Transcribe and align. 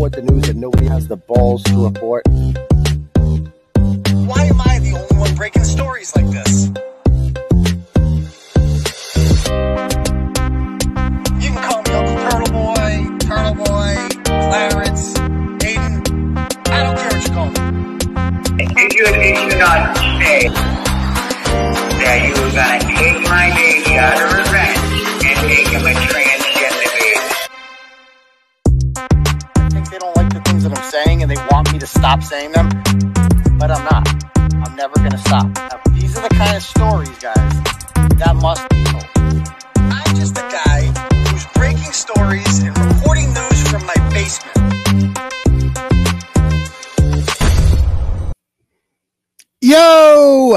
report 0.00 0.12
the 0.12 0.32
news 0.32 0.44
that 0.44 0.56
nobody 0.56 0.86
has 0.86 1.08
the 1.08 1.16
balls 1.16 1.62
to 1.64 1.84
report. 1.84 2.22
Why 4.26 4.44
am 4.46 4.58
I 4.62 4.78
the 4.78 4.92
only 4.96 5.20
one 5.20 5.34
breaking 5.34 5.64
stories 5.64 6.16
like 6.16 6.24
this? 6.30 6.68
You 11.36 11.50
can 11.52 11.62
call 11.68 11.82
me 11.82 11.92
Uncle 11.92 12.16
Turtle 12.30 12.52
Boy, 12.56 13.18
Turtle 13.18 13.54
Boy, 13.56 14.08
Clarence, 14.24 15.18
Aidan. 15.68 16.38
I 16.38 16.82
don't 16.82 16.96
care 16.96 17.12
what 17.12 17.24
you 17.28 17.34
call 17.34 17.48
me. 17.48 17.60
Did 18.56 18.92
you, 18.94 19.04
did 19.04 19.52
you 19.52 19.58
not 19.58 19.96
say 20.16 20.48
that 22.00 22.18
you 22.24 22.32
were 22.40 22.52
gonna 22.56 22.80
take 22.96 23.20
my 23.28 23.52
baby 23.54 23.98
out 23.98 24.22
of 24.22 24.29
stop 32.10 32.24
saying 32.24 32.50
them, 32.50 32.68
but 33.56 33.70
I'm 33.70 33.84
not. 33.84 34.24
I'm 34.66 34.74
never 34.74 34.96
going 34.96 35.12
to 35.12 35.18
stop. 35.18 35.46
Now, 35.54 35.80
these 35.92 36.18
are 36.18 36.28
the 36.28 36.34
kind 36.34 36.56
of 36.56 36.62
stories, 36.64 37.08
guys, 37.20 37.62
that 38.18 38.34
must 38.34 38.68
be 38.68 38.82
told. 38.82 39.06
I'm 39.76 40.16
just 40.16 40.36
a 40.36 40.40
guy 40.40 40.86
who's 41.28 41.46
breaking 41.54 41.92
stories 41.92 42.64
and 42.64 42.76
reporting 42.78 43.32
news 43.32 43.68
from 43.68 43.86
my 43.86 43.94
basement. 44.12 45.18
Yo! 49.60 50.56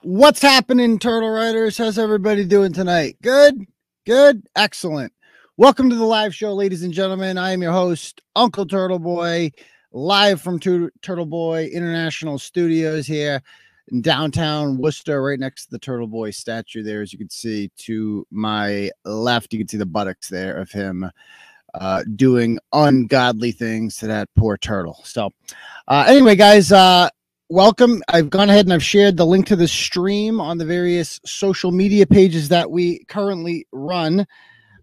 What's 0.00 0.40
happening, 0.40 0.98
Turtle 0.98 1.28
Riders? 1.28 1.76
How's 1.76 1.98
everybody 1.98 2.46
doing 2.46 2.72
tonight? 2.72 3.18
Good? 3.22 3.66
Good? 4.06 4.46
Excellent. 4.56 5.12
Welcome 5.58 5.90
to 5.90 5.96
the 5.96 6.06
live 6.06 6.34
show, 6.34 6.54
ladies 6.54 6.84
and 6.84 6.94
gentlemen. 6.94 7.36
I 7.36 7.50
am 7.50 7.60
your 7.60 7.72
host, 7.72 8.22
Uncle 8.34 8.64
Turtle 8.64 8.98
Boy, 8.98 9.50
live 9.98 10.40
from 10.40 10.60
Tu- 10.60 10.90
Turtle 11.02 11.26
Boy 11.26 11.66
International 11.66 12.38
Studios 12.38 13.06
here 13.06 13.42
in 13.88 14.00
downtown 14.00 14.78
Worcester, 14.78 15.22
right 15.22 15.40
next 15.40 15.64
to 15.64 15.70
the 15.72 15.78
Turtle 15.78 16.06
Boy 16.06 16.30
statue 16.30 16.82
there. 16.82 17.02
As 17.02 17.12
you 17.12 17.18
can 17.18 17.30
see 17.30 17.70
to 17.78 18.26
my 18.30 18.90
left, 19.04 19.52
you 19.52 19.58
can 19.58 19.68
see 19.68 19.76
the 19.76 19.86
buttocks 19.86 20.28
there 20.28 20.56
of 20.56 20.70
him 20.70 21.10
uh, 21.74 22.04
doing 22.14 22.58
ungodly 22.72 23.50
things 23.50 23.96
to 23.96 24.06
that 24.06 24.28
poor 24.36 24.56
turtle. 24.56 25.00
So, 25.04 25.30
uh, 25.88 26.04
anyway, 26.06 26.36
guys, 26.36 26.70
uh, 26.70 27.08
welcome. 27.48 28.00
I've 28.08 28.30
gone 28.30 28.50
ahead 28.50 28.66
and 28.66 28.72
I've 28.72 28.84
shared 28.84 29.16
the 29.16 29.26
link 29.26 29.46
to 29.46 29.56
the 29.56 29.68
stream 29.68 30.40
on 30.40 30.58
the 30.58 30.64
various 30.64 31.20
social 31.24 31.72
media 31.72 32.06
pages 32.06 32.48
that 32.50 32.70
we 32.70 33.04
currently 33.06 33.66
run. 33.72 34.20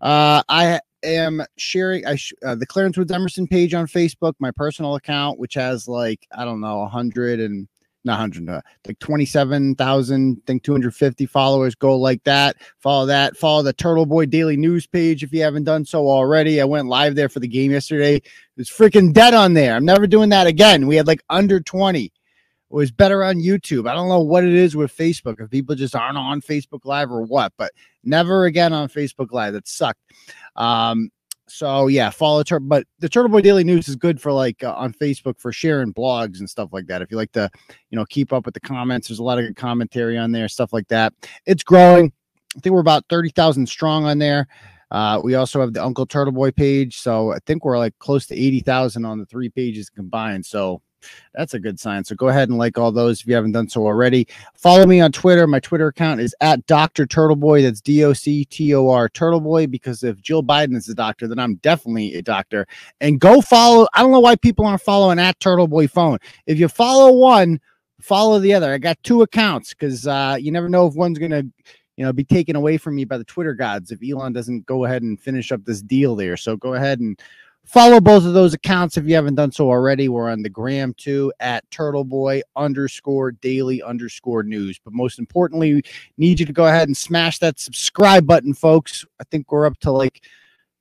Uh, 0.02 0.44
I 0.50 0.82
am 1.06 1.42
sharing 1.58 2.06
I 2.06 2.16
sh- 2.16 2.34
uh, 2.44 2.56
the 2.56 2.66
Clarence 2.66 2.98
Woods 2.98 3.12
Emerson 3.12 3.48
page 3.48 3.74
on 3.74 3.88
Facebook, 3.88 4.34
my 4.40 4.52
personal 4.52 4.96
account, 4.96 5.40
which 5.40 5.54
has 5.54 5.88
like 5.88 6.28
I 6.36 6.46
don't 6.46 6.62
know, 6.62 6.86
hundred 6.86 7.40
and 7.40 7.68
not 8.04 8.20
hundred, 8.20 8.48
uh, 8.50 8.62
like 8.86 9.00
twenty 9.00 9.26
seven 9.26 9.76
thousand, 9.76 10.46
think 10.46 10.64
two 10.64 10.72
hundred 10.72 10.96
fifty 10.96 11.26
followers. 11.26 11.76
Go 11.76 11.98
like 11.98 12.24
that. 12.24 12.58
Follow 12.80 13.06
that. 13.08 13.36
Follow 13.36 13.64
the 13.64 13.74
Turtle 13.74 14.06
Boy 14.06 14.26
Daily 14.26 14.58
News 14.58 14.86
page 14.86 15.24
if 15.24 15.34
you 15.34 15.42
haven't 15.42 15.64
done 15.64 15.86
so 15.86 16.08
already. 16.08 16.62
I 16.62 16.66
went 16.66 16.88
live 16.88 17.16
there 17.16 17.30
for 17.30 17.40
the 17.40 17.48
game 17.48 17.72
yesterday. 17.72 18.16
It 18.18 18.24
was 18.58 18.70
freaking 18.70 19.14
dead 19.14 19.34
on 19.34 19.54
there. 19.54 19.76
I'm 19.76 19.86
never 19.86 20.08
doing 20.08 20.30
that 20.30 20.48
again. 20.48 20.88
We 20.88 20.96
had 20.96 21.08
like 21.08 21.24
under 21.30 21.60
twenty 21.60 22.12
it 22.72 22.76
was 22.76 22.92
better 22.92 23.24
on 23.24 23.38
YouTube. 23.38 23.90
I 23.90 23.94
don't 23.94 24.10
know 24.10 24.22
what 24.22 24.44
it 24.44 24.54
is 24.54 24.76
with 24.76 24.96
Facebook, 24.96 25.40
if 25.40 25.50
people 25.50 25.76
just 25.76 25.96
aren't 25.96 26.18
on 26.18 26.42
Facebook 26.42 26.86
Live 26.86 27.12
or 27.12 27.22
what, 27.22 27.54
but 27.58 27.72
never 28.04 28.46
again 28.46 28.74
on 28.74 28.90
Facebook 28.90 29.32
Live. 29.32 29.54
That 29.54 29.68
sucked. 29.68 30.02
Um, 30.56 31.10
so 31.48 31.88
yeah, 31.88 32.10
follow 32.10 32.44
Tur- 32.44 32.60
but 32.60 32.88
the 33.00 33.10
Turtle 33.10 33.30
Boy 33.30 33.42
Daily 33.42 33.64
News 33.64 33.88
is 33.88 33.96
good 33.96 34.20
for 34.20 34.32
like 34.32 34.64
uh, 34.64 34.74
on 34.74 34.94
Facebook 34.94 35.40
for 35.40 35.52
sharing 35.52 35.94
blogs 35.94 36.40
and 36.40 36.50
stuff 36.50 36.70
like 36.74 36.88
that. 36.88 37.02
If 37.02 37.12
you 37.12 37.18
like 37.18 37.32
to, 37.34 37.50
you 37.92 37.96
know, 37.96 38.06
keep 38.06 38.34
up 38.34 38.46
with 38.46 38.56
the 38.56 38.60
comments, 38.60 39.08
there's 39.08 39.20
a 39.20 39.24
lot 39.24 39.38
of 39.38 39.46
good 39.46 39.56
commentary 39.56 40.18
on 40.18 40.32
there, 40.32 40.48
stuff 40.48 40.74
like 40.74 40.88
that. 40.88 41.14
It's 41.46 41.64
growing. 41.64 42.12
I 42.58 42.60
think 42.62 42.74
we're 42.74 42.80
about 42.80 43.06
30,000 43.10 43.68
strong 43.68 44.06
on 44.06 44.18
there. 44.18 44.48
Uh, 44.92 45.20
we 45.24 45.36
also 45.36 45.60
have 45.60 45.74
the 45.74 45.84
Uncle 45.84 46.06
Turtle 46.06 46.34
Boy 46.34 46.52
page. 46.52 46.98
So 46.98 47.34
I 47.34 47.38
think 47.46 47.66
we're 47.66 47.78
like 47.78 47.98
close 48.00 48.26
to 48.28 48.36
80,000 48.36 49.06
on 49.06 49.20
the 49.20 49.26
three 49.26 49.50
pages 49.50 49.90
combined. 49.90 50.46
So 50.46 50.82
that's 51.34 51.54
a 51.54 51.60
good 51.60 51.80
sign. 51.80 52.04
So 52.04 52.16
go 52.16 52.30
ahead 52.30 52.50
and 52.50 52.58
like 52.58 52.78
all 52.78 52.92
those 52.92 53.22
if 53.22 53.28
you 53.28 53.36
haven't 53.36 53.54
done 53.54 53.70
so 53.70 53.86
already. 53.86 54.28
Follow 54.56 54.86
me 54.86 55.02
on 55.02 55.12
Twitter. 55.12 55.48
My 55.48 55.60
Twitter 55.60 55.88
account 55.88 56.22
is 56.22 56.36
at 56.42 56.66
Dr. 56.66 57.06
Turtleboy. 57.06 57.64
That's 57.64 57.82
D 57.82 58.04
O 58.04 58.14
C 58.14 58.46
T 58.46 58.74
O 58.74 58.90
R 58.90 59.10
Turtleboy. 59.10 59.70
Because 59.70 60.04
if 60.04 60.22
Jill 60.22 60.44
Biden 60.44 60.76
is 60.76 60.90
a 60.90 60.96
doctor, 60.96 61.28
then 61.28 61.40
I'm 61.40 61.56
definitely 61.56 62.16
a 62.16 62.22
doctor. 62.22 62.68
And 63.02 63.20
go 63.20 63.42
follow. 63.42 63.88
I 63.94 64.02
don't 64.02 64.12
know 64.12 64.20
why 64.20 64.36
people 64.36 64.66
aren't 64.66 64.82
following 64.82 65.20
at 65.20 65.40
Turtleboy 65.40 65.90
phone. 65.90 66.20
If 66.46 66.60
you 66.60 66.68
follow 66.68 67.12
one, 67.12 67.60
follow 68.02 68.40
the 68.40 68.54
other. 68.54 68.74
I 68.74 68.78
got 68.78 69.02
two 69.04 69.22
accounts 69.22 69.74
because 69.74 70.08
uh, 70.08 70.38
you 70.40 70.52
never 70.52 70.70
know 70.70 70.88
if 70.88 70.96
one's 70.96 71.20
gonna 71.20 71.44
you 71.98 72.04
know, 72.04 72.14
be 72.14 72.24
taken 72.24 72.56
away 72.56 72.78
from 72.78 72.96
me 72.96 73.06
by 73.06 73.18
the 73.18 73.24
Twitter 73.24 73.54
gods 73.54 73.92
if 73.92 74.00
Elon 74.04 74.34
doesn't 74.34 74.66
go 74.66 74.86
ahead 74.86 75.02
and 75.02 75.20
finish 75.20 75.52
up 75.52 75.64
this 75.64 75.82
deal 75.82 76.16
there. 76.16 76.38
So 76.38 76.58
go 76.58 76.74
ahead 76.74 77.00
and 77.00 77.20
follow 77.66 78.00
both 78.00 78.26
of 78.26 78.34
those 78.34 78.54
accounts 78.54 78.98
if 78.98 79.06
you 79.06 79.16
haven't 79.16 79.36
done 79.36 79.52
so 79.52 79.70
already. 79.70 80.08
We're 80.08 80.30
on 80.30 80.42
the 80.42 80.50
gram 80.50 80.94
too 80.96 81.34
at 81.40 81.70
Turtleboy 81.72 82.42
underscore 82.56 83.32
daily 83.32 83.82
underscore 83.82 84.44
news. 84.44 84.80
But 84.84 84.94
most 84.94 85.20
importantly, 85.20 85.76
we 85.76 85.84
need 86.18 86.40
you 86.40 86.46
to 86.46 86.54
go 86.54 86.68
ahead 86.68 86.88
and 86.88 86.96
smash 86.96 87.40
that 87.40 87.60
subscribe 87.60 88.26
button, 88.26 88.54
folks. 88.54 89.06
I 89.20 89.24
think 89.26 89.52
we're 89.52 89.66
up 89.66 89.78
to 89.80 89.92
like 89.92 90.24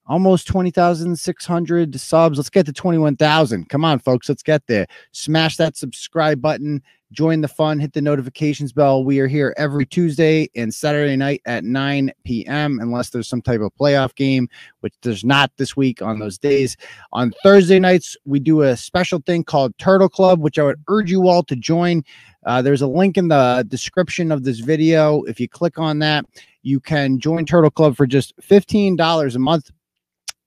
almost 0.06 0.46
20,600 0.46 1.98
subs. 1.98 2.38
Let's 2.38 2.50
get 2.50 2.66
to 2.66 2.72
21,000. 2.72 3.68
Come 3.68 3.84
on, 3.84 3.98
folks. 3.98 4.28
Let's 4.28 4.42
get 4.42 4.66
there. 4.66 4.86
Smash 5.12 5.56
that 5.56 5.76
subscribe 5.76 6.42
button. 6.42 6.82
Join 7.14 7.40
the 7.40 7.48
fun. 7.48 7.78
Hit 7.78 7.92
the 7.92 8.02
notifications 8.02 8.72
bell. 8.72 9.04
We 9.04 9.20
are 9.20 9.28
here 9.28 9.54
every 9.56 9.86
Tuesday 9.86 10.50
and 10.56 10.74
Saturday 10.74 11.14
night 11.14 11.42
at 11.46 11.62
9 11.62 12.10
p.m. 12.24 12.80
unless 12.82 13.10
there's 13.10 13.28
some 13.28 13.40
type 13.40 13.60
of 13.60 13.72
playoff 13.80 14.16
game, 14.16 14.48
which 14.80 14.92
there's 15.02 15.24
not 15.24 15.52
this 15.56 15.76
week 15.76 16.02
on 16.02 16.18
those 16.18 16.38
days. 16.38 16.76
On 17.12 17.32
Thursday 17.44 17.78
nights, 17.78 18.16
we 18.24 18.40
do 18.40 18.62
a 18.62 18.76
special 18.76 19.20
thing 19.20 19.44
called 19.44 19.78
Turtle 19.78 20.08
Club, 20.08 20.40
which 20.40 20.58
I 20.58 20.64
would 20.64 20.82
urge 20.88 21.08
you 21.08 21.28
all 21.28 21.44
to 21.44 21.54
join. 21.54 22.02
Uh, 22.46 22.60
there's 22.60 22.82
a 22.82 22.88
link 22.88 23.16
in 23.16 23.28
the 23.28 23.64
description 23.68 24.32
of 24.32 24.42
this 24.42 24.58
video. 24.58 25.22
If 25.22 25.38
you 25.38 25.48
click 25.48 25.78
on 25.78 26.00
that, 26.00 26.26
you 26.62 26.80
can 26.80 27.20
join 27.20 27.46
Turtle 27.46 27.70
Club 27.70 27.96
for 27.96 28.08
just 28.08 28.36
$15 28.38 29.34
a 29.34 29.38
month 29.38 29.70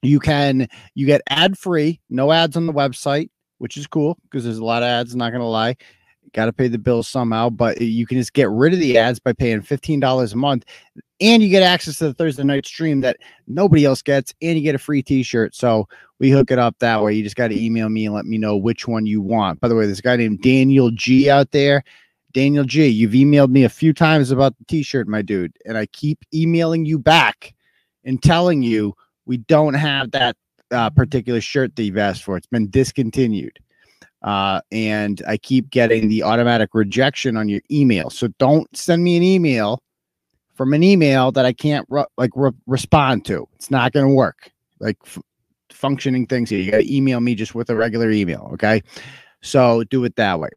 you 0.04 0.20
can 0.20 0.68
you 0.94 1.08
get 1.08 1.22
ad 1.28 1.58
free 1.58 2.00
no 2.12 2.32
ads 2.32 2.56
on 2.56 2.68
the 2.68 2.74
website 2.74 3.32
which 3.58 3.78
is 3.78 3.88
cool 3.88 4.16
because 4.24 4.44
there's 4.44 4.60
a 4.60 4.64
lot 4.64 4.84
of 4.84 4.88
ads 4.88 5.16
not 5.16 5.32
gonna 5.32 5.44
lie 5.44 5.76
got 6.34 6.46
to 6.46 6.54
pay 6.54 6.68
the 6.68 6.78
bills 6.78 7.08
somehow 7.08 7.50
but 7.50 7.80
you 7.82 8.06
can 8.06 8.18
just 8.18 8.34
get 8.34 8.50
rid 8.50 8.74
of 8.74 8.80
the 8.80 8.98
ads 8.98 9.20
by 9.20 9.34
paying 9.34 9.62
$15 9.62 10.34
a 10.34 10.36
month 10.36 10.66
and 11.20 11.42
you 11.42 11.50
get 11.50 11.64
access 11.64 11.98
to 11.98 12.06
the 12.06 12.14
thursday 12.14 12.44
night 12.44 12.66
stream 12.66 13.02
that 13.02 13.18
nobody 13.48 13.86
else 13.86 14.02
gets 14.02 14.34
and 14.42 14.58
you 14.58 14.64
get 14.64 14.76
a 14.76 14.80
free 14.80 15.02
t-shirt 15.02 15.56
so 15.56 15.88
we 16.20 16.30
hook 16.30 16.52
it 16.52 16.60
up 16.60 16.76
that 16.80 17.02
way 17.02 17.14
you 17.14 17.24
just 17.24 17.36
got 17.36 17.48
to 17.48 17.64
email 17.64 17.90
me 17.90 18.06
and 18.06 18.16
let 18.16 18.26
me 18.26 18.38
know 18.38 18.56
which 18.56 18.88
one 18.88 19.06
you 19.06 19.22
want 19.22 19.60
by 19.60 19.68
the 19.68 19.76
way 19.76 19.86
there's 19.86 20.00
a 20.00 20.04
guy 20.04 20.16
named 20.16 20.42
daniel 20.42 20.92
g 20.92 21.30
out 21.30 21.52
there 21.52 21.84
daniel 22.34 22.64
g 22.64 22.88
you've 22.88 23.12
emailed 23.12 23.50
me 23.50 23.64
a 23.64 23.70
few 23.70 23.94
times 23.94 24.32
about 24.32 24.58
the 24.58 24.66
t-shirt 24.66 25.08
my 25.08 25.22
dude 25.22 25.56
and 25.66 25.78
i 25.78 25.86
keep 25.88 26.20
emailing 26.34 26.86
you 26.86 27.00
back 27.00 27.54
and 28.04 28.22
telling 28.22 28.62
you 28.62 28.94
we 29.26 29.38
don't 29.38 29.74
have 29.74 30.12
that 30.12 30.36
uh, 30.72 30.90
particular 30.90 31.42
shirt 31.42 31.76
that 31.76 31.84
you've 31.84 31.98
asked 31.98 32.24
for. 32.24 32.38
It's 32.38 32.48
been 32.48 32.70
discontinued. 32.70 33.60
Uh, 34.22 34.62
and 34.72 35.22
I 35.28 35.38
keep 35.38 35.70
getting 35.70 36.10
the 36.10 36.24
automatic 36.24 36.70
rejection 36.74 37.38
on 37.38 37.48
your 37.48 37.62
email. 37.70 38.10
So 38.10 38.28
don't 38.40 38.68
send 38.76 39.04
me 39.04 39.16
an 39.16 39.24
email 39.24 39.82
from 40.56 40.74
an 40.74 40.84
email 40.84 41.32
that 41.34 41.46
I 41.46 41.54
can't 41.54 41.86
ru- 41.90 42.06
like 42.18 42.32
re- 42.36 42.52
respond 42.66 43.26
to. 43.26 43.48
It's 43.56 43.70
not 43.70 43.94
going 43.94 44.08
to 44.08 44.14
work. 44.14 44.52
Like 44.80 44.98
f- 45.06 45.20
functioning 45.72 46.26
things 46.26 46.50
here. 46.50 46.60
You 46.60 46.72
got 46.72 46.80
to 46.80 46.96
email 46.96 47.20
me 47.20 47.36
just 47.36 47.54
with 47.54 47.70
a 47.70 47.76
regular 47.76 48.10
email. 48.10 48.50
Okay. 48.54 48.82
So 49.42 49.84
do 49.86 50.04
it 50.04 50.16
that 50.16 50.40
way. 50.40 50.50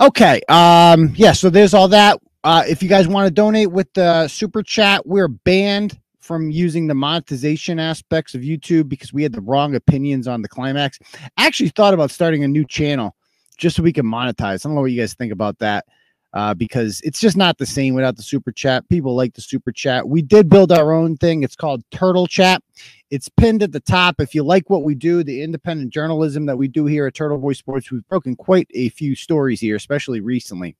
Okay. 0.00 0.40
Um, 0.48 1.12
yeah. 1.14 1.32
So 1.32 1.50
there's 1.50 1.72
all 1.72 1.88
that. 1.88 2.18
Uh, 2.42 2.64
if 2.66 2.82
you 2.82 2.88
guys 2.88 3.06
want 3.06 3.28
to 3.28 3.30
donate 3.30 3.70
with 3.70 3.92
the 3.92 4.26
super 4.26 4.62
chat, 4.62 5.06
we're 5.06 5.28
banned 5.28 5.98
from 6.30 6.48
using 6.48 6.86
the 6.86 6.94
monetization 6.94 7.80
aspects 7.80 8.36
of 8.36 8.42
YouTube 8.42 8.88
because 8.88 9.12
we 9.12 9.20
had 9.20 9.32
the 9.32 9.40
wrong 9.40 9.74
opinions 9.74 10.28
on 10.28 10.42
the 10.42 10.48
climax. 10.48 10.96
I 11.36 11.44
actually 11.44 11.70
thought 11.70 11.92
about 11.92 12.12
starting 12.12 12.44
a 12.44 12.48
new 12.48 12.64
channel 12.64 13.16
just 13.58 13.74
so 13.74 13.82
we 13.82 13.92
can 13.92 14.06
monetize. 14.06 14.64
I 14.64 14.68
don't 14.68 14.76
know 14.76 14.82
what 14.82 14.92
you 14.92 15.00
guys 15.00 15.12
think 15.12 15.32
about 15.32 15.58
that. 15.58 15.86
Uh, 16.32 16.54
because 16.54 17.00
it's 17.00 17.18
just 17.18 17.36
not 17.36 17.58
the 17.58 17.66
same 17.66 17.94
without 17.94 18.16
the 18.16 18.22
super 18.22 18.52
chat. 18.52 18.88
People 18.88 19.16
like 19.16 19.34
the 19.34 19.40
super 19.40 19.72
chat. 19.72 20.08
We 20.08 20.22
did 20.22 20.48
build 20.48 20.70
our 20.70 20.92
own 20.92 21.16
thing. 21.16 21.42
It's 21.42 21.56
called 21.56 21.82
Turtle 21.90 22.28
Chat. 22.28 22.62
It's 23.10 23.28
pinned 23.28 23.64
at 23.64 23.72
the 23.72 23.80
top. 23.80 24.20
If 24.20 24.32
you 24.32 24.44
like 24.44 24.70
what 24.70 24.84
we 24.84 24.94
do, 24.94 25.24
the 25.24 25.42
independent 25.42 25.92
journalism 25.92 26.46
that 26.46 26.56
we 26.56 26.68
do 26.68 26.86
here 26.86 27.08
at 27.08 27.14
Turtle 27.14 27.38
Boy 27.38 27.54
Sports, 27.54 27.90
we've 27.90 28.06
broken 28.06 28.36
quite 28.36 28.68
a 28.72 28.90
few 28.90 29.16
stories 29.16 29.60
here, 29.60 29.74
especially 29.74 30.20
recently 30.20 30.76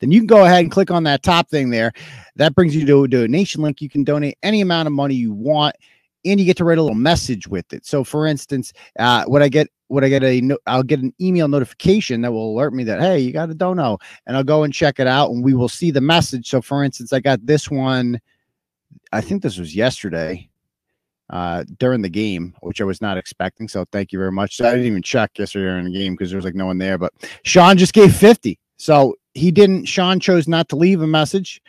then 0.00 0.10
you 0.10 0.20
can 0.20 0.26
go 0.26 0.44
ahead 0.44 0.60
and 0.60 0.70
click 0.70 0.90
on 0.90 1.04
that 1.04 1.22
top 1.22 1.48
thing 1.48 1.70
there. 1.70 1.92
That 2.36 2.54
brings 2.54 2.74
you 2.74 2.86
to 2.86 3.04
a 3.04 3.08
donation 3.08 3.62
link. 3.62 3.80
You 3.80 3.88
can 3.88 4.04
donate 4.04 4.38
any 4.42 4.60
amount 4.60 4.86
of 4.86 4.92
money 4.92 5.14
you 5.14 5.32
want. 5.32 5.76
and 6.24 6.40
you 6.40 6.46
get 6.46 6.56
to 6.56 6.64
write 6.64 6.78
a 6.78 6.82
little 6.82 6.96
message 6.96 7.46
with 7.46 7.72
it. 7.72 7.84
So, 7.84 8.02
for 8.02 8.26
instance, 8.26 8.72
uh, 8.98 9.24
when 9.26 9.42
I 9.42 9.48
get 9.48 9.68
when 9.88 10.04
I 10.04 10.08
get 10.08 10.24
a 10.24 10.40
no, 10.40 10.58
I'll 10.66 10.82
get 10.82 11.00
an 11.00 11.12
email 11.20 11.48
notification 11.48 12.22
that 12.22 12.32
will 12.32 12.54
alert 12.54 12.72
me 12.72 12.84
that 12.84 13.00
hey, 13.00 13.18
you 13.18 13.32
got 13.32 13.50
a 13.50 13.54
dono, 13.54 13.98
and 14.26 14.36
I'll 14.36 14.44
go 14.44 14.62
and 14.64 14.72
check 14.72 14.98
it 15.00 15.06
out, 15.06 15.30
and 15.30 15.44
we 15.44 15.54
will 15.54 15.68
see 15.68 15.90
the 15.90 16.00
message. 16.00 16.48
So, 16.48 16.62
for 16.62 16.82
instance, 16.82 17.12
I 17.12 17.20
got 17.20 17.44
this 17.44 17.70
one. 17.70 18.20
I 19.12 19.20
think 19.20 19.42
this 19.42 19.58
was 19.58 19.76
yesterday 19.76 20.48
uh, 21.30 21.64
during 21.78 22.02
the 22.02 22.08
game, 22.08 22.54
which 22.60 22.80
I 22.80 22.84
was 22.84 23.00
not 23.00 23.16
expecting. 23.16 23.68
So 23.68 23.84
thank 23.92 24.12
you 24.12 24.18
very 24.18 24.32
much. 24.32 24.60
I 24.60 24.70
didn't 24.70 24.86
even 24.86 25.02
check 25.02 25.38
yesterday 25.38 25.64
during 25.66 25.84
the 25.86 25.92
game 25.92 26.14
because 26.14 26.30
there 26.30 26.38
was 26.38 26.44
like 26.44 26.54
no 26.54 26.66
one 26.66 26.78
there. 26.78 26.98
But 26.98 27.12
Sean 27.44 27.76
just 27.76 27.94
gave 27.94 28.14
50. 28.14 28.58
So 28.76 29.14
he 29.34 29.50
didn't, 29.50 29.86
Sean 29.86 30.20
chose 30.20 30.48
not 30.48 30.68
to 30.70 30.76
leave 30.76 31.02
a 31.02 31.06
message, 31.06 31.60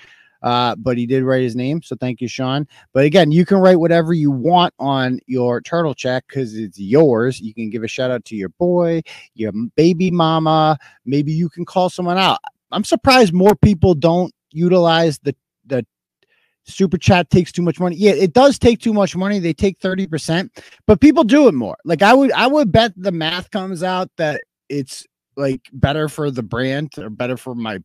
uh, 0.41 0.75
but 0.75 0.97
he 0.97 1.05
did 1.05 1.23
write 1.23 1.41
his 1.41 1.55
name. 1.55 1.81
So 1.81 1.95
thank 1.95 2.21
you, 2.21 2.27
Sean. 2.27 2.67
But 2.93 3.05
again, 3.05 3.31
you 3.31 3.45
can 3.45 3.57
write 3.57 3.79
whatever 3.79 4.13
you 4.13 4.31
want 4.31 4.73
on 4.79 5.19
your 5.25 5.61
turtle 5.61 5.95
check 5.95 6.25
because 6.27 6.55
it's 6.55 6.79
yours. 6.79 7.41
You 7.41 7.53
can 7.53 7.69
give 7.69 7.83
a 7.83 7.87
shout 7.87 8.11
out 8.11 8.23
to 8.25 8.35
your 8.35 8.49
boy, 8.49 9.01
your 9.33 9.51
baby 9.75 10.11
mama. 10.11 10.77
Maybe 11.05 11.33
you 11.33 11.49
can 11.49 11.65
call 11.65 11.89
someone 11.89 12.17
out. 12.17 12.39
I'm 12.71 12.83
surprised 12.83 13.33
more 13.33 13.55
people 13.55 13.95
don't 13.95 14.33
utilize 14.51 15.19
the 15.19 15.35
the 15.65 15.85
super 16.67 16.97
chat 16.97 17.29
takes 17.29 17.51
too 17.51 17.61
much 17.61 17.79
money. 17.79 17.95
Yeah, 17.95 18.11
it 18.11 18.33
does 18.33 18.59
take 18.59 18.79
too 18.79 18.93
much 18.93 19.15
money. 19.15 19.39
They 19.39 19.53
take 19.53 19.79
30%, 19.79 20.49
but 20.85 20.99
people 20.99 21.23
do 21.23 21.47
it 21.47 21.53
more. 21.53 21.77
Like 21.85 22.01
I 22.01 22.13
would 22.13 22.31
I 22.31 22.47
would 22.47 22.71
bet 22.71 22.93
the 22.95 23.11
math 23.11 23.49
comes 23.51 23.83
out 23.83 24.09
that 24.17 24.41
it's 24.69 25.05
like 25.37 25.69
better 25.73 26.09
for 26.09 26.31
the 26.31 26.43
brand 26.43 26.91
or 26.97 27.09
better 27.09 27.37
for 27.37 27.55
my 27.55 27.79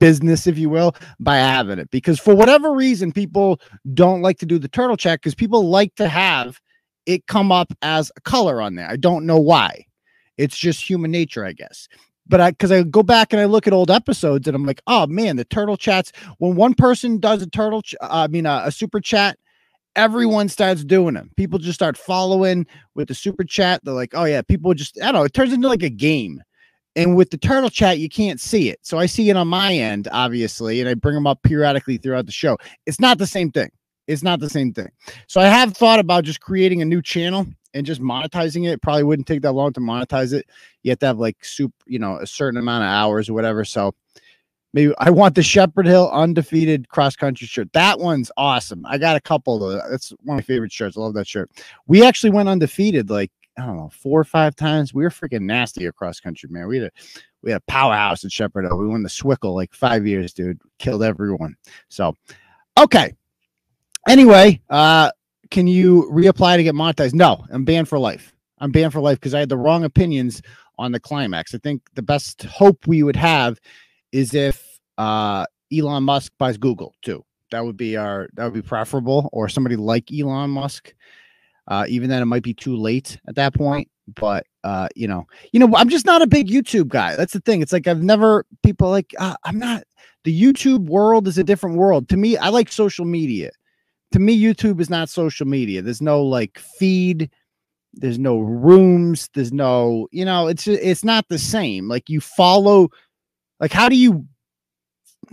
business 0.00 0.46
if 0.46 0.58
you 0.58 0.68
will 0.68 0.94
by 1.20 1.36
having 1.36 1.78
it 1.78 1.90
because 1.90 2.18
for 2.18 2.34
whatever 2.34 2.72
reason 2.72 3.12
people 3.12 3.60
don't 3.94 4.22
like 4.22 4.38
to 4.38 4.46
do 4.46 4.58
the 4.58 4.68
turtle 4.68 4.96
check 4.96 5.20
because 5.20 5.34
people 5.34 5.68
like 5.68 5.94
to 5.94 6.08
have 6.08 6.60
it 7.06 7.26
come 7.26 7.52
up 7.52 7.72
as 7.80 8.10
a 8.16 8.20
color 8.22 8.60
on 8.60 8.74
there 8.74 8.90
i 8.90 8.96
don't 8.96 9.24
know 9.24 9.38
why 9.38 9.84
it's 10.36 10.58
just 10.58 10.86
human 10.88 11.10
nature 11.10 11.44
i 11.44 11.52
guess 11.52 11.88
but 12.26 12.40
I 12.40 12.50
because 12.50 12.72
I 12.72 12.82
go 12.82 13.02
back 13.02 13.32
and 13.32 13.40
I 13.40 13.44
look 13.44 13.66
at 13.66 13.72
old 13.72 13.90
episodes 13.90 14.46
and 14.46 14.54
I'm 14.54 14.64
like, 14.64 14.82
oh 14.86 15.06
man, 15.06 15.36
the 15.36 15.44
turtle 15.44 15.76
chats. 15.76 16.12
When 16.38 16.56
one 16.56 16.74
person 16.74 17.18
does 17.18 17.42
a 17.42 17.46
turtle, 17.48 17.82
ch- 17.82 17.94
uh, 18.00 18.08
I 18.10 18.28
mean 18.28 18.46
a, 18.46 18.62
a, 18.66 18.72
super 18.72 19.00
chat, 19.00 19.38
everyone 19.96 20.48
starts 20.48 20.84
doing 20.84 21.14
them. 21.14 21.30
People 21.36 21.58
just 21.58 21.74
start 21.74 21.96
following 21.96 22.66
with 22.94 23.08
the 23.08 23.14
super 23.14 23.44
chat. 23.44 23.80
They're 23.84 23.94
like, 23.94 24.14
oh 24.14 24.24
yeah, 24.24 24.42
people 24.42 24.72
just 24.74 25.00
I 25.00 25.06
don't 25.06 25.14
know. 25.14 25.24
It 25.24 25.34
turns 25.34 25.52
into 25.52 25.68
like 25.68 25.82
a 25.82 25.90
game. 25.90 26.42
And 26.96 27.16
with 27.16 27.30
the 27.30 27.38
turtle 27.38 27.70
chat, 27.70 27.98
you 27.98 28.08
can't 28.08 28.40
see 28.40 28.70
it. 28.70 28.78
So 28.82 28.98
I 28.98 29.06
see 29.06 29.28
it 29.30 29.36
on 29.36 29.48
my 29.48 29.74
end, 29.74 30.08
obviously, 30.12 30.80
and 30.80 30.88
I 30.88 30.94
bring 30.94 31.14
them 31.14 31.26
up 31.26 31.42
periodically 31.42 31.96
throughout 31.96 32.26
the 32.26 32.32
show. 32.32 32.56
It's 32.86 33.00
not 33.00 33.18
the 33.18 33.26
same 33.26 33.50
thing. 33.50 33.70
It's 34.06 34.22
not 34.22 34.38
the 34.38 34.50
same 34.50 34.72
thing. 34.72 34.90
So 35.26 35.40
I 35.40 35.46
have 35.46 35.76
thought 35.76 35.98
about 35.98 36.24
just 36.24 36.40
creating 36.40 36.82
a 36.82 36.84
new 36.84 37.02
channel 37.02 37.46
and 37.72 37.84
just 37.84 38.00
monetizing 38.00 38.68
it 38.70 38.82
probably 38.82 39.02
wouldn't 39.02 39.26
take 39.26 39.42
that 39.42 39.52
long 39.52 39.72
to 39.72 39.80
monetize 39.80 40.32
it. 40.32 40.46
You 40.82 40.90
have 40.90 40.98
to 41.00 41.06
have 41.06 41.18
like 41.18 41.44
soup, 41.44 41.72
you 41.86 41.98
know, 41.98 42.18
a 42.18 42.26
certain 42.26 42.58
amount 42.58 42.84
of 42.84 42.88
hours 42.88 43.28
or 43.28 43.34
whatever. 43.34 43.64
So 43.64 43.94
maybe 44.72 44.92
I 44.98 45.10
want 45.10 45.34
the 45.34 45.42
Shepherd 45.42 45.86
Hill 45.86 46.10
undefeated 46.12 46.88
cross 46.88 47.16
country 47.16 47.46
shirt. 47.46 47.72
That 47.72 47.98
one's 47.98 48.30
awesome. 48.36 48.84
I 48.86 48.98
got 48.98 49.16
a 49.16 49.20
couple 49.20 49.68
of 49.68 49.82
That's 49.90 50.10
one 50.22 50.38
of 50.38 50.42
my 50.42 50.46
favorite 50.46 50.72
shirts. 50.72 50.96
I 50.96 51.00
love 51.00 51.14
that 51.14 51.26
shirt. 51.26 51.50
We 51.86 52.04
actually 52.04 52.30
went 52.30 52.48
undefeated 52.48 53.10
like 53.10 53.32
I 53.58 53.66
don't 53.66 53.76
know 53.76 53.90
four 53.90 54.20
or 54.20 54.24
five 54.24 54.56
times. 54.56 54.92
We 54.92 55.04
were 55.04 55.10
freaking 55.10 55.42
nasty 55.42 55.86
across 55.86 56.20
country, 56.20 56.48
man. 56.50 56.66
We 56.66 56.78
had 56.78 56.86
a 56.86 56.90
we 57.42 57.50
had 57.50 57.60
a 57.60 57.70
powerhouse 57.70 58.24
at 58.24 58.32
Shepherd. 58.32 58.66
We 58.74 58.88
won 58.88 59.02
the 59.02 59.08
Swickle 59.08 59.54
like 59.54 59.72
five 59.72 60.06
years, 60.06 60.32
dude. 60.32 60.60
Killed 60.78 61.02
everyone. 61.02 61.56
So 61.88 62.16
okay. 62.78 63.14
Anyway, 64.08 64.60
uh, 64.68 65.10
can 65.50 65.66
you 65.66 66.10
reapply 66.12 66.56
to 66.56 66.62
get 66.62 66.74
monetized? 66.74 67.14
No, 67.14 67.44
I'm 67.50 67.64
banned 67.64 67.88
for 67.88 67.98
life. 67.98 68.34
I'm 68.58 68.72
banned 68.72 68.92
for 68.92 69.00
life 69.00 69.18
because 69.18 69.34
I 69.34 69.40
had 69.40 69.48
the 69.48 69.56
wrong 69.56 69.84
opinions 69.84 70.42
on 70.78 70.92
the 70.92 71.00
climax. 71.00 71.54
I 71.54 71.58
think 71.58 71.82
the 71.94 72.02
best 72.02 72.42
hope 72.44 72.86
we 72.86 73.02
would 73.02 73.16
have 73.16 73.60
is 74.12 74.34
if 74.34 74.80
uh, 74.98 75.46
Elon 75.72 76.04
Musk 76.04 76.32
buys 76.38 76.56
Google 76.56 76.94
too. 77.02 77.24
That 77.50 77.64
would 77.64 77.76
be 77.76 77.96
our 77.96 78.28
that 78.34 78.44
would 78.44 78.54
be 78.54 78.62
preferable, 78.62 79.28
or 79.32 79.48
somebody 79.48 79.76
like 79.76 80.10
Elon 80.12 80.50
Musk. 80.50 80.94
Uh, 81.66 81.86
even 81.88 82.10
then, 82.10 82.22
it 82.22 82.26
might 82.26 82.42
be 82.42 82.54
too 82.54 82.76
late 82.76 83.18
at 83.28 83.36
that 83.36 83.54
point. 83.54 83.88
But 84.16 84.46
uh, 84.64 84.88
you 84.94 85.08
know, 85.08 85.26
you 85.52 85.60
know, 85.60 85.74
I'm 85.76 85.88
just 85.88 86.06
not 86.06 86.22
a 86.22 86.26
big 86.26 86.48
YouTube 86.48 86.88
guy. 86.88 87.16
That's 87.16 87.32
the 87.32 87.40
thing. 87.40 87.62
It's 87.62 87.72
like 87.72 87.86
I've 87.86 88.02
never 88.02 88.44
people 88.62 88.90
like 88.90 89.14
uh, 89.18 89.36
I'm 89.44 89.58
not. 89.58 89.84
The 90.24 90.42
YouTube 90.42 90.86
world 90.86 91.28
is 91.28 91.38
a 91.38 91.44
different 91.44 91.76
world 91.76 92.08
to 92.08 92.16
me. 92.16 92.36
I 92.36 92.48
like 92.48 92.72
social 92.72 93.04
media 93.04 93.50
to 94.14 94.20
me, 94.20 94.40
YouTube 94.40 94.80
is 94.80 94.88
not 94.88 95.08
social 95.08 95.44
media. 95.44 95.82
There's 95.82 96.00
no 96.00 96.22
like 96.22 96.56
feed. 96.78 97.28
There's 97.94 98.16
no 98.16 98.38
rooms. 98.38 99.28
There's 99.34 99.52
no, 99.52 100.06
you 100.12 100.24
know, 100.24 100.46
it's 100.46 100.68
it's 100.68 101.02
not 101.02 101.26
the 101.28 101.38
same. 101.38 101.88
Like 101.88 102.08
you 102.08 102.20
follow, 102.20 102.90
like 103.58 103.72
how 103.72 103.88
do 103.88 103.96
you, 103.96 104.24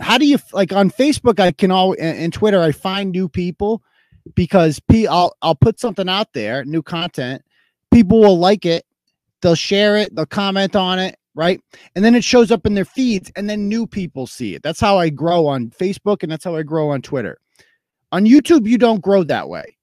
how 0.00 0.18
do 0.18 0.26
you 0.26 0.36
like 0.52 0.72
on 0.72 0.90
Facebook? 0.90 1.38
I 1.38 1.52
can 1.52 1.70
all 1.70 1.94
and 1.96 2.32
Twitter. 2.32 2.60
I 2.60 2.72
find 2.72 3.12
new 3.12 3.28
people 3.28 3.84
because 4.34 4.80
P. 4.80 5.06
I'll 5.06 5.34
I'll 5.42 5.54
put 5.54 5.80
something 5.80 6.08
out 6.08 6.32
there, 6.32 6.64
new 6.64 6.82
content. 6.82 7.42
People 7.92 8.20
will 8.20 8.38
like 8.38 8.64
it. 8.64 8.84
They'll 9.40 9.54
share 9.54 9.96
it. 9.96 10.14
They'll 10.14 10.26
comment 10.26 10.76
on 10.76 10.98
it 10.98 11.16
right? 11.34 11.60
And 11.94 12.04
then 12.04 12.14
it 12.14 12.24
shows 12.24 12.50
up 12.50 12.66
in 12.66 12.74
their 12.74 12.84
feeds, 12.84 13.30
and 13.36 13.48
then 13.48 13.68
new 13.68 13.86
people 13.86 14.26
see 14.26 14.54
it. 14.54 14.62
That's 14.62 14.80
how 14.80 14.98
I 14.98 15.08
grow 15.08 15.46
on 15.46 15.70
Facebook, 15.70 16.22
and 16.22 16.30
that's 16.30 16.44
how 16.44 16.56
I 16.56 16.62
grow 16.62 16.90
on 16.90 17.02
Twitter. 17.02 17.38
On 18.10 18.24
YouTube, 18.24 18.68
you 18.68 18.78
don't 18.78 19.00
grow 19.00 19.22
that 19.24 19.48
way. 19.48 19.76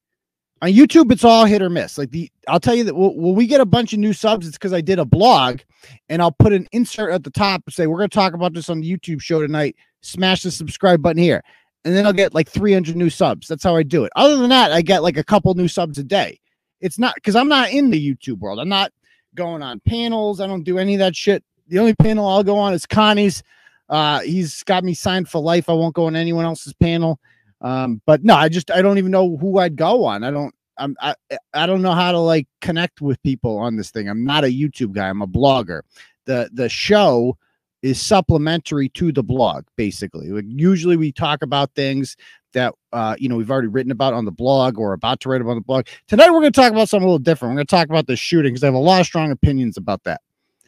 On 0.62 0.70
YouTube, 0.70 1.12
it's 1.12 1.24
all 1.24 1.46
hit 1.46 1.62
or 1.62 1.70
miss. 1.70 1.98
Like 1.98 2.12
the, 2.12 2.30
I'll 2.48 2.60
tell 2.60 2.76
you 2.76 2.84
that 2.84 2.96
when 2.96 3.34
we 3.34 3.48
get 3.48 3.62
a 3.62 3.66
bunch 3.66 3.94
of 3.94 4.00
new 4.00 4.14
subs, 4.14 4.48
it's 4.48 4.58
because 4.58 4.74
I 4.74 4.82
did 4.82 5.00
a 5.00 5.06
blog, 5.06 5.62
and 6.10 6.22
I'll 6.22 6.34
put 6.34 6.54
an 6.54 6.68
insert 6.72 7.12
at 7.12 7.24
the 7.24 7.32
top 7.32 7.64
and 7.66 7.74
say 7.74 7.88
we're 7.88 7.98
going 7.98 8.10
to 8.10 8.16
talk 8.16 8.34
about 8.34 8.54
this 8.54 8.70
on 8.70 8.82
the 8.82 8.92
YouTube 8.92 9.22
show 9.22 9.42
tonight. 9.42 9.76
Smash 10.02 10.44
the 10.44 10.52
subscribe 10.52 11.02
button 11.02 11.22
here, 11.22 11.44
and 11.86 11.96
then 11.96 12.06
I'll 12.06 12.14
get 12.14 12.34
like 12.34 12.50
300 12.50 12.96
new 12.96 13.10
subs. 13.10 13.48
That's 13.48 13.64
how 13.64 13.76
I 13.76 13.84
do 13.84 14.04
it. 14.04 14.12
Other 14.16 14.38
than 14.38 14.50
that, 14.50 14.72
I 14.72 14.82
get 14.82 15.04
like 15.04 15.18
a 15.18 15.24
couple 15.24 15.54
new 15.54 15.68
subs 15.68 15.98
a 15.98 16.04
day. 16.04 16.40
It's 16.82 17.00
not 17.00 17.16
because 17.16 17.36
I'm 17.36 17.48
not 17.48 17.72
in 17.72 17.90
the 17.90 18.16
YouTube 18.16 18.40
world. 18.40 18.60
I'm 18.60 18.70
not 18.70 18.92
going 19.36 19.62
on 19.62 19.80
panels. 19.82 20.40
I 20.40 20.48
don't 20.48 20.64
do 20.64 20.78
any 20.78 20.96
of 20.96 21.00
that 21.00 21.16
shit. 21.16 21.44
The 21.68 21.80
only 21.80 21.94
panel 21.94 22.28
I'll 22.28 22.44
go 22.44 22.58
on 22.58 22.74
is 22.74 22.86
Connie's. 22.86 23.44
Uh, 23.90 24.20
he's 24.22 24.64
got 24.64 24.84
me 24.84 24.94
signed 24.94 25.30
for 25.30 25.42
life. 25.42 25.70
I 25.70 25.74
won't 25.74 25.96
go 25.96 26.06
on 26.06 26.16
anyone 26.16 26.46
else's 26.46 26.74
panel. 26.74 27.20
Um, 27.62 28.02
but 28.06 28.24
no, 28.24 28.36
I 28.36 28.50
just 28.50 28.72
I 28.72 28.82
don't 28.82 28.98
even 28.98 29.12
know 29.12 29.38
who 29.38 29.60
I'd 29.60 29.76
go 29.76 30.06
on. 30.06 30.24
I 30.24 30.32
don't 30.32 30.54
I'm 30.78 30.96
I, 31.00 31.16
I 31.54 31.66
don't 31.66 31.82
know 31.82 31.94
how 31.94 32.12
to 32.12 32.20
like 32.20 32.48
connect 32.62 33.02
with 33.02 33.22
people 33.22 33.58
on 33.58 33.76
this 33.76 33.92
thing. 33.92 34.08
I'm 34.08 34.24
not 34.24 34.44
a 34.44 34.48
YouTube 34.48 34.94
guy, 34.94 35.10
I'm 35.10 35.22
a 35.22 35.28
blogger. 35.28 35.82
The 36.26 36.50
the 36.54 36.70
show 36.70 37.38
is 37.82 38.02
supplementary 38.02 38.90
to 38.90 39.12
the 39.12 39.24
blog, 39.24 39.66
basically. 39.76 40.30
Like 40.30 40.46
usually 40.48 40.98
we 40.98 41.12
talk 41.12 41.42
about 41.42 41.74
things 41.76 42.18
that 42.54 42.74
uh, 42.94 43.16
you 43.20 43.30
know 43.30 43.36
we've 43.36 43.52
already 43.52 43.68
written 43.68 43.92
about 43.92 44.14
on 44.14 44.26
the 44.26 44.32
blog 44.32 44.78
or 44.78 44.94
about 44.94 45.20
to 45.22 45.30
write 45.30 45.42
about 45.42 45.52
on 45.52 45.58
the 45.58 45.62
blog. 45.62 45.88
Tonight 46.08 46.32
we're 46.32 46.42
going 46.42 46.52
to 46.52 46.62
talk 46.62 46.72
about 46.72 46.90
something 46.90 47.06
a 47.06 47.08
little 47.08 47.20
different. 47.20 47.52
We're 47.52 47.58
going 47.58 47.68
to 47.68 47.76
talk 47.76 47.90
about 47.90 48.08
the 48.08 48.16
shooting 48.16 48.52
because 48.54 48.64
I 48.64 48.68
have 48.68 48.76
a 48.76 48.80
lot 48.80 49.00
of 49.00 49.06
strong 49.06 49.32
opinions 49.32 49.78
about 49.78 50.04
that. 50.04 50.22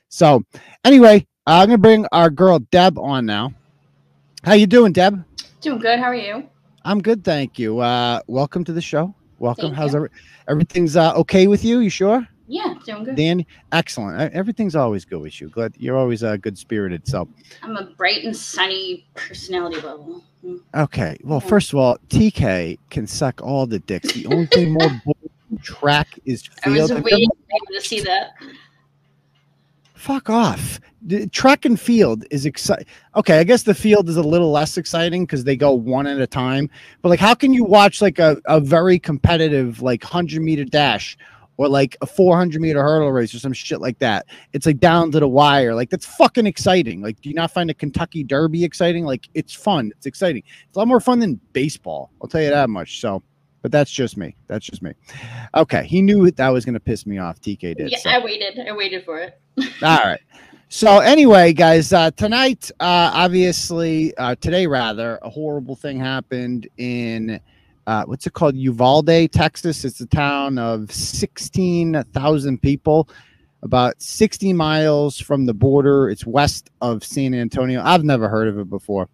So 0.10 0.44
anyway, 0.86 1.26
I'm 1.48 1.68
going 1.68 1.78
to 1.78 1.82
bring 1.82 2.06
our 2.12 2.30
girl 2.30 2.60
Deb 2.60 2.98
on 3.00 3.26
now. 3.26 3.54
How 4.44 4.54
you 4.54 4.68
doing, 4.68 4.92
Deb? 4.92 5.24
Doing 5.62 5.80
good. 5.80 6.00
How 6.00 6.06
are 6.06 6.16
you? 6.16 6.48
I'm 6.84 7.02
good, 7.02 7.24
thank 7.24 7.60
you. 7.60 7.80
Uh, 7.80 8.22
welcome 8.28 8.64
to 8.64 8.74
the 8.74 8.82
show. 8.82 9.14
Welcome. 9.38 9.66
Thank 9.66 9.76
How's 9.76 9.96
every, 9.96 10.10
everything's 10.48 10.96
uh, 10.96 11.14
okay 11.16 11.48
with 11.48 11.64
you? 11.64 11.80
You 11.80 11.90
sure? 11.90 12.28
Good. 13.00 13.16
Dan, 13.16 13.46
excellent. 13.72 14.34
Everything's 14.34 14.76
always 14.76 15.06
good 15.06 15.22
with 15.22 15.40
you. 15.42 15.50
Glad 15.50 15.74
you're 15.78 15.98
always 15.98 16.24
uh, 16.24 16.38
good 16.38 16.58
spirited. 16.58 17.08
So 17.08 17.28
I'm 17.62 17.76
a 17.78 17.86
bright 17.86 18.24
and 18.24 18.36
sunny 18.36 19.06
personality 19.16 19.78
level. 19.78 20.24
Mm. 20.44 20.60
Okay. 20.76 21.18
Well, 21.24 21.40
first 21.40 21.74
of 21.74 21.80
all, 21.80 21.98
TK 22.10 22.78
can 22.90 23.08
suck 23.08 23.42
all 23.42 23.66
the 23.66 23.80
dicks. 23.80 24.14
The 24.14 24.28
only 24.28 24.48
thing 24.48 24.74
more 24.74 25.16
track 25.62 26.20
is 26.26 26.48
field. 26.64 26.92
I 26.92 26.96
was 26.96 27.04
waiting 27.04 27.30
to 27.74 27.82
see 27.82 28.02
that 28.02 28.34
fuck 30.02 30.30
off. 30.32 30.80
The 31.04 31.28
track 31.28 31.64
and 31.66 31.80
field 31.80 32.26
is 32.32 32.46
exciting. 32.46 32.86
Okay, 33.16 33.40
I 33.40 33.44
guess 33.44 33.64
the 33.64 33.74
field 33.74 34.10
is 34.10 34.18
a 34.18 34.24
little 34.24 34.52
less 34.52 34.78
exciting 34.78 35.26
because 35.26 35.44
they 35.44 35.56
go 35.56 35.74
one 35.74 36.08
at 36.08 36.20
a 36.20 36.28
time. 36.28 36.70
But 37.02 37.10
like, 37.10 37.20
how 37.20 37.36
can 37.36 37.54
you 37.54 37.64
watch 37.64 38.02
like 38.02 38.18
a, 38.20 38.38
a 38.46 38.60
very 38.60 38.98
competitive 39.00 39.82
like 39.82 40.04
hundred 40.04 40.42
meter 40.42 40.66
dash 40.66 41.18
or 41.62 41.70
like 41.70 41.96
a 42.02 42.06
four 42.06 42.36
hundred 42.36 42.62
meter 42.62 42.82
hurdle 42.82 43.12
race 43.12 43.34
or 43.34 43.40
some 43.40 43.54
shit 43.54 43.82
like 43.82 44.00
that? 44.00 44.26
It's 44.54 44.66
like 44.66 44.80
down 44.80 45.12
to 45.12 45.20
the 45.20 45.28
wire. 45.28 45.76
Like 45.76 45.90
that's 45.90 46.06
fucking 46.06 46.48
exciting. 46.48 47.02
Like, 47.02 47.22
do 47.22 47.30
you 47.30 47.36
not 47.36 47.52
find 47.52 47.70
a 47.70 47.74
Kentucky 47.74 48.24
Derby 48.24 48.64
exciting? 48.64 49.06
Like, 49.06 49.30
it's 49.34 49.54
fun. 49.54 49.92
It's 49.96 50.06
exciting. 50.06 50.44
It's 50.68 50.76
a 50.76 50.80
lot 50.80 50.88
more 50.88 51.00
fun 51.00 51.20
than 51.20 51.40
baseball. 51.54 52.12
I'll 52.22 52.28
tell 52.28 52.42
you 52.42 52.50
that 52.50 52.70
much. 52.70 53.00
So 53.00 53.22
but 53.62 53.72
that's 53.72 53.92
just 53.92 54.18
me. 54.18 54.36
That's 54.48 54.66
just 54.66 54.82
me. 54.82 54.94
Okay, 55.56 55.86
he 55.86 56.02
knew 56.02 56.32
that 56.32 56.50
was 56.50 56.66
going 56.66 56.74
to 56.74 56.80
piss 56.80 57.06
me 57.06 57.20
off. 57.20 57.40
TK 57.42 57.78
did. 57.78 57.92
Yeah, 57.92 58.00
so. 58.00 58.10
I 58.10 58.24
waited. 58.24 58.60
I 58.60 58.72
waited 58.72 59.06
for 59.06 59.20
it. 59.20 59.40
All 59.84 59.98
right. 59.98 60.20
So 60.70 61.00
anyway, 61.00 61.52
guys, 61.52 61.92
uh, 61.92 62.12
tonight, 62.12 62.72
uh, 62.80 63.12
obviously, 63.14 64.16
uh, 64.16 64.36
today 64.36 64.68
rather, 64.68 65.20
a 65.22 65.30
horrible 65.30 65.76
thing 65.76 66.00
happened 66.00 66.68
in 66.78 67.42
uh, 67.88 68.04
what's 68.06 68.28
it 68.28 68.34
called? 68.34 68.56
Uvalde, 68.56 69.32
Texas. 69.32 69.84
It's 69.86 70.02
a 70.02 70.06
town 70.06 70.58
of 70.58 70.92
16,000 70.92 72.62
people, 72.62 73.10
about 73.64 74.02
60 74.02 74.54
miles 74.54 75.20
from 75.20 75.46
the 75.46 75.54
border. 75.54 76.10
It's 76.10 76.26
west 76.26 76.70
of 76.82 77.04
San 77.04 77.34
Antonio. 77.34 77.82
I've 77.84 78.04
never 78.04 78.30
heard 78.30 78.48
of 78.48 78.60
it 78.60 78.70
before, 78.70 79.10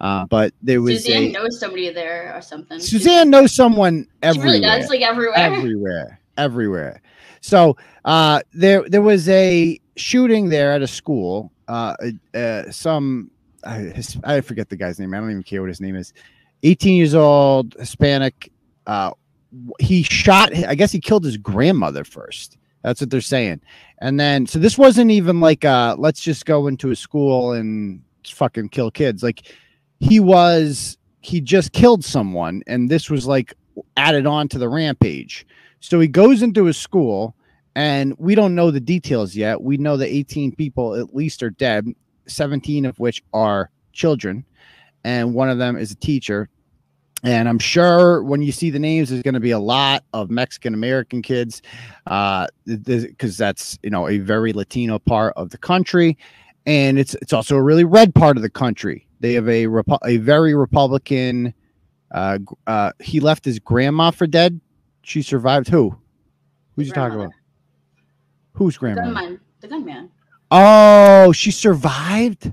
uh, 0.00 0.26
but 0.26 0.52
there 0.62 0.80
was 0.80 1.04
Suzanne 1.04 1.24
a, 1.24 1.32
knows 1.32 1.58
somebody 1.58 1.90
there 1.90 2.34
or 2.36 2.42
something. 2.42 2.78
Suzanne 2.80 3.30
knows 3.30 3.54
someone 3.54 4.06
everywhere. 4.22 4.54
She 4.54 4.60
really 4.60 4.80
does, 4.80 4.88
like 4.88 5.02
everywhere. 5.02 5.38
everywhere, 5.38 6.20
everywhere. 6.36 7.02
So 7.40 7.76
uh, 8.04 8.40
there 8.52 8.88
there 8.88 9.02
was 9.02 9.28
a 9.28 9.78
shooting 9.96 10.48
there 10.48 10.72
at 10.72 10.82
a 10.82 10.86
school. 10.86 11.52
Uh, 11.68 11.94
uh, 12.34 12.70
some 12.70 13.30
I, 13.66 13.92
I 14.24 14.40
forget 14.40 14.68
the 14.68 14.76
guy's 14.76 14.98
name. 14.98 15.14
I 15.14 15.18
don't 15.18 15.30
even 15.30 15.42
care 15.42 15.60
what 15.60 15.68
his 15.68 15.80
name 15.80 15.96
is. 15.96 16.12
18 16.64 16.96
years 16.96 17.14
old, 17.14 17.76
Hispanic. 17.78 18.50
Uh, 18.86 19.12
he 19.78 20.02
shot. 20.02 20.54
I 20.54 20.74
guess 20.74 20.90
he 20.90 20.98
killed 20.98 21.24
his 21.24 21.36
grandmother 21.36 22.04
first. 22.04 22.56
That's 22.82 23.00
what 23.00 23.10
they're 23.10 23.20
saying. 23.20 23.60
And 23.98 24.18
then, 24.18 24.46
so 24.46 24.58
this 24.58 24.76
wasn't 24.76 25.10
even 25.10 25.40
like, 25.40 25.64
uh, 25.64 25.96
let's 25.98 26.20
just 26.20 26.44
go 26.44 26.66
into 26.66 26.90
a 26.90 26.96
school 26.96 27.52
and 27.52 28.02
fucking 28.26 28.70
kill 28.70 28.90
kids. 28.90 29.22
Like 29.22 29.54
he 30.00 30.20
was, 30.20 30.98
he 31.20 31.40
just 31.40 31.72
killed 31.72 32.04
someone, 32.04 32.62
and 32.66 32.90
this 32.90 33.08
was 33.08 33.26
like 33.26 33.54
added 33.96 34.26
on 34.26 34.48
to 34.48 34.58
the 34.58 34.68
rampage. 34.68 35.46
So 35.80 36.00
he 36.00 36.08
goes 36.08 36.42
into 36.42 36.66
a 36.66 36.72
school, 36.74 37.34
and 37.74 38.14
we 38.18 38.34
don't 38.34 38.54
know 38.54 38.70
the 38.70 38.80
details 38.80 39.34
yet. 39.34 39.62
We 39.62 39.76
know 39.76 39.96
that 39.96 40.08
18 40.08 40.54
people 40.54 40.94
at 40.94 41.14
least 41.14 41.42
are 41.42 41.50
dead, 41.50 41.86
17 42.26 42.84
of 42.84 42.98
which 42.98 43.22
are 43.32 43.70
children, 43.92 44.44
and 45.04 45.34
one 45.34 45.48
of 45.48 45.58
them 45.58 45.76
is 45.76 45.90
a 45.90 45.96
teacher. 45.96 46.48
And 47.24 47.48
I'm 47.48 47.58
sure 47.58 48.22
when 48.22 48.42
you 48.42 48.52
see 48.52 48.68
the 48.68 48.78
names, 48.78 49.08
there's 49.08 49.22
going 49.22 49.32
to 49.34 49.40
be 49.40 49.50
a 49.50 49.58
lot 49.58 50.04
of 50.12 50.30
Mexican 50.30 50.74
American 50.74 51.22
kids, 51.22 51.62
uh, 52.06 52.46
because 52.66 53.38
that's 53.38 53.78
you 53.82 53.88
know 53.88 54.08
a 54.08 54.18
very 54.18 54.52
Latino 54.52 54.98
part 54.98 55.32
of 55.36 55.48
the 55.48 55.56
country, 55.56 56.18
and 56.66 56.98
it's 56.98 57.14
it's 57.14 57.32
also 57.32 57.56
a 57.56 57.62
really 57.62 57.84
red 57.84 58.14
part 58.14 58.36
of 58.36 58.42
the 58.42 58.50
country. 58.50 59.06
They 59.20 59.32
have 59.32 59.48
a 59.48 59.64
Repu- 59.64 59.98
a 60.04 60.18
very 60.18 60.54
Republican. 60.54 61.54
Uh, 62.10 62.40
uh, 62.66 62.92
he 63.00 63.20
left 63.20 63.44
his 63.46 63.58
grandma 63.58 64.10
for 64.10 64.26
dead. 64.26 64.60
She 65.02 65.22
survived. 65.22 65.68
Who? 65.68 65.96
Who's 66.76 66.88
you 66.88 66.92
talking 66.92 67.18
about? 67.20 67.32
Who's 68.52 68.76
grandma? 68.76 69.00
The 69.00 69.14
gunman. 69.14 69.40
The 69.60 69.68
gunman. 69.68 70.10
Oh, 70.50 71.32
she 71.32 71.50
survived. 71.50 72.52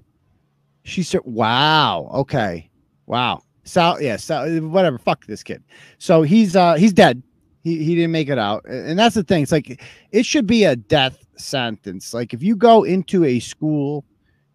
She 0.83 1.03
sur- 1.03 1.21
Wow. 1.25 2.09
Okay. 2.13 2.69
Wow. 3.05 3.43
So 3.63 3.99
yeah. 3.99 4.17
So 4.17 4.59
whatever. 4.61 4.97
Fuck 4.97 5.25
this 5.25 5.43
kid. 5.43 5.63
So 5.97 6.21
he's 6.21 6.55
uh 6.55 6.75
he's 6.75 6.93
dead. 6.93 7.21
He 7.63 7.83
he 7.83 7.95
didn't 7.95 8.11
make 8.11 8.29
it 8.29 8.39
out, 8.39 8.65
and 8.65 8.97
that's 8.97 9.15
the 9.15 9.23
thing. 9.23 9.43
It's 9.43 9.51
like 9.51 9.81
it 10.11 10.25
should 10.25 10.47
be 10.47 10.63
a 10.63 10.75
death 10.75 11.23
sentence. 11.37 12.13
Like 12.13 12.33
if 12.33 12.41
you 12.41 12.55
go 12.55 12.83
into 12.83 13.23
a 13.23 13.39
school 13.39 14.03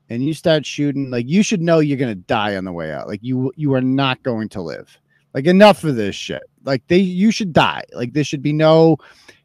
and 0.08 0.24
you 0.24 0.34
start 0.34 0.66
shooting, 0.66 1.10
like 1.10 1.28
you 1.28 1.42
should 1.42 1.62
know 1.62 1.78
you're 1.78 1.98
gonna 1.98 2.14
die 2.14 2.56
on 2.56 2.64
the 2.64 2.72
way 2.72 2.92
out. 2.92 3.06
Like 3.06 3.20
you 3.22 3.52
you 3.56 3.74
are 3.74 3.80
not 3.80 4.22
going 4.22 4.48
to 4.50 4.62
live. 4.62 4.98
Like 5.34 5.46
enough 5.46 5.84
of 5.84 5.96
this 5.96 6.16
shit. 6.16 6.42
Like 6.64 6.86
they 6.88 6.98
you 6.98 7.30
should 7.30 7.52
die. 7.52 7.84
Like 7.92 8.12
there 8.12 8.24
should 8.24 8.42
be 8.42 8.52
no 8.52 8.96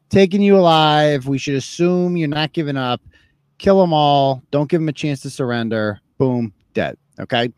taking 0.08 0.42
you 0.42 0.56
alive. 0.56 1.28
We 1.28 1.38
should 1.38 1.54
assume 1.54 2.16
you're 2.16 2.28
not 2.28 2.52
giving 2.52 2.76
up 2.76 3.00
kill 3.62 3.80
them 3.80 3.92
all 3.92 4.42
don't 4.50 4.68
give 4.68 4.80
them 4.80 4.88
a 4.88 4.92
chance 4.92 5.20
to 5.20 5.30
surrender 5.30 6.00
boom 6.18 6.52
dead 6.74 6.96
okay? 7.22 7.52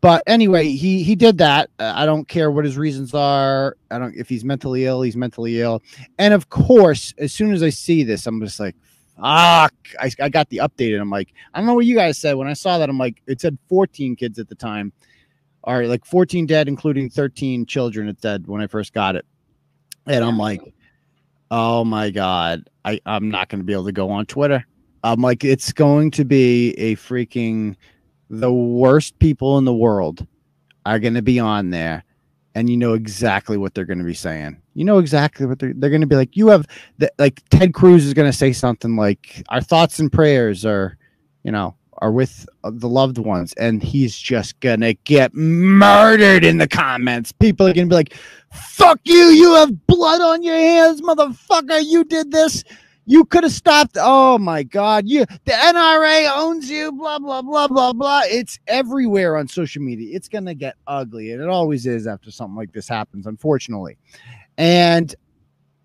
But 0.00 0.22
anyway 0.26 0.68
he 0.68 1.02
he 1.02 1.14
did 1.14 1.38
that. 1.38 1.70
Uh, 1.78 1.92
i 1.94 2.06
don't 2.06 2.26
care 2.26 2.50
what 2.50 2.64
his 2.64 2.76
reasons 2.76 3.14
are. 3.14 3.76
I 3.90 3.98
don't 3.98 4.14
if 4.16 4.28
he's 4.28 4.44
mentally 4.44 4.86
ill 4.86 5.02
he's 5.02 5.16
mentally 5.16 5.60
ill. 5.60 5.82
And 6.18 6.34
of 6.34 6.48
course 6.48 7.14
as 7.18 7.32
soon 7.32 7.52
as 7.52 7.62
i 7.62 7.70
see 7.70 8.02
this 8.02 8.26
i'm 8.26 8.40
just 8.40 8.60
like 8.60 8.76
fuck. 9.16 9.74
I, 9.98 10.10
I 10.20 10.28
got 10.28 10.48
the 10.48 10.58
update 10.58 10.92
and 10.92 11.02
i'm 11.02 11.10
like 11.10 11.32
i 11.52 11.58
don't 11.58 11.66
know 11.66 11.74
what 11.74 11.86
you 11.86 11.94
guys 11.94 12.18
said. 12.18 12.34
When 12.34 12.48
i 12.48 12.54
saw 12.54 12.78
that 12.78 12.88
i'm 12.88 12.98
like 12.98 13.22
it 13.26 13.40
said 13.40 13.58
14 13.68 14.16
kids 14.16 14.38
at 14.38 14.48
the 14.48 14.54
time. 14.54 14.92
Or 15.62 15.86
like 15.86 16.06
14 16.06 16.46
dead 16.46 16.68
including 16.68 17.10
13 17.10 17.66
children 17.66 18.08
it 18.08 18.20
said 18.22 18.46
when 18.46 18.62
i 18.62 18.66
first 18.66 18.92
got 18.92 19.16
it. 19.16 19.26
And 20.06 20.24
i'm 20.24 20.38
like 20.38 20.60
oh 21.50 21.84
my 21.84 22.10
god. 22.10 22.68
I 22.84 23.00
i'm 23.04 23.30
not 23.30 23.48
going 23.48 23.60
to 23.60 23.64
be 23.64 23.74
able 23.74 23.84
to 23.84 23.92
go 23.92 24.10
on 24.10 24.24
twitter. 24.26 24.64
I'm 25.02 25.20
like, 25.20 25.44
it's 25.44 25.72
going 25.72 26.10
to 26.12 26.24
be 26.24 26.72
a 26.72 26.96
freaking 26.96 27.76
the 28.30 28.52
worst 28.52 29.18
people 29.18 29.58
in 29.58 29.64
the 29.64 29.74
world 29.74 30.26
are 30.86 31.00
going 31.00 31.14
to 31.14 31.22
be 31.22 31.38
on 31.38 31.70
there, 31.70 32.04
and 32.54 32.70
you 32.70 32.76
know 32.76 32.94
exactly 32.94 33.56
what 33.58 33.74
they're 33.74 33.84
going 33.84 33.98
to 33.98 34.04
be 34.04 34.14
saying. 34.14 34.60
You 34.74 34.84
know 34.84 34.98
exactly 34.98 35.46
what 35.46 35.58
they're 35.58 35.74
they're 35.74 35.90
going 35.90 36.00
to 36.00 36.06
be 36.06 36.16
like. 36.16 36.36
You 36.36 36.48
have 36.48 36.66
the, 36.98 37.12
like 37.18 37.42
Ted 37.50 37.74
Cruz 37.74 38.06
is 38.06 38.14
going 38.14 38.30
to 38.30 38.36
say 38.36 38.52
something 38.52 38.96
like, 38.96 39.42
"Our 39.48 39.60
thoughts 39.60 39.98
and 39.98 40.10
prayers 40.10 40.64
are, 40.64 40.96
you 41.42 41.50
know, 41.50 41.74
are 41.98 42.12
with 42.12 42.48
the 42.62 42.88
loved 42.88 43.18
ones," 43.18 43.52
and 43.54 43.82
he's 43.82 44.16
just 44.16 44.58
gonna 44.60 44.94
get 44.94 45.34
murdered 45.34 46.44
in 46.44 46.58
the 46.58 46.68
comments. 46.68 47.32
People 47.32 47.66
are 47.66 47.74
going 47.74 47.88
to 47.88 47.92
be 47.92 47.96
like, 47.96 48.14
"Fuck 48.52 49.00
you! 49.04 49.14
You 49.14 49.54
have 49.56 49.86
blood 49.86 50.20
on 50.20 50.44
your 50.44 50.56
hands, 50.56 51.02
motherfucker! 51.02 51.82
You 51.84 52.04
did 52.04 52.30
this." 52.30 52.62
You 53.06 53.24
could 53.24 53.42
have 53.42 53.52
stopped. 53.52 53.96
Oh 53.98 54.38
my 54.38 54.62
God. 54.62 55.04
You 55.06 55.24
the 55.44 55.52
NRA 55.52 56.30
owns 56.36 56.70
you, 56.70 56.92
blah, 56.92 57.18
blah, 57.18 57.42
blah, 57.42 57.68
blah, 57.68 57.92
blah. 57.92 58.22
It's 58.24 58.58
everywhere 58.66 59.36
on 59.36 59.48
social 59.48 59.82
media. 59.82 60.14
It's 60.14 60.28
gonna 60.28 60.54
get 60.54 60.76
ugly, 60.86 61.32
and 61.32 61.42
it 61.42 61.48
always 61.48 61.86
is 61.86 62.06
after 62.06 62.30
something 62.30 62.56
like 62.56 62.72
this 62.72 62.88
happens, 62.88 63.26
unfortunately. 63.26 63.96
And 64.58 65.14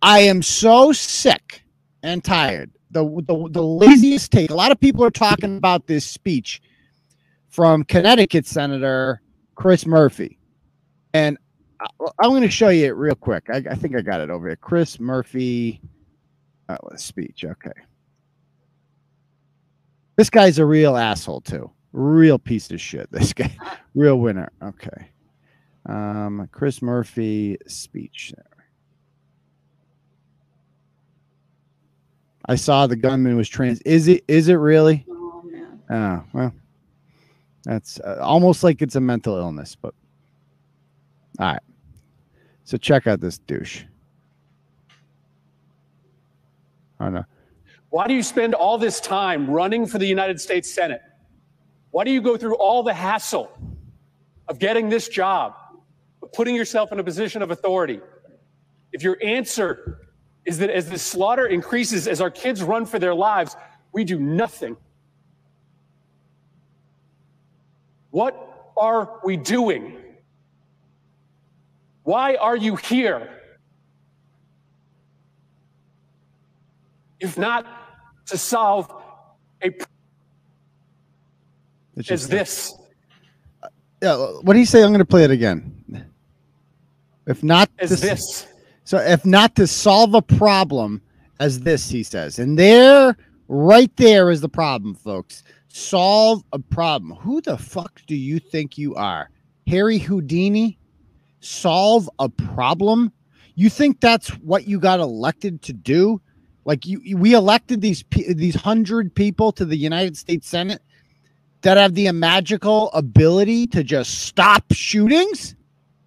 I 0.01 0.19
am 0.19 0.41
so 0.41 0.91
sick 0.91 1.63
and 2.03 2.23
tired. 2.23 2.71
The, 2.91 3.03
the 3.03 3.49
the 3.51 3.63
laziest 3.63 4.31
take. 4.31 4.51
A 4.51 4.55
lot 4.55 4.71
of 4.71 4.79
people 4.79 5.03
are 5.03 5.11
talking 5.11 5.57
about 5.57 5.87
this 5.87 6.05
speech 6.05 6.61
from 7.49 7.83
Connecticut 7.83 8.45
Senator 8.45 9.21
Chris 9.55 9.85
Murphy. 9.85 10.37
And 11.13 11.37
I'm 12.19 12.29
going 12.29 12.41
to 12.41 12.49
show 12.49 12.69
you 12.69 12.87
it 12.87 12.95
real 12.95 13.15
quick. 13.15 13.45
I, 13.49 13.63
I 13.71 13.75
think 13.75 13.95
I 13.95 14.01
got 14.01 14.21
it 14.21 14.29
over 14.29 14.47
here. 14.47 14.55
Chris 14.57 14.99
Murphy 14.99 15.81
uh, 16.69 16.77
speech. 16.95 17.45
Okay. 17.45 17.71
This 20.15 20.29
guy's 20.29 20.59
a 20.59 20.65
real 20.65 20.95
asshole 20.95 21.41
too. 21.41 21.69
Real 21.91 22.39
piece 22.39 22.71
of 22.71 22.79
shit. 22.79 23.11
This 23.11 23.33
guy, 23.33 23.55
real 23.95 24.17
winner. 24.17 24.51
Okay. 24.61 25.09
Um, 25.85 26.47
Chris 26.51 26.81
Murphy 26.81 27.57
speech. 27.67 28.33
There. 28.35 28.45
I 32.47 32.55
saw 32.55 32.87
the 32.87 32.95
gunman 32.95 33.35
was 33.35 33.49
trans. 33.49 33.81
Is 33.81 34.07
it? 34.07 34.23
Is 34.27 34.49
it 34.49 34.55
really? 34.55 35.05
Oh 35.09 35.41
man. 35.43 35.79
Oh 35.89 36.23
well, 36.33 36.53
that's 37.63 37.99
uh, 37.99 38.19
almost 38.21 38.63
like 38.63 38.81
it's 38.81 38.95
a 38.95 39.01
mental 39.01 39.37
illness. 39.37 39.75
But 39.75 39.93
all 41.39 41.53
right. 41.53 41.61
So 42.63 42.77
check 42.77 43.07
out 43.07 43.19
this 43.19 43.37
douche. 43.39 43.83
Oh 47.05 47.09
no. 47.09 47.23
Why 47.89 48.07
do 48.07 48.15
you 48.15 48.23
spend 48.23 48.55
all 48.55 48.77
this 48.79 48.99
time 48.99 49.49
running 49.49 49.85
for 49.85 49.99
the 49.99 50.07
United 50.07 50.41
States 50.41 50.73
Senate? 50.73 51.01
Why 51.91 52.03
do 52.03 52.11
you 52.11 52.19
go 52.19 52.35
through 52.35 52.55
all 52.55 52.81
the 52.81 52.93
hassle 52.93 53.51
of 54.47 54.57
getting 54.57 54.89
this 54.89 55.07
job, 55.07 55.53
putting 56.33 56.55
yourself 56.55 56.91
in 56.91 56.99
a 56.99 57.03
position 57.03 57.43
of 57.43 57.51
authority? 57.51 58.01
If 58.91 59.03
your 59.03 59.17
answer 59.23 60.09
is 60.45 60.57
that 60.57 60.71
as 60.71 60.89
the 60.89 60.97
slaughter 60.97 61.45
increases, 61.45 62.07
as 62.07 62.21
our 62.21 62.31
kids 62.31 62.63
run 62.63 62.85
for 62.85 62.97
their 62.97 63.13
lives, 63.13 63.55
we 63.91 64.03
do 64.03 64.19
nothing. 64.19 64.77
What 68.09 68.71
are 68.75 69.19
we 69.23 69.37
doing? 69.37 69.97
Why 72.03 72.35
are 72.35 72.55
you 72.55 72.75
here? 72.75 73.34
If 77.25 77.39
not 77.39 77.65
to 78.27 78.37
solve 78.37 78.93
a 79.63 79.67
It's 79.67 79.87
as 81.97 82.05
just 82.05 82.29
this. 82.29 82.75
Yeah, 84.03 84.15
what 84.43 84.53
do 84.53 84.59
you 84.59 84.65
say? 84.67 84.83
I'm 84.83 84.89
going 84.89 84.99
to 84.99 85.05
play 85.05 85.23
it 85.23 85.31
again. 85.31 85.71
If 87.25 87.43
not 87.43 87.71
As 87.79 87.89
to, 87.89 87.95
this. 87.95 88.45
so 88.83 88.99
if 88.99 89.25
not 89.25 89.55
to 89.55 89.65
solve 89.65 90.13
a 90.13 90.21
problem 90.21 91.01
as 91.39 91.61
this, 91.61 91.89
he 91.89 92.03
says, 92.03 92.37
and 92.37 92.59
there, 92.59 93.17
right 93.47 93.91
there, 93.97 94.29
is 94.29 94.41
the 94.41 94.49
problem, 94.49 94.93
folks. 94.93 95.41
Solve 95.67 96.43
a 96.53 96.59
problem. 96.59 97.17
Who 97.17 97.41
the 97.41 97.57
fuck 97.57 98.03
do 98.05 98.15
you 98.15 98.37
think 98.37 98.77
you 98.77 98.93
are, 98.93 99.31
Harry 99.65 99.97
Houdini? 99.97 100.77
Solve 101.39 102.07
a 102.19 102.29
problem? 102.29 103.11
You 103.55 103.71
think 103.71 103.99
that's 103.99 104.29
what 104.37 104.67
you 104.67 104.79
got 104.79 104.99
elected 104.99 105.63
to 105.63 105.73
do? 105.73 106.21
Like 106.65 106.85
you, 106.85 107.17
we 107.17 107.33
elected 107.33 107.81
these 107.81 108.03
these 108.11 108.55
hundred 108.55 109.13
people 109.13 109.51
to 109.53 109.65
the 109.65 109.77
United 109.77 110.17
States 110.17 110.49
Senate 110.49 110.81
that 111.61 111.77
have 111.77 111.93
the 111.93 112.11
magical 112.11 112.91
ability 112.91 113.67
to 113.67 113.83
just 113.83 114.25
stop 114.25 114.65
shootings? 114.71 115.55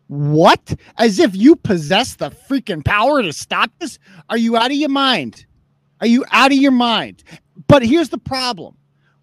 What? 0.08 0.74
As 0.96 1.18
if 1.18 1.36
you 1.36 1.56
possess 1.56 2.16
the 2.16 2.30
freaking 2.30 2.84
power 2.84 3.22
to 3.22 3.32
stop 3.32 3.70
this? 3.78 3.98
Are 4.28 4.36
you 4.36 4.56
out 4.56 4.70
of 4.70 4.76
your 4.76 4.88
mind? 4.88 5.46
Are 6.00 6.06
you 6.06 6.24
out 6.30 6.52
of 6.52 6.58
your 6.58 6.72
mind? 6.72 7.22
But 7.66 7.84
here's 7.84 8.08
the 8.08 8.18
problem 8.18 8.76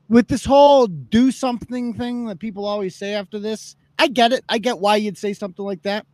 with 0.08 0.28
this 0.28 0.46
whole 0.46 0.88
do 0.88 1.32
something 1.32 1.94
thing 1.94 2.26
that 2.26 2.40
people 2.40 2.66
always 2.66 2.96
say 2.96 3.14
after 3.14 3.40
this. 3.40 3.76
I 3.98 4.08
get 4.08 4.32
it. 4.34 4.44
I 4.48 4.58
get 4.58 4.80
why 4.80 4.98
you'd 4.98 5.18
say 5.18 5.34
something 5.34 5.66
like 5.66 5.82
that. 5.84 6.06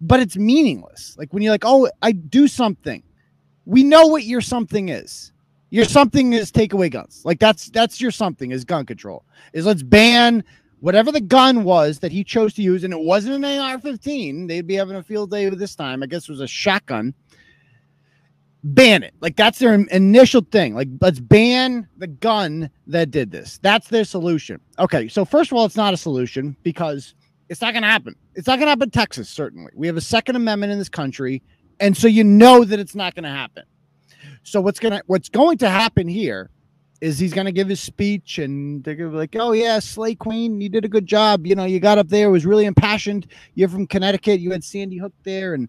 But 0.00 0.20
it's 0.20 0.36
meaningless. 0.36 1.16
Like 1.18 1.32
when 1.32 1.42
you're 1.42 1.52
like, 1.52 1.64
oh, 1.64 1.88
I 2.02 2.12
do 2.12 2.48
something. 2.48 3.02
We 3.64 3.84
know 3.84 4.06
what 4.06 4.24
your 4.24 4.40
something 4.40 4.88
is. 4.88 5.32
Your 5.70 5.84
something 5.84 6.32
is 6.32 6.50
take 6.50 6.72
away 6.72 6.88
guns. 6.88 7.22
Like 7.24 7.38
that's 7.38 7.70
that's 7.70 8.00
your 8.00 8.10
something 8.10 8.50
is 8.50 8.64
gun 8.64 8.86
control. 8.86 9.24
Is 9.52 9.66
let's 9.66 9.82
ban 9.82 10.42
whatever 10.80 11.12
the 11.12 11.20
gun 11.20 11.62
was 11.62 12.00
that 12.00 12.10
he 12.10 12.24
chose 12.24 12.54
to 12.54 12.62
use, 12.62 12.82
and 12.82 12.92
it 12.92 13.00
wasn't 13.00 13.36
an 13.36 13.44
AR-15. 13.44 14.48
They'd 14.48 14.66
be 14.66 14.74
having 14.74 14.96
a 14.96 15.02
field 15.02 15.30
day 15.30 15.48
with 15.48 15.58
this 15.58 15.76
time. 15.76 16.02
I 16.02 16.06
guess 16.06 16.24
it 16.24 16.30
was 16.30 16.40
a 16.40 16.48
shotgun. 16.48 17.14
Ban 18.64 19.02
it. 19.04 19.14
Like 19.20 19.36
that's 19.36 19.58
their 19.58 19.74
initial 19.74 20.42
thing. 20.42 20.74
Like 20.74 20.88
let's 21.00 21.20
ban 21.20 21.88
the 21.96 22.08
gun 22.08 22.68
that 22.88 23.10
did 23.10 23.30
this. 23.30 23.58
That's 23.62 23.88
their 23.88 24.04
solution. 24.04 24.60
Okay, 24.78 25.06
so 25.08 25.24
first 25.24 25.52
of 25.52 25.56
all, 25.56 25.64
it's 25.64 25.76
not 25.76 25.94
a 25.94 25.96
solution 25.96 26.56
because 26.62 27.14
it's 27.48 27.60
not 27.60 27.72
going 27.72 27.82
to 27.82 27.88
happen. 27.88 28.16
It's 28.34 28.46
not 28.46 28.56
going 28.56 28.66
to 28.66 28.70
happen 28.70 28.84
in 28.84 28.90
Texas. 28.90 29.28
Certainly, 29.28 29.72
we 29.74 29.86
have 29.86 29.96
a 29.96 30.00
Second 30.00 30.36
Amendment 30.36 30.72
in 30.72 30.78
this 30.78 30.88
country, 30.88 31.42
and 31.80 31.96
so 31.96 32.06
you 32.06 32.22
know 32.22 32.64
that 32.64 32.78
it's 32.78 32.94
not 32.94 33.14
going 33.14 33.24
to 33.24 33.30
happen. 33.30 33.64
So 34.42 34.60
what's 34.60 34.78
gonna 34.80 35.02
what's 35.06 35.28
going 35.28 35.58
to 35.58 35.68
happen 35.68 36.08
here 36.08 36.50
is 37.00 37.18
he's 37.18 37.32
gonna 37.32 37.52
give 37.52 37.68
his 37.68 37.80
speech 37.80 38.38
and 38.38 38.82
they're 38.84 38.94
gonna 38.94 39.10
be 39.10 39.16
like, 39.16 39.36
Oh 39.38 39.52
yeah, 39.52 39.78
Slay 39.78 40.14
Queen, 40.14 40.60
you 40.60 40.68
did 40.68 40.84
a 40.84 40.88
good 40.88 41.06
job. 41.06 41.46
You 41.46 41.54
know, 41.54 41.64
you 41.64 41.78
got 41.78 41.98
up 41.98 42.08
there, 42.08 42.30
was 42.30 42.46
really 42.46 42.64
impassioned. 42.64 43.26
You're 43.54 43.68
from 43.68 43.86
Connecticut, 43.86 44.40
you 44.40 44.50
had 44.50 44.64
Sandy 44.64 44.96
Hook 44.96 45.12
there, 45.24 45.54
and 45.54 45.68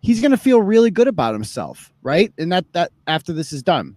he's 0.00 0.22
gonna 0.22 0.36
feel 0.36 0.62
really 0.62 0.90
good 0.90 1.08
about 1.08 1.34
himself, 1.34 1.92
right? 2.02 2.32
And 2.38 2.52
that 2.52 2.72
that 2.72 2.92
after 3.06 3.32
this 3.32 3.52
is 3.52 3.62
done. 3.62 3.96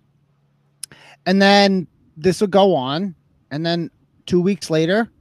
And 1.26 1.42
then 1.42 1.88
this 2.18 2.42
will 2.42 2.48
go 2.48 2.76
on, 2.76 3.16
and 3.52 3.66
then 3.66 3.92
two 4.26 4.42
weeks 4.42 4.70
later, 4.70 5.12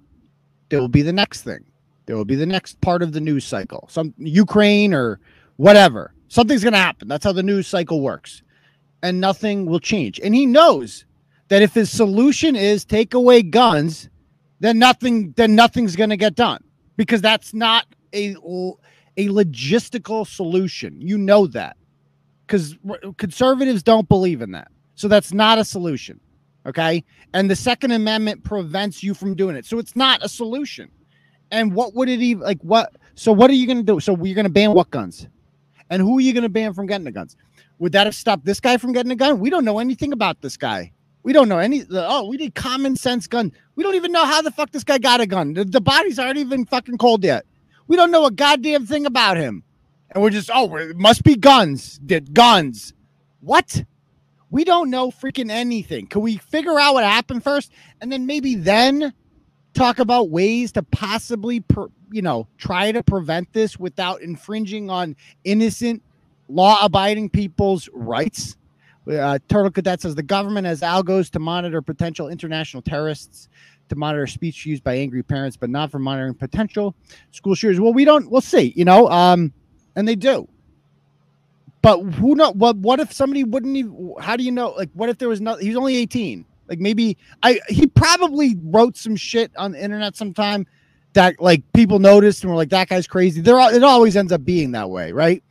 there 0.71 0.81
will 0.81 0.89
be 0.89 1.03
the 1.03 1.12
next 1.12 1.43
thing. 1.43 1.65
There 2.07 2.17
will 2.17 2.25
be 2.25 2.35
the 2.35 2.47
next 2.47 2.81
part 2.81 3.03
of 3.03 3.12
the 3.12 3.21
news 3.21 3.45
cycle. 3.45 3.87
Some 3.91 4.15
Ukraine 4.19 4.95
or 4.95 5.21
whatever. 5.61 6.14
Something's 6.29 6.64
gonna 6.64 6.76
happen. 6.76 7.09
That's 7.09 7.25
how 7.25 7.33
the 7.33 7.43
news 7.43 7.67
cycle 7.67 8.00
works 8.00 8.43
and 9.02 9.21
nothing 9.21 9.67
will 9.67 9.81
change. 9.81 10.21
And 10.23 10.35
he 10.35 10.47
knows 10.47 11.05
that 11.49 11.62
if 11.62 11.75
his 11.75 11.90
solution 11.90 12.57
is 12.57 12.85
take 12.85 13.14
away 13.14 13.43
guns, 13.43 14.09
then 14.61 14.79
nothing 14.79 15.33
then 15.37 15.55
nothing's 15.55 15.97
going 15.97 16.11
to 16.11 16.17
get 16.17 16.35
done 16.35 16.62
because 16.97 17.21
that's 17.21 17.55
not 17.55 17.87
a 18.14 18.37
a 19.17 19.29
logistical 19.29 20.26
solution. 20.26 21.00
You 21.00 21.19
know 21.19 21.47
that. 21.49 21.76
Cuz 22.47 22.76
conservatives 23.17 23.83
don't 23.83 24.09
believe 24.09 24.43
in 24.43 24.52
that. 24.52 24.69
So 24.95 25.09
that's 25.09 25.33
not 25.33 25.59
a 25.59 25.64
solution. 25.64 26.21
Okay? 26.67 27.05
And 27.33 27.50
the 27.50 27.57
second 27.57 27.93
amendment 27.93 28.45
prevents 28.45 29.02
you 29.02 29.14
from 29.14 29.35
doing 29.35 29.57
it. 29.57 29.64
So 29.64 29.79
it's 29.79 29.97
not 29.97 30.23
a 30.23 30.29
solution. 30.29 30.90
And 31.50 31.75
what 31.75 31.95
would 31.95 32.09
it 32.09 32.21
even 32.21 32.45
like 32.45 32.61
what 32.62 32.95
so 33.14 33.33
what 33.33 33.50
are 33.50 33.55
you 33.55 33.67
going 33.67 33.79
to 33.79 33.93
do? 33.95 33.99
So 33.99 34.17
you're 34.23 34.35
going 34.35 34.45
to 34.45 34.50
ban 34.50 34.73
what 34.73 34.90
guns? 34.90 35.26
And 35.90 36.00
who 36.00 36.18
are 36.18 36.20
you 36.20 36.32
going 36.32 36.44
to 36.44 36.49
ban 36.49 36.73
from 36.73 36.87
getting 36.87 37.04
the 37.04 37.12
guns? 37.12 37.37
Would 37.80 37.92
that 37.92 38.06
have 38.06 38.14
stopped 38.14 38.44
this 38.44 38.61
guy 38.61 38.76
from 38.76 38.92
getting 38.92 39.12
a 39.12 39.16
gun? 39.16 39.40
We 39.40 39.50
don't 39.50 39.64
know 39.64 39.80
anything 39.80 40.12
about 40.12 40.40
this 40.40 40.56
guy. 40.56 40.92
We 41.23 41.32
don't 41.32 41.49
know 41.49 41.59
any. 41.59 41.85
Oh, 41.90 42.28
we 42.28 42.37
need 42.37 42.54
common 42.54 42.97
sense 42.97 43.26
gun. 43.26 43.52
We 43.75 43.82
don't 43.82 43.97
even 43.97 44.12
know 44.12 44.25
how 44.25 44.40
the 44.40 44.50
fuck 44.50 44.70
this 44.70 44.85
guy 44.85 44.99
got 44.99 45.20
a 45.20 45.26
gun. 45.26 45.52
The, 45.52 45.64
the 45.64 45.80
bodies 45.80 46.18
aren't 46.18 46.38
even 46.38 46.64
fucking 46.64 46.99
cold 46.99 47.25
yet. 47.25 47.44
We 47.88 47.97
don't 47.97 48.11
know 48.11 48.25
a 48.25 48.30
goddamn 48.30 48.87
thing 48.87 49.04
about 49.04 49.37
him. 49.37 49.64
And 50.12 50.23
we're 50.23 50.30
just, 50.30 50.50
oh, 50.52 50.75
it 50.76 50.97
must 50.97 51.25
be 51.25 51.37
guns. 51.37 51.99
Did 51.99 52.32
guns. 52.32 52.94
What? 53.40 53.85
We 54.50 54.64
don't 54.64 54.90
know 54.90 55.11
freaking 55.11 55.50
anything. 55.50 56.06
Can 56.06 56.23
we 56.23 56.37
figure 56.37 56.78
out 56.78 56.94
what 56.94 57.04
happened 57.04 57.44
first? 57.44 57.70
And 58.00 58.11
then 58.11 58.26
maybe 58.26 58.54
then 58.54 59.12
talk 59.74 59.98
about 59.98 60.30
ways 60.30 60.72
to 60.72 60.83
possibly, 60.83 61.61
per, 61.61 61.88
you 62.11 62.22
know, 62.22 62.46
try 62.59 62.92
to 62.92 63.02
prevent 63.02 63.52
this 63.52 63.78
without 63.78 64.20
infringing 64.22 64.90
on 64.90 65.16
innocent 65.44 66.02
law 66.48 66.78
abiding 66.85 67.30
people's 67.30 67.88
rights. 67.92 68.56
Uh, 69.11 69.38
Turtle 69.48 69.70
Cadet 69.70 70.00
says 70.00 70.14
the 70.14 70.22
government 70.22 70.66
has 70.66 70.83
algos 70.83 71.30
to 71.30 71.38
monitor 71.38 71.80
potential 71.80 72.28
international 72.28 72.83
terrorists, 72.83 73.48
to 73.88 73.96
monitor 73.96 74.26
speech 74.26 74.66
used 74.66 74.85
by 74.85 74.94
angry 74.94 75.22
parents, 75.22 75.56
but 75.56 75.70
not 75.70 75.90
for 75.90 75.98
monitoring 75.98 76.35
potential 76.35 76.94
school 77.30 77.54
shooters. 77.54 77.80
Well, 77.80 77.92
we 77.92 78.04
don't. 78.04 78.30
We'll 78.30 78.40
see. 78.40 78.72
You 78.76 78.85
know, 78.85 79.09
um, 79.09 79.52
and 79.96 80.06
they 80.06 80.16
do. 80.16 80.48
But 81.83 82.02
who 82.02 82.35
know? 82.35 82.52
What? 82.52 82.76
What 82.76 83.00
if 83.00 83.12
somebody 83.12 83.42
wouldn't 83.42 83.76
even? 83.76 84.14
How 84.20 84.37
do 84.37 84.44
you 84.44 84.52
know? 84.52 84.70
Like, 84.70 84.90
what 84.92 85.09
if 85.09 85.18
there 85.18 85.28
was 85.28 85.40
no? 85.40 85.56
He's 85.56 85.76
only 85.76 85.96
eighteen. 85.96 86.44
Like 86.70 86.78
maybe 86.78 87.18
I. 87.42 87.61
He 87.68 87.87
probably 87.87 88.56
wrote 88.62 88.96
some 88.96 89.16
shit 89.16 89.52
on 89.59 89.72
the 89.72 89.83
internet 89.83 90.16
sometime 90.16 90.66
that 91.12 91.40
like 91.40 91.64
people 91.72 91.98
noticed 91.98 92.44
and 92.44 92.50
were 92.50 92.56
like, 92.56 92.70
that 92.70 92.88
guy's 92.88 93.06
crazy. 93.06 93.40
There, 93.40 93.59
it 93.74 93.83
always 93.83 94.16
ends 94.16 94.33
up 94.33 94.44
being 94.44 94.70
that 94.72 94.88
way, 94.88 95.11
right? 95.11 95.42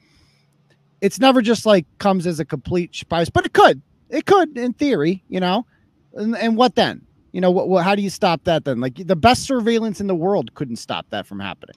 it's 1.02 1.20
never 1.20 1.42
just 1.42 1.66
like 1.66 1.86
comes 1.98 2.28
as 2.28 2.40
a 2.40 2.46
complete 2.46 2.96
surprise, 2.96 3.30
but 3.30 3.46
it 3.46 3.54
could. 3.54 3.82
It 4.10 4.26
could, 4.26 4.58
in 4.58 4.74
theory, 4.74 5.24
you 5.30 5.40
know. 5.40 5.66
And, 6.14 6.36
and 6.36 6.58
what 6.58 6.76
then? 6.76 7.06
You 7.32 7.42
know, 7.42 7.52
what, 7.52 7.70
what, 7.70 7.84
how 7.84 7.96
do 7.96 8.02
you 8.02 8.10
stop 8.10 8.44
that 8.46 8.66
then? 8.66 8.82
Like 8.82 8.96
the 8.96 9.16
best 9.16 9.44
surveillance 9.44 10.02
in 10.02 10.08
the 10.08 10.16
world 10.16 10.54
couldn't 10.56 10.78
stop 10.78 11.06
that 11.12 11.28
from 11.28 11.40
happening. 11.40 11.76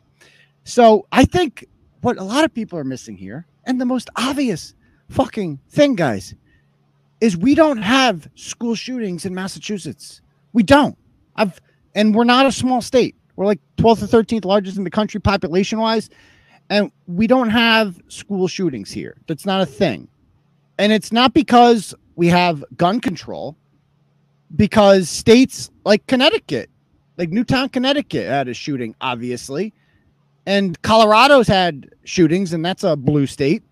So 0.64 1.06
I 1.12 1.24
think 1.24 1.66
what 2.00 2.16
a 2.16 2.24
lot 2.24 2.44
of 2.44 2.54
people 2.54 2.78
are 2.78 2.84
missing 2.84 3.16
here, 3.16 3.46
and 3.64 3.80
the 3.80 3.84
most 3.84 4.08
obvious 4.16 4.74
fucking 5.10 5.60
thing, 5.68 5.94
guys, 5.94 6.34
is 7.22 7.36
we 7.36 7.54
don't 7.54 7.78
have 7.78 8.28
school 8.34 8.74
shootings 8.74 9.24
in 9.24 9.32
Massachusetts. 9.32 10.20
We 10.52 10.64
don't. 10.64 10.98
I've 11.36 11.60
and 11.94 12.16
we're 12.16 12.24
not 12.24 12.46
a 12.46 12.52
small 12.52 12.82
state. 12.82 13.14
We're 13.36 13.46
like 13.46 13.60
12th 13.76 14.02
or 14.02 14.22
13th 14.22 14.44
largest 14.44 14.76
in 14.76 14.82
the 14.82 14.90
country 14.90 15.20
population 15.20 15.78
wise. 15.78 16.10
And 16.68 16.90
we 17.06 17.28
don't 17.28 17.50
have 17.50 18.00
school 18.08 18.48
shootings 18.48 18.90
here. 18.90 19.16
That's 19.28 19.46
not 19.46 19.60
a 19.60 19.66
thing. 19.66 20.08
And 20.78 20.90
it's 20.92 21.12
not 21.12 21.32
because 21.32 21.94
we 22.16 22.26
have 22.26 22.64
gun 22.76 22.98
control, 22.98 23.56
because 24.56 25.08
states 25.08 25.70
like 25.84 26.04
Connecticut, 26.08 26.70
like 27.18 27.30
Newtown, 27.30 27.68
Connecticut, 27.68 28.26
had 28.26 28.48
a 28.48 28.54
shooting, 28.54 28.96
obviously. 29.00 29.72
And 30.44 30.80
Colorado's 30.82 31.46
had 31.46 31.90
shootings, 32.02 32.52
and 32.52 32.64
that's 32.64 32.82
a 32.82 32.96
blue 32.96 33.26
state. 33.26 33.62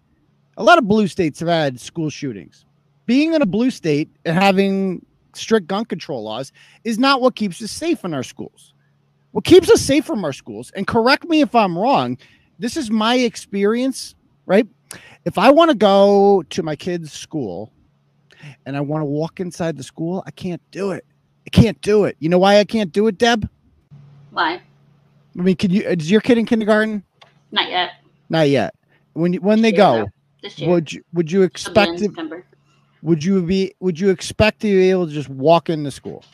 A 0.56 0.62
lot 0.62 0.78
of 0.78 0.86
blue 0.86 1.08
states 1.08 1.40
have 1.40 1.48
had 1.48 1.80
school 1.80 2.10
shootings. 2.10 2.64
Being 3.10 3.34
in 3.34 3.42
a 3.42 3.46
blue 3.46 3.72
state 3.72 4.08
and 4.24 4.38
having 4.38 5.04
strict 5.34 5.66
gun 5.66 5.84
control 5.84 6.22
laws 6.22 6.52
is 6.84 6.96
not 6.96 7.20
what 7.20 7.34
keeps 7.34 7.60
us 7.60 7.72
safe 7.72 8.04
in 8.04 8.14
our 8.14 8.22
schools. 8.22 8.72
What 9.32 9.42
keeps 9.42 9.68
us 9.68 9.80
safe 9.82 10.04
from 10.04 10.24
our 10.24 10.32
schools, 10.32 10.70
and 10.76 10.86
correct 10.86 11.24
me 11.24 11.40
if 11.40 11.52
I'm 11.52 11.76
wrong, 11.76 12.18
this 12.60 12.76
is 12.76 12.88
my 12.88 13.16
experience, 13.16 14.14
right? 14.46 14.64
If 15.24 15.38
I 15.38 15.50
want 15.50 15.72
to 15.72 15.76
go 15.76 16.44
to 16.50 16.62
my 16.62 16.76
kid's 16.76 17.12
school 17.12 17.72
and 18.64 18.76
I 18.76 18.80
want 18.80 19.02
to 19.02 19.06
walk 19.06 19.40
inside 19.40 19.76
the 19.76 19.82
school, 19.82 20.22
I 20.24 20.30
can't 20.30 20.62
do 20.70 20.92
it. 20.92 21.04
I 21.48 21.50
can't 21.50 21.80
do 21.80 22.04
it. 22.04 22.14
You 22.20 22.28
know 22.28 22.38
why 22.38 22.60
I 22.60 22.64
can't 22.64 22.92
do 22.92 23.08
it, 23.08 23.18
Deb? 23.18 23.50
Why? 24.30 24.62
I 25.36 25.42
mean, 25.42 25.56
can 25.56 25.72
you? 25.72 25.82
Is 25.82 26.08
your 26.08 26.20
kid 26.20 26.38
in 26.38 26.46
kindergarten? 26.46 27.02
Not 27.50 27.68
yet. 27.70 27.90
Not 28.28 28.48
yet. 28.48 28.72
When 29.14 29.34
when 29.34 29.62
they 29.62 29.72
go, 29.72 30.06
would 30.60 30.92
you 30.92 31.02
would 31.12 31.32
you 31.32 31.42
expect 31.42 31.98
to, 31.98 32.44
Would 33.02 33.24
you 33.24 33.42
be 33.42 33.74
would 33.80 33.98
you 33.98 34.10
expect 34.10 34.60
to 34.60 34.66
be 34.66 34.90
able 34.90 35.06
to 35.06 35.12
just 35.12 35.28
walk 35.28 35.70
into 35.70 35.90
school? 35.90 36.24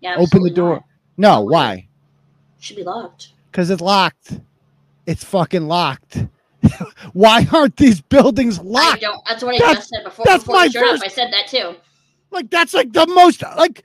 Yeah. 0.00 0.16
Open 0.16 0.42
the 0.42 0.50
door. 0.50 0.84
Not. 1.16 1.38
No, 1.38 1.40
why? 1.42 1.88
Should 2.60 2.76
be 2.76 2.82
locked. 2.82 3.32
Because 3.50 3.70
it's 3.70 3.80
locked 3.80 4.40
it's 5.06 5.24
fucking 5.24 5.68
locked. 5.68 6.26
Why 7.12 7.46
aren't 7.52 7.76
these 7.76 8.00
buildings 8.00 8.60
locked? 8.60 8.96
I 8.96 8.98
don't. 8.98 9.22
That's 9.26 9.42
what 9.42 9.54
I 9.54 9.58
that's, 9.58 9.78
just 9.78 9.88
said 9.90 10.04
before. 10.04 10.24
That's 10.26 10.42
before 10.42 10.56
my 10.56 10.68
first, 10.68 11.04
I 11.04 11.08
said 11.08 11.32
that 11.32 11.46
too. 11.46 11.76
Like 12.30 12.50
that's 12.50 12.74
like 12.74 12.92
the 12.92 13.06
most 13.06 13.42
like 13.56 13.84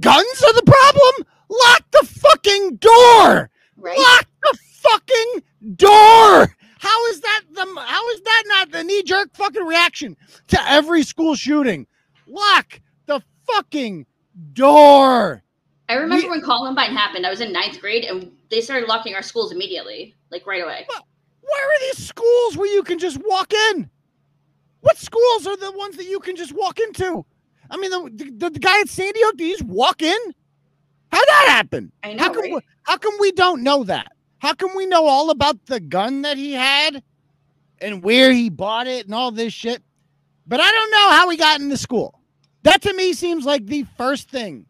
guns 0.00 0.42
are 0.42 0.52
the 0.52 0.62
problem. 0.66 1.26
Lock 1.48 1.90
the 1.92 2.06
fucking 2.06 2.76
door. 2.76 3.50
Right. 3.76 3.98
Lock 3.98 4.26
the 4.42 4.58
fucking 4.72 5.42
door. 5.76 6.56
How 6.80 7.06
is 7.08 7.20
that 7.20 7.42
the 7.52 7.66
how 7.78 8.08
is 8.08 8.22
that 8.22 8.42
not 8.46 8.70
the 8.70 8.82
knee 8.82 9.02
jerk 9.02 9.28
fucking 9.34 9.66
reaction 9.66 10.16
to 10.48 10.58
every 10.66 11.02
school 11.02 11.34
shooting? 11.34 11.86
Lock 12.26 12.80
the 13.04 13.20
fucking 13.46 14.06
door. 14.54 15.42
I 15.90 15.94
remember 15.94 16.24
we, 16.24 16.30
when 16.30 16.40
Columbine 16.40 16.92
happened. 16.92 17.26
I 17.26 17.30
was 17.30 17.42
in 17.42 17.52
ninth 17.52 17.82
grade, 17.82 18.04
and 18.04 18.32
they 18.50 18.62
started 18.62 18.88
locking 18.88 19.14
our 19.14 19.20
schools 19.20 19.52
immediately, 19.52 20.14
like 20.30 20.46
right 20.46 20.62
away. 20.62 20.86
Where 20.88 21.66
are 21.66 21.80
these 21.80 22.06
schools 22.06 22.56
where 22.56 22.72
you 22.72 22.82
can 22.82 22.98
just 22.98 23.18
walk 23.26 23.52
in? 23.52 23.90
What 24.80 24.96
schools 24.96 25.46
are 25.46 25.58
the 25.58 25.72
ones 25.72 25.98
that 25.98 26.06
you 26.06 26.18
can 26.20 26.34
just 26.34 26.54
walk 26.54 26.80
into? 26.80 27.26
I 27.70 27.76
mean, 27.76 27.90
the, 27.90 28.32
the, 28.38 28.50
the 28.50 28.58
guy 28.58 28.80
at 28.80 28.88
Sandy 28.88 29.20
Hook, 29.22 29.36
did 29.36 29.44
he 29.44 29.52
just 29.52 29.64
walk 29.64 30.00
in? 30.00 30.18
How'd 31.12 31.28
that 31.28 31.46
happen? 31.50 31.92
I 32.02 32.14
know. 32.14 32.22
How 32.22 32.32
come, 32.32 32.42
right? 32.42 32.54
we, 32.54 32.60
how 32.84 32.96
come 32.96 33.14
we 33.20 33.32
don't 33.32 33.62
know 33.62 33.84
that? 33.84 34.12
How 34.40 34.54
come 34.54 34.74
we 34.74 34.86
know 34.86 35.06
all 35.06 35.30
about 35.30 35.66
the 35.66 35.80
gun 35.80 36.22
that 36.22 36.36
he 36.36 36.52
had 36.52 37.02
and 37.80 38.02
where 38.02 38.32
he 38.32 38.48
bought 38.48 38.86
it 38.86 39.04
and 39.04 39.14
all 39.14 39.30
this 39.30 39.52
shit? 39.52 39.82
But 40.46 40.60
I 40.60 40.70
don't 40.70 40.90
know 40.90 41.10
how 41.10 41.28
he 41.28 41.36
got 41.36 41.60
into 41.60 41.76
school. 41.76 42.18
That 42.62 42.82
to 42.82 42.92
me 42.94 43.12
seems 43.12 43.44
like 43.44 43.66
the 43.66 43.84
first 43.96 44.30
thing 44.30 44.66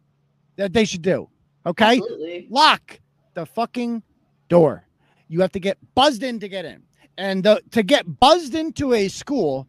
that 0.57 0.73
they 0.73 0.85
should 0.85 1.01
do. 1.01 1.29
Okay? 1.65 1.97
Absolutely. 1.97 2.47
Lock 2.49 2.99
the 3.33 3.45
fucking 3.45 4.03
door. 4.49 4.85
You 5.29 5.39
have 5.39 5.53
to 5.53 5.59
get 5.59 5.77
buzzed 5.95 6.21
in 6.21 6.39
to 6.41 6.49
get 6.49 6.65
in. 6.65 6.83
And 7.17 7.43
the, 7.43 7.61
to 7.71 7.81
get 7.81 8.19
buzzed 8.19 8.55
into 8.55 8.93
a 8.93 9.07
school 9.07 9.67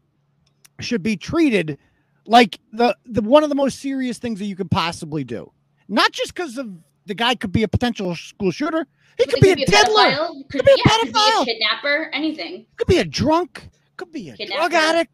should 0.81 1.03
be 1.03 1.17
treated 1.17 1.79
like 2.27 2.59
the, 2.73 2.97
the 3.07 3.23
one 3.23 3.45
of 3.45 3.49
the 3.49 3.55
most 3.55 3.79
serious 3.79 4.19
things 4.19 4.41
that 4.41 4.47
you 4.47 4.57
could 4.57 4.71
possibly 4.71 5.23
do. 5.23 5.53
Not 5.89 6.11
just 6.11 6.35
because 6.35 6.59
of 6.59 6.69
the 7.07 7.15
guy 7.15 7.35
could 7.37 7.53
be 7.53 7.63
a 7.63 7.69
potential 7.69 8.15
school 8.17 8.51
shooter. 8.51 8.87
He 9.19 9.27
could, 9.27 9.41
be 9.41 9.51
a 9.53 9.57
diddler. 9.57 10.11
pedophile, 10.11 10.49
Could, 10.49 10.51
Could 10.51 10.65
be 10.67 10.73
a 10.73 10.77
yeah, 10.77 10.97
could 10.99 11.07
be 11.07 11.13
pedophile. 11.13 11.43
a 11.43 11.45
kidnapper. 11.45 12.11
Anything. 12.13 12.67
Could 12.77 12.87
be 12.89 12.99
a 12.99 13.05
drunk. 13.05 13.69
Could 13.97 14.11
be 14.13 14.31
a 14.31 14.37
Kidnapper. 14.37 14.69
drug 14.71 14.75
addict. 14.75 15.13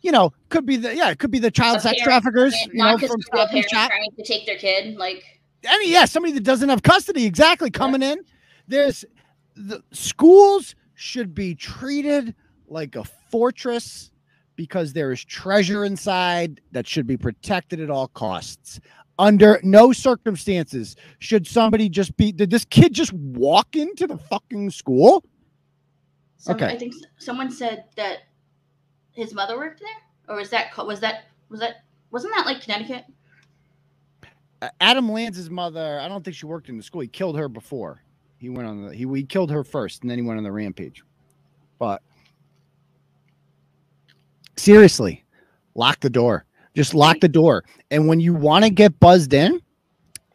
You 0.00 0.10
know, 0.12 0.32
could 0.48 0.66
be 0.66 0.76
the 0.76 0.94
yeah, 0.96 1.10
it 1.10 1.18
could 1.18 1.30
be 1.30 1.38
the 1.38 1.50
child 1.50 1.76
A 1.78 1.80
sex 1.80 2.00
parent- 2.02 2.22
traffickers. 2.24 2.54
You 2.72 2.82
know, 2.82 2.98
from 2.98 3.20
a 3.20 3.22
Stop 3.22 3.50
and 3.52 3.64
Shop. 3.68 3.90
trying 3.90 4.10
to 4.16 4.24
take 4.24 4.46
their 4.46 4.58
kid. 4.58 4.96
Like 4.96 5.22
any 5.64 5.90
yeah, 5.90 6.04
somebody 6.06 6.32
that 6.34 6.44
doesn't 6.44 6.68
have 6.68 6.82
custody 6.82 7.24
exactly 7.24 7.70
coming 7.70 8.02
in. 8.02 8.18
There's 8.68 9.04
the 9.54 9.82
schools 9.92 10.74
should 10.94 11.34
be 11.34 11.54
treated 11.54 12.34
like 12.68 12.96
a 12.96 13.04
fortress 13.30 14.10
because 14.56 14.92
there 14.92 15.12
is 15.12 15.24
treasure 15.24 15.84
inside 15.84 16.60
that 16.72 16.86
should 16.86 17.06
be 17.06 17.16
protected 17.16 17.80
at 17.80 17.90
all 17.90 18.08
costs. 18.08 18.80
Under 19.22 19.60
no 19.62 19.92
circumstances 19.92 20.96
should 21.20 21.46
somebody 21.46 21.88
just 21.88 22.16
be 22.16 22.32
did 22.32 22.50
this 22.50 22.64
kid 22.64 22.92
just 22.92 23.12
walk 23.12 23.76
into 23.76 24.08
the 24.08 24.18
fucking 24.18 24.68
school? 24.70 25.24
some, 26.38 26.56
Okay. 26.56 26.66
I 26.66 26.76
think 26.76 26.92
someone 27.18 27.48
said 27.48 27.84
that 27.96 28.22
his 29.12 29.32
mother 29.32 29.56
worked 29.56 29.78
there, 29.78 30.34
or 30.34 30.40
was 30.40 30.50
that 30.50 30.76
was 30.76 30.98
that 30.98 31.26
was 31.50 31.60
that 31.60 31.84
wasn't 32.10 32.34
that 32.34 32.46
like 32.46 32.62
Connecticut? 32.62 33.04
Adam 34.80 35.08
Lanza's 35.08 35.50
mother, 35.50 36.00
I 36.00 36.08
don't 36.08 36.24
think 36.24 36.36
she 36.36 36.46
worked 36.46 36.68
in 36.68 36.76
the 36.76 36.82
school. 36.82 37.00
He 37.00 37.06
killed 37.06 37.38
her 37.38 37.48
before. 37.48 38.02
He 38.38 38.48
went 38.48 38.66
on 38.66 38.88
the 38.88 38.92
he, 38.92 39.06
he 39.06 39.22
killed 39.22 39.52
her 39.52 39.62
first 39.62 40.02
and 40.02 40.10
then 40.10 40.18
he 40.18 40.24
went 40.24 40.38
on 40.38 40.42
the 40.42 40.50
rampage. 40.50 41.04
But 41.78 42.02
seriously, 44.56 45.24
lock 45.76 46.00
the 46.00 46.10
door. 46.10 46.44
Just 46.74 46.94
lock 46.94 47.20
the 47.20 47.28
door. 47.28 47.64
And 47.90 48.08
when 48.08 48.20
you 48.20 48.34
want 48.34 48.64
to 48.64 48.70
get 48.70 48.98
buzzed 48.98 49.34
in, 49.34 49.60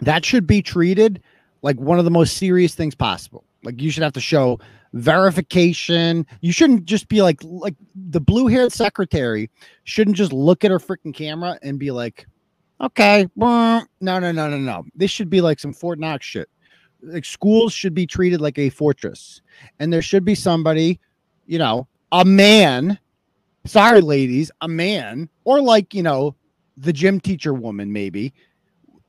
that 0.01 0.23
should 0.23 0.45
be 0.45 0.61
treated 0.61 1.21
like 1.61 1.79
one 1.79 1.99
of 1.99 2.05
the 2.05 2.11
most 2.11 2.37
serious 2.37 2.75
things 2.75 2.95
possible. 2.95 3.43
Like 3.63 3.81
you 3.81 3.89
should 3.89 4.03
have 4.03 4.13
to 4.13 4.21
show 4.21 4.59
verification. 4.93 6.25
You 6.41 6.51
shouldn't 6.51 6.85
just 6.85 7.09
be 7.09 7.21
like 7.21 7.39
like 7.43 7.75
the 7.95 8.21
blue-haired 8.21 8.71
secretary 8.71 9.49
shouldn't 9.83 10.15
just 10.15 10.31
look 10.31 10.63
at 10.63 10.71
her 10.71 10.79
freaking 10.79 11.13
camera 11.13 11.57
and 11.63 11.79
be 11.79 11.91
like, 11.91 12.27
okay, 12.81 13.27
no, 13.35 13.83
no, 13.99 14.19
no, 14.19 14.31
no, 14.31 14.57
no. 14.57 14.85
This 14.95 15.11
should 15.11 15.29
be 15.29 15.41
like 15.41 15.59
some 15.59 15.73
Fort 15.73 15.99
Knox 15.99 16.25
shit. 16.25 16.49
Like 17.01 17.25
schools 17.25 17.73
should 17.73 17.93
be 17.93 18.07
treated 18.07 18.41
like 18.41 18.57
a 18.57 18.69
fortress, 18.69 19.41
and 19.79 19.91
there 19.91 20.01
should 20.01 20.25
be 20.25 20.35
somebody, 20.35 20.99
you 21.45 21.57
know, 21.57 21.87
a 22.11 22.23
man. 22.23 22.99
Sorry, 23.67 24.01
ladies, 24.01 24.49
a 24.61 24.67
man, 24.67 25.29
or 25.43 25.61
like 25.61 25.93
you 25.93 26.01
know, 26.03 26.35
the 26.77 26.93
gym 26.93 27.19
teacher 27.19 27.53
woman, 27.53 27.91
maybe 27.91 28.33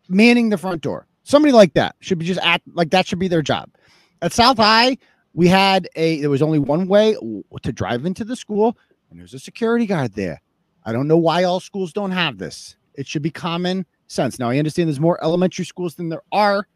manning 0.09 0.49
the 0.49 0.59
front 0.59 0.83
door. 0.83 1.07
Somebody 1.23 1.53
like 1.53 1.75
that 1.75 1.95
should 2.01 2.19
be 2.19 2.25
just 2.25 2.41
act 2.43 2.65
like 2.75 2.91
that 2.91 3.07
should 3.07 3.19
be 3.19 3.29
their 3.29 3.43
job. 3.43 3.71
At 4.23 4.33
South 4.33 4.57
High, 4.57 4.99
we 5.35 5.47
had 5.47 5.89
a 5.95 6.21
there 6.21 6.31
was 6.31 6.43
only 6.43 6.59
one 6.59 6.89
way 6.89 7.17
to 7.63 7.73
drive 7.73 8.05
into 8.05 8.25
the 8.25 8.37
school, 8.37 8.77
and 9.11 9.21
there's 9.21 9.35
a 9.35 9.39
security 9.39 9.87
guard 9.87 10.15
there. 10.15 10.41
I 10.85 10.93
don't 10.93 11.07
know 11.07 11.19
why 11.19 11.45
all 11.45 11.61
schools 11.61 11.93
don't 11.93 12.11
have 12.11 12.39
this. 12.39 12.77
It 12.95 13.07
should 13.07 13.23
be 13.23 13.31
common 13.31 13.87
sense. 14.09 14.39
Now 14.39 14.51
I 14.51 14.59
understand 14.59 14.89
there's 14.89 14.99
more 14.99 15.23
elementary 15.23 15.67
schools 15.67 15.95
than 15.95 16.09
there 16.09 16.23
are 16.33 16.67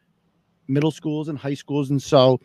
middle 0.68 0.90
schools 0.90 1.28
and 1.28 1.38
high 1.38 1.54
schools, 1.54 1.90
and 1.90 2.00
so 2.00 2.40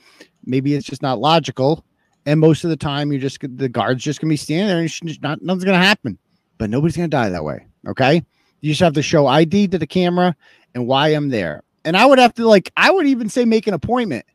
maybe 0.45 0.73
it's 0.73 0.87
just 0.87 1.01
not 1.01 1.19
logical. 1.19 1.85
And 2.27 2.39
most 2.39 2.63
of 2.63 2.69
the 2.69 2.77
time, 2.77 3.11
you're 3.11 3.21
just 3.21 3.39
the 3.41 3.69
guard's 3.69 4.03
just 4.03 4.21
gonna 4.21 4.29
be 4.29 4.37
standing 4.37 4.67
there, 4.67 4.79
and 4.79 5.21
not 5.21 5.41
nothing's 5.41 5.63
gonna 5.63 5.77
happen. 5.77 6.19
But 6.59 6.69
nobody's 6.69 6.95
gonna 6.95 7.07
die 7.07 7.29
that 7.29 7.43
way. 7.43 7.65
Okay, 7.87 8.21
you 8.61 8.71
just 8.71 8.81
have 8.81 8.93
to 8.93 9.01
show 9.01 9.27
ID 9.27 9.69
to 9.69 9.79
the 9.79 9.87
camera 9.87 10.35
and 10.75 10.85
why 10.87 11.07
I'm 11.07 11.29
there. 11.29 11.63
And 11.85 11.95
I 11.95 12.05
would 12.05 12.19
have 12.19 12.33
to 12.35 12.45
like, 12.45 12.69
I 12.75 12.91
would 12.91 13.07
even 13.07 13.29
say 13.29 13.45
make 13.45 13.65
an 13.65 13.73
appointment. 13.73 14.25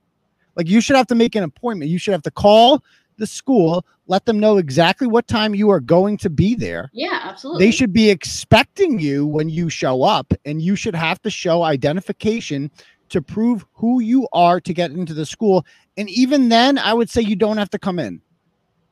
Like 0.57 0.69
you 0.69 0.81
should 0.81 0.97
have 0.97 1.07
to 1.09 1.15
make 1.15 1.35
an 1.35 1.45
appointment. 1.45 1.91
You 1.91 1.99
should 1.99 2.13
have 2.13 2.23
to 2.23 2.31
call 2.31 2.83
the 3.19 3.27
school, 3.27 3.85
let 4.07 4.25
them 4.25 4.41
know 4.41 4.57
exactly 4.57 5.07
what 5.07 5.29
time 5.29 5.55
you 5.55 5.71
are 5.71 5.81
going 5.81 6.17
to 6.17 6.31
be 6.31 6.55
there. 6.55 6.91
Yeah, 6.95 7.21
absolutely. 7.23 7.67
They 7.67 7.71
should 7.71 7.93
be 7.93 8.09
expecting 8.09 8.99
you 8.99 9.27
when 9.27 9.49
you 9.49 9.69
show 9.69 10.03
up, 10.03 10.33
and 10.45 10.63
you 10.63 10.77
should 10.77 10.95
have 10.95 11.21
to 11.23 11.31
show 11.31 11.63
identification 11.63 12.71
to 13.13 13.23
prove 13.23 13.65
who 13.75 14.01
you 14.01 14.27
are 14.33 14.61
to 14.61 14.75
get 14.75 14.91
into 14.91 15.15
the 15.15 15.27
school. 15.27 15.65
And 15.97 16.09
even 16.11 16.49
then, 16.49 16.79
I 16.79 16.93
would 16.93 17.09
say 17.11 17.23
you 17.23 17.37
don't 17.37 17.59
have 17.59 17.71
to 17.71 17.79
come 17.79 17.99
in. 17.99 18.21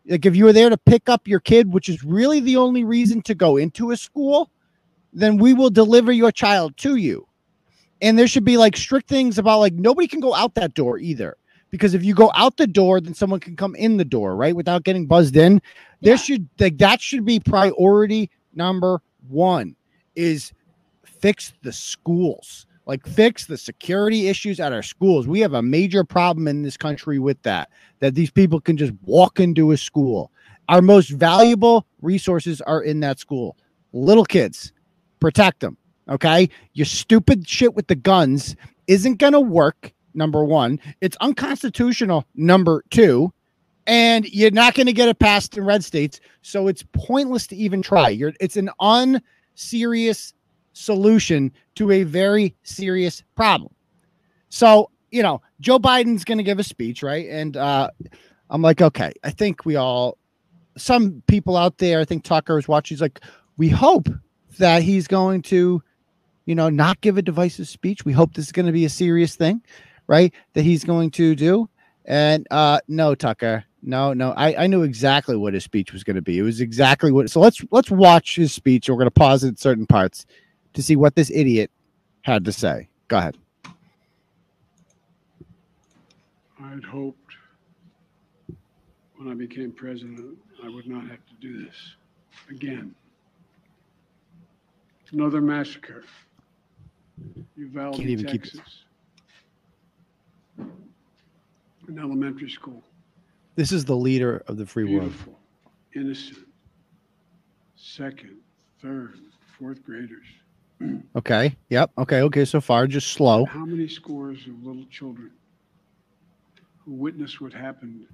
Like 0.06 0.24
if 0.26 0.36
you 0.36 0.44
were 0.44 0.52
there 0.52 0.70
to 0.70 0.76
pick 0.78 1.08
up 1.08 1.26
your 1.26 1.40
kid, 1.40 1.72
which 1.72 1.88
is 1.88 2.04
really 2.04 2.40
the 2.40 2.56
only 2.56 2.84
reason 2.84 3.22
to 3.22 3.34
go 3.34 3.56
into 3.56 3.90
a 3.90 3.96
school, 3.96 4.50
then 5.12 5.36
we 5.36 5.54
will 5.54 5.70
deliver 5.70 6.12
your 6.12 6.32
child 6.32 6.76
to 6.78 6.96
you. 6.96 7.26
And 8.02 8.18
there 8.18 8.26
should 8.28 8.44
be 8.44 8.56
like 8.56 8.76
strict 8.76 9.08
things 9.08 9.38
about 9.38 9.60
like 9.60 9.74
nobody 9.74 10.08
can 10.08 10.20
go 10.20 10.34
out 10.34 10.54
that 10.54 10.74
door 10.74 10.98
either. 10.98 11.36
Because 11.70 11.94
if 11.94 12.04
you 12.04 12.14
go 12.14 12.32
out 12.34 12.56
the 12.56 12.66
door, 12.66 13.00
then 13.00 13.14
someone 13.14 13.40
can 13.40 13.56
come 13.56 13.76
in 13.76 13.96
the 13.96 14.04
door, 14.04 14.34
right? 14.34 14.56
Without 14.56 14.84
getting 14.84 15.06
buzzed 15.06 15.36
in. 15.36 15.62
There 16.00 16.14
Yeah. 16.14 16.16
should 16.16 16.48
like 16.58 16.78
that 16.78 17.00
should 17.00 17.24
be 17.24 17.40
priority 17.40 18.30
number 18.54 19.00
one 19.28 19.76
is 20.16 20.52
fix 21.04 21.52
the 21.62 21.72
schools. 21.72 22.66
Like 22.86 23.06
fix 23.06 23.46
the 23.46 23.56
security 23.56 24.28
issues 24.28 24.58
at 24.58 24.72
our 24.72 24.82
schools. 24.82 25.28
We 25.28 25.40
have 25.40 25.54
a 25.54 25.62
major 25.62 26.02
problem 26.02 26.48
in 26.48 26.62
this 26.62 26.76
country 26.76 27.18
with 27.18 27.40
that. 27.42 27.70
That 28.00 28.14
these 28.14 28.30
people 28.30 28.60
can 28.60 28.76
just 28.76 28.92
walk 29.02 29.38
into 29.38 29.70
a 29.72 29.76
school. 29.76 30.32
Our 30.68 30.82
most 30.82 31.10
valuable 31.10 31.86
resources 32.00 32.60
are 32.62 32.82
in 32.82 33.00
that 33.00 33.18
school. 33.18 33.56
Little 33.92 34.24
kids, 34.24 34.72
protect 35.20 35.60
them. 35.60 35.76
Okay. 36.08 36.48
Your 36.72 36.86
stupid 36.86 37.48
shit 37.48 37.74
with 37.74 37.86
the 37.86 37.94
guns 37.94 38.56
isn't 38.86 39.18
going 39.18 39.32
to 39.34 39.40
work. 39.40 39.92
Number 40.14 40.44
one, 40.44 40.80
it's 41.00 41.16
unconstitutional. 41.20 42.24
Number 42.34 42.82
two, 42.90 43.32
and 43.86 44.24
you're 44.26 44.50
not 44.50 44.74
going 44.74 44.86
to 44.86 44.92
get 44.92 45.08
it 45.08 45.18
passed 45.18 45.56
in 45.56 45.64
red 45.64 45.84
states. 45.84 46.20
So 46.42 46.66
it's 46.66 46.84
pointless 46.92 47.46
to 47.48 47.56
even 47.56 47.82
try. 47.82 48.08
You're, 48.08 48.32
it's 48.40 48.56
an 48.56 48.70
unserious 48.80 50.34
solution 50.72 51.52
to 51.76 51.90
a 51.90 52.02
very 52.04 52.54
serious 52.62 53.22
problem. 53.36 53.72
So, 54.48 54.90
you 55.10 55.22
know, 55.22 55.42
Joe 55.60 55.78
Biden's 55.78 56.24
going 56.24 56.38
to 56.38 56.44
give 56.44 56.58
a 56.58 56.64
speech, 56.64 57.02
right? 57.02 57.28
And 57.28 57.56
uh, 57.56 57.90
I'm 58.48 58.62
like, 58.62 58.80
okay, 58.80 59.12
I 59.24 59.30
think 59.30 59.64
we 59.64 59.76
all, 59.76 60.18
some 60.76 61.22
people 61.26 61.56
out 61.56 61.78
there, 61.78 62.00
I 62.00 62.04
think 62.04 62.24
Tucker 62.24 62.58
is 62.58 62.68
watching, 62.68 62.96
he's 62.96 63.02
like, 63.02 63.20
we 63.56 63.68
hope 63.68 64.08
that 64.58 64.82
he's 64.82 65.06
going 65.06 65.42
to, 65.42 65.82
you 66.46 66.54
know, 66.54 66.68
not 66.68 67.00
give 67.00 67.18
a 67.18 67.22
divisive 67.22 67.68
speech. 67.68 68.04
We 68.04 68.12
hope 68.12 68.34
this 68.34 68.46
is 68.46 68.52
going 68.52 68.66
to 68.66 68.72
be 68.72 68.84
a 68.84 68.90
serious 68.90 69.36
thing, 69.36 69.62
right? 70.06 70.32
That 70.54 70.62
he's 70.62 70.84
going 70.84 71.10
to 71.12 71.34
do. 71.34 71.68
And 72.06 72.46
uh 72.50 72.80
no, 72.88 73.14
Tucker, 73.14 73.64
no, 73.82 74.12
no, 74.12 74.32
I, 74.32 74.64
I 74.64 74.66
knew 74.66 74.82
exactly 74.82 75.36
what 75.36 75.54
his 75.54 75.64
speech 75.64 75.92
was 75.92 76.02
going 76.02 76.16
to 76.16 76.22
be. 76.22 76.38
It 76.38 76.42
was 76.42 76.60
exactly 76.60 77.12
what. 77.12 77.30
So 77.30 77.40
let's 77.40 77.62
let's 77.70 77.90
watch 77.90 78.36
his 78.36 78.52
speech. 78.52 78.88
We're 78.88 78.96
going 78.96 79.06
to 79.06 79.10
pause 79.12 79.44
at 79.44 79.58
certain 79.58 79.86
parts 79.86 80.26
to 80.74 80.82
see 80.82 80.96
what 80.96 81.14
this 81.14 81.30
idiot 81.30 81.70
had 82.22 82.44
to 82.44 82.52
say. 82.52 82.88
Go 83.08 83.18
ahead. 83.18 83.36
I 86.62 86.68
had 86.70 86.84
hoped 86.84 87.34
when 89.16 89.30
I 89.30 89.34
became 89.34 89.70
president, 89.72 90.38
I 90.64 90.68
would 90.68 90.86
not 90.86 91.02
have 91.02 91.18
to 91.26 91.34
do 91.40 91.64
this 91.64 91.74
again. 92.48 92.94
Another 95.12 95.40
massacre. 95.40 96.04
Uvalde, 97.56 97.96
Can't 97.96 98.08
even 98.08 98.26
keep 98.26 98.46
it. 98.46 98.54
An 100.58 101.98
elementary 101.98 102.48
school. 102.48 102.82
This 103.56 103.72
is 103.72 103.84
the 103.84 103.96
leader 103.96 104.42
of 104.46 104.56
the 104.56 104.64
free 104.64 104.84
world. 104.84 105.10
Beautiful, 105.10 105.38
innocent, 105.94 106.46
second, 107.76 108.36
third, 108.80 109.18
fourth 109.58 109.84
graders. 109.84 110.26
Okay. 111.16 111.56
Yep. 111.68 111.90
Okay. 111.98 112.22
Okay. 112.22 112.44
So 112.44 112.60
far, 112.60 112.86
just 112.86 113.08
slow. 113.08 113.44
How 113.44 113.64
many 113.64 113.88
scores 113.88 114.46
of 114.46 114.64
little 114.64 114.84
children 114.90 115.30
who 116.84 116.92
witness 116.92 117.40
what 117.40 117.52
happened 117.52 118.06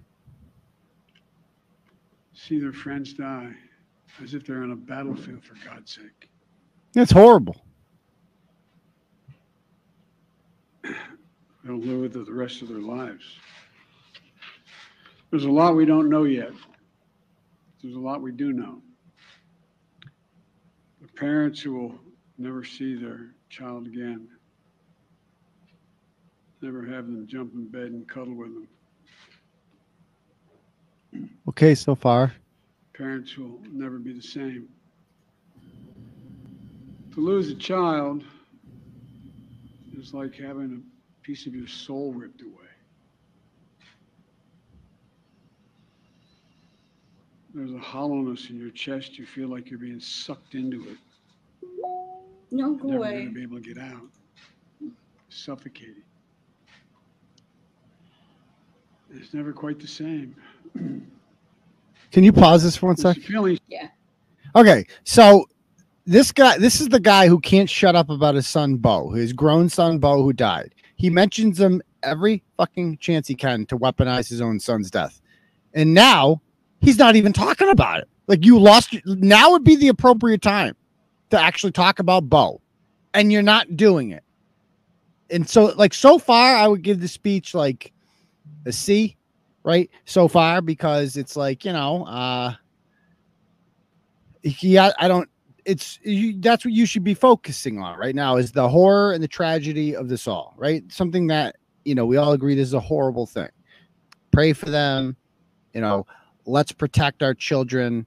see 2.34 2.58
their 2.58 2.72
friends 2.72 3.12
die 3.12 3.52
as 4.22 4.34
if 4.34 4.44
they're 4.46 4.62
on 4.62 4.72
a 4.72 4.76
battlefield, 4.76 5.44
for 5.44 5.54
God's 5.64 5.94
sake? 5.94 6.28
It's 6.94 7.12
horrible. 7.12 7.56
They'll 10.82 11.78
live 11.78 12.00
with 12.00 12.16
it 12.16 12.26
the 12.26 12.32
rest 12.32 12.62
of 12.62 12.68
their 12.68 12.78
lives. 12.78 13.24
There's 15.30 15.44
a 15.44 15.50
lot 15.50 15.74
we 15.74 15.84
don't 15.84 16.08
know 16.08 16.24
yet. 16.24 16.52
There's 17.82 17.96
a 17.96 18.00
lot 18.00 18.22
we 18.22 18.32
do 18.32 18.52
know. 18.52 18.80
The 21.02 21.08
parents 21.08 21.60
who 21.60 21.74
will 21.74 21.94
never 22.38 22.64
see 22.64 22.94
their 22.94 23.28
child 23.48 23.86
again, 23.86 24.28
never 26.62 26.84
have 26.84 27.06
them 27.06 27.26
jump 27.26 27.54
in 27.54 27.66
bed 27.66 27.90
and 27.92 28.08
cuddle 28.08 28.34
with 28.34 28.52
them. 28.54 28.68
Okay, 31.48 31.74
so 31.74 31.94
far. 31.94 32.34
Parents 32.92 33.36
will 33.36 33.58
never 33.70 33.98
be 33.98 34.12
the 34.12 34.22
same. 34.22 34.68
To 37.14 37.20
lose 37.20 37.50
a 37.50 37.54
child 37.54 38.24
is 39.98 40.12
like 40.12 40.34
having 40.34 40.82
a 40.82 41.24
piece 41.24 41.46
of 41.46 41.54
your 41.54 41.66
soul 41.66 42.12
ripped 42.12 42.42
away. 42.42 42.52
There's 47.54 47.72
a 47.72 47.78
hollowness 47.78 48.50
in 48.50 48.60
your 48.60 48.70
chest. 48.70 49.18
You 49.18 49.24
feel 49.24 49.48
like 49.48 49.70
you're 49.70 49.78
being 49.78 50.00
sucked 50.00 50.54
into 50.54 50.90
it. 50.90 50.98
No, 52.56 52.72
go 52.74 52.88
Never 52.88 52.98
away. 52.98 53.12
going 53.12 53.26
to 53.28 53.32
be 53.34 53.42
able 53.42 53.60
to 53.60 53.74
get 53.74 53.78
out. 53.78 54.00
Suffocating. 55.28 56.02
It's 59.14 59.34
never 59.34 59.52
quite 59.52 59.78
the 59.78 59.86
same. 59.86 60.34
Can 62.12 62.24
you 62.24 62.32
pause 62.32 62.62
this 62.62 62.76
for 62.76 62.86
one 62.86 62.94
It's 62.94 63.02
sec? 63.02 63.16
a 63.16 63.20
feeling 63.20 63.58
Yeah. 63.68 63.88
Okay, 64.54 64.86
so 65.04 65.44
this 66.06 66.32
guy, 66.32 66.56
this 66.56 66.80
is 66.80 66.88
the 66.88 67.00
guy 67.00 67.28
who 67.28 67.38
can't 67.40 67.68
shut 67.68 67.94
up 67.94 68.08
about 68.08 68.34
his 68.34 68.46
son 68.48 68.76
Beau, 68.76 69.10
his 69.10 69.34
grown 69.34 69.68
son 69.68 69.98
Beau, 69.98 70.22
who 70.22 70.32
died. 70.32 70.74
He 70.96 71.10
mentions 71.10 71.60
him 71.60 71.82
every 72.02 72.42
fucking 72.56 72.96
chance 72.98 73.28
he 73.28 73.34
can 73.34 73.66
to 73.66 73.76
weaponize 73.76 74.28
his 74.30 74.40
own 74.40 74.58
son's 74.60 74.90
death, 74.90 75.20
and 75.74 75.92
now 75.92 76.40
he's 76.80 76.96
not 76.98 77.16
even 77.16 77.34
talking 77.34 77.68
about 77.68 77.98
it. 78.00 78.08
Like 78.28 78.46
you 78.46 78.58
lost. 78.58 78.94
Now 79.04 79.50
would 79.50 79.64
be 79.64 79.76
the 79.76 79.88
appropriate 79.88 80.40
time 80.40 80.74
to 81.30 81.40
actually 81.40 81.72
talk 81.72 81.98
about 81.98 82.28
Beau, 82.28 82.60
and 83.14 83.32
you're 83.32 83.42
not 83.42 83.76
doing 83.76 84.10
it. 84.10 84.22
And 85.30 85.48
so, 85.48 85.66
like 85.76 85.94
so 85.94 86.18
far, 86.18 86.56
I 86.56 86.68
would 86.68 86.82
give 86.82 87.00
the 87.00 87.08
speech 87.08 87.54
like 87.54 87.92
a 88.64 88.72
C, 88.72 89.16
right? 89.64 89.90
So 90.04 90.28
far, 90.28 90.60
because 90.60 91.16
it's 91.16 91.36
like 91.36 91.64
you 91.64 91.72
know, 91.72 92.04
uh 92.06 92.54
yeah, 94.60 94.92
I 94.98 95.08
don't. 95.08 95.28
It's 95.64 95.98
you, 96.02 96.40
that's 96.40 96.64
what 96.64 96.72
you 96.72 96.86
should 96.86 97.02
be 97.02 97.14
focusing 97.14 97.80
on 97.80 97.98
right 97.98 98.14
now 98.14 98.36
is 98.36 98.52
the 98.52 98.68
horror 98.68 99.12
and 99.12 99.22
the 99.22 99.28
tragedy 99.28 99.96
of 99.96 100.08
this 100.08 100.28
all, 100.28 100.54
right? 100.56 100.84
Something 100.92 101.26
that 101.28 101.56
you 101.84 101.94
know 101.94 102.06
we 102.06 102.16
all 102.16 102.32
agree 102.32 102.54
this 102.54 102.68
is 102.68 102.74
a 102.74 102.80
horrible 102.80 103.26
thing. 103.26 103.48
Pray 104.30 104.52
for 104.52 104.70
them, 104.70 105.16
you 105.74 105.80
know. 105.80 106.06
Let's 106.44 106.70
protect 106.70 107.24
our 107.24 107.34
children. 107.34 108.06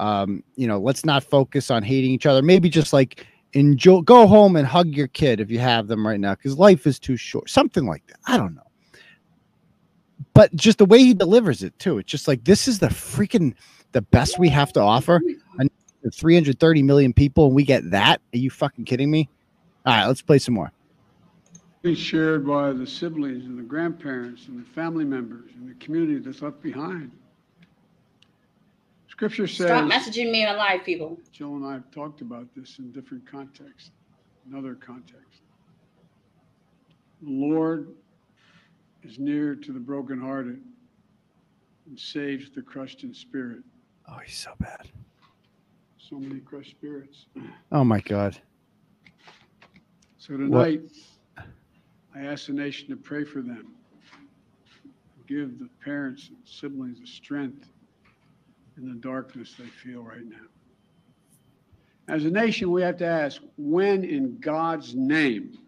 Um, 0.00 0.42
you 0.56 0.66
know, 0.66 0.78
let's 0.78 1.04
not 1.04 1.24
focus 1.24 1.70
on 1.70 1.82
hating 1.82 2.10
each 2.10 2.26
other. 2.26 2.42
Maybe 2.42 2.68
just 2.68 2.92
like 2.92 3.26
enjoy, 3.52 4.00
go 4.00 4.26
home 4.26 4.56
and 4.56 4.66
hug 4.66 4.88
your 4.88 5.08
kid 5.08 5.40
if 5.40 5.50
you 5.50 5.58
have 5.58 5.86
them 5.86 6.06
right 6.06 6.20
now, 6.20 6.34
because 6.34 6.58
life 6.58 6.86
is 6.86 6.98
too 6.98 7.16
short. 7.16 7.48
Something 7.48 7.86
like 7.86 8.06
that. 8.08 8.18
I 8.26 8.36
don't 8.36 8.54
know. 8.54 8.62
But 10.34 10.54
just 10.56 10.78
the 10.78 10.84
way 10.84 10.98
he 10.98 11.14
delivers 11.14 11.62
it 11.62 11.78
too, 11.78 11.98
it's 11.98 12.10
just 12.10 12.26
like 12.26 12.44
this 12.44 12.66
is 12.66 12.80
the 12.80 12.88
freaking 12.88 13.54
the 13.92 14.02
best 14.02 14.38
we 14.38 14.48
have 14.48 14.72
to 14.72 14.80
offer. 14.80 15.20
And 15.58 15.70
330 16.12 16.82
million 16.82 17.12
people 17.12 17.46
and 17.46 17.54
we 17.54 17.64
get 17.64 17.90
that? 17.90 18.20
Are 18.34 18.38
you 18.38 18.50
fucking 18.50 18.84
kidding 18.84 19.10
me? 19.10 19.28
All 19.86 19.94
right, 19.94 20.06
let's 20.06 20.22
play 20.22 20.38
some 20.38 20.54
more. 20.54 20.72
shared 21.94 22.46
by 22.46 22.72
the 22.72 22.86
siblings 22.86 23.44
and 23.44 23.58
the 23.58 23.62
grandparents 23.62 24.48
and 24.48 24.60
the 24.60 24.68
family 24.70 25.04
members 25.04 25.50
and 25.54 25.68
the 25.68 25.74
community 25.74 26.18
that's 26.18 26.42
left 26.42 26.62
behind. 26.62 27.10
Scripture 29.14 29.46
says, 29.46 29.66
Stop 29.66 29.88
messaging 29.88 30.32
me 30.32 30.44
on 30.44 30.56
live, 30.56 30.82
people. 30.82 31.20
Jill 31.30 31.54
and 31.54 31.64
I 31.64 31.74
have 31.74 31.88
talked 31.92 32.20
about 32.20 32.48
this 32.56 32.80
in 32.80 32.90
different 32.90 33.24
contexts, 33.30 33.92
another 34.50 34.74
context. 34.74 35.42
The 37.22 37.30
Lord 37.30 37.94
is 39.04 39.20
near 39.20 39.54
to 39.54 39.72
the 39.72 39.78
brokenhearted 39.78 40.60
and 41.86 41.96
saves 41.96 42.50
the 42.50 42.60
crushed 42.60 43.04
in 43.04 43.14
spirit. 43.14 43.58
Oh, 44.08 44.16
he's 44.16 44.36
so 44.36 44.50
bad. 44.58 44.88
So 45.96 46.16
many 46.18 46.40
crushed 46.40 46.72
spirits. 46.72 47.26
Oh 47.70 47.84
my 47.84 48.00
god. 48.00 48.36
So 50.18 50.36
tonight, 50.36 50.80
I 52.16 52.18
ask 52.18 52.46
the 52.46 52.52
nation 52.52 52.88
to 52.88 52.96
pray 52.96 53.22
for 53.22 53.42
them. 53.42 53.76
Give 55.28 55.56
the 55.60 55.68
parents 55.84 56.30
and 56.30 56.38
siblings 56.44 56.98
the 56.98 57.06
strength 57.06 57.68
in 58.76 58.88
the 58.88 58.94
darkness 58.94 59.54
they 59.58 59.66
feel 59.66 60.02
right 60.02 60.24
now. 60.24 60.36
As 62.08 62.24
a 62.24 62.30
nation, 62.30 62.70
we 62.70 62.82
have 62.82 62.98
to 62.98 63.06
ask 63.06 63.40
when 63.56 64.04
in 64.04 64.38
God's 64.38 64.94
name 64.94 65.58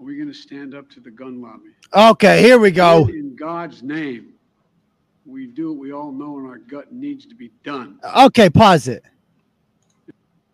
are 0.00 0.04
we 0.04 0.16
going 0.16 0.28
to 0.28 0.34
stand 0.34 0.74
up 0.74 0.90
to 0.90 1.00
the 1.00 1.10
gun 1.10 1.40
lobby? 1.40 1.70
Okay, 1.94 2.42
here 2.42 2.58
we 2.58 2.70
go. 2.70 3.02
When 3.02 3.14
in 3.14 3.36
God's 3.36 3.82
name, 3.82 4.34
we 5.24 5.46
do 5.46 5.72
what 5.72 5.78
we 5.78 5.92
all 5.92 6.10
know 6.10 6.38
in 6.38 6.46
our 6.46 6.58
gut 6.58 6.92
needs 6.92 7.26
to 7.26 7.34
be 7.34 7.50
done. 7.64 8.00
Okay, 8.16 8.50
pause 8.50 8.88
it. 8.88 9.04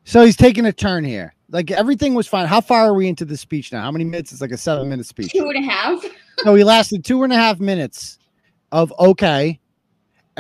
So 0.05 0.25
he's 0.25 0.37
taking 0.37 0.67
a 0.67 0.73
turn 0.73 1.05
here. 1.05 1.35
Like 1.51 1.71
everything 1.71 2.15
was 2.15 2.27
fine. 2.27 2.47
How 2.47 2.61
far 2.61 2.83
are 2.83 2.95
we 2.95 3.09
into 3.09 3.25
the 3.25 3.37
speech 3.37 3.73
now? 3.73 3.83
How 3.83 3.91
many 3.91 4.05
minutes? 4.05 4.33
It's 4.33 4.41
like 4.41 4.53
a 4.53 4.57
seven 4.57 4.89
minute 4.89 5.07
speech. 5.07 5.33
Two 5.33 5.49
and 5.49 5.65
a 5.65 5.69
half. 5.69 6.05
So 6.39 6.55
he 6.55 6.65
lasted 6.65 7.05
two 7.05 7.23
and 7.23 7.33
a 7.33 7.37
half 7.37 7.61
minutes 7.61 8.19
of 8.73 8.93
okay. 8.99 9.60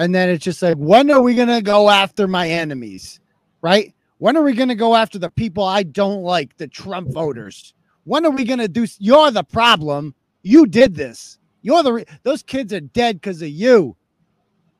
And 0.00 0.14
then 0.14 0.30
it's 0.30 0.42
just 0.42 0.62
like, 0.62 0.78
when 0.78 1.10
are 1.10 1.20
we 1.20 1.34
gonna 1.34 1.60
go 1.60 1.90
after 1.90 2.26
my 2.26 2.48
enemies? 2.48 3.20
Right? 3.60 3.94
When 4.16 4.34
are 4.34 4.42
we 4.42 4.54
gonna 4.54 4.74
go 4.74 4.96
after 4.96 5.18
the 5.18 5.28
people 5.28 5.62
I 5.62 5.82
don't 5.82 6.22
like, 6.22 6.56
the 6.56 6.68
Trump 6.68 7.12
voters? 7.12 7.74
When 8.04 8.24
are 8.24 8.30
we 8.30 8.44
gonna 8.44 8.66
do 8.66 8.86
you're 8.98 9.30
the 9.30 9.44
problem? 9.44 10.14
You 10.40 10.64
did 10.64 10.94
this. 10.94 11.38
You're 11.60 11.82
the 11.82 12.06
those 12.22 12.42
kids 12.42 12.72
are 12.72 12.80
dead 12.80 13.20
because 13.20 13.42
of 13.42 13.50
you. 13.50 13.94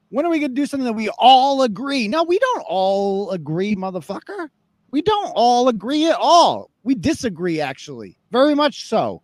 When 0.08 0.24
are 0.24 0.30
we 0.30 0.38
gonna 0.38 0.54
do 0.54 0.64
something 0.64 0.86
that 0.86 0.94
we 0.94 1.10
all 1.18 1.64
agree? 1.64 2.08
No, 2.08 2.22
we 2.22 2.38
don't 2.38 2.64
all 2.66 3.30
agree, 3.32 3.76
motherfucker. 3.76 4.48
We 4.90 5.02
don't 5.02 5.32
all 5.34 5.68
agree 5.68 6.08
at 6.08 6.16
all. 6.18 6.70
We 6.82 6.94
disagree, 6.94 7.60
actually, 7.60 8.16
very 8.30 8.54
much 8.54 8.86
so. 8.86 9.20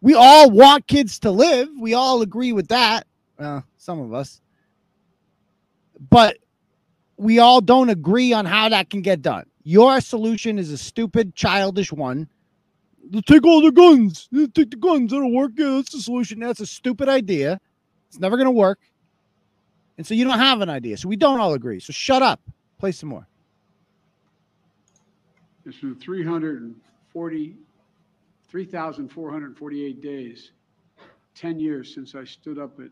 We 0.00 0.14
all 0.14 0.52
want 0.52 0.86
kids 0.86 1.18
to 1.18 1.32
live. 1.32 1.68
We 1.80 1.94
all 1.94 2.22
agree 2.22 2.52
with 2.52 2.68
that. 2.68 3.08
Well, 3.40 3.64
some 3.76 3.98
of 3.98 4.14
us. 4.14 4.40
But 6.10 6.38
we 7.16 7.38
all 7.38 7.60
don't 7.60 7.88
agree 7.88 8.32
on 8.32 8.44
how 8.44 8.68
that 8.68 8.90
can 8.90 9.02
get 9.02 9.22
done. 9.22 9.44
Your 9.62 10.00
solution 10.00 10.58
is 10.58 10.70
a 10.70 10.78
stupid, 10.78 11.34
childish 11.36 11.92
one. 11.92 12.28
Take 13.26 13.44
all 13.44 13.62
the 13.62 13.70
guns. 13.70 14.28
Take 14.54 14.70
the 14.70 14.76
guns. 14.76 15.12
That'll 15.12 15.32
work. 15.32 15.52
Yeah, 15.56 15.76
that's 15.76 15.92
the 15.92 16.00
solution. 16.00 16.40
That's 16.40 16.60
a 16.60 16.66
stupid 16.66 17.08
idea. 17.08 17.60
It's 18.08 18.18
never 18.18 18.36
going 18.36 18.46
to 18.46 18.50
work. 18.50 18.80
And 19.98 20.06
so 20.06 20.14
you 20.14 20.24
don't 20.24 20.38
have 20.38 20.60
an 20.60 20.68
idea. 20.68 20.96
So 20.96 21.08
we 21.08 21.16
don't 21.16 21.38
all 21.38 21.54
agree. 21.54 21.78
So 21.78 21.92
shut 21.92 22.22
up. 22.22 22.40
Play 22.78 22.92
some 22.92 23.10
more. 23.10 23.28
It's 25.64 25.78
been 25.78 25.94
340, 25.94 27.56
3,448 28.48 30.02
days, 30.02 30.50
10 31.36 31.60
years 31.60 31.94
since 31.94 32.16
I 32.16 32.24
stood 32.24 32.58
up 32.58 32.80
at 32.80 32.88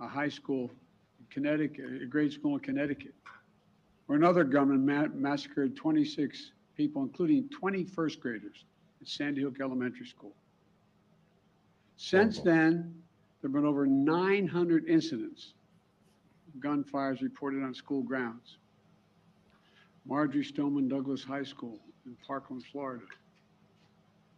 a 0.00 0.06
high 0.06 0.28
school 0.28 0.70
Connecticut, 1.30 2.02
a 2.02 2.06
grade 2.06 2.32
school 2.32 2.54
in 2.54 2.60
Connecticut, 2.60 3.14
where 4.06 4.18
another 4.18 4.44
gunman 4.44 4.84
ma- 4.84 5.08
massacred 5.14 5.76
26 5.76 6.52
people, 6.76 7.02
including 7.02 7.48
20 7.48 7.84
first 7.84 8.20
graders 8.20 8.64
at 9.00 9.08
Sandy 9.08 9.42
Hook 9.42 9.56
Elementary 9.60 10.06
School. 10.06 10.32
Since 11.96 12.40
then, 12.40 12.94
there 13.40 13.48
have 13.48 13.52
been 13.52 13.64
over 13.64 13.86
900 13.86 14.88
incidents 14.88 15.54
of 16.48 16.60
gunfires 16.60 17.22
reported 17.22 17.62
on 17.62 17.74
school 17.74 18.02
grounds. 18.02 18.58
Marjory 20.04 20.44
Stoneman 20.44 20.88
Douglas 20.88 21.24
High 21.24 21.42
School 21.42 21.78
in 22.06 22.16
Parkland, 22.26 22.64
Florida. 22.70 23.04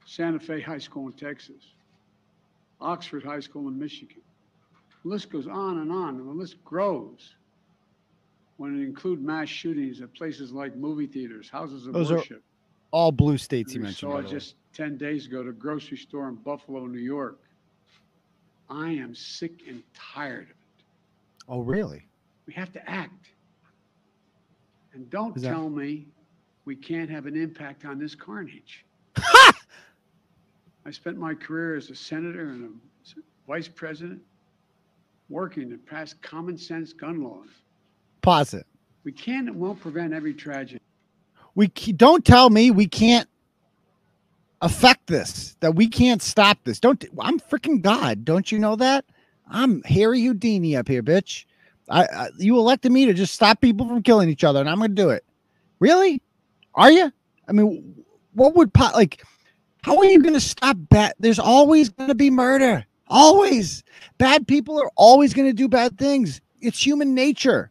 Santa 0.06 0.40
Fe 0.40 0.60
High 0.60 0.78
School 0.78 1.06
in 1.06 1.12
Texas. 1.12 1.74
Oxford 2.80 3.24
High 3.24 3.40
School 3.40 3.68
in 3.68 3.78
Michigan. 3.78 4.22
The 5.02 5.08
list 5.08 5.30
goes 5.30 5.46
on 5.46 5.78
and 5.78 5.92
on, 5.92 6.16
and 6.16 6.28
the 6.28 6.32
list 6.32 6.62
grows 6.64 7.34
when 8.56 8.78
it 8.78 8.84
include 8.84 9.22
mass 9.22 9.48
shootings 9.48 10.00
at 10.00 10.12
places 10.14 10.52
like 10.52 10.76
movie 10.76 11.06
theaters, 11.06 11.48
houses 11.48 11.86
of 11.86 11.92
Those 11.92 12.10
are 12.10 12.16
worship. 12.16 12.42
All 12.90 13.12
blue 13.12 13.38
states 13.38 13.74
you 13.74 13.80
mentioned. 13.80 14.10
saw 14.10 14.16
by 14.16 14.22
the 14.22 14.26
way. 14.26 14.32
just 14.32 14.56
10 14.72 14.96
days 14.96 15.26
ago 15.26 15.40
at 15.40 15.46
a 15.46 15.52
grocery 15.52 15.96
store 15.96 16.28
in 16.28 16.34
Buffalo, 16.36 16.86
New 16.86 16.98
York. 16.98 17.38
I 18.68 18.90
am 18.90 19.14
sick 19.14 19.62
and 19.68 19.82
tired 19.94 20.44
of 20.44 20.50
it. 20.50 20.84
Oh, 21.48 21.60
really? 21.60 22.06
We 22.46 22.52
have 22.54 22.72
to 22.72 22.90
act. 22.90 23.28
And 24.92 25.08
don't 25.10 25.34
that- 25.36 25.48
tell 25.48 25.70
me 25.70 26.08
we 26.64 26.74
can't 26.74 27.08
have 27.08 27.26
an 27.26 27.36
impact 27.36 27.84
on 27.84 27.98
this 27.98 28.14
carnage. 28.14 28.84
I 29.16 30.90
spent 30.90 31.18
my 31.18 31.34
career 31.34 31.76
as 31.76 31.90
a 31.90 31.94
senator 31.94 32.48
and 32.48 32.64
a 32.64 33.20
vice 33.46 33.68
president. 33.68 34.20
Working 35.28 35.70
to 35.70 35.76
pass 35.76 36.14
common 36.22 36.56
sense 36.56 36.92
gun 36.92 37.22
laws. 37.22 37.48
Pause 38.22 38.54
it. 38.54 38.66
We 39.04 39.12
can 39.12 39.48
and 39.48 39.56
won't 39.56 39.80
prevent 39.80 40.12
every 40.12 40.34
tragedy. 40.34 40.80
We 41.54 41.68
don't 41.68 42.24
tell 42.24 42.50
me 42.50 42.70
we 42.70 42.86
can't 42.86 43.28
affect 44.60 45.06
this. 45.06 45.56
That 45.60 45.74
we 45.74 45.88
can't 45.88 46.22
stop 46.22 46.58
this. 46.64 46.80
Don't. 46.80 47.04
I'm 47.18 47.40
freaking 47.40 47.80
God. 47.82 48.24
Don't 48.24 48.50
you 48.50 48.58
know 48.58 48.76
that? 48.76 49.04
I'm 49.50 49.82
Harry 49.84 50.22
Houdini 50.22 50.76
up 50.76 50.88
here, 50.88 51.02
bitch. 51.02 51.44
I, 51.88 52.04
I 52.04 52.28
you 52.38 52.58
elected 52.58 52.92
me 52.92 53.06
to 53.06 53.14
just 53.14 53.34
stop 53.34 53.60
people 53.60 53.86
from 53.88 54.02
killing 54.02 54.28
each 54.28 54.44
other, 54.44 54.60
and 54.60 54.68
I'm 54.68 54.76
gonna 54.76 54.90
do 54.90 55.10
it. 55.10 55.24
Really? 55.80 56.22
Are 56.74 56.90
you? 56.90 57.12
I 57.48 57.52
mean, 57.52 58.04
what 58.34 58.54
would 58.54 58.72
po- 58.72 58.92
like? 58.94 59.22
How 59.82 59.96
are 59.96 60.04
you 60.04 60.22
gonna 60.22 60.40
stop 60.40 60.76
bad? 60.90 61.14
There's 61.18 61.38
always 61.38 61.88
gonna 61.88 62.14
be 62.14 62.30
murder. 62.30 62.84
Always. 63.08 63.82
Bad 64.18 64.46
people 64.46 64.80
are 64.80 64.90
always 64.96 65.34
gonna 65.34 65.52
do 65.52 65.68
bad 65.68 65.98
things. 65.98 66.40
It's 66.60 66.84
human 66.84 67.14
nature. 67.14 67.70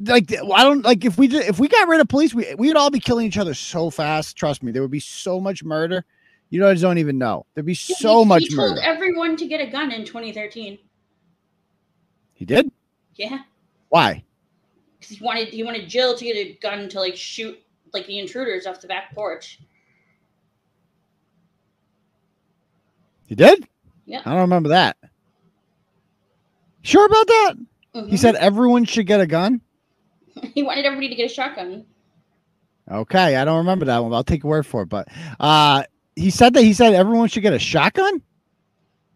Like 0.00 0.32
I 0.32 0.62
don't 0.62 0.84
like 0.84 1.04
if 1.04 1.18
we 1.18 1.26
did, 1.28 1.46
if 1.46 1.58
we 1.58 1.68
got 1.68 1.88
rid 1.88 2.00
of 2.00 2.08
police, 2.08 2.32
we 2.34 2.54
we 2.56 2.68
would 2.68 2.76
all 2.76 2.90
be 2.90 3.00
killing 3.00 3.26
each 3.26 3.38
other 3.38 3.54
so 3.54 3.90
fast. 3.90 4.36
Trust 4.36 4.62
me, 4.62 4.70
there 4.72 4.82
would 4.82 4.90
be 4.90 5.00
so 5.00 5.40
much 5.40 5.64
murder. 5.64 6.04
You 6.50 6.60
guys 6.60 6.80
don't 6.80 6.98
even 6.98 7.18
know. 7.18 7.44
There'd 7.54 7.66
be 7.66 7.74
so 7.74 8.22
he, 8.22 8.28
much 8.28 8.42
He 8.44 8.54
told 8.56 8.70
murder. 8.76 8.80
everyone 8.82 9.36
to 9.36 9.46
get 9.46 9.60
a 9.60 9.66
gun 9.70 9.90
in 9.92 10.04
2013. 10.04 10.78
he 12.34 12.44
did. 12.44 12.70
Yeah, 13.16 13.40
Why? 13.88 14.24
because 15.00 15.16
he 15.18 15.24
wanted 15.24 15.48
he 15.48 15.62
wanted 15.64 15.88
Jill 15.88 16.16
to 16.16 16.24
get 16.24 16.36
a 16.36 16.54
gun 16.62 16.88
to 16.90 17.00
like 17.00 17.16
shoot 17.16 17.58
like 17.92 18.06
the 18.06 18.18
intruders 18.20 18.66
off 18.66 18.80
the 18.80 18.86
back 18.88 19.12
porch. 19.14 19.58
He 23.26 23.34
did? 23.34 23.68
Yeah. 24.08 24.22
I 24.24 24.30
don't 24.32 24.40
remember 24.40 24.70
that. 24.70 24.96
Sure 26.82 27.04
about 27.04 27.26
that? 27.26 27.54
He 27.92 28.00
Mhm. 28.00 28.18
said 28.18 28.34
everyone 28.36 28.84
should 28.84 29.06
get 29.06 29.20
a 29.20 29.26
gun. 29.26 29.60
he 30.54 30.62
wanted 30.62 30.84
everybody 30.86 31.08
to 31.10 31.14
get 31.14 31.30
a 31.30 31.34
shotgun. 31.34 31.84
Okay, 32.90 33.36
I 33.36 33.44
don't 33.44 33.58
remember 33.58 33.84
that 33.84 33.98
one. 34.02 34.14
I'll 34.14 34.24
take 34.24 34.42
your 34.44 34.50
word 34.50 34.66
for 34.66 34.82
it. 34.82 34.88
But 34.88 35.08
uh 35.40 35.82
he 36.16 36.30
said 36.30 36.54
that 36.54 36.62
he 36.62 36.72
said 36.72 36.94
everyone 36.94 37.28
should 37.28 37.42
get 37.42 37.52
a 37.52 37.58
shotgun. 37.58 38.22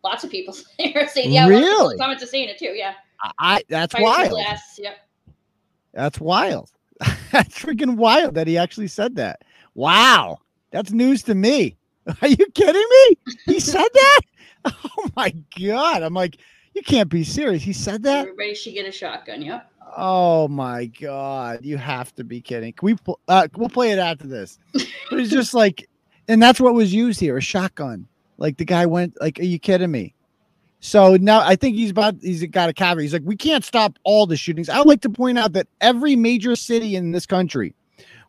Lots 0.04 0.24
of 0.24 0.30
people 0.30 0.54
are 0.94 1.08
saying, 1.08 1.32
yeah, 1.32 1.46
Really? 1.48 1.96
comments 1.96 2.22
are 2.22 2.26
saying 2.26 2.48
it 2.50 2.58
too. 2.58 2.66
Yeah, 2.74 2.94
I, 3.22 3.30
I 3.38 3.62
that's 3.68 3.92
Fire 3.94 4.02
wild. 4.02 4.30
glass. 4.30 4.78
Yep. 4.78 4.96
That's 5.94 6.20
wild. 6.20 6.70
that's 7.32 7.58
freaking 7.58 7.96
wild 7.96 8.34
that 8.34 8.46
he 8.46 8.58
actually 8.58 8.88
said 8.88 9.16
that. 9.16 9.40
Wow, 9.74 10.38
that's 10.70 10.92
news 10.92 11.22
to 11.24 11.34
me. 11.34 11.76
Are 12.20 12.28
you 12.28 12.46
kidding 12.54 12.84
me? 13.08 13.16
He 13.46 13.60
said 13.60 13.86
that? 13.94 14.20
Oh 14.98 15.10
my 15.16 15.34
god! 15.58 16.02
I'm 16.02 16.14
like, 16.14 16.38
you 16.74 16.82
can't 16.82 17.08
be 17.08 17.24
serious. 17.24 17.62
He 17.62 17.72
said 17.72 18.02
that? 18.04 18.20
Everybody 18.20 18.54
should 18.54 18.74
get 18.74 18.86
a 18.86 18.92
shotgun. 18.92 19.42
Yep. 19.42 19.68
Oh 19.96 20.48
my 20.48 20.86
god, 20.86 21.64
you 21.64 21.76
have 21.76 22.14
to 22.14 22.24
be 22.24 22.40
kidding. 22.40 22.72
Can 22.72 22.86
we 22.86 22.94
pl- 22.94 23.20
uh 23.28 23.48
we'll 23.56 23.68
play 23.68 23.90
it 23.90 23.98
after 23.98 24.26
this. 24.26 24.58
But 24.72 25.20
it's 25.20 25.30
just 25.30 25.54
like 25.54 25.88
and 26.28 26.42
that's 26.42 26.60
what 26.60 26.74
was 26.74 26.94
used 26.94 27.20
here, 27.20 27.36
a 27.36 27.42
shotgun. 27.42 28.06
Like 28.38 28.56
the 28.56 28.64
guy 28.64 28.86
went 28.86 29.20
like 29.20 29.38
are 29.38 29.44
you 29.44 29.58
kidding 29.58 29.90
me? 29.90 30.14
So 30.80 31.16
now 31.16 31.40
I 31.40 31.56
think 31.56 31.76
he's 31.76 31.90
about 31.90 32.16
he's 32.22 32.44
got 32.46 32.70
a 32.70 32.72
caveat. 32.72 33.02
He's 33.02 33.12
like 33.12 33.22
we 33.24 33.36
can't 33.36 33.64
stop 33.64 33.98
all 34.04 34.26
the 34.26 34.36
shootings. 34.36 34.68
I 34.68 34.78
would 34.78 34.88
like 34.88 35.02
to 35.02 35.10
point 35.10 35.38
out 35.38 35.52
that 35.52 35.68
every 35.80 36.16
major 36.16 36.56
city 36.56 36.96
in 36.96 37.12
this 37.12 37.26
country 37.26 37.74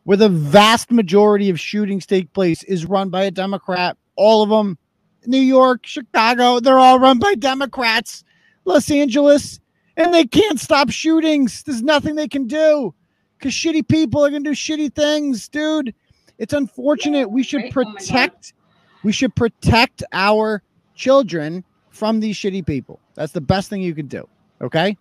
where 0.04 0.18
the 0.18 0.28
vast 0.28 0.90
majority 0.90 1.48
of 1.48 1.58
shootings 1.58 2.04
take 2.04 2.32
place 2.34 2.62
is 2.64 2.84
run 2.84 3.08
by 3.08 3.24
a 3.24 3.30
Democrat. 3.30 3.96
All 4.16 4.42
of 4.42 4.50
them 4.50 4.76
New 5.26 5.40
York, 5.40 5.86
Chicago, 5.86 6.60
they're 6.60 6.78
all 6.78 6.98
run 6.98 7.18
by 7.18 7.34
Democrats. 7.34 8.24
Los 8.66 8.90
Angeles, 8.90 9.60
and 9.96 10.14
they 10.14 10.24
can't 10.24 10.58
stop 10.58 10.88
shootings. 10.90 11.62
There's 11.64 11.82
nothing 11.82 12.14
they 12.14 12.28
can 12.28 12.46
do 12.46 12.94
because 13.38 13.52
shitty 13.52 13.86
people 13.86 14.24
are 14.24 14.30
gonna 14.30 14.40
do 14.44 14.52
shitty 14.52 14.94
things, 14.94 15.48
dude. 15.48 15.94
It's 16.38 16.54
unfortunate. 16.54 17.30
We 17.30 17.42
should 17.42 17.62
Right? 17.62 17.76
Oh 17.76 17.84
protect. 17.84 18.54
we 19.02 19.12
should 19.12 19.34
protect 19.34 20.02
our 20.12 20.62
children 20.94 21.62
from 21.90 22.20
these 22.20 22.36
shitty 22.36 22.64
people. 22.66 22.98
That's 23.14 23.32
the 23.32 23.40
best 23.42 23.68
thing 23.68 23.82
you 23.82 23.94
can 23.94 24.06
do. 24.06 24.26
Okay, 24.62 24.96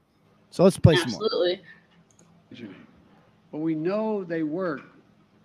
so 0.50 0.64
let's 0.66 0.78
play 0.78 0.96
some 0.98 1.12
more. 1.12 1.24
Absolutely. 1.24 1.62
tragedy. 2.50 2.76
But 3.52 3.60
we 3.60 3.76
know 3.76 4.24
they 4.26 4.44
work 4.44 4.82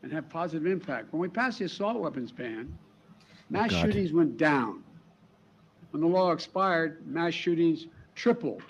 and 0.03 0.11
have 0.13 0.29
positive 0.29 0.67
impact. 0.67 1.13
When 1.13 1.21
we 1.21 1.29
passed 1.29 1.61
the 1.61 1.67
assault 1.67 1.99
weapons 2.01 2.33
ban, 2.33 2.77
mass 3.51 3.73
shootings 3.73 4.13
went 4.13 4.37
down. 4.37 4.83
When 5.91 6.01
the 6.03 6.07
law 6.09 6.33
expired, 6.33 7.07
mass 7.07 7.33
shootings 7.35 7.87
tripled. 8.15 8.63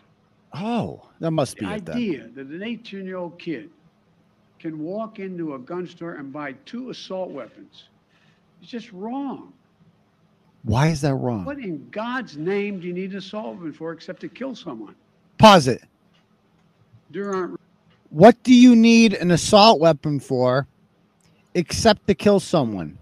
Oh, 0.54 1.08
that 1.20 1.30
must 1.32 1.56
The 1.56 1.66
be 1.66 1.72
it 1.72 1.84
then. 1.84 1.96
idea 1.96 2.28
that 2.34 2.46
an 2.46 2.62
18 2.62 3.04
year 3.04 3.16
old 3.16 3.38
kid 3.38 3.70
can 4.58 4.78
walk 4.78 5.18
into 5.18 5.54
a 5.54 5.58
gun 5.58 5.86
store 5.86 6.14
and 6.14 6.32
buy 6.32 6.52
two 6.64 6.90
assault 6.90 7.30
weapons 7.30 7.88
is 8.62 8.68
just 8.68 8.92
wrong. 8.92 9.52
Why 10.64 10.88
is 10.88 11.00
that 11.02 11.14
wrong? 11.14 11.44
What 11.44 11.58
in 11.58 11.88
God's 11.90 12.36
name 12.36 12.80
do 12.80 12.86
you 12.86 12.92
need 12.92 13.12
an 13.12 13.18
assault 13.18 13.56
weapon 13.56 13.72
for 13.72 13.92
except 13.92 14.20
to 14.20 14.28
kill 14.28 14.54
someone? 14.54 14.94
Pause 15.38 15.68
it. 15.68 15.82
Aren't 17.16 17.58
What 18.10 18.42
do 18.42 18.54
you 18.54 18.74
need 18.76 19.14
an 19.14 19.30
assault 19.30 19.80
weapon 19.80 20.20
for 20.20 20.66
except 21.54 22.06
to 22.06 22.14
kill 22.14 22.40
someone? 22.40 22.98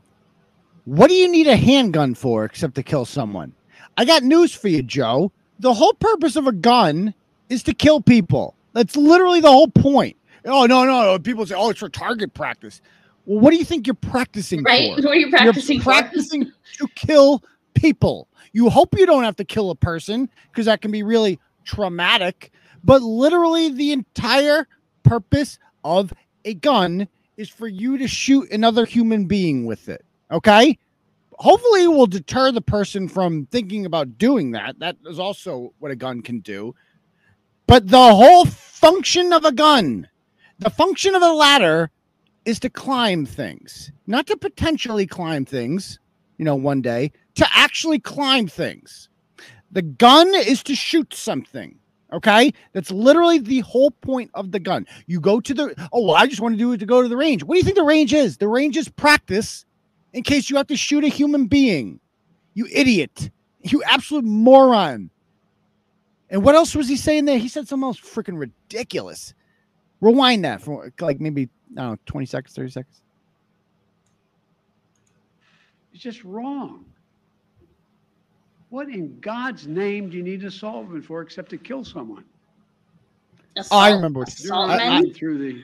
What 0.86 1.08
do 1.08 1.14
you 1.14 1.28
need 1.30 1.46
a 1.48 1.56
handgun 1.56 2.14
for 2.14 2.44
except 2.44 2.74
to 2.76 2.82
kill 2.82 3.04
someone? 3.04 3.52
I 3.96 4.04
got 4.04 4.22
news 4.22 4.54
for 4.54 4.68
you, 4.68 4.82
Joe. 4.82 5.32
The 5.58 5.74
whole 5.74 5.94
purpose 5.94 6.36
of 6.36 6.46
a 6.46 6.52
gun 6.52 7.12
is 7.48 7.62
to 7.64 7.74
kill 7.74 8.00
people. 8.00 8.54
That's 8.72 8.96
literally 8.96 9.40
the 9.40 9.50
whole 9.50 9.68
point. 9.68 10.16
Oh, 10.44 10.64
no, 10.66 10.84
no, 10.84 11.02
no. 11.02 11.18
People 11.18 11.44
say, 11.44 11.54
oh, 11.56 11.70
it's 11.70 11.80
for 11.80 11.88
target 11.88 12.34
practice. 12.34 12.80
Well, 13.24 13.40
what 13.40 13.50
do 13.50 13.56
you 13.56 13.64
think 13.64 13.86
you're 13.86 13.94
practicing 13.94 14.62
Right? 14.62 14.94
for? 14.96 15.02
What 15.08 15.12
are 15.12 15.16
you 15.16 15.28
practicing 15.30 15.76
You're 15.76 15.82
for? 15.82 15.90
practicing 15.90 16.52
to 16.78 16.88
kill 16.94 17.42
people. 17.74 18.28
You 18.52 18.70
hope 18.70 18.96
you 18.96 19.06
don't 19.06 19.24
have 19.24 19.36
to 19.36 19.44
kill 19.44 19.70
a 19.70 19.74
person 19.74 20.30
because 20.52 20.66
that 20.66 20.82
can 20.82 20.92
be 20.92 21.02
really 21.02 21.40
traumatic. 21.64 22.52
But 22.84 23.02
literally, 23.02 23.70
the 23.70 23.90
entire 23.92 24.68
purpose 25.02 25.58
of 25.84 26.12
a 26.44 26.54
gun 26.54 27.08
is 27.36 27.48
for 27.48 27.66
you 27.66 27.98
to 27.98 28.06
shoot 28.06 28.50
another 28.52 28.84
human 28.84 29.24
being 29.26 29.66
with 29.66 29.88
it. 29.88 30.04
Okay. 30.30 30.78
Hopefully, 31.38 31.86
will 31.86 32.06
deter 32.06 32.50
the 32.50 32.62
person 32.62 33.08
from 33.08 33.46
thinking 33.46 33.84
about 33.84 34.16
doing 34.16 34.52
that. 34.52 34.78
That 34.78 34.96
is 35.06 35.18
also 35.18 35.74
what 35.78 35.90
a 35.90 35.96
gun 35.96 36.22
can 36.22 36.40
do. 36.40 36.74
But 37.66 37.88
the 37.88 38.14
whole 38.14 38.46
function 38.46 39.32
of 39.32 39.44
a 39.44 39.52
gun, 39.52 40.08
the 40.58 40.70
function 40.70 41.14
of 41.14 41.22
a 41.22 41.32
ladder, 41.32 41.90
is 42.46 42.60
to 42.60 42.70
climb 42.70 43.26
things, 43.26 43.90
not 44.06 44.26
to 44.28 44.36
potentially 44.36 45.06
climb 45.06 45.44
things, 45.44 45.98
you 46.38 46.44
know, 46.44 46.54
one 46.54 46.80
day, 46.80 47.12
to 47.34 47.46
actually 47.52 47.98
climb 47.98 48.46
things. 48.46 49.08
The 49.72 49.82
gun 49.82 50.32
is 50.34 50.62
to 50.62 50.74
shoot 50.74 51.12
something. 51.12 51.78
Okay. 52.12 52.52
That's 52.72 52.92
literally 52.92 53.40
the 53.40 53.60
whole 53.60 53.90
point 53.90 54.30
of 54.32 54.52
the 54.52 54.60
gun. 54.60 54.86
You 55.06 55.20
go 55.20 55.40
to 55.40 55.52
the, 55.52 55.88
oh, 55.92 56.06
well, 56.06 56.14
I 56.14 56.26
just 56.26 56.40
want 56.40 56.54
to 56.54 56.58
do 56.58 56.72
it 56.72 56.78
to 56.78 56.86
go 56.86 57.02
to 57.02 57.08
the 57.08 57.16
range. 57.16 57.42
What 57.42 57.56
do 57.56 57.58
you 57.58 57.64
think 57.64 57.76
the 57.76 57.82
range 57.82 58.14
is? 58.14 58.38
The 58.38 58.48
range 58.48 58.76
is 58.76 58.88
practice 58.88 59.66
in 60.16 60.22
case 60.22 60.48
you 60.48 60.56
have 60.56 60.66
to 60.68 60.76
shoot 60.76 61.04
a 61.04 61.08
human 61.08 61.46
being. 61.46 62.00
You 62.54 62.66
idiot. 62.72 63.30
You 63.60 63.82
absolute 63.84 64.24
moron. 64.24 65.10
And 66.30 66.42
what 66.42 66.54
else 66.54 66.74
was 66.74 66.88
he 66.88 66.96
saying 66.96 67.26
there? 67.26 67.38
He 67.38 67.48
said 67.48 67.68
something 67.68 67.84
else 67.84 68.00
freaking 68.00 68.38
ridiculous. 68.38 69.34
Rewind 70.00 70.44
that 70.46 70.62
for 70.62 70.90
like 71.00 71.20
maybe, 71.20 71.50
I 71.76 71.80
don't 71.82 71.90
know, 71.92 71.98
20 72.06 72.26
seconds, 72.26 72.54
30 72.54 72.70
seconds. 72.70 73.02
It's 75.92 76.02
just 76.02 76.24
wrong. 76.24 76.84
What 78.70 78.88
in 78.88 79.18
God's 79.20 79.66
name 79.66 80.08
do 80.10 80.16
you 80.16 80.22
need 80.22 80.40
an 80.40 80.46
assault 80.48 80.86
weapon 80.86 81.02
for 81.02 81.20
except 81.20 81.50
to 81.50 81.58
kill 81.58 81.84
someone? 81.84 82.24
Oh, 83.70 83.78
I 83.78 83.90
remember 83.92 84.20
what- 84.20 84.38
You're 84.40 84.52
Assault 84.52 84.68
not 84.68 84.80
I- 84.80 84.82
I- 84.82 84.88
men? 84.88 84.92
running 85.02 85.12
through 85.14 85.38
the 85.38 85.62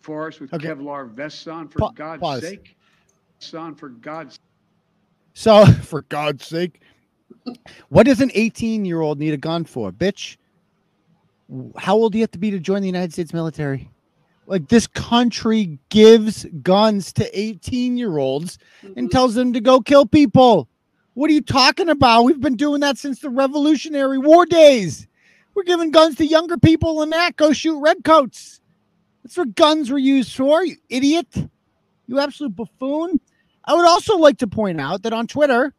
forest 0.00 0.40
with 0.40 0.54
Okay. 0.54 0.68
Kevlar 0.68 1.08
vests 1.10 1.46
on, 1.48 1.68
for 1.68 1.78
Pa- 1.80 1.90
God's 1.90 2.20
pause. 2.20 2.40
sake. 2.42 2.76
Son, 3.42 3.74
for 3.74 3.88
God's 3.88 4.38
So, 5.34 5.64
for 5.82 6.02
God's 6.02 6.46
sake, 6.46 6.80
what 7.88 8.06
does 8.06 8.20
an 8.20 8.30
18 8.34 8.84
year 8.84 9.00
old 9.00 9.18
need 9.18 9.34
a 9.34 9.38
gun 9.38 9.64
for, 9.64 9.90
bitch? 9.92 10.36
How 11.76 11.96
old 11.96 12.12
do 12.12 12.18
you 12.18 12.22
have 12.22 12.30
to 12.30 12.38
be 12.38 12.50
to 12.50 12.58
join 12.58 12.80
the 12.80 12.88
United 12.88 13.12
States 13.12 13.32
military? 13.34 13.90
Like, 14.46 14.68
this 14.68 14.86
country 14.86 15.78
gives 15.88 16.44
guns 16.62 17.12
to 17.14 17.38
18 17.38 17.96
year 17.96 18.18
olds 18.18 18.58
and 18.82 19.08
Mhm. 19.08 19.10
tells 19.10 19.34
them 19.34 19.52
to 19.52 19.60
go 19.60 19.80
kill 19.80 20.06
people. 20.06 20.68
What 21.14 21.30
are 21.30 21.34
you 21.34 21.42
talking 21.42 21.88
about? 21.88 22.22
We've 22.22 22.40
been 22.40 22.56
doing 22.56 22.80
that 22.80 22.96
since 22.96 23.20
the 23.20 23.28
Revolutionary 23.28 24.18
War 24.18 24.46
days. 24.46 25.06
We're 25.54 25.64
giving 25.64 25.90
guns 25.90 26.16
to 26.16 26.26
younger 26.26 26.56
people 26.56 27.02
and 27.02 27.12
that 27.12 27.36
go 27.36 27.52
shoot 27.52 27.78
redcoats. 27.78 28.60
That's 29.22 29.36
what 29.36 29.54
guns 29.54 29.90
were 29.90 29.98
used 29.98 30.34
for, 30.34 30.64
you 30.64 30.76
idiot. 30.88 31.26
You 32.06 32.18
absolute 32.18 32.56
buffoon. 32.56 33.20
I 33.64 33.74
would 33.74 33.86
also 33.86 34.16
like 34.16 34.38
to 34.38 34.46
point 34.46 34.80
out 34.80 35.02
that 35.02 35.12
on 35.12 35.26
Twitter, 35.26 35.72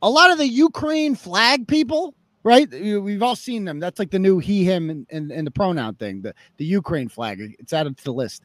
a 0.00 0.08
lot 0.08 0.30
of 0.30 0.38
the 0.38 0.46
Ukraine 0.46 1.14
flag 1.14 1.66
people, 1.68 2.14
right? 2.42 2.70
We've 2.70 3.22
all 3.22 3.36
seen 3.36 3.64
them. 3.64 3.80
That's 3.80 3.98
like 3.98 4.10
the 4.10 4.18
new 4.18 4.38
he, 4.38 4.64
him, 4.64 4.90
and, 4.90 5.06
and, 5.10 5.30
and 5.30 5.46
the 5.46 5.50
pronoun 5.50 5.96
thing. 5.96 6.22
The 6.22 6.34
the 6.56 6.64
Ukraine 6.64 7.08
flag. 7.08 7.56
It's 7.58 7.72
added 7.72 7.96
to 7.98 8.04
the 8.04 8.12
list. 8.12 8.42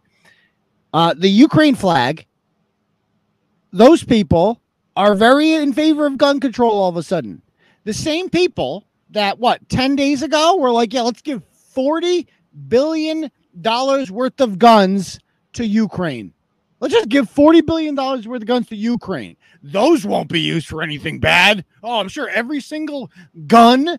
Uh, 0.93 1.13
the 1.15 1.29
Ukraine 1.29 1.75
flag. 1.75 2.25
Those 3.71 4.03
people 4.03 4.61
are 4.95 5.15
very 5.15 5.53
in 5.53 5.73
favor 5.73 6.05
of 6.05 6.17
gun 6.17 6.39
control. 6.39 6.77
All 6.79 6.89
of 6.89 6.97
a 6.97 7.03
sudden, 7.03 7.41
the 7.85 7.93
same 7.93 8.29
people 8.29 8.85
that 9.11 9.39
what 9.39 9.67
ten 9.69 9.95
days 9.95 10.21
ago 10.21 10.57
were 10.57 10.71
like, 10.71 10.93
yeah, 10.93 11.01
let's 11.01 11.21
give 11.21 11.43
forty 11.73 12.27
billion 12.67 13.31
dollars 13.61 14.11
worth 14.11 14.41
of 14.41 14.59
guns 14.59 15.19
to 15.53 15.65
Ukraine. 15.65 16.33
Let's 16.83 16.95
just 16.95 17.07
give 17.07 17.29
forty 17.29 17.61
billion 17.61 17.95
dollars 17.95 18.27
worth 18.27 18.41
of 18.41 18.47
guns 18.49 18.67
to 18.67 18.75
Ukraine. 18.75 19.37
Those 19.63 20.05
won't 20.05 20.27
be 20.27 20.41
used 20.41 20.67
for 20.67 20.83
anything 20.83 21.17
bad. 21.17 21.63
Oh, 21.81 21.97
I'm 21.97 22.09
sure 22.09 22.27
every 22.27 22.59
single 22.59 23.09
gun 23.47 23.97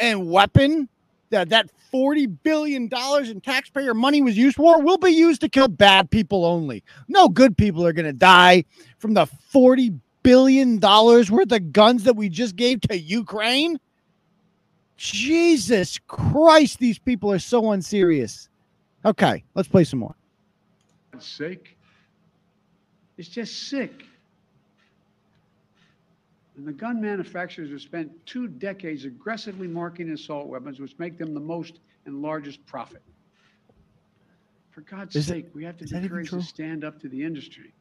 and 0.00 0.28
weapon 0.28 0.88
that 1.30 1.50
that 1.50 1.70
forty 1.92 2.26
billion 2.26 2.88
dollars 2.88 3.30
in 3.30 3.40
taxpayer 3.40 3.94
money 3.94 4.20
was 4.20 4.36
used 4.36 4.56
for 4.56 4.82
will 4.82 4.98
be 4.98 5.12
used 5.12 5.42
to 5.42 5.48
kill 5.48 5.68
bad 5.68 6.10
people 6.10 6.44
only. 6.44 6.82
No 7.06 7.28
good 7.28 7.56
people 7.56 7.86
are 7.86 7.92
going 7.92 8.04
to 8.04 8.12
die 8.12 8.64
from 8.98 9.14
the 9.14 9.26
forty 9.26 9.92
billion 10.24 10.80
dollars 10.80 11.30
worth 11.30 11.52
of 11.52 11.72
guns 11.72 12.02
that 12.02 12.16
we 12.16 12.28
just 12.28 12.56
gave 12.56 12.80
to 12.80 12.98
Ukraine. 12.98 13.78
Jesus 14.96 16.00
Christ, 16.08 16.80
these 16.80 16.98
people 16.98 17.30
are 17.30 17.38
so 17.38 17.70
unserious. 17.70 18.48
Okay, 19.04 19.44
let's 19.54 19.68
play 19.68 19.84
some 19.84 20.00
more. 20.00 20.16
God's 21.12 21.26
sake. 21.26 21.73
It's 23.16 23.28
just 23.28 23.68
sick. 23.68 24.04
And 26.56 26.66
the 26.66 26.72
gun 26.72 27.00
manufacturers 27.00 27.70
have 27.70 27.80
spent 27.80 28.10
two 28.26 28.46
decades 28.46 29.04
aggressively 29.04 29.66
marketing 29.66 30.12
assault 30.12 30.46
weapons, 30.46 30.78
which 30.80 30.96
make 30.98 31.18
them 31.18 31.34
the 31.34 31.40
most 31.40 31.80
and 32.06 32.22
largest 32.22 32.64
profit. 32.66 33.02
For 34.70 34.82
God's 34.82 35.16
Is 35.16 35.26
it- 35.28 35.32
sake, 35.32 35.46
we 35.54 35.64
have 35.64 35.76
to 35.78 35.84
is 35.84 35.90
be 35.90 35.94
that 35.94 36.04
even 36.04 36.10
courageous 36.10 36.30
true? 36.30 36.40
to 36.40 36.46
stand 36.46 36.84
up 36.84 37.00
to 37.00 37.08
the 37.08 37.22
industry. 37.22 37.72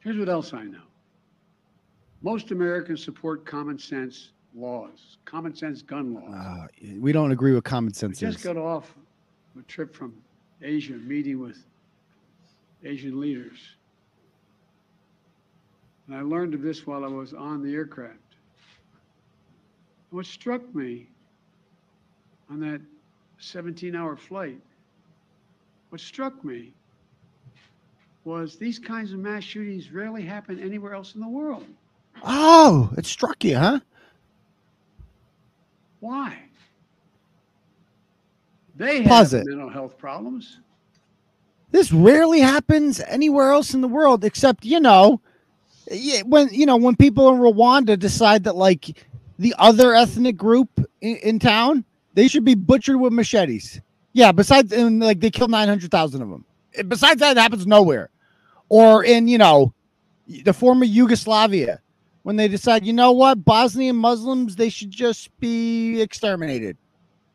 Here's 0.00 0.16
what 0.18 0.28
else 0.28 0.52
I 0.52 0.64
know. 0.64 0.82
Most 2.22 2.50
Americans 2.50 3.02
support 3.04 3.44
common 3.44 3.78
sense 3.78 4.32
laws, 4.54 5.18
common 5.24 5.54
sense 5.54 5.82
gun 5.82 6.14
laws. 6.14 6.34
Uh, 6.34 6.66
we 6.98 7.12
don't 7.12 7.30
agree 7.30 7.52
with 7.54 7.62
common 7.64 7.92
I 7.94 7.96
sense. 7.96 8.18
just 8.18 8.38
is. 8.38 8.44
got 8.44 8.56
off 8.56 8.94
a 9.58 9.62
trip 9.62 9.94
from 9.94 10.14
Asia, 10.62 10.94
meeting 10.94 11.38
with 11.38 11.64
Asian 12.84 13.20
leaders. 13.20 13.76
And 16.08 16.16
I 16.16 16.22
learned 16.22 16.54
of 16.54 16.62
this 16.62 16.86
while 16.86 17.04
I 17.04 17.08
was 17.08 17.34
on 17.34 17.62
the 17.62 17.74
aircraft. 17.74 18.16
What 20.10 20.24
struck 20.24 20.74
me 20.74 21.06
on 22.50 22.60
that 22.60 22.80
17 23.38 23.94
hour 23.94 24.16
flight, 24.16 24.58
what 25.90 26.00
struck 26.00 26.42
me 26.42 26.72
was 28.24 28.56
these 28.56 28.78
kinds 28.78 29.12
of 29.12 29.18
mass 29.18 29.44
shootings 29.44 29.92
rarely 29.92 30.22
happen 30.22 30.58
anywhere 30.58 30.94
else 30.94 31.14
in 31.14 31.20
the 31.20 31.28
world. 31.28 31.66
Oh, 32.22 32.90
it 32.96 33.06
struck 33.06 33.44
you, 33.44 33.56
huh? 33.56 33.80
Why? 36.00 36.38
They 38.76 39.02
have 39.02 39.32
mental 39.32 39.68
health 39.68 39.98
problems. 39.98 40.60
This 41.70 41.92
rarely 41.92 42.40
happens 42.40 43.00
anywhere 43.00 43.52
else 43.52 43.74
in 43.74 43.82
the 43.82 43.88
world, 43.88 44.24
except 44.24 44.64
you 44.64 44.80
know, 44.80 45.20
yeah, 45.90 46.22
when 46.22 46.48
you 46.50 46.66
know 46.66 46.76
when 46.76 46.96
people 46.96 47.28
in 47.28 47.40
Rwanda 47.40 47.98
decide 47.98 48.44
that 48.44 48.56
like 48.56 48.98
the 49.38 49.54
other 49.58 49.94
ethnic 49.94 50.36
group 50.36 50.68
in, 51.00 51.16
in 51.16 51.38
town, 51.38 51.84
they 52.14 52.28
should 52.28 52.44
be 52.44 52.54
butchered 52.54 52.96
with 52.96 53.12
machetes. 53.12 53.80
Yeah, 54.12 54.32
besides 54.32 54.72
and 54.72 55.00
like 55.00 55.20
they 55.20 55.30
kill 55.30 55.48
nine 55.48 55.68
hundred 55.68 55.90
thousand 55.90 56.22
of 56.22 56.30
them. 56.30 56.44
Eh, 56.74 56.82
besides 56.82 57.20
that, 57.20 57.36
it 57.36 57.40
happens 57.40 57.66
nowhere. 57.66 58.10
Or 58.68 59.04
in 59.04 59.28
you 59.28 59.38
know, 59.38 59.72
the 60.26 60.52
former 60.52 60.84
Yugoslavia, 60.84 61.80
when 62.22 62.36
they 62.36 62.48
decide, 62.48 62.84
you 62.84 62.92
know 62.92 63.12
what, 63.12 63.44
Bosnian 63.44 63.96
Muslims 63.96 64.56
they 64.56 64.68
should 64.68 64.90
just 64.90 65.30
be 65.40 66.00
exterminated. 66.00 66.76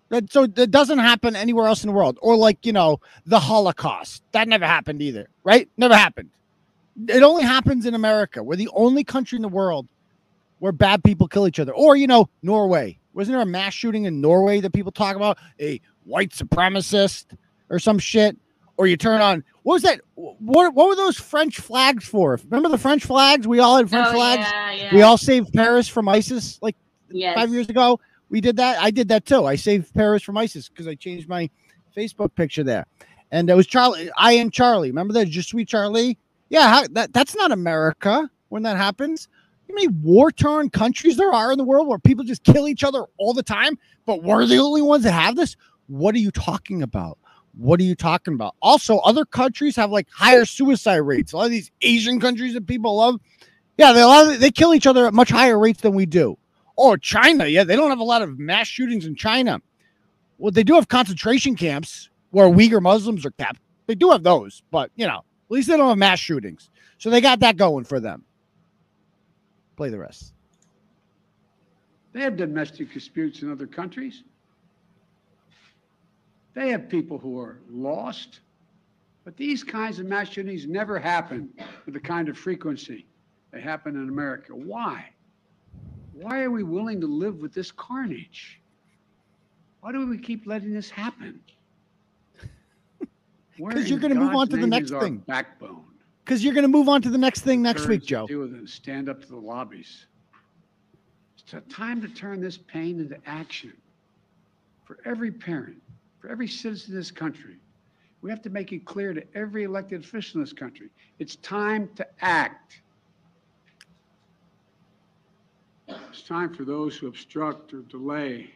That, 0.09 0.31
so 0.31 0.45
that 0.45 0.69
doesn't 0.69 0.99
happen 0.99 1.35
anywhere 1.35 1.65
else 1.65 1.83
in 1.83 1.87
the 1.87 1.95
world. 1.95 2.19
Or 2.21 2.35
like 2.35 2.65
you 2.65 2.73
know, 2.73 2.99
the 3.25 3.39
Holocaust. 3.39 4.23
That 4.31 4.47
never 4.47 4.65
happened 4.65 5.01
either, 5.01 5.29
right? 5.43 5.67
Never 5.77 5.95
happened. 5.95 6.29
It 7.07 7.23
only 7.23 7.43
happens 7.43 7.85
in 7.85 7.95
America. 7.95 8.43
We're 8.43 8.55
the 8.55 8.69
only 8.73 9.03
country 9.03 9.35
in 9.37 9.41
the 9.41 9.49
world 9.49 9.87
where 10.59 10.71
bad 10.71 11.03
people 11.03 11.27
kill 11.27 11.47
each 11.47 11.59
other. 11.59 11.73
Or, 11.73 11.95
you 11.95 12.07
know, 12.07 12.29
Norway. 12.41 12.99
Wasn't 13.13 13.33
there 13.33 13.41
a 13.41 13.45
mass 13.45 13.73
shooting 13.73 14.05
in 14.05 14.21
Norway 14.21 14.59
that 14.61 14.73
people 14.73 14.91
talk 14.91 15.15
about? 15.15 15.37
A 15.59 15.79
white 16.03 16.31
supremacist 16.31 17.25
or 17.69 17.79
some 17.79 17.99
shit? 17.99 18.37
Or 18.77 18.87
you 18.87 18.97
turn 18.97 19.21
on 19.21 19.43
what 19.63 19.75
was 19.75 19.81
that? 19.83 20.01
What 20.15 20.73
what 20.73 20.89
were 20.89 20.95
those 20.95 21.17
French 21.17 21.59
flags 21.59 22.05
for? 22.05 22.39
Remember 22.45 22.69
the 22.69 22.77
French 22.77 23.05
flags? 23.05 23.47
We 23.47 23.59
all 23.59 23.77
had 23.77 23.89
French 23.89 24.07
oh, 24.09 24.13
flags. 24.13 24.47
Yeah, 24.51 24.71
yeah. 24.71 24.95
We 24.95 25.01
all 25.01 25.17
saved 25.17 25.53
Paris 25.53 25.87
from 25.87 26.09
ISIS 26.09 26.59
like 26.61 26.75
yes. 27.09 27.35
five 27.35 27.51
years 27.51 27.69
ago. 27.69 27.99
We 28.29 28.41
did 28.41 28.57
that. 28.57 28.81
I 28.81 28.91
did 28.91 29.07
that 29.09 29.25
too. 29.25 29.45
I 29.45 29.55
saved 29.55 29.93
Paris 29.93 30.21
from 30.21 30.37
ISIS 30.37 30.69
because 30.69 30.87
I 30.87 30.95
changed 30.95 31.29
my 31.29 31.49
Facebook 31.95 32.35
picture 32.35 32.63
there. 32.63 32.85
And 33.31 33.49
it 33.49 33.55
was 33.55 33.67
Charlie. 33.67 34.09
I 34.17 34.33
am 34.33 34.51
Charlie. 34.51 34.89
Remember 34.89 35.13
that? 35.13 35.27
Je 35.27 35.41
suis 35.41 35.65
Charlie. 35.65 36.17
Yeah, 36.53 36.69
how, 36.69 36.87
that 36.91 37.13
that's 37.13 37.35
not 37.35 37.51
America 37.51 38.29
when 38.49 38.61
that 38.61 38.77
happens. 38.77 39.27
You 39.67 39.73
know 39.73 39.81
how 39.81 39.85
many 39.85 39.97
war 40.03 40.31
torn 40.31 40.69
countries 40.69 41.17
there 41.17 41.33
are 41.33 41.51
in 41.51 41.57
the 41.57 41.63
world 41.63 41.87
where 41.87 41.97
people 41.97 42.23
just 42.23 42.43
kill 42.43 42.67
each 42.67 42.83
other 42.83 43.05
all 43.17 43.33
the 43.33 43.41
time, 43.41 43.75
but 44.05 44.21
we're 44.21 44.45
the 44.45 44.59
only 44.59 44.83
ones 44.83 45.03
that 45.03 45.13
have 45.13 45.35
this? 45.35 45.55
What 45.87 46.13
are 46.13 46.19
you 46.19 46.29
talking 46.29 46.83
about? 46.83 47.17
What 47.57 47.79
are 47.79 47.83
you 47.83 47.95
talking 47.95 48.35
about? 48.35 48.53
Also, 48.61 48.99
other 48.99 49.25
countries 49.25 49.75
have 49.77 49.89
like 49.89 50.07
higher 50.11 50.45
suicide 50.45 50.97
rates. 50.97 51.33
A 51.33 51.37
lot 51.37 51.45
of 51.45 51.49
these 51.49 51.71
Asian 51.81 52.19
countries 52.19 52.53
that 52.53 52.67
people 52.67 52.97
love, 52.97 53.19
yeah, 53.79 53.91
they 53.91 54.01
a 54.01 54.07
lot 54.07 54.27
of, 54.27 54.39
they 54.39 54.51
kill 54.51 54.75
each 54.75 54.85
other 54.85 55.07
at 55.07 55.13
much 55.15 55.31
higher 55.31 55.57
rates 55.57 55.81
than 55.81 55.95
we 55.95 56.05
do. 56.05 56.37
Oh, 56.77 56.95
China, 56.97 57.47
yeah, 57.47 57.63
they 57.63 57.75
don't 57.75 57.89
have 57.89 57.97
a 57.97 58.03
lot 58.03 58.21
of 58.21 58.37
mass 58.37 58.67
shootings 58.67 59.07
in 59.07 59.15
China. 59.15 59.59
Well, 60.37 60.51
they 60.51 60.63
do 60.63 60.75
have 60.75 60.87
concentration 60.87 61.55
camps 61.55 62.11
where 62.29 62.47
Uyghur 62.47 62.79
Muslims 62.79 63.25
are 63.25 63.31
kept. 63.31 63.59
They 63.87 63.95
do 63.95 64.11
have 64.11 64.21
those, 64.21 64.61
but 64.69 64.91
you 64.95 65.07
know, 65.07 65.23
least 65.53 65.69
they 65.69 65.77
don't 65.77 65.89
have 65.89 65.97
mass 65.97 66.19
shootings. 66.19 66.69
So 66.97 67.09
they 67.09 67.21
got 67.21 67.39
that 67.41 67.57
going 67.57 67.85
for 67.85 67.99
them. 67.99 68.23
Play 69.75 69.89
the 69.89 69.99
rest. 69.99 70.33
They 72.13 72.21
have 72.21 72.37
domestic 72.37 72.93
disputes 72.93 73.41
in 73.41 73.51
other 73.51 73.67
countries. 73.67 74.23
They 76.53 76.69
have 76.69 76.87
people 76.87 77.17
who 77.17 77.39
are 77.39 77.59
lost. 77.69 78.41
But 79.25 79.37
these 79.37 79.63
kinds 79.63 79.99
of 79.99 80.05
mass 80.05 80.29
shootings 80.29 80.67
never 80.67 80.99
happen 80.99 81.49
with 81.85 81.93
the 81.93 81.99
kind 81.99 82.29
of 82.29 82.37
frequency 82.37 83.05
they 83.51 83.61
happen 83.61 83.95
in 83.95 84.09
America. 84.09 84.53
Why? 84.53 85.09
Why 86.13 86.41
are 86.41 86.51
we 86.51 86.63
willing 86.63 87.01
to 87.01 87.07
live 87.07 87.37
with 87.37 87.53
this 87.53 87.71
carnage? 87.71 88.59
Why 89.81 89.91
do 89.91 90.05
we 90.07 90.17
keep 90.17 90.45
letting 90.45 90.73
this 90.73 90.89
happen? 90.89 91.39
Where 93.57 93.73
'Cause 93.73 93.89
you're 93.89 93.99
gonna 93.99 94.15
move 94.15 94.35
on 94.35 94.47
to 94.49 94.57
the 94.57 94.67
next 94.67 94.91
thing. 94.91 95.17
Backbone. 95.19 95.85
Because 96.23 96.43
you're 96.43 96.53
going 96.53 96.63
to 96.63 96.69
move 96.69 96.87
on 96.87 97.01
to 97.01 97.09
the 97.09 97.17
next 97.17 97.41
thing 97.41 97.61
next 97.61 97.85
week, 97.85 98.01
to 98.01 98.07
Joe. 98.07 98.27
Deal 98.27 98.39
with 98.39 98.55
it 98.55 98.69
stand 98.69 99.09
up 99.09 99.21
to 99.21 99.27
the 99.27 99.35
lobbies. 99.35 100.05
It's 101.37 101.53
a 101.53 101.61
time 101.61 102.01
to 102.01 102.07
turn 102.07 102.39
this 102.39 102.57
pain 102.57 102.99
into 103.01 103.17
action. 103.25 103.73
For 104.85 104.99
every 105.05 105.31
parent, 105.31 105.81
for 106.19 106.29
every 106.29 106.47
citizen 106.47 106.93
in 106.93 106.99
this 106.99 107.11
country, 107.11 107.57
we 108.21 108.29
have 108.29 108.41
to 108.43 108.49
make 108.49 108.71
it 108.71 108.85
clear 108.85 109.13
to 109.13 109.23
every 109.35 109.63
elected 109.63 110.03
official 110.03 110.39
in 110.39 110.45
this 110.45 110.53
country, 110.53 110.89
it's 111.19 111.35
time 111.37 111.89
to 111.95 112.07
act. 112.23 112.81
It's 115.87 116.21
time 116.21 116.53
for 116.53 116.63
those 116.63 116.95
who 116.97 117.07
obstruct 117.07 117.73
or 117.73 117.81
delay 117.81 118.49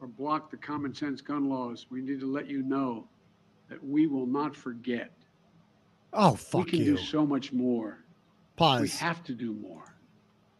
or 0.00 0.08
block 0.08 0.50
the 0.50 0.56
common 0.56 0.94
sense 0.94 1.20
gun 1.20 1.48
laws. 1.50 1.86
We 1.90 2.00
need 2.00 2.20
to 2.20 2.30
let 2.32 2.48
you 2.48 2.62
know 2.62 3.06
that 3.72 3.82
we 3.82 4.06
will 4.06 4.26
not 4.26 4.54
forget. 4.54 5.10
Oh, 6.12 6.34
fuck 6.34 6.66
We 6.66 6.70
can 6.72 6.78
you. 6.80 6.96
do 6.96 7.02
so 7.02 7.24
much 7.24 7.54
more. 7.54 7.96
Pause. 8.56 8.82
We 8.82 8.88
have 8.88 9.24
to 9.24 9.34
do 9.34 9.54
more. 9.54 9.84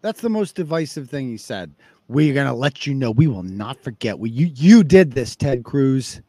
That's 0.01 0.23
the 0.23 0.31
most 0.31 0.57
divisive 0.57 1.11
thing 1.11 1.29
he 1.29 1.37
said. 1.37 1.75
We're 2.09 2.33
gonna 2.33 2.55
let 2.55 2.87
you 2.87 2.95
know 2.95 3.11
we 3.11 3.27
will 3.27 3.43
not 3.43 3.79
forget. 3.83 4.19
We 4.19 4.31
you 4.31 4.51
you 4.55 4.83
did 4.83 5.13
this, 5.13 5.37
Ted 5.37 5.63
Cruz. 5.63 6.23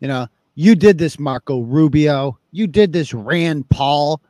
You 0.00 0.08
know, 0.08 0.26
you 0.56 0.74
did 0.74 0.98
this, 0.98 1.18
Marco 1.18 1.60
Rubio. 1.60 2.38
You 2.52 2.66
did 2.66 2.92
this, 2.92 3.14
Rand 3.14 3.70
Paul, 3.70 4.20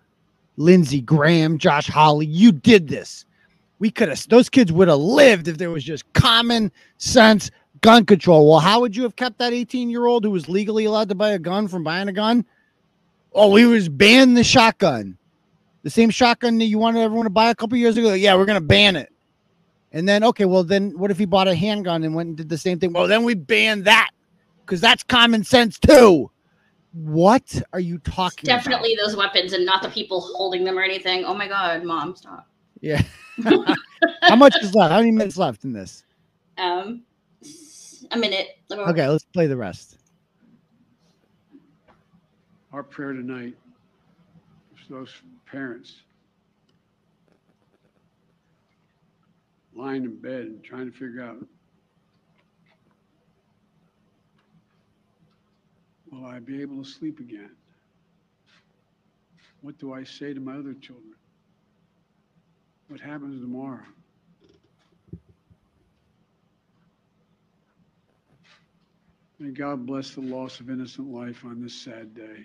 Lindsey 0.56 1.00
Graham, 1.00 1.58
Josh 1.58 1.88
Hawley. 1.88 2.26
You 2.26 2.52
did 2.52 2.86
this. 2.86 3.24
We 3.80 3.90
could 3.90 4.08
have 4.08 4.28
those 4.28 4.48
kids 4.48 4.70
would 4.70 4.86
have 4.86 4.98
lived 5.00 5.48
if 5.48 5.58
there 5.58 5.70
was 5.72 5.82
just 5.82 6.10
common 6.12 6.70
sense 6.98 7.50
gun 7.80 8.04
control. 8.04 8.48
Well, 8.48 8.60
how 8.60 8.80
would 8.80 8.96
you 8.96 9.02
have 9.04 9.16
kept 9.16 9.38
that 9.38 9.52
18-year-old 9.52 10.24
who 10.24 10.30
was 10.30 10.48
legally 10.48 10.84
allowed 10.84 11.08
to 11.08 11.14
buy 11.14 11.30
a 11.30 11.38
gun 11.38 11.68
from 11.68 11.84
buying 11.84 12.08
a 12.08 12.12
gun? 12.12 12.44
Oh, 13.32 13.50
we 13.50 13.64
was 13.66 13.88
banned 13.88 14.36
the 14.36 14.44
shotgun. 14.44 15.16
The 15.82 15.90
same 15.90 16.10
shotgun 16.10 16.58
that 16.58 16.66
you 16.66 16.78
wanted 16.78 17.00
everyone 17.00 17.24
to 17.24 17.30
buy 17.30 17.50
a 17.50 17.54
couple 17.54 17.78
years 17.78 17.96
ago. 17.96 18.12
Yeah, 18.12 18.34
we're 18.34 18.44
gonna 18.44 18.60
ban 18.60 18.96
it. 18.96 19.10
And 19.92 20.08
then, 20.08 20.22
okay, 20.24 20.44
well, 20.44 20.62
then 20.62 20.92
what 20.96 21.10
if 21.10 21.18
he 21.18 21.24
bought 21.24 21.48
a 21.48 21.54
handgun 21.54 22.04
and 22.04 22.14
went 22.14 22.28
and 22.28 22.36
did 22.36 22.48
the 22.48 22.58
same 22.58 22.78
thing? 22.78 22.92
Well, 22.92 23.08
then 23.08 23.24
we 23.24 23.34
ban 23.34 23.82
that 23.84 24.10
because 24.64 24.80
that's 24.80 25.02
common 25.02 25.42
sense 25.42 25.78
too. 25.78 26.30
What 26.92 27.62
are 27.72 27.80
you 27.80 27.98
talking 27.98 28.46
Definitely 28.46 28.96
those 28.96 29.16
weapons 29.16 29.52
and 29.52 29.64
not 29.64 29.82
the 29.82 29.88
people 29.88 30.20
holding 30.20 30.64
them 30.64 30.78
or 30.78 30.82
anything. 30.82 31.24
Oh 31.24 31.34
my 31.34 31.48
god, 31.48 31.84
mom, 31.84 32.16
stop. 32.16 32.48
Yeah. 32.80 33.02
How 34.22 34.36
much 34.36 34.54
is 34.60 34.74
left? 34.74 34.92
How 34.92 34.98
many 34.98 35.12
minutes 35.12 35.36
left 35.36 35.64
in 35.64 35.72
this? 35.72 36.04
Um, 36.58 37.02
a 38.10 38.16
minute. 38.16 38.58
Okay, 38.70 39.06
let's 39.08 39.24
play 39.24 39.46
the 39.46 39.56
rest. 39.56 39.96
Our 42.72 42.82
prayer 42.82 43.12
tonight 43.12 43.56
is 44.74 44.86
for 44.86 44.94
those 44.94 45.12
parents 45.50 46.02
lying 49.74 50.04
in 50.04 50.16
bed 50.16 50.42
and 50.42 50.62
trying 50.62 50.90
to 50.90 50.96
figure 50.96 51.22
out 51.22 51.44
will 56.10 56.26
I 56.26 56.38
be 56.38 56.60
able 56.60 56.82
to 56.82 56.88
sleep 56.88 57.18
again? 57.18 57.50
What 59.62 59.78
do 59.78 59.92
I 59.92 60.04
say 60.04 60.32
to 60.34 60.40
my 60.40 60.54
other 60.54 60.74
children? 60.74 61.14
What 62.88 63.00
happens 63.00 63.40
tomorrow? 63.40 63.84
May 69.40 69.50
God 69.52 69.86
bless 69.86 70.10
the 70.10 70.20
loss 70.20 70.60
of 70.60 70.68
innocent 70.68 71.10
life 71.10 71.46
on 71.46 71.62
this 71.62 71.72
sad 71.72 72.14
day. 72.14 72.44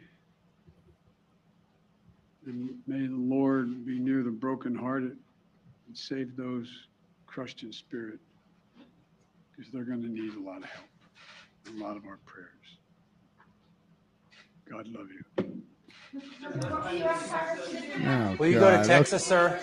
And 2.46 2.70
may 2.88 3.06
the 3.06 3.16
Lord 3.16 3.86
be 3.86 4.00
near 4.00 4.24
the 4.24 4.32
brokenhearted 4.32 5.18
and 5.88 5.98
save 5.98 6.38
those 6.38 6.88
crushed 7.26 7.64
in 7.64 7.74
spirit, 7.74 8.20
because 9.52 9.70
they're 9.74 9.84
going 9.84 10.04
to 10.04 10.08
need 10.08 10.36
a 10.36 10.40
lot 10.40 10.60
of 10.60 10.70
help, 10.70 10.88
a 11.76 11.84
lot 11.84 11.98
of 11.98 12.06
our 12.06 12.18
prayers. 12.26 12.50
God 14.70 14.88
love 14.88 15.10
you. 15.12 15.22
Oh, 18.06 18.36
Will 18.40 18.48
you 18.48 18.60
go 18.60 18.82
to 18.82 18.88
Texas, 18.88 19.26
sir? 19.26 19.60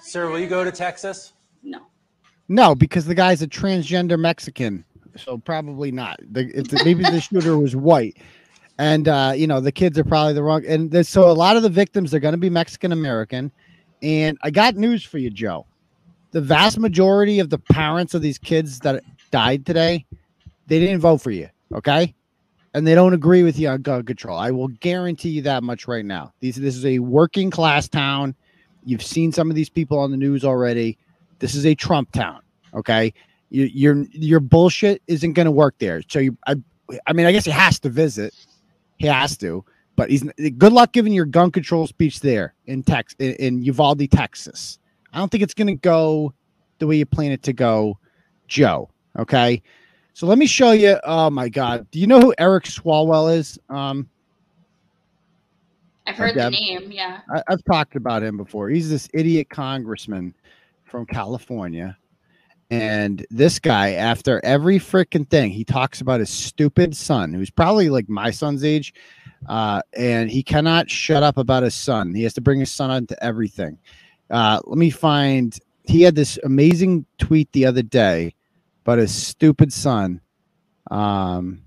Sir, 0.00 0.28
will 0.28 0.40
you 0.40 0.48
go 0.48 0.64
to 0.64 0.72
Texas? 0.72 1.34
No. 1.62 1.82
No, 2.48 2.74
because 2.74 3.04
the 3.04 3.14
guy's 3.14 3.42
a 3.42 3.46
transgender 3.46 4.18
Mexican, 4.18 4.84
so 5.16 5.38
probably 5.38 5.90
not. 5.90 6.20
The, 6.30 6.44
the, 6.44 6.82
maybe 6.84 7.02
the 7.02 7.20
shooter 7.20 7.58
was 7.58 7.74
white, 7.76 8.16
and 8.78 9.08
uh, 9.08 9.32
you 9.36 9.46
know 9.46 9.60
the 9.60 9.72
kids 9.72 9.98
are 9.98 10.04
probably 10.04 10.34
the 10.34 10.42
wrong. 10.42 10.64
And 10.66 11.06
so 11.06 11.30
a 11.30 11.32
lot 11.32 11.56
of 11.56 11.62
the 11.62 11.68
victims 11.68 12.14
are 12.14 12.20
going 12.20 12.32
to 12.32 12.38
be 12.38 12.50
Mexican 12.50 12.92
American. 12.92 13.50
And 14.02 14.38
I 14.42 14.50
got 14.50 14.76
news 14.76 15.04
for 15.04 15.18
you, 15.18 15.30
Joe. 15.30 15.66
The 16.32 16.40
vast 16.40 16.78
majority 16.78 17.38
of 17.40 17.50
the 17.50 17.58
parents 17.58 18.14
of 18.14 18.22
these 18.22 18.38
kids 18.38 18.78
that 18.80 19.02
died 19.30 19.64
today, 19.64 20.04
they 20.66 20.78
didn't 20.78 21.00
vote 21.00 21.18
for 21.18 21.30
you. 21.30 21.48
Okay. 21.74 22.14
And 22.74 22.86
they 22.86 22.94
don't 22.94 23.14
agree 23.14 23.42
with 23.42 23.58
you 23.58 23.68
on 23.68 23.80
gun 23.80 24.04
control. 24.04 24.38
I 24.38 24.50
will 24.50 24.68
guarantee 24.68 25.30
you 25.30 25.42
that 25.42 25.62
much 25.62 25.88
right 25.88 26.04
now. 26.04 26.34
These 26.40 26.56
this 26.56 26.76
is 26.76 26.84
a 26.84 26.98
working 26.98 27.50
class 27.50 27.88
town. 27.88 28.34
You've 28.84 29.02
seen 29.02 29.32
some 29.32 29.48
of 29.48 29.56
these 29.56 29.70
people 29.70 29.98
on 29.98 30.10
the 30.10 30.16
news 30.16 30.44
already. 30.44 30.98
This 31.38 31.54
is 31.54 31.64
a 31.64 31.74
Trump 31.74 32.12
town. 32.12 32.42
Okay, 32.74 33.14
you, 33.50 33.64
your 33.64 34.04
your 34.10 34.40
bullshit 34.40 35.02
isn't 35.06 35.34
going 35.34 35.46
to 35.46 35.52
work 35.52 35.74
there. 35.78 36.02
So 36.08 36.18
you, 36.18 36.36
I, 36.46 36.56
I 37.06 37.12
mean, 37.12 37.26
I 37.26 37.32
guess 37.32 37.44
he 37.44 37.50
has 37.50 37.78
to 37.80 37.88
visit. 37.88 38.34
He 38.98 39.06
has 39.06 39.36
to, 39.38 39.64
but 39.94 40.10
he's 40.10 40.24
good 40.58 40.72
luck 40.72 40.92
giving 40.92 41.12
your 41.12 41.26
gun 41.26 41.50
control 41.50 41.86
speech 41.86 42.20
there 42.20 42.54
in 42.66 42.82
Tex 42.82 43.14
in, 43.18 43.34
in 43.34 43.62
Uvalde, 43.62 44.10
Texas. 44.10 44.78
I 45.12 45.18
don't 45.18 45.30
think 45.30 45.42
it's 45.42 45.54
going 45.54 45.68
to 45.68 45.74
go 45.74 46.32
the 46.78 46.86
way 46.86 46.96
you 46.96 47.06
plan 47.06 47.32
it 47.32 47.42
to 47.44 47.52
go, 47.52 47.98
Joe. 48.48 48.90
Okay, 49.18 49.62
so 50.14 50.26
let 50.26 50.38
me 50.38 50.46
show 50.46 50.72
you. 50.72 50.98
Oh 51.04 51.30
my 51.30 51.48
God, 51.48 51.86
do 51.90 51.98
you 51.98 52.06
know 52.06 52.20
who 52.20 52.34
Eric 52.38 52.64
Swalwell 52.64 53.34
is? 53.34 53.58
Um, 53.68 54.08
I've 56.06 56.16
heard 56.16 56.34
the 56.34 56.50
name. 56.50 56.92
Yeah. 56.92 57.20
I, 57.34 57.42
I've 57.48 57.64
talked 57.64 57.96
about 57.96 58.22
him 58.22 58.36
before. 58.36 58.68
He's 58.68 58.88
this 58.88 59.08
idiot 59.12 59.50
congressman 59.50 60.34
from 60.84 61.04
California. 61.04 61.96
And 62.70 63.24
this 63.30 63.58
guy, 63.58 63.92
after 63.92 64.40
every 64.44 64.78
freaking 64.78 65.28
thing, 65.28 65.50
he 65.50 65.64
talks 65.64 66.00
about 66.00 66.20
his 66.20 66.30
stupid 66.30 66.96
son, 66.96 67.32
who's 67.32 67.50
probably 67.50 67.88
like 67.88 68.08
my 68.08 68.30
son's 68.30 68.64
age. 68.64 68.92
Uh, 69.48 69.82
and 69.96 70.30
he 70.30 70.42
cannot 70.42 70.90
shut 70.90 71.22
up 71.22 71.36
about 71.36 71.62
his 71.62 71.74
son. 71.74 72.14
He 72.14 72.24
has 72.24 72.34
to 72.34 72.40
bring 72.40 72.58
his 72.58 72.72
son 72.72 72.90
onto 72.90 73.14
everything. 73.20 73.78
Uh, 74.30 74.60
let 74.64 74.78
me 74.78 74.90
find. 74.90 75.56
He 75.84 76.02
had 76.02 76.16
this 76.16 76.36
amazing 76.42 77.06
tweet 77.18 77.52
the 77.52 77.66
other 77.66 77.82
day 77.82 78.34
about 78.84 78.98
his 78.98 79.14
stupid 79.14 79.72
son. 79.72 80.20
Um, 80.90 81.62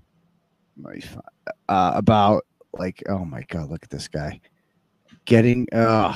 uh, 1.68 1.92
about 1.94 2.44
like, 2.74 3.02
oh 3.08 3.24
my 3.24 3.42
god, 3.48 3.70
look 3.70 3.82
at 3.82 3.90
this 3.90 4.08
guy 4.08 4.40
getting 5.24 5.66
uh 5.72 6.14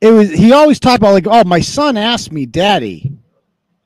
it 0.00 0.10
was 0.10 0.30
he 0.30 0.52
always 0.52 0.78
talked 0.78 0.98
about 0.98 1.12
like 1.12 1.26
oh 1.26 1.44
my 1.44 1.60
son 1.60 1.96
asked 1.96 2.30
me 2.30 2.46
daddy 2.46 3.12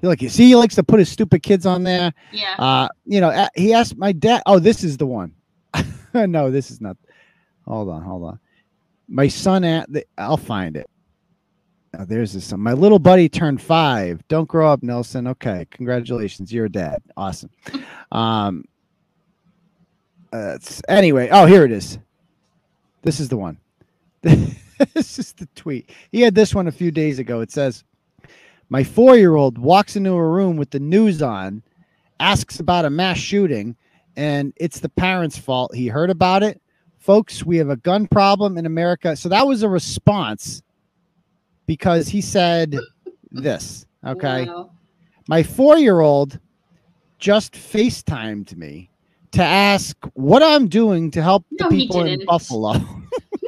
He 0.00 0.06
like 0.06 0.22
you 0.22 0.28
see 0.28 0.46
he 0.48 0.56
likes 0.56 0.74
to 0.76 0.82
put 0.82 0.98
his 0.98 1.08
stupid 1.08 1.42
kids 1.42 1.66
on 1.66 1.82
there 1.82 2.12
Yeah. 2.32 2.54
uh 2.58 2.88
you 3.04 3.20
know 3.20 3.48
he 3.54 3.72
asked 3.74 3.96
my 3.96 4.12
dad 4.12 4.42
oh 4.46 4.58
this 4.58 4.82
is 4.84 4.96
the 4.96 5.06
one 5.06 5.34
no 6.14 6.50
this 6.50 6.70
is 6.70 6.80
not 6.80 6.96
hold 7.66 7.88
on 7.88 8.02
hold 8.02 8.24
on 8.24 8.40
my 9.08 9.28
son 9.28 9.64
at 9.64 9.92
the 9.92 10.04
i'll 10.18 10.36
find 10.36 10.76
it 10.76 10.88
oh, 11.98 12.04
there's 12.04 12.32
this 12.32 12.50
one. 12.52 12.60
my 12.60 12.72
little 12.72 12.98
buddy 12.98 13.28
turned 13.28 13.60
five 13.60 14.22
don't 14.28 14.48
grow 14.48 14.72
up 14.72 14.82
nelson 14.82 15.26
okay 15.26 15.66
congratulations 15.70 16.52
you're 16.52 16.66
a 16.66 16.70
dad 16.70 17.02
awesome 17.16 17.50
um 18.12 18.64
uh, 20.32 20.54
it's- 20.54 20.80
anyway 20.88 21.28
oh 21.30 21.44
here 21.46 21.64
it 21.64 21.72
is 21.72 21.98
this 23.02 23.18
is 23.18 23.28
the 23.30 23.36
one. 23.38 23.56
this 24.22 25.18
is 25.18 25.32
the 25.32 25.48
tweet. 25.54 25.88
He 26.12 26.20
had 26.20 26.34
this 26.34 26.54
one 26.54 26.68
a 26.68 26.72
few 26.72 26.90
days 26.90 27.18
ago. 27.18 27.40
It 27.40 27.50
says, 27.50 27.82
My 28.70 28.84
four 28.84 29.16
year 29.16 29.34
old 29.34 29.58
walks 29.58 29.96
into 29.96 30.12
a 30.12 30.28
room 30.28 30.56
with 30.56 30.70
the 30.70 30.78
news 30.78 31.20
on, 31.20 31.62
asks 32.20 32.60
about 32.60 32.84
a 32.84 32.90
mass 32.90 33.18
shooting, 33.18 33.76
and 34.16 34.52
it's 34.56 34.78
the 34.78 34.88
parents' 34.88 35.36
fault. 35.36 35.74
He 35.74 35.88
heard 35.88 36.08
about 36.08 36.44
it. 36.44 36.62
Folks, 36.98 37.44
we 37.44 37.56
have 37.56 37.68
a 37.68 37.76
gun 37.76 38.06
problem 38.06 38.56
in 38.56 38.66
America. 38.66 39.16
So 39.16 39.28
that 39.28 39.46
was 39.46 39.64
a 39.64 39.68
response 39.68 40.62
because 41.66 42.08
he 42.08 42.20
said 42.20 42.76
this. 43.32 43.86
Okay. 44.06 44.46
Wow. 44.46 44.70
My 45.28 45.42
four 45.42 45.76
year 45.76 46.00
old 46.00 46.38
just 47.18 47.54
FaceTimed 47.54 48.56
me 48.56 48.90
to 49.32 49.42
ask 49.42 49.96
what 50.14 50.42
I'm 50.42 50.68
doing 50.68 51.10
to 51.12 51.22
help 51.22 51.44
the 51.50 51.64
No, 51.64 51.70
he 51.70 51.86
people 51.86 52.04
in. 52.04 52.24
Buffalo. 52.24 52.74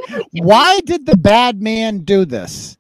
Why 0.33 0.81
did 0.81 1.07
the 1.07 1.17
bad 1.17 1.63
man 1.63 1.99
do 1.99 2.25
this? 2.25 2.77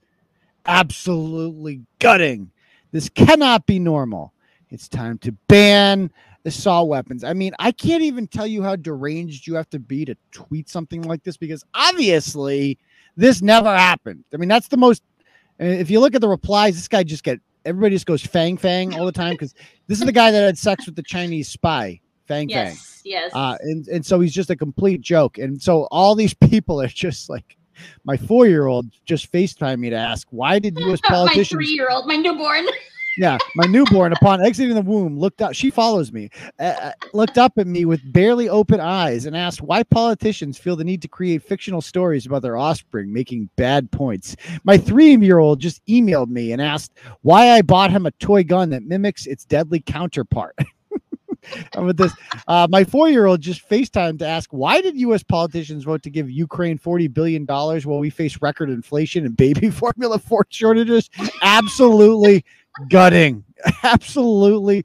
Absolutely 0.66 1.82
gutting. 1.98 2.50
This 2.92 3.08
cannot 3.08 3.66
be 3.66 3.78
normal. 3.78 4.32
It's 4.70 4.88
time 4.88 5.18
to 5.18 5.32
ban 5.48 6.10
assault 6.44 6.88
weapons. 6.88 7.24
I 7.24 7.32
mean, 7.34 7.52
I 7.58 7.72
can't 7.72 8.02
even 8.02 8.26
tell 8.26 8.46
you 8.46 8.62
how 8.62 8.76
deranged 8.76 9.46
you 9.46 9.54
have 9.54 9.68
to 9.70 9.78
be 9.78 10.04
to 10.04 10.16
tweet 10.30 10.68
something 10.68 11.02
like 11.02 11.22
this 11.24 11.36
because 11.36 11.64
obviously 11.74 12.78
this 13.16 13.42
never 13.42 13.74
happened. 13.74 14.24
I 14.32 14.38
mean, 14.38 14.48
that's 14.48 14.68
the 14.68 14.76
most. 14.76 15.02
uh, 15.60 15.64
If 15.64 15.90
you 15.90 16.00
look 16.00 16.14
at 16.14 16.20
the 16.20 16.28
replies, 16.28 16.74
this 16.74 16.88
guy 16.88 17.02
just 17.02 17.24
get 17.24 17.40
everybody 17.64 17.94
just 17.94 18.06
goes 18.06 18.22
fang 18.22 18.56
fang 18.56 18.92
all 18.94 19.06
the 19.06 19.12
time 19.12 19.32
because 19.34 19.54
this 19.86 20.00
is 20.00 20.04
the 20.06 20.12
guy 20.12 20.30
that 20.30 20.42
had 20.42 20.58
sex 20.58 20.86
with 20.86 20.96
the 20.96 21.02
Chinese 21.02 21.48
spy. 21.48 22.00
Fang 22.26 22.48
fang. 22.48 22.66
Yes. 22.66 23.02
Yes. 23.04 23.30
Uh, 23.34 23.56
and, 23.60 23.86
and 23.88 24.06
so 24.06 24.20
he's 24.20 24.32
just 24.32 24.50
a 24.50 24.56
complete 24.56 25.00
joke. 25.00 25.38
And 25.38 25.60
so 25.60 25.86
all 25.90 26.14
these 26.14 26.34
people 26.34 26.80
are 26.80 26.86
just 26.88 27.28
like, 27.28 27.56
my 28.05 28.16
four 28.16 28.47
year 28.47 28.66
old 28.66 28.87
just 29.05 29.30
FaceTime 29.33 29.78
me 29.78 29.91
to 29.91 29.97
ask, 29.97 30.26
why 30.30 30.59
did 30.59 30.78
U.S. 30.78 31.01
politicians? 31.01 31.03
my 31.11 31.16
politicians, 31.16 31.49
three-year-old, 31.51 32.07
my 32.07 32.16
newborn. 32.16 32.66
yeah, 33.16 33.39
my 33.55 33.66
newborn, 33.66 34.12
upon 34.12 34.45
exiting 34.45 34.74
the 34.74 34.83
womb, 34.83 35.18
looked 35.18 35.43
up, 35.43 35.55
she 35.55 35.70
follows 35.70 36.12
me, 36.12 36.30
uh, 36.59 36.62
uh, 36.62 36.93
looked 37.12 37.39
up 37.39 37.53
at 37.59 37.66
me 37.66 37.85
with 37.85 38.01
barely 38.12 38.49
open 38.49 38.80
eyes 38.80 39.26
and 39.26 39.37
asked 39.37 39.61
why 39.61 39.83
politicians 39.83 40.59
feel 40.59 40.76
the 40.76 40.85
need 40.85 41.03
to 41.03 41.09
create 41.09 41.43
fictional 41.43 41.80
stories 41.80 42.26
about 42.26 42.43
their 42.43 42.57
offspring 42.57 43.12
making 43.12 43.49
bad 43.57 43.91
points. 43.91 44.37
My 44.64 44.78
three 44.78 45.14
year 45.16 45.39
old 45.39 45.61
just 45.61 45.85
emailed 45.87 46.28
me 46.28 46.53
and 46.53 46.62
asked 46.62 46.93
why 47.22 47.51
I 47.51 47.62
bought 47.62 47.91
him 47.91 48.07
a 48.07 48.11
toy 48.12 48.45
gun 48.45 48.70
that 48.70 48.85
mimics 48.85 49.26
its 49.26 49.45
deadly 49.45 49.80
counterpart. 49.80 50.57
With 51.76 51.97
this, 51.97 52.12
uh, 52.47 52.66
my 52.70 52.84
four-year-old 52.84 53.40
just 53.40 53.68
FaceTime 53.68 54.18
to 54.20 54.26
ask 54.26 54.51
why 54.53 54.80
did 54.80 54.97
U.S. 55.01 55.22
politicians 55.22 55.84
vote 55.84 56.03
to 56.03 56.11
give 56.11 56.30
Ukraine 56.30 56.78
forty 56.78 57.09
billion 57.09 57.45
dollars 57.45 57.86
while 57.86 57.99
we 57.99 58.11
face 58.11 58.40
record 58.40 58.70
inflation 58.70 59.26
and 59.26 59.36
baby 59.36 59.70
formula 59.70 60.18
for 60.18 60.47
shortages? 60.51 61.11
Absolutely 61.43 62.45
gutting, 62.88 63.45
absolutely 63.82 64.84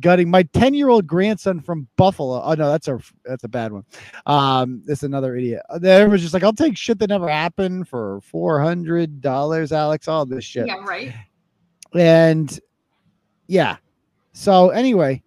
gutting. 0.00 0.30
My 0.30 0.42
ten-year-old 0.44 1.06
grandson 1.06 1.60
from 1.60 1.88
Buffalo. 1.96 2.42
Oh 2.42 2.54
no, 2.54 2.70
that's 2.70 2.88
a 2.88 2.98
that's 3.24 3.44
a 3.44 3.48
bad 3.48 3.72
one. 3.72 3.84
Um, 4.26 4.82
that's 4.86 5.02
another 5.02 5.36
idiot. 5.36 5.62
There 5.78 6.08
was 6.08 6.22
just 6.22 6.34
like, 6.34 6.42
I'll 6.42 6.52
take 6.52 6.76
shit 6.76 6.98
that 7.00 7.08
never 7.08 7.28
happened 7.28 7.88
for 7.88 8.20
four 8.22 8.60
hundred 8.60 9.20
dollars, 9.20 9.72
Alex. 9.72 10.08
All 10.08 10.24
this 10.26 10.44
shit. 10.44 10.66
Yeah. 10.66 10.82
Right. 10.86 11.14
and 11.94 12.58
yeah. 13.46 13.76
So 14.32 14.70
anyway, 14.70 15.22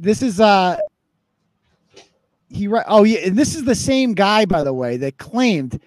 this 0.00 0.22
is 0.22 0.40
uh 0.40 0.78
he 2.48 2.68
oh 2.68 3.04
yeah, 3.04 3.18
and 3.26 3.36
this 3.36 3.54
is 3.54 3.64
the 3.64 3.74
same 3.74 4.14
guy 4.14 4.44
by 4.44 4.64
the 4.64 4.72
way 4.72 4.96
that 4.96 5.18
claimed 5.18 5.80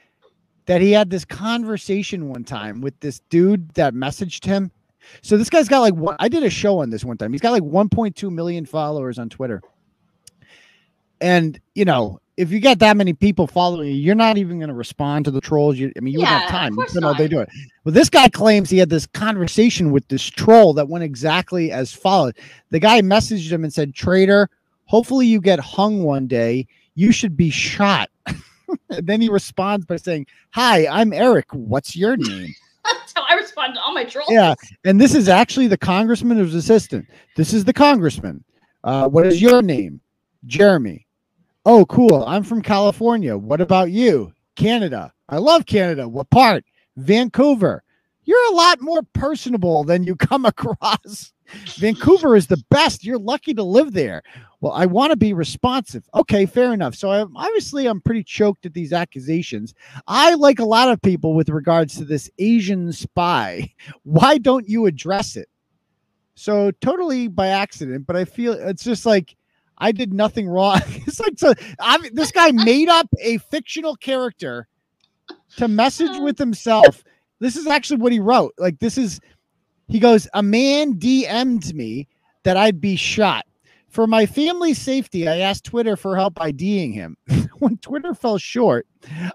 that 0.66 0.80
he 0.80 0.92
had 0.92 1.10
this 1.10 1.26
conversation 1.26 2.30
one 2.30 2.46
time 2.46 2.80
with 2.80 2.98
this 3.02 3.20
dude 3.30 3.70
that 3.74 3.94
messaged 3.94 4.46
him. 4.46 4.72
So 5.22 5.36
this 5.36 5.50
guy's 5.50 5.68
got 5.68 5.80
like 5.80 5.96
one 5.96 6.16
I 6.20 6.30
did 6.30 6.44
a 6.44 6.50
show 6.50 6.80
on 6.80 6.90
this 6.90 7.04
one 7.04 7.18
time. 7.18 7.34
He's 7.34 7.42
got 7.42 7.52
like 7.52 7.64
1.2 7.64 8.32
million 8.32 8.66
followers 8.66 9.20
on 9.20 9.30
Twitter. 9.30 9.62
And 11.20 11.60
you 11.76 11.84
know, 11.84 12.22
if 12.36 12.52
you 12.52 12.60
got 12.60 12.80
that 12.80 12.98
many 12.98 13.14
people 13.14 13.46
following 13.46 13.90
you, 13.90 13.94
you're 13.94 14.16
not 14.16 14.38
even 14.38 14.58
going 14.58 14.70
to 14.70 14.76
respond 14.76 15.26
to 15.26 15.32
the 15.32 15.42
trolls. 15.42 15.78
You, 15.78 15.92
I 15.96 16.00
mean, 16.00 16.14
you 16.14 16.22
Yeah, 16.22 16.34
wouldn't 16.34 16.50
have 16.52 16.62
time. 16.62 16.86
You 16.94 17.02
know, 17.02 17.14
they 17.14 17.28
do 17.28 17.40
it. 17.40 17.50
Well, 17.84 17.94
this 17.94 18.10
guy 18.10 18.28
claims 18.28 18.70
he 18.70 18.78
had 18.78 18.90
this 18.90 19.06
conversation 19.06 19.92
with 19.92 20.08
this 20.08 20.24
troll 20.24 20.74
that 20.74 20.90
went 20.90 21.04
exactly 21.04 21.72
as 21.72 21.94
followed. 21.94 22.38
The 22.72 22.80
guy 22.80 23.02
messaged 23.02 23.52
him 23.52 23.64
and 23.64 23.74
said, 23.74 23.94
"Trader, 23.94 24.50
hopefully 24.86 25.28
you 25.28 25.42
get 25.42 25.60
hung 25.60 26.04
one 26.04 26.28
day. 26.28 26.68
You 26.96 27.12
should 27.12 27.38
be 27.38 27.52
shot." 27.52 28.10
and 28.26 29.06
then 29.06 29.22
he 29.22 29.30
responds 29.30 29.86
by 29.86 29.98
saying, 29.98 30.26
"Hi, 30.52 30.88
I'm 30.88 31.14
Eric. 31.14 31.46
What's 31.52 31.96
your 31.96 32.18
name?" 32.18 32.54
That's 32.86 33.14
how 33.16 33.24
I 33.30 33.36
respond 33.36 33.76
to 33.76 33.82
all 33.82 33.94
my 33.94 34.04
trolls. 34.06 34.30
Yeah, 34.32 34.56
and 34.84 35.00
this 35.00 35.14
is 35.14 35.30
actually 35.30 35.68
the 35.68 35.78
congressman 35.78 36.40
or 36.40 36.46
his 36.46 36.56
assistant. 36.56 37.08
This 37.36 37.54
is 37.54 37.64
the 37.64 37.74
congressman. 37.74 38.44
Uh, 38.84 39.08
what 39.08 39.26
is 39.26 39.42
your 39.42 39.62
name? 39.62 40.02
Jeremy. 40.46 41.06
Oh, 41.66 41.86
cool. 41.86 42.26
I'm 42.26 42.44
from 42.44 42.62
California. 42.62 43.38
What 43.38 43.62
about 43.62 43.90
you? 43.90 44.34
Canada. 44.56 45.14
I 45.30 45.38
love 45.38 45.66
Canada. 45.66 46.08
What 46.10 46.30
part? 46.30 46.66
Vancouver. 46.98 47.84
You're 48.26 48.52
a 48.52 48.56
lot 48.56 48.82
more 48.82 49.02
personable 49.14 49.84
than 49.84 50.04
you 50.04 50.16
come 50.16 50.46
across. 50.46 51.32
Vancouver 51.78 52.36
is 52.36 52.48
the 52.48 52.62
best. 52.70 53.06
You're 53.06 53.18
lucky 53.18 53.54
to 53.54 53.64
live 53.64 53.94
there. 53.94 54.24
Well, 54.60 54.74
I 54.74 54.86
want 54.86 55.12
to 55.12 55.18
be 55.18 55.34
responsive. 55.34 56.04
Okay, 56.16 56.46
fair 56.46 56.74
enough. 56.74 56.96
So 56.96 57.12
I'm, 57.12 57.36
obviously, 57.36 57.86
I'm 57.86 58.02
pretty 58.02 58.24
choked 58.24 58.66
at 58.66 58.74
these 58.74 58.94
accusations. 58.94 59.74
I, 60.08 60.34
like 60.36 60.60
a 60.60 60.66
lot 60.66 60.90
of 60.90 61.02
people 61.02 61.34
with 61.34 61.50
regards 61.50 61.98
to 61.98 62.06
this 62.06 62.30
Asian 62.40 62.92
spy, 62.92 63.74
why 64.04 64.38
don't 64.38 64.68
you 64.68 64.86
address 64.86 65.36
it? 65.36 65.48
So 66.36 66.72
totally 66.82 67.28
by 67.28 67.48
accident, 67.48 68.08
but 68.08 68.16
I 68.16 68.26
feel 68.26 68.54
it's 68.54 68.84
just 68.84 69.06
like 69.06 69.36
I 69.84 69.92
did 69.92 70.14
nothing 70.14 70.48
wrong. 70.48 70.80
it's 70.86 71.20
like 71.20 71.38
so 71.38 71.54
I 71.80 72.10
this 72.14 72.32
guy 72.32 72.52
made 72.52 72.88
up 72.88 73.08
a 73.20 73.38
fictional 73.38 73.98
character 73.98 74.68
to 75.58 75.68
message 75.68 76.18
with 76.20 76.38
himself. 76.38 77.04
This 77.40 77.58
is 77.58 77.68
actually 77.68 77.98
what 77.98 78.14
he 78.14 78.20
wrote. 78.20 78.54
Like 78.58 78.80
this 78.80 78.98
is 78.98 79.20
he 79.90 80.00
goes, 80.00 80.26
a 80.34 80.42
man 80.42 80.94
DM'd 80.94 81.76
me 81.76 82.08
that 82.44 82.56
I'd 82.56 82.80
be 82.80 82.96
shot. 82.96 83.46
For 83.90 84.08
my 84.08 84.26
family's 84.26 84.80
safety, 84.80 85.28
I 85.28 85.40
asked 85.40 85.66
Twitter 85.66 85.98
for 85.98 86.16
help 86.16 86.40
IDing 86.40 86.94
him. 86.94 87.18
when 87.60 87.78
Twitter 87.78 88.14
fell 88.14 88.38
short, 88.38 88.88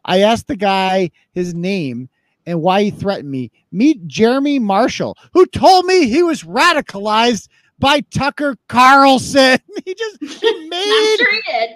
I 0.07 0.23
asked 0.23 0.49
the 0.49 0.57
guy 0.57 1.11
his 1.33 1.55
name 1.55 2.09
and 2.47 2.63
why 2.63 2.85
he 2.85 2.91
threatened 2.91 3.31
me. 3.31 3.53
Meet 3.71 4.07
Jeremy 4.07 4.59
Marshall, 4.59 5.19
who 5.35 5.45
told 5.45 5.85
me 5.85 6.09
he 6.09 6.23
was 6.23 6.43
radicalized 6.43 7.49
by 7.79 8.01
Tucker 8.11 8.57
Carlson. 8.68 9.59
He 9.85 9.95
just 9.95 10.18
he 10.20 10.68
made 10.68 11.16
sure 11.18 11.33
he 11.33 11.41
did. 11.51 11.70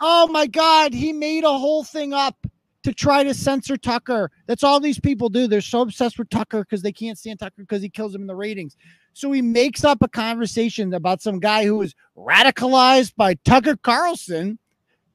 Oh 0.00 0.28
my 0.28 0.46
God, 0.46 0.94
he 0.94 1.12
made 1.12 1.44
a 1.44 1.58
whole 1.58 1.82
thing 1.82 2.14
up 2.14 2.46
to 2.84 2.94
try 2.94 3.22
to 3.24 3.34
censor 3.34 3.76
Tucker. 3.76 4.30
That's 4.46 4.62
all 4.62 4.80
these 4.80 5.00
people 5.00 5.28
do. 5.28 5.48
They're 5.48 5.60
so 5.60 5.80
obsessed 5.80 6.18
with 6.18 6.30
Tucker 6.30 6.60
because 6.60 6.82
they 6.82 6.92
can't 6.92 7.18
stand 7.18 7.40
Tucker 7.40 7.54
because 7.58 7.82
he 7.82 7.90
kills 7.90 8.12
them 8.12 8.22
in 8.22 8.26
the 8.28 8.34
ratings. 8.34 8.76
So 9.12 9.32
he 9.32 9.42
makes 9.42 9.84
up 9.84 9.98
a 10.00 10.08
conversation 10.08 10.94
about 10.94 11.20
some 11.20 11.40
guy 11.40 11.64
who 11.64 11.76
was 11.76 11.94
radicalized 12.16 13.14
by 13.16 13.34
Tucker 13.44 13.76
Carlson 13.76 14.58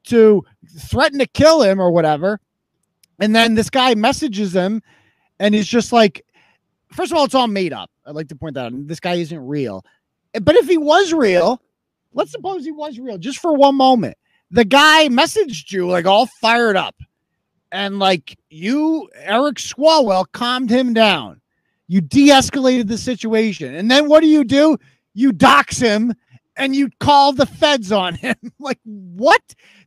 to 0.04 0.44
threaten 0.78 1.18
to 1.18 1.26
kill 1.26 1.62
him 1.62 1.80
or 1.80 1.90
whatever. 1.90 2.40
And 3.18 3.34
then 3.34 3.54
this 3.54 3.70
guy 3.70 3.94
messages 3.94 4.54
him 4.54 4.82
and 5.40 5.54
he's 5.54 5.66
just 5.66 5.92
like, 5.92 6.24
first 6.92 7.12
of 7.12 7.18
all, 7.18 7.24
it's 7.24 7.34
all 7.34 7.46
made 7.46 7.72
up. 7.72 7.90
I'd 8.06 8.14
like 8.14 8.28
to 8.28 8.36
point 8.36 8.54
that 8.54 8.66
out. 8.66 8.86
This 8.86 9.00
guy 9.00 9.14
isn't 9.14 9.46
real. 9.46 9.84
But 10.42 10.56
if 10.56 10.68
he 10.68 10.78
was 10.78 11.12
real, 11.12 11.60
let's 12.12 12.32
suppose 12.32 12.64
he 12.64 12.72
was 12.72 12.98
real 12.98 13.18
just 13.18 13.38
for 13.38 13.54
one 13.54 13.76
moment. 13.76 14.16
The 14.50 14.64
guy 14.64 15.08
messaged 15.08 15.72
you 15.72 15.88
like 15.88 16.06
all 16.06 16.26
fired 16.40 16.76
up. 16.76 16.96
And 17.72 17.98
like 17.98 18.38
you, 18.50 19.08
Eric 19.16 19.56
Swalwell, 19.56 20.26
calmed 20.32 20.70
him 20.70 20.94
down. 20.94 21.40
You 21.88 22.00
de 22.00 22.28
escalated 22.28 22.86
the 22.86 22.98
situation. 22.98 23.74
And 23.74 23.90
then 23.90 24.08
what 24.08 24.20
do 24.20 24.28
you 24.28 24.44
do? 24.44 24.78
You 25.12 25.32
dox 25.32 25.78
him 25.78 26.14
and 26.56 26.74
you 26.74 26.88
call 27.00 27.32
the 27.32 27.46
feds 27.46 27.92
on 27.92 28.14
him. 28.14 28.36
like, 28.58 28.78
what 28.84 29.42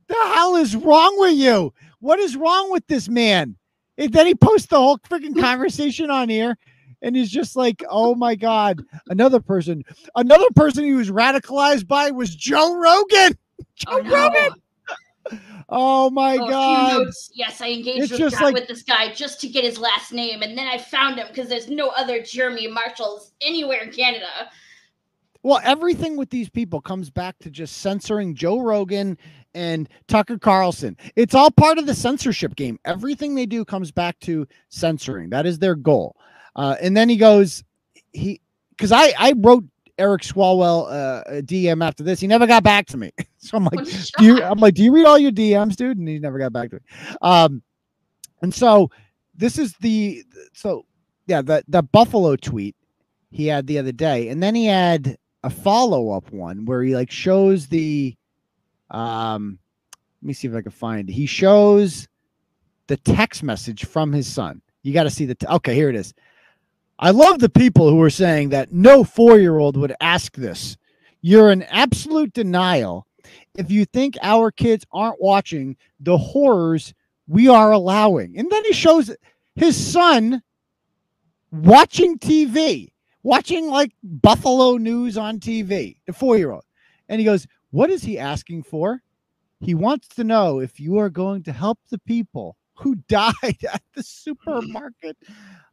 the 0.07 0.15
hell 0.15 0.55
is 0.55 0.75
wrong 0.75 1.15
with 1.19 1.35
you? 1.35 1.73
What 1.99 2.19
is 2.19 2.35
wrong 2.35 2.71
with 2.71 2.85
this 2.87 3.09
man? 3.09 3.55
And 3.97 4.13
then 4.13 4.27
he 4.27 4.35
posts 4.35 4.67
the 4.67 4.77
whole 4.77 4.99
freaking 4.99 5.39
conversation 5.39 6.11
on 6.11 6.29
here. 6.29 6.57
And 7.01 7.15
he's 7.15 7.29
just 7.29 7.55
like, 7.55 7.83
oh 7.89 8.15
my 8.15 8.35
God. 8.35 8.81
Another 9.09 9.39
person, 9.39 9.83
another 10.15 10.47
person 10.55 10.83
he 10.83 10.93
was 10.93 11.11
radicalized 11.11 11.87
by 11.87 12.11
was 12.11 12.35
Joe 12.35 12.75
Rogan. 12.75 13.37
Joe 13.75 13.91
Oh, 13.91 13.99
no. 13.99 14.11
Rogan. 14.29 14.61
Oh 15.69 16.09
my 16.09 16.37
Oh, 16.37 16.47
God. 16.49 17.07
Yes, 17.33 17.59
I 17.59 17.69
engaged 17.71 18.11
with, 18.11 18.19
just 18.19 18.41
like- 18.41 18.53
with 18.53 18.67
this 18.67 18.83
guy 18.83 19.13
just 19.13 19.41
to 19.41 19.47
get 19.49 19.63
his 19.65 19.77
last 19.77 20.13
name, 20.13 20.41
and 20.41 20.57
then 20.57 20.67
I 20.67 20.77
found 20.77 21.17
him 21.19 21.27
because 21.27 21.49
there's 21.49 21.69
no 21.69 21.89
other 21.89 22.21
Jeremy 22.23 22.67
Marshalls 22.67 23.33
anywhere 23.41 23.81
in 23.81 23.91
Canada. 23.91 24.49
Well, 25.43 25.59
everything 25.63 26.17
with 26.17 26.29
these 26.29 26.49
people 26.49 26.81
comes 26.81 27.09
back 27.09 27.37
to 27.39 27.49
just 27.49 27.77
censoring 27.77 28.35
Joe 28.35 28.59
Rogan 28.59 29.17
and 29.53 29.87
Tucker 30.07 30.37
Carlson. 30.37 30.97
It's 31.15 31.35
all 31.35 31.51
part 31.51 31.77
of 31.77 31.85
the 31.85 31.95
censorship 31.95 32.55
game. 32.55 32.79
Everything 32.85 33.35
they 33.35 33.45
do 33.45 33.63
comes 33.63 33.91
back 33.91 34.19
to 34.21 34.47
censoring. 34.69 35.29
That 35.29 35.45
is 35.45 35.59
their 35.59 35.75
goal. 35.75 36.15
Uh, 36.57 36.75
and 36.81 36.97
then 36.97 37.07
he 37.07 37.15
goes, 37.15 37.63
he 38.11 38.41
because 38.71 38.91
I 38.91 39.13
I 39.17 39.33
wrote 39.37 39.63
Eric 39.97 40.23
Swalwell 40.23 40.91
uh, 40.91 41.23
a 41.27 41.41
DM 41.41 41.85
after 41.85 42.03
this. 42.03 42.19
He 42.19 42.27
never 42.27 42.47
got 42.47 42.63
back 42.63 42.87
to 42.87 42.97
me. 42.97 43.11
so 43.37 43.57
I'm 43.57 43.65
like, 43.65 43.85
do 44.17 44.25
you. 44.25 44.43
I'm 44.43 44.59
like, 44.59 44.73
do 44.73 44.83
you 44.83 44.93
read 44.93 45.05
all 45.05 45.17
your 45.17 45.31
DMs, 45.31 45.75
dude? 45.75 45.97
And 45.97 46.07
he 46.07 46.19
never 46.19 46.39
got 46.39 46.51
back 46.51 46.71
to 46.71 46.75
me. 46.75 46.81
Um, 47.21 47.61
and 48.41 48.53
so 48.53 48.89
this 49.35 49.57
is 49.57 49.73
the 49.79 50.23
so 50.53 50.85
yeah, 51.27 51.41
the 51.41 51.63
the 51.67 51.83
Buffalo 51.83 52.35
tweet 52.35 52.75
he 53.29 53.47
had 53.47 53.67
the 53.67 53.77
other 53.77 53.91
day, 53.91 54.29
and 54.29 54.41
then 54.41 54.55
he 54.55 54.65
had 54.65 55.17
a 55.43 55.49
follow 55.49 56.11
up 56.11 56.31
one 56.31 56.65
where 56.65 56.81
he 56.83 56.95
like 56.95 57.11
shows 57.11 57.67
the 57.67 58.15
um 58.89 59.59
let 60.21 60.27
me 60.27 60.33
see 60.33 60.47
if 60.47 60.55
I 60.55 60.61
can 60.61 60.71
find 60.71 61.09
it. 61.09 61.13
He 61.13 61.25
shows 61.25 62.07
the 62.87 62.97
text 62.97 63.43
message 63.43 63.85
from 63.85 64.11
his 64.11 64.27
son. 64.27 64.61
You 64.81 64.93
got 64.93 65.03
to 65.03 65.09
see 65.09 65.25
the 65.25 65.35
t- 65.35 65.47
okay, 65.47 65.75
here 65.75 65.89
it 65.89 65.95
is. 65.95 66.13
I 66.99 67.11
love 67.11 67.39
the 67.39 67.49
people 67.49 67.89
who 67.89 68.01
are 68.01 68.09
saying 68.09 68.49
that 68.49 68.71
no 68.71 69.03
four 69.03 69.37
year 69.37 69.57
old 69.57 69.77
would 69.77 69.93
ask 70.01 70.35
this. 70.35 70.77
You're 71.21 71.51
in 71.51 71.63
absolute 71.63 72.33
denial 72.33 73.05
if 73.55 73.69
you 73.69 73.85
think 73.85 74.17
our 74.21 74.51
kids 74.51 74.85
aren't 74.91 75.21
watching 75.21 75.77
the 75.99 76.17
horrors 76.17 76.93
we 77.27 77.47
are 77.49 77.71
allowing. 77.71 78.37
And 78.37 78.49
then 78.49 78.63
he 78.65 78.73
shows 78.73 79.15
his 79.55 79.75
son 79.75 80.41
watching 81.51 82.17
TV, 82.17 82.91
watching 83.21 83.67
like 83.67 83.93
Buffalo 84.03 84.77
News 84.77 85.17
on 85.17 85.39
TV, 85.39 85.97
the 86.07 86.13
four 86.13 86.37
year 86.37 86.51
old. 86.51 86.63
And 87.09 87.19
he 87.19 87.25
goes, 87.25 87.45
What 87.71 87.91
is 87.91 88.03
he 88.03 88.17
asking 88.17 88.63
for? 88.63 89.01
He 89.59 89.75
wants 89.75 90.07
to 90.09 90.23
know 90.23 90.59
if 90.59 90.79
you 90.79 90.97
are 90.97 91.09
going 91.09 91.43
to 91.43 91.51
help 91.51 91.79
the 91.89 91.99
people 91.99 92.57
who 92.77 92.95
died 93.07 93.33
at 93.71 93.81
the 93.95 94.03
supermarket. 94.03 95.17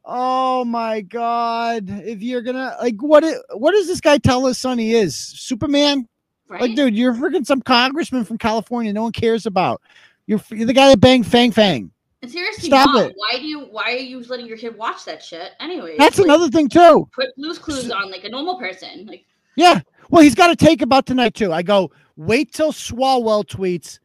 Oh 0.03 0.65
my 0.65 1.01
god. 1.01 1.85
If 1.89 2.21
you're 2.21 2.41
gonna 2.41 2.75
like 2.81 2.95
what 3.01 3.23
i- 3.23 3.33
what 3.55 3.71
does 3.71 3.87
this 3.87 4.01
guy 4.01 4.17
tell 4.17 4.45
his 4.45 4.57
son 4.57 4.77
he 4.77 4.93
is? 4.93 5.15
Superman? 5.15 6.07
Right? 6.47 6.61
Like, 6.61 6.75
dude, 6.75 6.95
you're 6.95 7.13
freaking 7.13 7.45
some 7.45 7.61
congressman 7.61 8.23
from 8.23 8.37
California 8.37 8.93
no 8.93 9.03
one 9.03 9.11
cares 9.11 9.45
about. 9.47 9.81
You're, 10.27 10.41
you're 10.51 10.67
the 10.67 10.73
guy 10.73 10.89
that 10.89 10.99
banged 10.99 11.25
Fang 11.25 11.51
Fang. 11.51 11.91
and 12.21 12.29
seriously, 12.31 12.67
stop 12.69 12.87
mom, 12.93 13.05
it. 13.07 13.13
why 13.15 13.39
do 13.39 13.45
you 13.47 13.61
why 13.61 13.93
are 13.93 13.97
you 13.97 14.21
letting 14.23 14.45
your 14.47 14.57
kid 14.57 14.77
watch 14.77 15.05
that 15.05 15.23
shit? 15.23 15.51
Anyway, 15.59 15.95
That's 15.97 16.19
another 16.19 16.49
thing 16.49 16.69
too. 16.69 17.07
Put 17.11 17.35
Blue's 17.35 17.57
Clues 17.59 17.89
on 17.91 18.11
like 18.11 18.23
a 18.25 18.29
normal 18.29 18.59
person. 18.59 19.05
Like, 19.07 19.25
Yeah. 19.55 19.81
Well, 20.11 20.21
he's 20.21 20.35
got 20.35 20.51
a 20.51 20.55
take 20.55 20.83
about 20.83 21.07
tonight 21.07 21.33
too. 21.33 21.51
I 21.51 21.63
go, 21.63 21.91
wait 22.15 22.53
till 22.53 22.71
Swalwell 22.71 23.43
tweets 23.43 23.97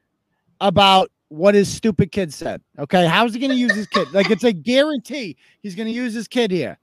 about 0.62 1.10
what 1.30 1.54
his 1.54 1.72
stupid 1.72 2.12
kid 2.12 2.34
said. 2.34 2.60
Okay. 2.78 3.06
How's 3.06 3.32
he 3.32 3.40
going 3.40 3.52
to 3.52 3.56
use 3.56 3.74
his 3.74 3.86
kid? 3.86 4.12
Like 4.12 4.30
it's 4.30 4.44
a 4.44 4.52
guarantee 4.52 5.36
he's 5.62 5.74
going 5.74 5.86
to 5.86 5.94
use 5.94 6.12
his 6.12 6.28
kid 6.28 6.50
here. 6.50 6.78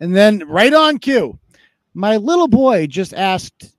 And 0.00 0.14
then 0.14 0.40
right 0.48 0.74
on 0.74 0.98
cue, 0.98 1.38
my 1.94 2.16
little 2.16 2.48
boy 2.48 2.88
just 2.88 3.14
asked, 3.14 3.74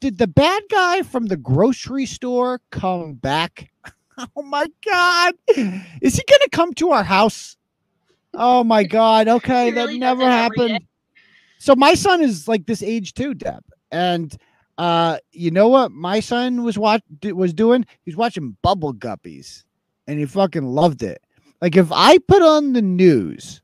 did 0.00 0.18
the 0.18 0.26
bad 0.26 0.62
guy 0.70 1.02
from 1.02 1.26
the 1.26 1.36
grocery 1.36 2.06
store 2.06 2.60
come 2.70 3.14
back? 3.14 3.70
oh 4.36 4.42
my 4.42 4.66
God. 4.84 5.34
Is 5.48 6.16
he 6.16 6.24
going 6.28 6.40
to 6.42 6.50
come 6.52 6.74
to 6.74 6.90
our 6.90 7.04
house? 7.04 7.56
Oh 8.34 8.64
my 8.64 8.84
God. 8.84 9.28
Okay. 9.38 9.66
He 9.66 9.70
that 9.72 9.94
never 9.94 10.24
happened. 10.24 10.80
so 11.58 11.76
my 11.76 11.94
son 11.94 12.20
is 12.22 12.48
like 12.48 12.66
this 12.66 12.82
age 12.82 13.14
too, 13.14 13.34
Deb. 13.34 13.64
And 13.92 14.36
uh, 14.78 15.18
you 15.32 15.50
know 15.50 15.68
what 15.68 15.92
my 15.92 16.20
son 16.20 16.62
was 16.62 16.78
watch 16.78 17.02
was 17.22 17.52
doing? 17.52 17.84
He's 18.04 18.16
watching 18.16 18.56
Bubble 18.62 18.94
Guppies, 18.94 19.64
and 20.08 20.18
he 20.18 20.26
fucking 20.26 20.64
loved 20.64 21.02
it. 21.04 21.22
Like 21.62 21.76
if 21.76 21.92
I 21.92 22.18
put 22.18 22.42
on 22.42 22.72
the 22.72 22.82
news, 22.82 23.60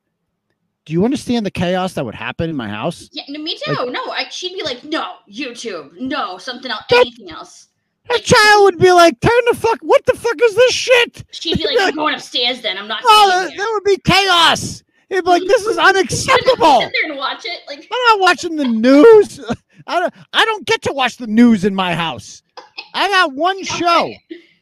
do 0.84 0.92
you 0.92 1.05
understand 1.05 1.45
the 1.47 1.51
chaos 1.51 1.95
that 1.95 2.05
would 2.05 2.14
happen 2.14 2.51
in 2.51 2.57
my 2.57 2.68
house? 2.68 3.09
Yeah, 3.12 3.22
no, 3.28 3.40
me 3.42 3.59
too. 3.64 3.72
Like- 3.72 3.88
no, 3.90 4.05
I, 4.11 4.28
she'd 4.30 4.55
be 4.55 4.62
like, 4.62 4.84
no, 4.84 5.14
YouTube, 5.28 5.99
no, 5.99 6.38
something 6.38 6.70
else, 6.70 6.82
That- 6.90 7.01
anything 7.01 7.30
else. 7.30 7.68
A 8.14 8.18
child 8.18 8.64
would 8.64 8.78
be 8.78 8.92
like, 8.92 9.18
"Turn 9.20 9.32
the 9.49 9.57
fuck! 9.57 9.78
What 9.80 10.05
the 10.05 10.12
fuck 10.12 10.36
is 10.42 10.55
this 10.55 10.74
shit?" 10.74 11.24
She'd 11.30 11.57
be 11.57 11.64
like, 11.66 11.78
I'm 11.88 11.95
going 11.95 12.14
upstairs 12.14 12.61
then. 12.61 12.76
I'm 12.76 12.86
not 12.86 13.01
Oh, 13.03 13.30
that, 13.49 13.57
that 13.57 13.70
would 13.72 13.84
be 13.84 13.97
chaos. 14.05 14.82
He'd 15.09 15.24
be 15.24 15.30
like, 15.30 15.42
mm. 15.42 15.49
"This 15.49 15.64
is 15.64 15.78
unacceptable. 15.78 16.11
Sit 16.11 16.28
unacceptable." 16.28 16.78
there 16.80 17.11
and 17.11 17.16
watch 17.16 17.47
it. 17.47 17.61
Like, 17.66 17.88
I'm 17.90 18.18
not 18.18 18.20
watching 18.20 18.57
the 18.57 18.66
news. 18.68 19.40
I 19.86 20.01
don't. 20.01 20.12
I 20.34 20.45
don't 20.45 20.66
get 20.66 20.82
to 20.82 20.92
watch 20.92 21.16
the 21.16 21.26
news 21.26 21.64
in 21.64 21.74
my 21.74 21.95
house. 21.95 22.42
I 22.92 23.09
got 23.09 23.32
one 23.32 23.64
show. 23.64 24.12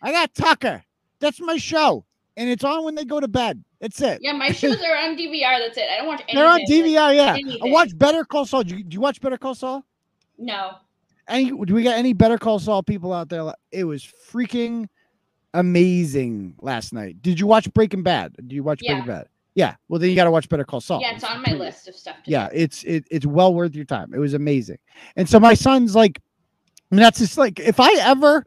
I 0.03 0.13
got 0.13 0.33
Tucker. 0.37 0.85
That's 1.23 1.41
my 1.41 1.57
show, 1.57 2.05
and 2.37 2.51
it's 2.51 2.63
on 2.65 2.85
when 2.85 2.95
they 2.95 3.07
go 3.07 3.19
to 3.21 3.29
bed. 3.29 3.65
That's 3.81 4.01
it. 4.03 4.19
yeah, 4.21 4.33
my 4.33 4.53
shows 4.53 4.77
are 4.89 4.97
on 4.97 5.17
DVR. 5.17 5.59
That's 5.59 5.79
it. 5.79 5.85
I 5.91 5.97
don't 5.97 6.07
watch 6.09 6.21
anything. 6.29 6.37
They're 6.37 6.47
on 6.47 6.59
like- 6.61 6.69
DVR. 6.69 7.17
Yeah, 7.17 7.57
I 7.67 7.71
watch 7.73 7.97
Better 7.97 8.25
Call 8.25 8.45
Saul. 8.45 8.63
Do 8.65 8.77
you, 8.77 8.85
do 8.85 8.95
you 8.95 9.01
watch 9.01 9.21
Better 9.21 9.39
Call 9.39 9.55
Saul? 9.55 9.85
no. 10.39 10.73
Any? 11.29 11.51
Do 11.51 11.73
we 11.75 11.83
got 11.85 11.97
any 11.97 12.13
Better 12.13 12.37
Call 12.37 12.59
Saul 12.59 12.83
people 12.83 13.13
out 13.13 13.29
there? 13.29 13.53
It 13.71 13.85
was 13.85 14.03
freaking 14.31 14.89
amazing 15.55 16.55
last 16.61 16.93
night. 16.93 17.23
Did 17.23 17.39
you 17.39 17.47
watch 17.47 17.73
Breaking 17.73 18.03
Bad? 18.03 18.35
Did 18.37 18.53
you 18.53 18.63
watch 18.63 18.81
Yeah. 18.83 18.95
Breaking 18.95 19.07
Bad? 19.09 19.29
Yeah. 19.55 19.75
Well, 19.89 20.01
then 20.01 20.11
you 20.11 20.17
got 20.17 20.25
to 20.25 20.31
watch 20.31 20.49
Better 20.49 20.65
Call 20.65 20.81
Saul. 20.81 21.01
Yeah, 21.01 21.15
it's 21.15 21.25
on 21.25 21.43
my 21.43 21.53
list 21.53 21.87
of 21.89 21.95
stuff 21.95 22.17
to 22.25 22.31
yeah 22.31 22.49
do. 22.49 22.57
it's 22.57 22.83
it, 22.85 23.05
it's 23.11 23.27
well 23.27 23.55
worth 23.55 23.75
your 23.75 23.85
time 23.85 24.13
it 24.15 24.19
was 24.19 24.33
amazing 24.35 24.79
and 25.17 25.29
so 25.29 25.39
my 25.39 25.53
son's 25.55 25.95
like 25.95 26.19
I 26.91 26.95
mean, 26.95 27.03
that's 27.03 27.19
just 27.19 27.37
like 27.39 27.61
if 27.61 27.79
i 27.79 27.91
ever 28.01 28.47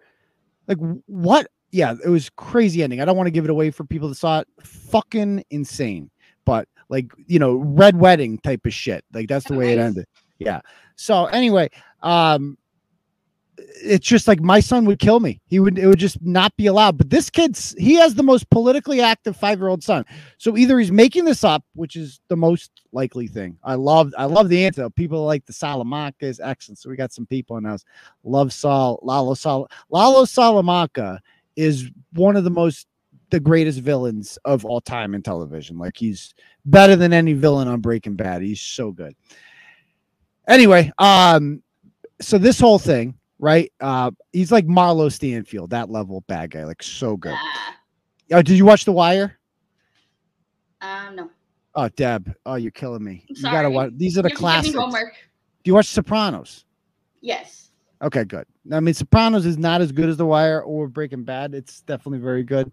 like 0.67 0.77
what 1.05 1.47
yeah 1.75 1.93
it 2.03 2.09
was 2.09 2.29
crazy 2.29 2.83
ending. 2.83 3.01
I 3.01 3.05
don't 3.05 3.17
want 3.17 3.27
to 3.27 3.31
give 3.31 3.43
it 3.43 3.49
away 3.49 3.69
for 3.69 3.83
people 3.83 4.07
that 4.07 4.15
saw 4.15 4.39
it. 4.39 4.47
Fucking 4.61 5.43
insane. 5.49 6.09
But 6.45 6.67
like 6.89 7.11
you 7.27 7.37
know 7.37 7.55
red 7.55 7.97
wedding 7.97 8.37
type 8.39 8.65
of 8.65 8.73
shit. 8.73 9.03
Like 9.13 9.27
that's 9.27 9.45
the 9.45 9.55
way 9.55 9.73
it 9.73 9.79
ended. 9.79 10.05
Yeah. 10.39 10.61
So 10.95 11.25
anyway 11.25 11.69
um 12.01 12.57
it's 13.57 14.05
just 14.05 14.27
like 14.27 14.39
my 14.39 14.59
son 14.59 14.85
would 14.85 14.99
kill 14.99 15.19
me. 15.19 15.41
He 15.47 15.59
would 15.59 15.77
it 15.77 15.87
would 15.87 15.99
just 15.99 16.21
not 16.21 16.55
be 16.55 16.67
allowed. 16.67 16.97
But 16.97 17.09
this 17.09 17.29
kid's 17.29 17.75
he 17.77 17.95
has 17.95 18.15
the 18.15 18.23
most 18.23 18.49
politically 18.49 19.01
active 19.01 19.35
five 19.35 19.59
year 19.59 19.67
old 19.67 19.83
son. 19.83 20.05
So 20.37 20.55
either 20.55 20.79
he's 20.79 20.91
making 20.91 21.25
this 21.25 21.43
up, 21.43 21.63
which 21.73 21.95
is 21.95 22.21
the 22.29 22.37
most 22.37 22.71
likely 22.93 23.27
thing. 23.27 23.57
I 23.63 23.75
love 23.75 24.13
I 24.17 24.25
love 24.25 24.49
the 24.49 24.65
answer. 24.65 24.89
People 24.89 25.25
like 25.25 25.45
the 25.45 25.53
Salamanca 25.53 26.25
is 26.25 26.39
excellent. 26.39 26.79
So 26.79 26.89
we 26.89 26.95
got 26.95 27.13
some 27.13 27.25
people 27.25 27.57
in 27.57 27.65
house. 27.65 27.83
Love 28.23 28.53
Sal 28.53 28.99
Lalo 29.01 29.33
Sal 29.33 29.69
Lalo 29.89 30.25
Salamanca 30.25 31.21
is 31.55 31.89
one 32.13 32.35
of 32.35 32.43
the 32.43 32.49
most 32.49 32.87
the 33.31 33.39
greatest 33.39 33.79
villains 33.79 34.37
of 34.45 34.63
all 34.65 34.79
time 34.79 35.15
in 35.15 35.21
television. 35.21 35.77
Like 35.77 35.97
he's 35.97 36.33
better 36.65 36.95
than 36.95 37.11
any 37.11 37.33
villain 37.33 37.67
on 37.67 37.81
Breaking 37.81 38.13
Bad. 38.15 38.41
He's 38.43 38.61
so 38.61 38.91
good. 38.91 39.15
Anyway, 40.47 40.91
um, 40.99 41.61
so 42.21 42.37
this 42.37 42.59
whole 42.59 42.77
thing, 42.79 43.17
right? 43.39 43.71
Uh, 43.81 44.11
he's 44.31 44.51
like 44.51 44.67
Marlo 44.67 45.11
Stanfield, 45.11 45.71
that 45.71 45.89
level 45.89 46.21
bad 46.27 46.51
guy, 46.51 46.63
like 46.65 46.83
so 46.83 47.17
good. 47.17 47.33
Ah, 47.35 47.75
Oh, 48.31 48.41
did 48.41 48.57
you 48.57 48.65
watch 48.65 48.85
The 48.85 48.91
Wire? 48.91 49.37
um, 50.81 51.15
no. 51.15 51.29
Oh, 51.73 51.89
Deb. 51.89 52.33
Oh, 52.45 52.55
you're 52.55 52.71
killing 52.71 53.03
me. 53.03 53.25
You 53.27 53.41
gotta 53.43 53.69
watch. 53.69 53.91
These 53.97 54.17
are 54.17 54.21
the 54.21 54.29
You 54.29 54.35
have 54.45 54.63
to 54.63 54.69
give 54.69 54.75
classics. 54.75 54.75
homework. 54.75 55.13
Do 55.63 55.69
you 55.69 55.73
watch 55.75 55.87
Sopranos? 55.87 56.63
Yes. 57.21 57.64
Okay, 58.01 58.25
good. 58.25 58.45
I 58.71 58.79
mean, 58.79 58.93
Sopranos 58.93 59.45
is 59.45 59.57
not 59.57 59.81
as 59.81 59.91
good 59.91 60.09
as 60.09 60.17
The 60.17 60.25
Wire 60.25 60.61
or 60.61 60.87
Breaking 60.87 61.23
Bad. 61.23 61.53
It's 61.53 61.81
definitely 61.81 62.19
very 62.19 62.43
good, 62.43 62.71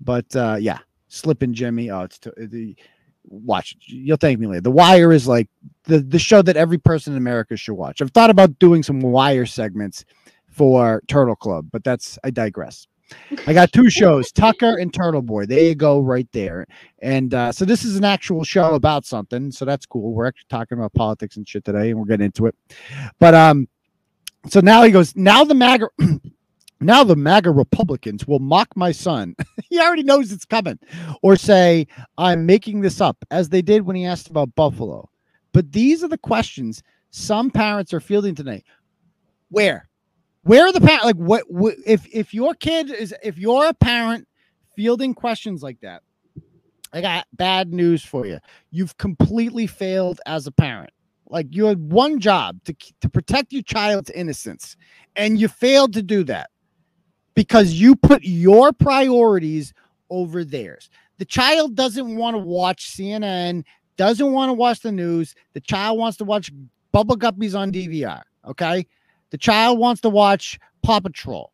but 0.00 0.34
uh, 0.36 0.56
yeah, 0.60 0.78
Slipping 1.08 1.54
Jimmy. 1.54 1.90
Oh, 1.90 2.02
it's 2.02 2.18
t- 2.18 2.30
the 2.36 2.76
watch. 3.24 3.76
You'll 3.80 4.18
thank 4.18 4.38
me 4.38 4.46
later. 4.46 4.60
The 4.62 4.70
Wire 4.70 5.12
is 5.12 5.26
like 5.26 5.48
the 5.84 6.00
the 6.00 6.18
show 6.18 6.42
that 6.42 6.56
every 6.56 6.78
person 6.78 7.14
in 7.14 7.16
America 7.16 7.56
should 7.56 7.74
watch. 7.74 8.02
I've 8.02 8.10
thought 8.10 8.30
about 8.30 8.58
doing 8.58 8.82
some 8.82 9.00
Wire 9.00 9.46
segments 9.46 10.04
for 10.50 11.02
Turtle 11.08 11.36
Club, 11.36 11.68
but 11.72 11.82
that's 11.84 12.18
I 12.24 12.30
digress. 12.30 12.86
I 13.46 13.54
got 13.54 13.72
two 13.72 13.88
shows, 13.88 14.30
Tucker 14.34 14.76
and 14.76 14.92
Turtle 14.92 15.22
Boy. 15.22 15.46
There 15.46 15.60
you 15.62 15.74
go, 15.74 16.00
right 16.00 16.28
there. 16.32 16.66
And 17.00 17.32
uh, 17.32 17.52
so 17.52 17.64
this 17.64 17.84
is 17.84 17.96
an 17.96 18.04
actual 18.04 18.44
show 18.44 18.74
about 18.74 19.06
something, 19.06 19.50
so 19.50 19.64
that's 19.64 19.86
cool. 19.86 20.12
We're 20.12 20.26
actually 20.26 20.48
talking 20.50 20.76
about 20.76 20.92
politics 20.92 21.36
and 21.36 21.48
shit 21.48 21.64
today, 21.64 21.90
and 21.90 21.98
we're 21.98 22.06
getting 22.06 22.26
into 22.26 22.46
it. 22.46 22.54
But 23.18 23.34
um, 23.34 23.66
so 24.46 24.60
now 24.60 24.82
he 24.82 24.90
goes. 24.90 25.14
Now 25.16 25.44
the 25.44 25.54
MAGA, 25.54 25.88
now 26.80 27.04
the 27.04 27.16
MAGA 27.16 27.50
Republicans 27.50 28.26
will 28.26 28.38
mock 28.38 28.68
my 28.76 28.92
son. 28.92 29.34
he 29.70 29.80
already 29.80 30.02
knows 30.04 30.32
it's 30.32 30.44
coming, 30.44 30.78
or 31.22 31.36
say 31.36 31.86
I'm 32.16 32.46
making 32.46 32.80
this 32.80 33.00
up, 33.00 33.16
as 33.30 33.48
they 33.48 33.62
did 33.62 33.82
when 33.82 33.96
he 33.96 34.04
asked 34.04 34.28
about 34.28 34.54
Buffalo. 34.54 35.10
But 35.52 35.72
these 35.72 36.04
are 36.04 36.08
the 36.08 36.18
questions 36.18 36.82
some 37.10 37.50
parents 37.50 37.92
are 37.92 38.00
fielding 38.00 38.34
tonight. 38.34 38.64
Where? 39.50 39.88
Where 40.42 40.66
are 40.66 40.72
the 40.72 40.80
parents? 40.80 41.04
Like, 41.04 41.16
what, 41.16 41.44
what? 41.48 41.74
If 41.84 42.06
if 42.12 42.32
your 42.32 42.54
kid 42.54 42.90
is, 42.90 43.14
if 43.22 43.38
you're 43.38 43.66
a 43.66 43.74
parent 43.74 44.26
fielding 44.76 45.14
questions 45.14 45.62
like 45.62 45.80
that, 45.80 46.02
I 46.92 47.00
got 47.00 47.26
bad 47.32 47.72
news 47.72 48.04
for 48.04 48.26
you. 48.26 48.38
You've 48.70 48.96
completely 48.96 49.66
failed 49.66 50.20
as 50.26 50.46
a 50.46 50.52
parent. 50.52 50.90
Like 51.30 51.46
you 51.50 51.66
had 51.66 51.90
one 51.92 52.20
job 52.20 52.58
to 52.64 52.74
to 53.00 53.08
protect 53.08 53.52
your 53.52 53.62
child's 53.62 54.10
innocence, 54.10 54.76
and 55.16 55.38
you 55.38 55.48
failed 55.48 55.92
to 55.94 56.02
do 56.02 56.24
that 56.24 56.50
because 57.34 57.72
you 57.74 57.94
put 57.96 58.22
your 58.24 58.72
priorities 58.72 59.72
over 60.10 60.44
theirs. 60.44 60.88
The 61.18 61.24
child 61.24 61.74
doesn't 61.74 62.16
want 62.16 62.34
to 62.34 62.38
watch 62.38 62.90
CNN, 62.90 63.64
doesn't 63.96 64.32
want 64.32 64.48
to 64.48 64.54
watch 64.54 64.80
the 64.80 64.92
news. 64.92 65.34
The 65.52 65.60
child 65.60 65.98
wants 65.98 66.16
to 66.18 66.24
watch 66.24 66.50
Bubble 66.92 67.16
Guppies 67.16 67.58
on 67.58 67.70
DVR. 67.72 68.22
Okay, 68.46 68.86
the 69.30 69.38
child 69.38 69.78
wants 69.78 70.00
to 70.02 70.08
watch 70.08 70.58
Paw 70.82 71.00
Patrol 71.00 71.52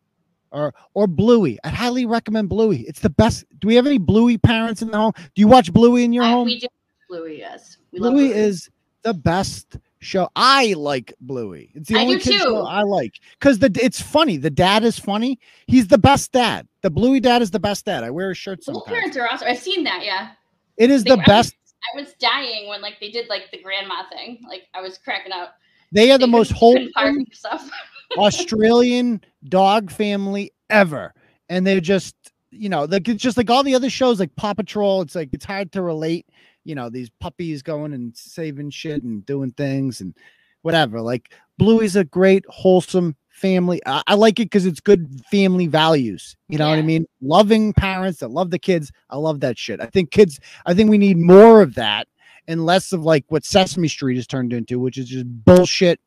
or 0.51 0.73
or 0.93 1.07
Bluey. 1.07 1.59
I 1.65 1.69
highly 1.69 2.05
recommend 2.05 2.47
Bluey. 2.47 2.81
It's 2.87 3.01
the 3.01 3.09
best. 3.09 3.43
Do 3.59 3.67
we 3.67 3.75
have 3.75 3.85
any 3.87 3.97
Bluey 3.97 4.37
parents 4.37 4.81
in 4.81 4.91
the 4.91 4.97
home? 4.97 5.11
Do 5.17 5.41
you 5.41 5.47
watch 5.47 5.73
Bluey 5.73 6.05
in 6.05 6.13
your 6.13 6.23
I- 6.23 6.29
home? 6.29 6.45
we 6.45 6.59
do 6.59 6.67
Bluey, 7.09 7.39
yes. 7.39 7.77
We 7.91 7.99
love 7.99 8.13
Bluey 8.13 8.29
Bluey. 8.29 8.39
is 8.39 8.69
the 9.05 9.13
best 9.13 9.77
show. 9.99 10.27
I 10.35 10.73
like 10.73 11.13
Bluey. 11.21 11.71
It's 11.75 11.87
the 11.89 11.95
I 11.97 12.01
only 12.01 12.19
kid 12.19 12.41
show. 12.41 12.65
I 12.65 12.81
like 12.81 13.13
because 13.39 13.59
the 13.59 13.71
it's 13.81 14.01
funny. 14.01 14.35
The 14.37 14.49
dad 14.49 14.83
is 14.83 14.99
funny. 14.99 15.39
He's 15.67 15.87
the 15.87 15.97
best 15.97 16.33
dad. 16.33 16.67
The 16.81 16.89
Bluey 16.89 17.21
dad 17.21 17.41
is 17.41 17.51
the 17.51 17.59
best 17.59 17.85
dad. 17.85 18.03
I 18.03 18.09
wear 18.11 18.29
his 18.29 18.37
shirt 18.37 18.63
sometimes. 18.63 18.85
parents 18.87 19.15
are 19.17 19.27
awesome. 19.31 19.47
I've 19.47 19.59
seen 19.59 19.83
that, 19.85 20.03
yeah. 20.03 20.31
It 20.77 20.89
is 20.91 21.03
They 21.05 21.11
the 21.11 21.15
were- 21.17 21.23
I 21.23 21.25
best. 21.27 21.55
I 21.95 22.01
was 22.01 22.13
dying 22.19 22.67
when 22.67 22.81
like 22.81 22.99
they 22.99 23.11
did 23.11 23.29
like 23.29 23.51
the 23.51 23.61
grandma 23.61 24.03
thing. 24.11 24.41
Like 24.49 24.63
I 24.73 24.81
was 24.81 24.97
cracking 24.97 25.31
up. 25.31 25.55
They 25.91 26.11
are 26.11 26.17
the 26.17 26.25
They 26.25 26.31
most 26.31 26.53
couldn't- 26.59 26.93
couldn't 26.95 26.95
wholesome 26.95 27.25
stuff. 27.31 27.69
Australian 28.17 29.21
dog 29.49 29.91
family 29.91 30.51
ever. 30.69 31.13
And 31.49 31.65
they're 31.65 31.79
just, 31.79 32.15
you 32.51 32.69
know, 32.69 32.85
like 32.85 33.07
it's 33.07 33.21
just 33.21 33.37
like 33.37 33.49
all 33.49 33.63
the 33.63 33.75
other 33.75 33.89
shows 33.89 34.19
like 34.19 34.35
Paw 34.35 34.53
Patrol. 34.53 35.01
It's 35.01 35.15
like 35.15 35.29
it's 35.33 35.45
hard 35.45 35.71
to 35.73 35.81
relate, 35.81 36.25
you 36.65 36.75
know, 36.75 36.89
these 36.89 37.09
puppies 37.21 37.61
going 37.61 37.93
and 37.93 38.15
saving 38.17 38.71
shit 38.71 39.03
and 39.03 39.25
doing 39.25 39.51
things 39.51 40.01
and 40.01 40.13
whatever. 40.63 40.99
Like 40.99 41.31
Bluey's 41.57 41.95
a 41.95 42.03
great, 42.03 42.43
wholesome 42.49 43.15
family. 43.29 43.81
I, 43.85 44.01
I 44.07 44.15
like 44.15 44.39
it 44.39 44.45
because 44.45 44.65
it's 44.65 44.79
good 44.81 45.21
family 45.31 45.67
values. 45.67 46.35
You 46.49 46.57
know 46.57 46.67
what 46.69 46.79
I 46.79 46.81
mean? 46.81 47.05
Loving 47.21 47.71
parents 47.73 48.19
that 48.19 48.31
love 48.31 48.49
the 48.51 48.59
kids. 48.59 48.91
I 49.09 49.17
love 49.17 49.39
that 49.41 49.57
shit. 49.57 49.79
I 49.79 49.85
think 49.85 50.11
kids, 50.11 50.39
I 50.65 50.73
think 50.73 50.89
we 50.89 50.97
need 50.97 51.17
more 51.17 51.61
of 51.61 51.75
that 51.75 52.07
and 52.47 52.65
less 52.65 52.91
of 52.91 53.03
like 53.03 53.25
what 53.29 53.45
Sesame 53.45 53.87
Street 53.87 54.15
has 54.15 54.27
turned 54.27 54.53
into, 54.53 54.79
which 54.79 54.97
is 54.97 55.07
just 55.07 55.25
bullshit 55.45 55.99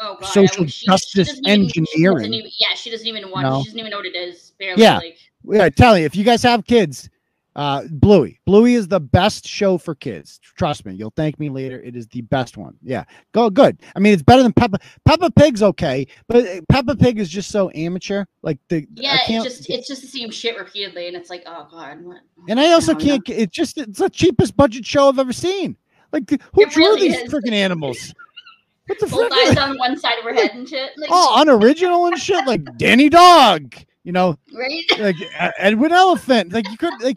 Oh 0.00 0.16
god. 0.20 0.26
Social 0.26 0.64
she- 0.64 0.70
she 0.70 0.86
justice 0.86 1.28
even- 1.46 1.68
she 1.68 1.78
engineering. 1.80 2.32
even- 2.34 2.50
yeah, 2.58 2.74
she 2.74 2.90
doesn't 2.90 3.06
even 3.06 3.30
want. 3.30 3.44
No. 3.46 3.60
She 3.60 3.66
doesn't 3.66 3.78
even 3.78 3.90
know 3.90 3.98
what 3.98 4.06
it 4.06 4.16
is. 4.16 4.52
Barely. 4.58 4.82
Yeah. 4.82 4.96
Like, 4.96 5.16
Yeah, 5.48 5.64
I 5.64 5.70
tell 5.70 5.96
you, 5.98 6.04
if 6.06 6.16
you 6.16 6.24
guys 6.24 6.42
have 6.42 6.64
kids, 6.64 7.08
uh, 7.54 7.82
Bluey. 7.90 8.40
Bluey 8.46 8.74
is 8.74 8.88
the 8.88 9.00
best 9.00 9.46
show 9.46 9.78
for 9.78 9.94
kids. 9.94 10.38
Trust 10.42 10.86
me, 10.86 10.94
you'll 10.94 11.12
thank 11.16 11.38
me 11.38 11.48
later. 11.48 11.80
It 11.82 11.96
is 11.96 12.06
the 12.08 12.22
best 12.22 12.56
one. 12.56 12.76
Yeah, 12.82 13.04
go 13.32 13.50
good. 13.50 13.78
I 13.94 13.98
mean, 13.98 14.12
it's 14.14 14.22
better 14.22 14.42
than 14.42 14.52
Peppa. 14.52 14.78
Peppa 15.04 15.30
Pig's 15.30 15.62
okay, 15.62 16.06
but 16.28 16.46
uh, 16.46 16.60
Peppa 16.68 16.96
Pig 16.96 17.18
is 17.18 17.28
just 17.28 17.50
so 17.50 17.70
amateur. 17.74 18.24
Like 18.42 18.58
the 18.68 18.86
yeah, 18.94 19.18
it's 19.28 19.44
just 19.44 19.70
it's 19.70 19.88
just 19.88 20.02
the 20.02 20.08
same 20.08 20.30
shit 20.30 20.58
repeatedly, 20.58 21.08
and 21.08 21.16
it's 21.16 21.30
like, 21.30 21.42
oh 21.46 21.66
god. 21.70 22.02
What? 22.02 22.18
and 22.48 22.58
I 22.58 22.72
also 22.72 22.94
can't. 22.94 23.22
It's 23.28 23.54
just 23.54 23.78
it's 23.78 23.98
the 23.98 24.08
cheapest 24.10 24.56
budget 24.56 24.84
show 24.86 25.08
I've 25.08 25.18
ever 25.18 25.32
seen. 25.32 25.76
Like 26.12 26.28
who 26.30 26.62
It 26.62 26.70
drew 26.70 26.84
really 26.84 27.08
these 27.08 27.30
freaking 27.32 27.52
animals? 27.52 28.14
What 28.86 28.98
the 28.98 29.06
Both 29.06 29.32
frick? 29.32 29.48
eyes 29.48 29.56
on 29.56 29.78
one 29.78 29.96
side 29.96 30.18
of 30.18 30.24
her 30.24 30.34
head 30.34 30.50
and 30.54 30.68
shit. 30.68 30.90
Like, 30.98 31.08
Oh, 31.12 31.40
unoriginal 31.40 32.06
and 32.06 32.18
shit. 32.18 32.44
Like 32.46 32.76
Danny 32.78 33.08
Dog. 33.08 33.74
You 34.04 34.12
know, 34.12 34.36
right? 34.52 34.84
like 34.98 35.16
uh, 35.38 35.50
Edwin 35.58 35.92
Elephant. 35.92 36.52
Like 36.52 36.68
you 36.70 36.76
could 36.76 37.00
like, 37.00 37.16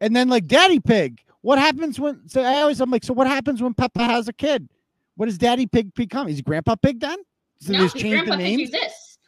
and 0.00 0.16
then 0.16 0.28
like 0.28 0.46
Daddy 0.46 0.80
Pig. 0.80 1.20
What 1.42 1.58
happens 1.58 2.00
when? 2.00 2.28
So 2.28 2.42
I 2.42 2.60
always 2.60 2.80
I'm 2.80 2.90
like, 2.90 3.04
so 3.04 3.12
what 3.12 3.26
happens 3.26 3.62
when 3.62 3.74
Peppa 3.74 4.02
has 4.02 4.28
a 4.28 4.32
kid? 4.32 4.68
What 5.16 5.26
does 5.26 5.38
Daddy 5.38 5.66
Pig 5.66 5.92
become? 5.94 6.28
He's 6.28 6.40
Grandpa 6.40 6.76
Pig 6.76 7.00
then? 7.00 7.18
So 7.60 7.72
no, 7.72 7.78
they 7.78 7.84
just 7.84 7.94
because 7.94 8.02
changed 8.02 8.22
the 8.22 8.36
Grandpa 8.36 8.44
Pig 8.44 8.56
names. 8.56 8.70
exists. 8.70 9.18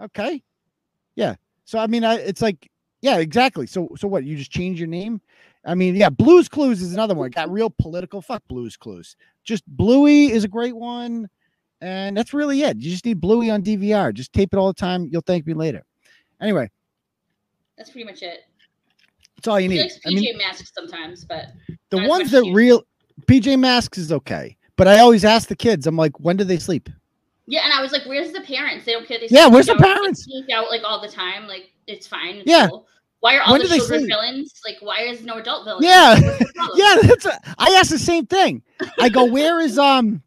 Okay. 0.00 0.42
Yeah. 1.16 1.34
So 1.64 1.78
I 1.78 1.86
mean, 1.86 2.04
I, 2.04 2.14
it's 2.14 2.40
like, 2.40 2.70
yeah, 3.02 3.18
exactly. 3.18 3.66
So 3.66 3.90
so 3.96 4.08
what? 4.08 4.24
You 4.24 4.36
just 4.36 4.50
change 4.50 4.78
your 4.78 4.88
name? 4.88 5.20
I 5.64 5.74
mean, 5.74 5.96
yeah. 5.96 6.08
Blues 6.08 6.48
Clues 6.48 6.80
is 6.80 6.94
another 6.94 7.14
one. 7.14 7.26
It 7.26 7.34
got 7.34 7.50
real 7.50 7.68
political. 7.68 8.22
Fuck 8.22 8.42
Blues 8.48 8.76
Clues. 8.76 9.16
Just 9.44 9.66
Bluey 9.66 10.30
is 10.30 10.44
a 10.44 10.48
great 10.48 10.76
one, 10.76 11.28
and 11.80 12.16
that's 12.16 12.32
really 12.32 12.62
it. 12.62 12.78
You 12.78 12.90
just 12.90 13.04
need 13.04 13.20
Bluey 13.20 13.50
on 13.50 13.62
DVR. 13.62 14.14
Just 14.14 14.32
tape 14.32 14.50
it 14.52 14.56
all 14.56 14.68
the 14.68 14.74
time. 14.74 15.08
You'll 15.10 15.22
thank 15.22 15.46
me 15.46 15.54
later. 15.54 15.84
Anyway, 16.40 16.70
That's 17.76 17.90
pretty 17.90 18.04
much 18.04 18.22
it. 18.22 18.40
that's 19.36 19.48
all 19.48 19.58
you 19.60 19.68
He 19.68 19.76
need. 19.76 19.82
likes 19.82 19.98
I 20.06 20.10
mean, 20.10 20.38
Masks 20.38 20.70
sometimes, 20.74 21.24
but 21.24 21.46
the 21.90 21.98
ones 22.06 22.30
that 22.30 22.42
real 22.52 22.82
PJ 23.26 23.58
Masks 23.58 23.98
is 23.98 24.12
okay, 24.12 24.56
but 24.76 24.86
I 24.88 24.98
always 25.00 25.24
ask 25.24 25.48
the 25.48 25.56
kids. 25.56 25.86
I'm 25.86 25.96
like, 25.96 26.18
when 26.20 26.36
do 26.36 26.44
they 26.44 26.58
sleep? 26.58 26.88
yeah, 27.46 27.60
and 27.64 27.72
I 27.72 27.80
was 27.80 27.92
like, 27.92 28.04
"Where's 28.04 28.32
the 28.32 28.42
parents? 28.42 28.84
They 28.84 28.92
don't 28.92 29.06
care." 29.08 29.18
They 29.18 29.28
Yeah, 29.30 29.48
where's 29.48 29.66
the 29.66 29.74
parents? 29.76 30.24
Sneak 30.24 30.50
out 30.52 30.68
like 30.70 30.82
all 30.84 31.00
the 31.00 31.08
time. 31.08 31.46
Like 31.48 31.72
it's 31.86 32.06
fine. 32.06 32.36
It's 32.36 32.46
Yeah. 32.50 32.68
cool. 32.68 32.86
Why 33.20 33.36
are 33.36 33.42
all 33.42 33.52
When 33.52 33.62
the 33.62 33.68
children 33.68 34.06
villains? 34.06 34.52
Like, 34.64 34.76
why 34.80 35.00
is 35.02 35.24
no 35.24 35.38
adult 35.38 35.64
villain? 35.64 35.82
Yeah. 35.82 36.14
What's 36.20 36.38
the 36.38 36.52
problem? 36.54 36.78
yeah, 36.78 36.96
that's 37.02 37.24
a, 37.24 37.40
I 37.58 37.70
asked 37.80 37.90
the 37.90 37.98
same 37.98 38.26
thing. 38.26 38.62
I 39.00 39.08
go, 39.08 39.24
where 39.32 39.58
is 39.60 39.76
um? 39.78 40.22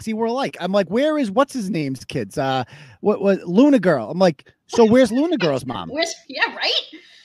See, 0.00 0.14
we're 0.14 0.26
alike. 0.26 0.56
I'm 0.60 0.70
like, 0.70 0.88
where 0.88 1.18
is 1.18 1.30
what's 1.30 1.52
his 1.52 1.70
name's 1.70 2.04
kids? 2.04 2.38
Uh, 2.38 2.62
what 3.00 3.20
what 3.20 3.42
Luna 3.48 3.80
Girl? 3.80 4.08
I'm 4.10 4.18
like, 4.20 4.44
so 4.68 4.84
where's 4.84 5.10
Luna 5.10 5.36
Girl's 5.36 5.66
mom? 5.66 5.88
Where's 5.88 6.14
yeah, 6.28 6.54
right? 6.54 6.72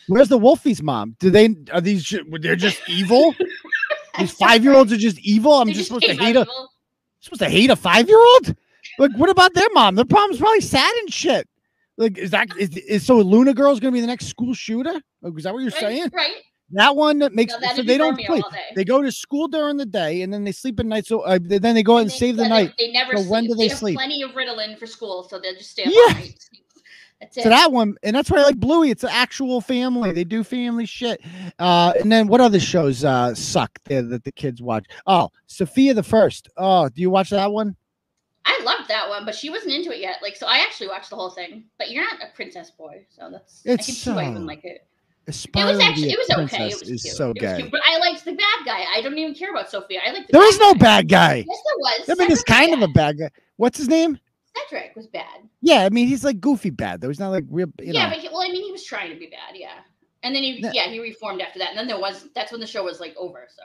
Where's 0.08 0.28
the 0.30 0.38
Wolfie's 0.40 0.82
mom? 0.84 1.16
Do 1.20 1.30
they 1.30 1.56
are 1.72 1.80
these? 1.82 2.14
They're 2.42 2.56
just 2.56 2.82
evil. 2.90 3.34
These 4.20 4.32
five 4.32 4.64
year 4.64 4.74
olds 4.76 4.94
are 4.94 4.98
just 4.98 5.18
evil. 5.22 5.54
I'm 5.54 5.68
They 5.68 5.74
just 5.74 5.88
supposed 5.88 6.06
to 6.06 6.14
hate 6.14 6.38
out 6.38 6.48
a 6.48 6.52
supposed 7.20 7.40
to 7.42 7.50
hate 7.50 7.72
a 7.72 7.76
five 7.76 8.08
year 8.08 8.20
old. 8.20 8.56
Like, 9.00 9.10
what 9.18 9.30
about 9.32 9.56
their 9.56 9.68
mom? 9.74 9.96
Their 9.96 10.06
mom's 10.08 10.38
probably 10.38 10.62
sad 10.62 10.94
and 10.98 11.12
shit. 11.12 11.48
Like, 11.98 12.20
is 12.20 12.30
that 12.30 12.50
is, 12.60 12.78
is 12.78 13.04
so 13.06 13.18
Luna 13.18 13.56
Girl's 13.56 13.80
gonna 13.80 13.92
be 13.92 14.02
the 14.02 14.08
next 14.08 14.28
school 14.28 14.54
shooter? 14.54 14.94
Like, 15.24 15.34
is 15.36 15.46
that 15.46 15.54
what 15.54 15.62
you're 15.64 15.72
Right, 15.72 15.80
saying? 15.80 16.10
right. 16.14 16.34
That 16.74 16.96
one 16.96 17.18
that 17.20 17.34
makes 17.34 17.54
No, 17.60 17.74
so 17.76 17.82
they 17.82 17.98
don't 17.98 18.12
Romeo 18.16 18.28
sleep. 18.28 18.46
They 18.76 18.84
go 18.86 19.02
to 19.02 19.12
school 19.12 19.48
during 19.48 19.78
the 19.78 19.86
day 19.86 20.22
and 20.22 20.32
then 20.32 20.44
they 20.44 20.52
sleep 20.52 20.80
at 20.80 20.86
night. 20.86 21.08
So 21.08 21.22
uh, 21.22 21.40
then 21.42 21.74
they 21.74 21.82
go 21.84 21.96
out 21.96 22.02
and 22.02 22.10
they- 22.12 22.16
save 22.16 22.36
the 22.38 22.44
yeah, 22.44 22.50
night. 22.50 22.74
They, 22.78 22.88
they 22.88 22.94
never 22.94 23.14
So 23.14 23.18
sleep. 23.22 23.32
when 23.32 23.46
do 23.48 23.56
they 23.56 23.68
have 23.70 23.78
sleep? 23.80 23.96
Plenty 23.96 24.22
of 24.22 24.32
Ritalin 24.32 24.78
for 24.78 24.86
school, 24.86 25.28
so 25.28 25.40
they'll 25.40 25.56
just 25.56 25.72
stay 25.72 25.86
up 25.86 25.92
Yeah. 25.92 26.14
night. 26.14 26.36
That's 27.24 27.38
it. 27.38 27.44
So 27.44 27.50
that 27.50 27.72
one, 27.72 27.96
and 28.04 28.16
that's 28.16 28.30
why 28.30 28.40
I 28.40 28.44
like 28.44 28.58
Bluey. 28.58 28.90
It's 28.92 29.04
an 29.04 29.10
actual 29.12 29.62
family. 29.62 30.12
They 30.12 30.24
do 30.24 30.44
family 30.44 30.86
shit. 30.86 31.22
Uh, 31.60 31.94
and 32.00 32.12
then 32.12 32.28
what 32.28 32.42
other 32.42 32.60
shows 32.60 33.04
uh 33.04 33.34
suck 33.34 33.72
that 33.86 34.22
the 34.24 34.32
kids 34.32 34.62
watch? 34.62 34.86
Oh, 35.08 35.30
Sofia 35.48 35.94
the 35.94 36.04
First. 36.04 36.50
Oh, 36.58 36.90
do 36.90 37.02
you 37.02 37.10
watch 37.10 37.30
that 37.32 37.52
one? 37.52 37.76
I 38.46 38.60
loved 38.64 38.90
that 38.90 39.08
one, 39.08 39.24
but 39.26 39.36
she 39.36 39.50
wasn't 39.50 39.72
into 39.74 39.92
it 39.94 40.00
yet. 40.00 40.18
Like, 40.22 40.36
so 40.36 40.48
I 40.48 40.58
actually 40.58 40.90
watched 40.90 41.10
the 41.10 41.16
whole 41.16 41.30
thing. 41.30 41.64
But 41.78 41.92
you're 41.92 42.04
not 42.04 42.16
a 42.22 42.36
princess 42.36 42.72
boy, 42.72 43.06
so 43.10 43.30
that's 43.32 43.64
I 43.66 43.72
It's 43.72 43.86
can 43.86 43.96
see 43.96 44.12
why 44.12 44.24
you 44.24 44.28
so- 44.28 44.32
wouldn't 44.32 44.48
like 44.48 44.66
it. 44.66 44.86
It 45.26 45.38
was 45.56 45.80
actually 45.80 46.12
it 46.12 46.18
was 46.20 46.30
okay. 46.52 46.68
It 46.68 46.80
was 46.82 46.90
is 46.90 47.02
cute. 47.04 47.16
so 47.16 47.32
It 47.34 47.42
was 47.42 47.58
cute, 47.58 47.72
But 47.72 47.80
I 47.90 47.98
liked 48.00 48.26
the 48.26 48.34
bad 48.34 48.66
guy. 48.66 48.84
I 48.94 49.00
don't 49.02 49.18
even 49.18 49.34
care 49.34 49.52
about 49.52 49.70
Sofia. 49.72 50.02
I 50.06 50.12
like 50.12 50.28
the 50.28 50.34
There 50.34 50.46
is 50.46 50.60
no 50.60 50.74
guy. 50.74 50.80
bad 50.80 51.08
guy. 51.08 51.36
Yes, 51.36 51.46
there 51.48 51.78
was. 51.78 52.10
I 52.10 52.14
mean, 52.22 52.30
was 52.30 52.44
kind 52.44 52.74
of 52.74 52.82
a 52.82 52.90
bad 52.90 53.18
guy. 53.18 53.30
What's 53.56 53.78
his 53.78 53.88
name? 53.88 54.20
Cedric 54.56 54.96
was 54.96 55.08
bad. 55.08 55.42
Yeah, 55.62 55.86
I 55.86 55.90
mean, 55.90 56.08
he's 56.08 56.24
like 56.24 56.40
goofy 56.40 56.70
bad 56.70 57.02
though. 57.02 57.08
He's 57.08 57.20
not 57.20 57.30
like 57.30 57.46
real. 57.50 57.68
You 57.80 57.94
yeah, 57.94 58.04
know. 58.06 58.10
but 58.16 58.20
he, 58.20 58.30
well, 58.30 58.42
I 58.42 58.50
mean, 58.50 58.64
he 58.64 58.72
was 58.72 58.84
trying 58.84 59.12
to 59.12 59.18
be 59.20 59.28
bad. 59.28 59.56
Yeah, 59.56 59.80
and 60.24 60.36
then 60.36 60.44
he 60.44 60.60
Yeah. 60.62 60.72
yeah 60.74 60.88
he 60.90 61.00
reformed 61.00 61.42
after 61.42 61.60
that, 61.60 61.70
and 61.70 61.78
then 61.78 61.88
there 61.88 62.00
was 62.00 62.28
that's 62.36 62.52
when 62.52 62.62
the 62.62 62.68
show 62.68 62.84
was 62.84 63.00
like 63.00 63.16
over. 63.18 63.48
So 63.56 63.64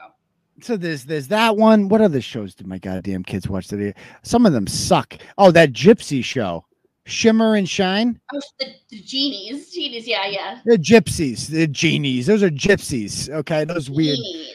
So 0.61 0.77
there's 0.77 1.05
there's 1.05 1.29
that 1.29 1.57
one. 1.57 1.89
What 1.89 2.01
other 2.01 2.21
shows 2.21 2.55
did 2.55 2.67
my 2.67 2.79
goddamn 2.79 3.23
kids 3.25 3.49
watch 3.49 3.69
today? 3.69 3.95
Some 4.23 4.47
of 4.47 4.53
them 4.53 4.67
suck. 4.67 5.15
Oh, 5.37 5.51
that 5.53 5.73
Gypsy 5.73 6.25
show, 6.25 6.65
Shimmer 7.05 7.55
and 7.55 7.69
Shine. 7.69 8.19
oh, 8.35 8.41
the, 8.59 8.67
the 8.91 9.01
genies, 9.03 9.71
genies, 9.71 10.07
yeah, 10.09 10.27
yeah. 10.27 10.61
They're 10.65 10.77
gypsies. 10.79 11.47
They're 11.49 11.67
genies. 11.67 12.27
Those 12.27 12.43
are 12.43 12.51
gypsies. 12.51 13.29
Okay, 13.31 13.65
those 13.65 13.91
weird. 13.91 14.17
Genies. 14.17 14.55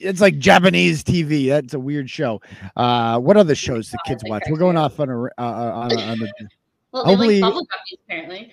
It's 0.00 0.20
like 0.20 0.38
Japanese 0.38 1.04
TV. 1.04 1.48
That's 1.48 1.74
a 1.74 1.78
weird 1.80 2.10
show. 2.10 2.40
Uh, 2.76 3.18
what 3.20 3.36
other 3.36 3.54
shows 3.54 3.90
the 3.90 3.98
kids 4.06 4.22
watch? 4.26 4.42
We're 4.48 4.58
going 4.58 4.76
off 4.76 4.98
on 4.98 5.10
a. 5.10 5.24
Uh, 5.24 5.30
on 5.38 5.92
a, 5.92 6.00
on 6.00 6.22
a 6.22 6.28
Well, 6.92 7.04
Hopefully- 7.04 7.40
like 7.40 7.52
bubble 7.52 7.66
guppies 7.66 7.98
apparently. 8.04 8.50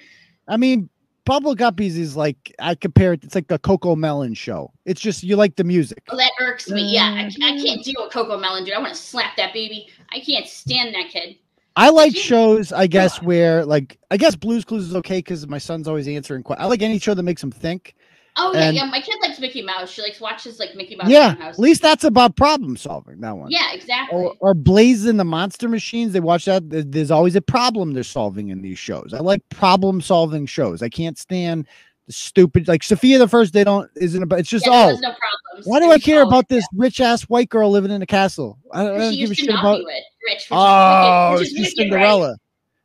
I 0.48 0.58
mean, 0.58 0.90
Bubble 1.28 1.58
Guppies 1.58 1.98
is 1.98 2.16
like 2.16 2.56
I 2.58 2.74
compare 2.74 3.12
it. 3.12 3.22
It's 3.22 3.36
like 3.36 3.50
the 3.50 3.60
CoComelon 3.60 4.38
show. 4.38 4.72
It's 4.86 5.02
just 5.02 5.24
you 5.24 5.36
like 5.36 5.58
the 5.58 5.66
music. 5.66 6.02
Well, 6.08 6.18
that 6.18 6.32
irks 6.40 6.70
me. 6.70 6.84
Yeah, 6.94 7.04
I, 7.16 7.26
I 7.26 7.62
can't 7.62 7.84
deal 7.84 7.96
with 8.02 8.14
CoComelon, 8.14 8.64
dude. 8.64 8.74
I 8.74 8.80
want 8.80 8.94
to 8.94 9.00
slap 9.00 9.36
that 9.36 9.52
baby. 9.54 9.90
I 10.14 10.22
can't 10.22 10.48
stand 10.48 10.96
that 10.96 11.10
kid. 11.10 11.36
I 11.76 11.90
like 11.90 12.16
shows, 12.16 12.72
I 12.72 12.88
guess, 12.88 13.22
where 13.22 13.66
like 13.66 14.00
I 14.10 14.16
guess 14.16 14.38
Blue's 14.38 14.64
Clues 14.64 14.88
is 14.88 14.96
okay 14.96 15.18
because 15.18 15.46
my 15.48 15.58
son's 15.58 15.90
always 15.90 16.08
answering. 16.08 16.46
I 16.58 16.66
like 16.66 16.82
any 16.82 16.98
show 16.98 17.14
that 17.14 17.24
makes 17.24 17.44
him 17.44 17.52
think. 17.52 17.96
Oh 18.40 18.54
yeah, 18.54 18.68
And- 18.68 18.76
yeah. 18.78 18.86
My 18.86 19.02
kid 19.02 19.16
likes 19.22 19.40
Mickey 19.40 19.62
Mouse. 19.64 19.90
She 19.92 20.02
likes 20.02 20.20
watches 20.22 20.60
like 20.60 20.76
Mickey 20.76 20.96
Mouse. 20.96 21.10
yeah, 21.10 21.36
at 21.40 21.58
least 21.60 21.82
that's 21.82 22.04
about 22.04 22.36
problem 22.36 22.78
solving. 22.78 23.20
That 23.22 23.36
one. 23.36 23.50
Yeah, 23.50 23.74
exactly. 23.74 24.18
Or, 24.20 24.34
or 24.40 24.54
Blaze 24.54 25.06
and 25.06 25.20
the 25.20 25.24
Monster 25.26 25.68
Machines. 25.68 26.14
They 26.14 26.20
watch 26.20 26.46
that. 26.46 26.64
There's 26.70 27.12
always 27.12 27.36
a 27.36 27.42
problem 27.42 27.94
they're 27.94 28.04
solving 28.04 28.50
in 28.50 28.62
these 28.62 28.78
shows. 28.80 29.14
I 29.14 29.20
like 29.20 29.42
problem 29.50 30.02
solving 30.02 30.46
shows. 30.46 30.82
I 30.82 30.90
can't 30.90 31.18
stand 31.18 31.68
the 32.06 32.14
stupid 32.14 32.68
like 32.68 32.84
Sofia 32.84 33.18
the 33.18 33.28
First. 33.28 33.54
They 33.54 33.64
don't 33.64 33.90
isn't 33.96 34.22
about. 34.22 34.40
It's 34.40 34.50
just 34.50 34.66
yeah, 34.68 34.92
oh, 34.94 35.00
no 35.02 35.14
problems. 35.14 35.66
why 35.66 35.80
do 35.80 35.92
I 35.92 35.98
care 36.00 36.22
about 36.22 36.48
this 36.48 36.66
rich 36.76 37.02
ass 37.02 37.24
white 37.24 37.50
girl 37.50 37.72
living 37.72 37.92
in 37.92 38.02
a 38.02 38.06
castle? 38.08 38.60
I 38.72 38.84
don't, 38.84 38.96
I 38.96 38.98
don't 39.00 39.12
She 39.14 39.18
give 39.20 39.28
a 39.28 39.30
used 39.32 39.40
to 39.40 39.46
shit 39.46 39.54
not 39.56 39.60
about. 39.62 39.80
be 39.80 39.86
rich, 40.28 40.48
Oh, 40.52 41.34
is 41.34 41.40
wicked, 41.40 41.40
which 41.40 41.42
is 41.42 41.48
she's 41.50 41.58
wicked, 41.58 41.92
right? 41.94 42.02
Cinderella. 42.02 42.38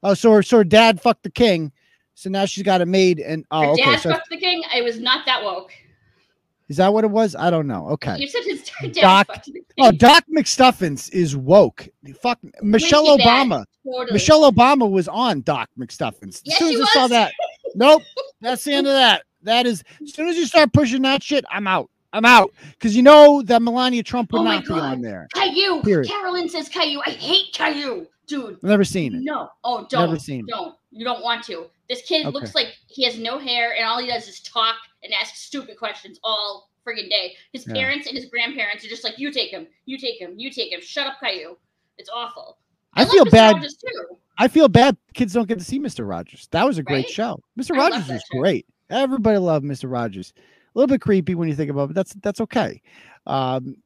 Oh, 0.02 0.14
so 0.14 0.32
her, 0.32 0.42
so 0.42 0.56
her 0.56 0.64
dad 0.64 1.00
fucked 1.00 1.22
the 1.24 1.30
king. 1.30 1.70
So 2.14 2.30
now 2.30 2.44
she's 2.44 2.62
got 2.64 2.80
a 2.80 2.86
maid, 2.86 3.18
and 3.20 3.44
oh, 3.50 3.60
Her 3.60 3.66
oh, 3.68 3.72
okay. 3.72 3.84
dad 3.84 4.00
So 4.00 4.10
fucked 4.10 4.30
the 4.30 4.36
king. 4.36 4.62
I 4.72 4.82
was 4.82 4.98
not 5.00 5.24
that 5.26 5.42
woke. 5.42 5.72
is 6.68 6.76
that 6.76 6.92
what 6.92 7.04
it 7.04 7.10
was? 7.10 7.34
I 7.34 7.50
don't 7.50 7.66
know. 7.66 7.88
Okay. 7.90 8.16
You 8.18 8.28
said 8.28 8.42
his 8.44 8.62
dad 8.82 8.92
Doc- 8.94 9.26
fucked 9.28 9.46
the 9.46 9.52
king. 9.52 9.62
Oh, 9.80 9.90
Doc 9.92 10.24
McStuffins 10.34 11.12
is 11.12 11.36
woke. 11.36 11.88
Fuck 12.20 12.38
Michelle. 12.62 13.16
Obama. 13.18 13.64
Totally. 13.84 14.12
Michelle 14.12 14.50
Obama 14.50 14.88
was 14.90 15.08
on 15.08 15.40
Doc 15.42 15.68
McStuffins. 15.78 16.46
As 16.46 16.56
soon 16.58 16.68
as 16.68 16.74
she 16.76 16.82
I 16.82 16.86
saw 16.92 17.02
was. 17.02 17.10
that, 17.10 17.32
nope. 17.74 18.02
That's 18.40 18.62
the 18.64 18.72
end 18.74 18.86
of 18.86 18.92
that. 18.92 19.22
That 19.42 19.66
is 19.66 19.82
as 20.02 20.12
soon 20.14 20.28
as 20.28 20.36
you 20.36 20.46
start 20.46 20.72
pushing 20.72 21.02
that 21.02 21.22
shit, 21.22 21.44
I'm 21.50 21.66
out. 21.66 21.90
I'm 22.12 22.26
out 22.26 22.52
because 22.72 22.94
you 22.94 23.02
know 23.02 23.40
that 23.46 23.62
Melania 23.62 24.02
Trump 24.02 24.32
would 24.32 24.40
Oh 24.40 24.44
not 24.44 24.66
be 24.66 24.74
on 24.74 25.00
there. 25.00 25.26
Caillou. 25.34 25.82
Period. 25.82 26.06
Carolyn 26.08 26.46
says 26.48 26.68
Caillou. 26.68 27.00
I 27.06 27.10
hate 27.10 27.52
Caillou, 27.54 28.06
dude. 28.26 28.56
I've 28.56 28.62
never 28.64 28.84
seen 28.84 29.14
it. 29.14 29.22
No. 29.22 29.48
Oh, 29.64 29.78
Never 29.90 30.06
don't. 30.08 30.20
seen 30.20 30.44
it. 30.46 30.54
You 30.92 31.04
don't 31.04 31.22
want 31.22 31.42
to. 31.44 31.66
This 31.88 32.02
kid 32.02 32.26
Okay. 32.26 32.30
looks 32.32 32.54
like 32.54 32.68
he 32.86 33.02
has 33.04 33.18
no 33.18 33.38
hair 33.38 33.74
and 33.74 33.84
all 33.84 33.98
he 33.98 34.06
does 34.06 34.28
is 34.28 34.40
talk 34.40 34.76
and 35.02 35.12
ask 35.14 35.34
stupid 35.34 35.78
questions 35.78 36.20
all 36.22 36.70
friggin' 36.86 37.08
day. 37.08 37.34
His 37.52 37.66
Yeah. 37.66 37.74
parents 37.74 38.06
and 38.06 38.14
his 38.16 38.26
grandparents 38.26 38.84
are 38.84 38.88
just 38.88 39.02
like, 39.04 39.18
you 39.18 39.32
take 39.32 39.50
him, 39.50 39.66
you 39.86 39.96
take 39.98 40.20
him, 40.20 40.34
you 40.38 40.50
take 40.50 40.70
him. 40.72 40.80
Shut 40.82 41.06
up, 41.06 41.18
Caillou. 41.20 41.56
It's 41.96 42.10
awful. 42.12 42.58
I 42.94 43.04
love 43.04 43.10
feel 43.12 43.24
bad. 43.24 43.56
I 44.38 44.48
feel 44.48 44.68
bad 44.68 44.96
kids 45.14 45.32
don't 45.32 45.48
get 45.48 45.58
to 45.58 45.64
see 45.64 45.78
Mr. 45.78 46.06
Rogers. 46.08 46.48
That 46.50 46.66
was 46.66 46.78
a 46.78 46.82
great 46.82 47.04
Right? 47.06 47.10
show. 47.10 47.40
Mr. 47.58 47.74
I 47.74 47.78
Rogers 47.78 48.08
was 48.08 48.22
show. 48.30 48.38
great. 48.38 48.66
Everybody 48.90 49.38
loved 49.38 49.64
Mr. 49.64 49.90
Rogers. 49.90 50.32
A 50.36 50.78
little 50.78 50.92
bit 50.92 51.00
creepy 51.00 51.34
when 51.34 51.48
you 51.48 51.54
think 51.54 51.70
about 51.70 51.84
it, 51.84 51.86
but 51.88 51.94
that's 51.96 52.14
that's 52.22 52.40
okay. 52.42 52.82
Um, 53.26 53.76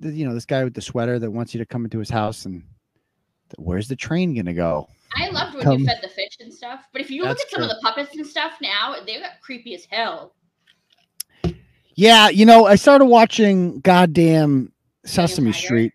you 0.00 0.26
know, 0.26 0.34
this 0.34 0.46
guy 0.46 0.64
with 0.64 0.74
the 0.74 0.80
sweater 0.82 1.18
that 1.18 1.30
wants 1.30 1.54
you 1.54 1.58
to 1.58 1.66
come 1.66 1.84
into 1.84 1.98
his 1.98 2.10
house 2.10 2.46
and 2.46 2.62
where's 3.56 3.88
the 3.88 3.96
train 3.96 4.34
gonna 4.34 4.54
go? 4.54 4.88
I 5.16 5.28
loved 5.28 5.54
when 5.54 5.64
Come- 5.64 5.78
you 5.80 5.86
fed 5.86 5.98
the 6.02 6.08
fish 6.08 6.36
and 6.40 6.52
stuff. 6.52 6.84
But 6.92 7.00
if 7.00 7.10
you 7.10 7.24
look 7.24 7.40
at 7.40 7.50
some 7.50 7.62
of 7.62 7.68
the 7.68 7.80
puppets 7.82 8.14
and 8.14 8.26
stuff 8.26 8.58
now, 8.60 8.96
they 9.06 9.20
got 9.20 9.40
creepy 9.40 9.74
as 9.74 9.86
hell. 9.90 10.34
Yeah, 11.94 12.28
you 12.28 12.44
know, 12.44 12.66
I 12.66 12.74
started 12.74 13.06
watching 13.06 13.80
goddamn 13.80 14.72
Sesame 15.06 15.52
Street. 15.52 15.92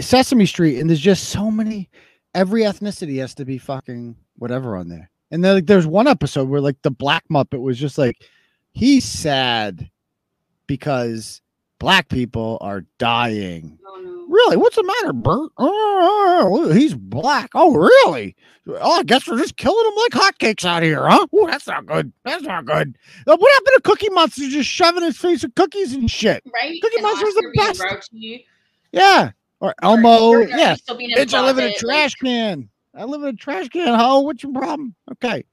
Sesame 0.00 0.46
Street, 0.46 0.78
and 0.80 0.88
there's 0.88 1.00
just 1.00 1.28
so 1.28 1.50
many 1.50 1.90
every 2.34 2.62
ethnicity 2.62 3.18
has 3.18 3.34
to 3.34 3.44
be 3.44 3.58
fucking 3.58 4.16
whatever 4.36 4.76
on 4.76 4.88
there. 4.88 5.10
And 5.30 5.44
then 5.44 5.56
like, 5.56 5.66
there's 5.66 5.86
one 5.86 6.06
episode 6.06 6.48
where 6.48 6.60
like 6.60 6.80
the 6.82 6.90
black 6.90 7.24
Muppet 7.30 7.60
was 7.60 7.78
just 7.78 7.98
like, 7.98 8.16
he's 8.72 9.04
sad 9.04 9.90
because 10.66 11.42
black 11.78 12.08
people 12.08 12.58
are 12.60 12.84
dying. 12.98 13.78
Oh 13.86 14.00
no. 14.02 14.17
Really? 14.38 14.56
What's 14.56 14.76
the 14.76 14.84
matter, 14.84 15.12
Bert? 15.12 15.50
Oh, 15.58 16.70
he's 16.72 16.94
black. 16.94 17.50
Oh, 17.56 17.74
really? 17.74 18.36
Oh, 18.68 18.98
I 19.00 19.02
guess 19.02 19.26
we're 19.26 19.38
just 19.38 19.56
killing 19.56 19.84
him 19.86 19.94
like 19.96 20.12
hotcakes 20.12 20.64
out 20.64 20.82
here, 20.84 21.08
huh? 21.08 21.26
Oh, 21.32 21.46
that's 21.48 21.66
not 21.66 21.86
good. 21.86 22.12
That's 22.24 22.44
not 22.44 22.64
good. 22.64 22.96
Uh, 23.26 23.36
What 23.36 23.52
happened 23.54 23.72
to 23.76 23.80
Cookie 23.82 24.10
Monster 24.10 24.48
just 24.48 24.68
shoving 24.68 25.02
his 25.02 25.16
face 25.16 25.42
with 25.42 25.54
cookies 25.56 25.92
and 25.92 26.08
shit? 26.08 26.42
Right? 26.54 26.80
Cookie 26.80 26.96
And 26.98 27.02
Monster's 27.02 27.34
the 27.34 27.40
Oscar 27.48 27.52
best. 27.56 27.80
grouchy, 28.10 28.46
Yeah. 28.92 29.30
Or 29.60 29.70
or 29.70 29.74
Elmo. 29.82 30.38
Yeah. 30.46 30.74
still 30.76 30.96
being 30.96 31.10
in 31.10 31.18
Bitch, 31.18 31.34
I 31.34 31.44
live 31.44 31.58
in 31.58 31.64
a 31.64 31.74
trash 31.74 32.14
can. 32.14 32.68
I 32.94 33.04
live 33.04 33.22
in 33.22 33.28
a 33.30 33.32
trash 33.32 33.68
can. 33.70 33.98
Ho, 33.98 34.20
what's 34.20 34.42
your 34.44 34.52
problem? 34.52 34.94
Okay. 35.12 35.44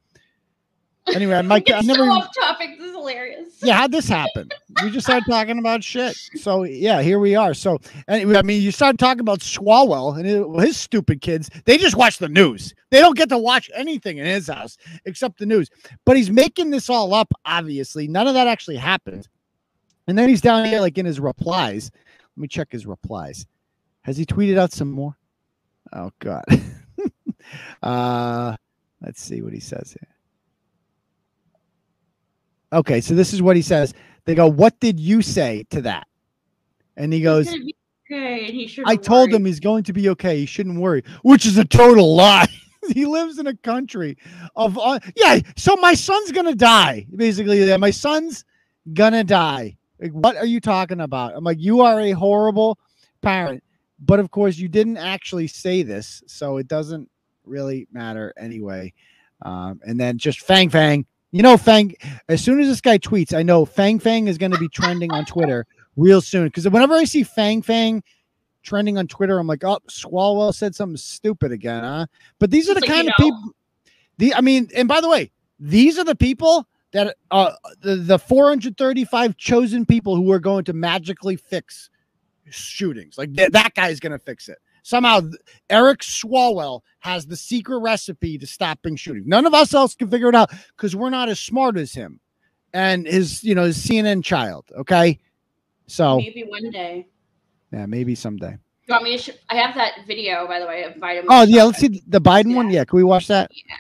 Anyway, 1.14 1.40
Mike, 1.44 1.70
I 1.72 1.82
never. 1.82 2.00
so 2.00 2.06
even- 2.06 2.10
off 2.10 2.30
topic. 2.40 2.78
This 2.80 2.88
is 2.90 2.96
hilarious. 2.96 3.54
yeah, 3.62 3.76
how'd 3.76 3.92
this 3.92 4.08
happen? 4.10 4.50
We 4.84 4.90
just 4.90 5.06
started 5.06 5.26
talking 5.30 5.60
about 5.60 5.84
shit. 5.84 6.16
So 6.36 6.64
yeah, 6.64 7.02
here 7.02 7.20
we 7.20 7.36
are. 7.36 7.54
So 7.54 7.78
anyway, 8.08 8.38
I 8.38 8.42
mean, 8.42 8.62
you 8.62 8.72
started 8.72 8.98
talking 8.98 9.20
about 9.22 9.40
Swalwell 9.40 10.18
and 10.18 10.26
his, 10.26 10.68
his 10.68 10.78
stupid 10.78 11.22
kids. 11.22 11.50
They 11.66 11.78
just 11.78 11.96
watch 11.96 12.18
the 12.18 12.28
news. 12.30 12.74
They 12.90 13.00
don't 13.02 13.16
get 13.18 13.30
to 13.30 13.38
watch 13.38 13.70
anything 13.76 14.18
in 14.18 14.26
his 14.26 14.48
house 14.48 14.78
except 15.06 15.38
the 15.38 15.46
news. 15.46 15.70
But 16.06 16.18
he's 16.18 16.32
making 16.32 16.72
this 16.72 16.90
all 16.90 17.14
up. 17.14 17.32
Obviously, 17.46 18.08
none 18.08 18.28
of 18.28 18.34
that 18.34 18.48
actually 18.48 18.78
happened. 18.78 19.28
And 20.08 20.18
then 20.18 20.28
he's 20.30 20.42
down 20.42 20.66
here 20.66 20.82
like 20.82 20.98
in 20.98 21.06
his 21.06 21.20
replies. 21.20 21.92
Let 22.36 22.42
me 22.42 22.48
check 22.48 22.72
his 22.72 22.86
replies. 22.86 23.46
Has 24.02 24.18
he 24.18 24.26
tweeted 24.26 24.58
out 24.58 24.72
some 24.72 24.92
more? 24.92 25.16
Oh 25.94 26.12
God. 26.20 26.44
uh, 27.84 28.56
let's 29.02 29.22
see 29.22 29.42
what 29.42 29.54
he 29.54 29.60
says 29.60 29.96
here. 30.00 30.15
Okay, 32.76 33.02
so 33.02 33.16
this 33.16 33.34
is 33.34 33.42
what 33.42 33.56
he 33.56 33.62
says. 33.62 33.94
They 34.26 34.36
go, 34.36 34.48
"What 34.48 34.80
did 34.80 35.00
you 35.00 35.22
say 35.22 35.66
to 35.70 35.82
that?" 35.84 36.08
And 36.98 37.12
he 37.12 37.22
goes, 37.22 37.48
okay, 37.48 38.46
and 38.46 38.54
he 38.54 38.68
should. 38.68 38.84
"I 38.86 38.98
told 38.98 39.34
him 39.34 39.46
he's 39.46 39.60
going 39.60 39.84
to 39.86 39.94
be 39.94 40.10
okay. 40.10 40.40
He 40.40 40.46
shouldn't 40.46 40.80
worry," 40.80 41.04
which 41.24 41.46
is 41.46 41.58
a 41.58 41.66
total 41.66 42.16
lie. 42.16 42.48
he 42.94 43.06
lives 43.06 43.40
in 43.40 43.48
a 43.48 43.56
country 43.56 44.18
of 44.56 44.78
uh, 44.78 45.00
yeah. 45.16 45.40
So 45.56 45.76
my 45.78 45.94
son's 45.94 46.32
gonna 46.32 46.56
die. 46.56 47.08
Basically, 47.16 47.76
my 47.78 47.92
son's 47.92 48.44
gonna 48.94 49.24
die. 49.24 49.78
Like, 50.00 50.12
what 50.12 50.36
are 50.36 50.46
you 50.46 50.60
talking 50.60 51.00
about? 51.00 51.34
I'm 51.36 51.44
like, 51.44 51.60
you 51.60 51.82
are 51.82 52.02
a 52.02 52.12
horrible 52.12 52.78
parent, 53.22 53.64
but 54.00 54.20
of 54.20 54.30
course 54.32 54.58
you 54.58 54.68
didn't 54.68 54.98
actually 54.98 55.48
say 55.48 55.84
this, 55.84 56.22
so 56.28 56.58
it 56.58 56.68
doesn't 56.68 57.10
really 57.46 57.88
matter 57.92 58.34
anyway. 58.38 58.94
Um, 59.42 59.80
and 59.86 60.00
then 60.00 60.18
just 60.18 60.42
Fang 60.42 60.70
Fang. 60.70 61.06
You 61.36 61.42
know, 61.42 61.58
Fang, 61.58 61.94
as 62.30 62.42
soon 62.42 62.62
as 62.62 62.68
this 62.70 62.80
guy 62.80 62.98
tweets, 62.98 63.38
I 63.38 63.44
know 63.44 63.66
Fang 63.66 64.00
Fang 64.00 64.30
is 64.30 64.38
going 64.38 64.54
to 64.54 64.58
be 64.58 64.70
trending 64.70 65.12
on 65.12 65.26
Twitter 65.26 65.68
real 65.98 66.22
soon. 66.22 66.46
Because 66.46 66.64
whenever 66.70 66.94
I 66.94 67.04
see 67.04 67.24
Fang 67.24 67.62
Fang 67.62 68.02
trending 68.64 68.98
on 68.98 69.06
Twitter, 69.08 69.38
I'm 69.38 69.46
like, 69.46 69.62
oh, 69.66 69.80
Swalwell 69.90 70.56
said 70.56 70.76
something 70.76 70.96
stupid 70.96 71.52
again, 71.52 71.84
huh? 71.84 72.06
But 72.40 72.52
these 72.52 72.70
are 72.70 72.74
the 72.74 72.80
like, 72.80 72.90
kind 72.90 73.10
of 73.10 73.14
know. 73.20 73.26
people. 73.26 73.44
The 74.18 74.34
I 74.34 74.40
mean, 74.40 74.70
and 74.74 74.88
by 74.88 75.02
the 75.02 75.10
way, 75.10 75.30
these 75.60 76.00
are 76.00 76.06
the 76.06 76.16
people 76.16 76.70
that 76.94 77.18
uh 77.32 77.52
the, 77.82 77.98
the 77.98 78.18
435 78.18 79.36
chosen 79.36 79.86
people 79.86 80.16
who 80.16 80.32
are 80.32 80.40
going 80.40 80.64
to 80.64 80.74
magically 80.74 81.36
fix 81.36 81.90
shootings. 82.50 83.18
Like 83.18 83.36
th- 83.36 83.52
that 83.52 83.74
guy's 83.76 84.00
going 84.00 84.14
to 84.14 84.20
fix 84.20 84.48
it. 84.48 84.60
Somehow, 84.90 85.22
Eric 85.68 86.02
Swalwell 86.02 86.82
has 87.00 87.26
the 87.26 87.36
secret 87.36 87.80
recipe 87.80 88.38
to 88.38 88.46
stopping 88.46 88.96
shooting. 88.96 89.24
None 89.26 89.48
of 89.48 89.54
us 89.56 89.74
else 89.74 89.96
can 89.96 90.08
figure 90.12 90.30
it 90.30 90.36
out 90.36 90.52
because 90.78 90.96
we're 90.96 91.10
not 91.10 91.28
as 91.28 91.40
smart 91.40 91.76
as 91.76 91.92
him 91.94 92.20
and 92.72 93.08
his, 93.08 93.44
you 93.44 93.56
know, 93.56 93.64
his 93.64 93.84
CNN 93.84 94.24
child. 94.24 94.66
Okay, 94.78 95.18
so 95.88 96.18
Maybe 96.18 96.44
one 96.44 96.70
day. 96.70 97.08
yeah, 97.74 97.88
maybe 97.88 98.14
someday. 98.14 98.58
You 98.88 98.92
want 98.92 99.04
me 99.06 99.18
to? 99.18 99.24
Sh- 99.24 99.36
I 99.50 99.56
have 99.56 99.74
that 99.74 99.94
video, 100.06 100.46
by 100.46 100.60
the 100.60 100.68
way, 100.68 100.84
of 100.84 100.94
Biden. 100.98 101.24
Oh 101.30 101.42
yeah, 101.42 101.64
let's 101.64 101.80
see 101.80 102.04
the 102.06 102.22
Biden 102.22 102.54
one. 102.56 102.70
Yeah, 102.70 102.86
can 102.86 102.98
we 102.98 103.04
watch 103.04 103.26
that? 103.30 103.50
Yeah. 103.52 103.76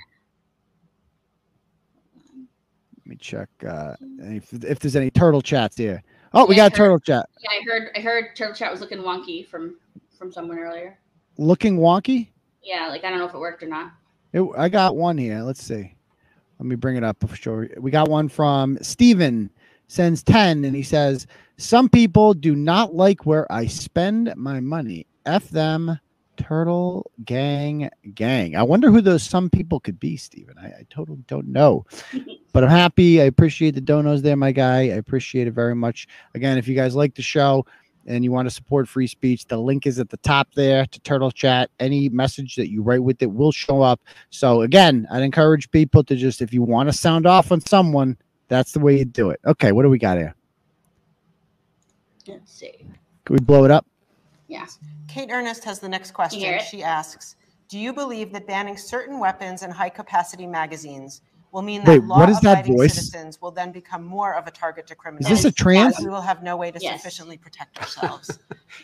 Let 2.98 3.06
me 3.06 3.16
check 3.18 3.50
uh, 3.70 3.96
if, 4.22 4.52
if 4.64 4.80
there's 4.80 4.96
any 4.96 5.12
turtle 5.12 5.44
chats 5.44 5.78
here. 5.78 6.02
Oh, 6.34 6.48
we 6.48 6.56
Yeah, 6.56 6.64
got 6.64 6.72
heard- 6.72 6.78
turtle 6.86 7.00
chat. 7.00 7.30
Yeah, 7.44 7.50
I 7.52 7.62
heard. 7.64 7.92
I 7.96 8.00
heard 8.00 8.36
Turtle 8.36 8.56
Chat 8.56 8.72
was 8.72 8.82
looking 8.82 8.98
wonky 8.98 9.48
from 9.48 9.76
from 10.16 10.32
someone 10.32 10.58
earlier. 10.60 10.98
Looking 11.38 11.78
wonky. 11.78 12.30
Yeah, 12.64 12.88
like 12.88 13.04
I 13.04 13.10
don't 13.10 13.20
know 13.20 13.26
if 13.26 13.34
it 13.34 13.40
worked 13.40 13.64
or 13.64 13.68
not. 13.68 13.92
It, 14.34 14.44
I 14.58 14.70
got 14.70 14.96
one 14.96 15.18
here. 15.18 15.42
Let's 15.42 15.64
see. 15.64 15.96
Let 16.60 16.66
me 16.66 16.76
bring 16.76 16.96
it 16.96 17.04
up 17.04 17.18
for 17.28 17.36
sure. 17.36 17.70
We 17.78 17.92
got 17.92 18.08
one 18.08 18.30
from 18.30 18.78
Steven 18.82 19.50
sends 19.88 20.24
10 20.24 20.66
and 20.66 20.76
he 20.76 20.84
says, 20.84 21.28
Some 21.58 21.90
people 21.90 22.34
do 22.34 22.56
not 22.56 22.96
like 22.96 23.26
where 23.26 23.52
I 23.52 23.68
spend 23.68 24.34
my 24.36 24.60
money. 24.60 25.06
F 25.26 25.50
them, 25.50 26.00
turtle 26.38 27.12
gang 27.24 27.90
gang. 28.14 28.56
I 28.56 28.64
wonder 28.64 28.92
who 28.92 29.02
those 29.02 29.24
some 29.24 29.50
people 29.50 29.80
could 29.80 30.00
be, 30.00 30.18
Steven. 30.18 30.56
I, 30.58 30.68
I 30.68 30.86
totally 30.90 31.24
don't 31.28 31.48
know. 31.48 31.86
but 32.54 32.64
I'm 32.64 32.70
happy. 32.70 33.22
I 33.22 33.26
appreciate 33.26 33.76
the 33.76 33.82
donos 33.82 34.22
there, 34.22 34.36
my 34.36 34.52
guy. 34.52 34.82
I 34.82 34.96
appreciate 34.96 35.48
it 35.48 35.52
very 35.52 35.76
much. 35.76 36.08
Again, 36.34 36.58
if 36.58 36.68
you 36.68 36.76
guys 36.76 36.96
like 36.96 37.16
the 37.16 37.22
show, 37.22 37.66
and 38.06 38.24
you 38.24 38.32
want 38.32 38.48
to 38.48 38.54
support 38.54 38.88
free 38.88 39.08
speech, 39.08 39.46
the 39.46 39.58
link 39.58 39.86
is 39.86 40.00
at 40.00 40.10
the 40.10 40.18
top 40.18 40.48
there 40.56 40.86
to 40.86 41.00
Turtle 41.02 41.32
Chat. 41.32 41.70
Any 41.80 42.10
message 42.10 42.56
that 42.56 42.70
you 42.70 42.82
write 42.82 43.04
with 43.04 43.22
it 43.22 43.32
will 43.32 43.52
show 43.52 43.82
up. 43.82 44.02
So 44.30 44.62
again, 44.62 45.08
I'd 45.12 45.24
encourage 45.24 45.72
people 45.72 46.04
to 46.04 46.16
just 46.16 46.42
if 46.42 46.54
you 46.54 46.62
want 46.62 46.90
to 46.90 46.94
sound 46.94 47.26
off 47.26 47.52
on 47.52 47.62
someone, 47.62 48.18
that's 48.48 48.72
the 48.72 48.80
way 48.80 48.98
you 49.00 49.06
do 49.06 49.32
it. 49.32 49.40
Okay, 49.46 49.72
what 49.72 49.84
do 49.84 49.90
we 49.90 49.98
got 49.98 50.18
here? 50.18 50.36
Let's 52.28 52.52
see. 52.52 52.86
Can 53.26 53.36
we 53.36 53.40
blow 53.40 53.66
it 53.66 53.72
up? 53.72 53.86
Yeah. 54.48 54.66
Kate 55.08 55.30
Ernest 55.32 55.64
has 55.64 55.80
the 55.80 55.90
next 55.90 56.12
question. 56.12 56.60
She 56.70 56.84
asks, 56.84 57.36
"Do 57.68 57.80
you 57.80 57.94
believe 57.94 58.32
that 58.34 58.46
banning 58.46 58.78
certain 58.78 59.20
weapons 59.20 59.64
and 59.64 59.72
high-capacity 59.72 60.46
magazines 60.46 61.22
will 61.56 61.62
mean 61.62 61.84
that 61.86 61.90
Wait, 62.02 62.04
what 62.04 62.30
is 62.30 62.38
that 62.42 62.48
law-abiding 62.50 62.76
voice? 62.78 62.94
citizens 62.94 63.42
will 63.42 63.50
then 63.50 63.72
become 63.72 64.04
more 64.04 64.36
of 64.36 64.46
a 64.46 64.52
target 64.52 64.86
to 64.88 64.94
criminals? 64.94 65.30
this 65.30 65.46
a 65.46 65.52
trans? 65.52 65.98
as 65.98 66.04
We 66.04 66.12
will 66.12 66.20
have 66.22 66.44
no 66.44 66.58
way 66.58 66.70
to 66.70 66.80
Yes. 66.80 67.00
sufficiently 67.02 67.38
protect 67.38 67.80
ourselves." 67.80 68.30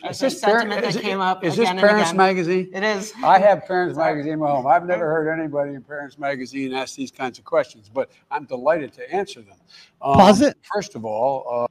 Is 0.08 0.18
That's 0.18 0.20
a 0.20 0.24
this, 0.24 0.40
sentiment 0.40 0.84
is, 0.86 0.94
that 0.94 1.02
came 1.02 1.20
up 1.20 1.44
is 1.44 1.54
this 1.54 1.64
again 1.68 1.78
and 1.78 1.86
Parents 1.86 2.10
again. 2.10 2.16
Magazine? 2.16 2.70
It 2.72 2.82
is. 2.82 3.12
I 3.22 3.38
have 3.38 3.66
Parents 3.66 3.94
Magazine 4.06 4.32
in 4.32 4.38
my 4.38 4.48
home. 4.48 4.66
I've 4.66 4.86
never 4.86 5.04
heard 5.04 5.28
anybody 5.38 5.74
in 5.74 5.82
Parents 5.82 6.18
Magazine 6.18 6.72
ask 6.72 6.96
these 6.96 7.10
kinds 7.10 7.38
of 7.38 7.44
questions, 7.44 7.90
but 7.92 8.10
I'm 8.30 8.46
delighted 8.46 8.94
to 8.94 9.12
answer 9.12 9.42
them. 9.42 9.58
Um, 10.00 10.14
Pause 10.14 10.40
it. 10.42 10.56
First 10.72 10.94
of 10.94 11.04
all, 11.04 11.68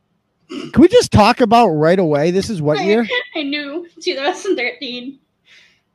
uh, 0.52 0.56
Can 0.72 0.82
we 0.82 0.88
just 0.88 1.12
talk 1.12 1.42
about 1.42 1.70
right 1.70 1.98
away? 1.98 2.30
This 2.30 2.52
is 2.52 2.62
what 2.62 2.84
year? 2.86 3.08
I 3.36 3.42
knew 3.42 3.88
2013. 4.02 5.18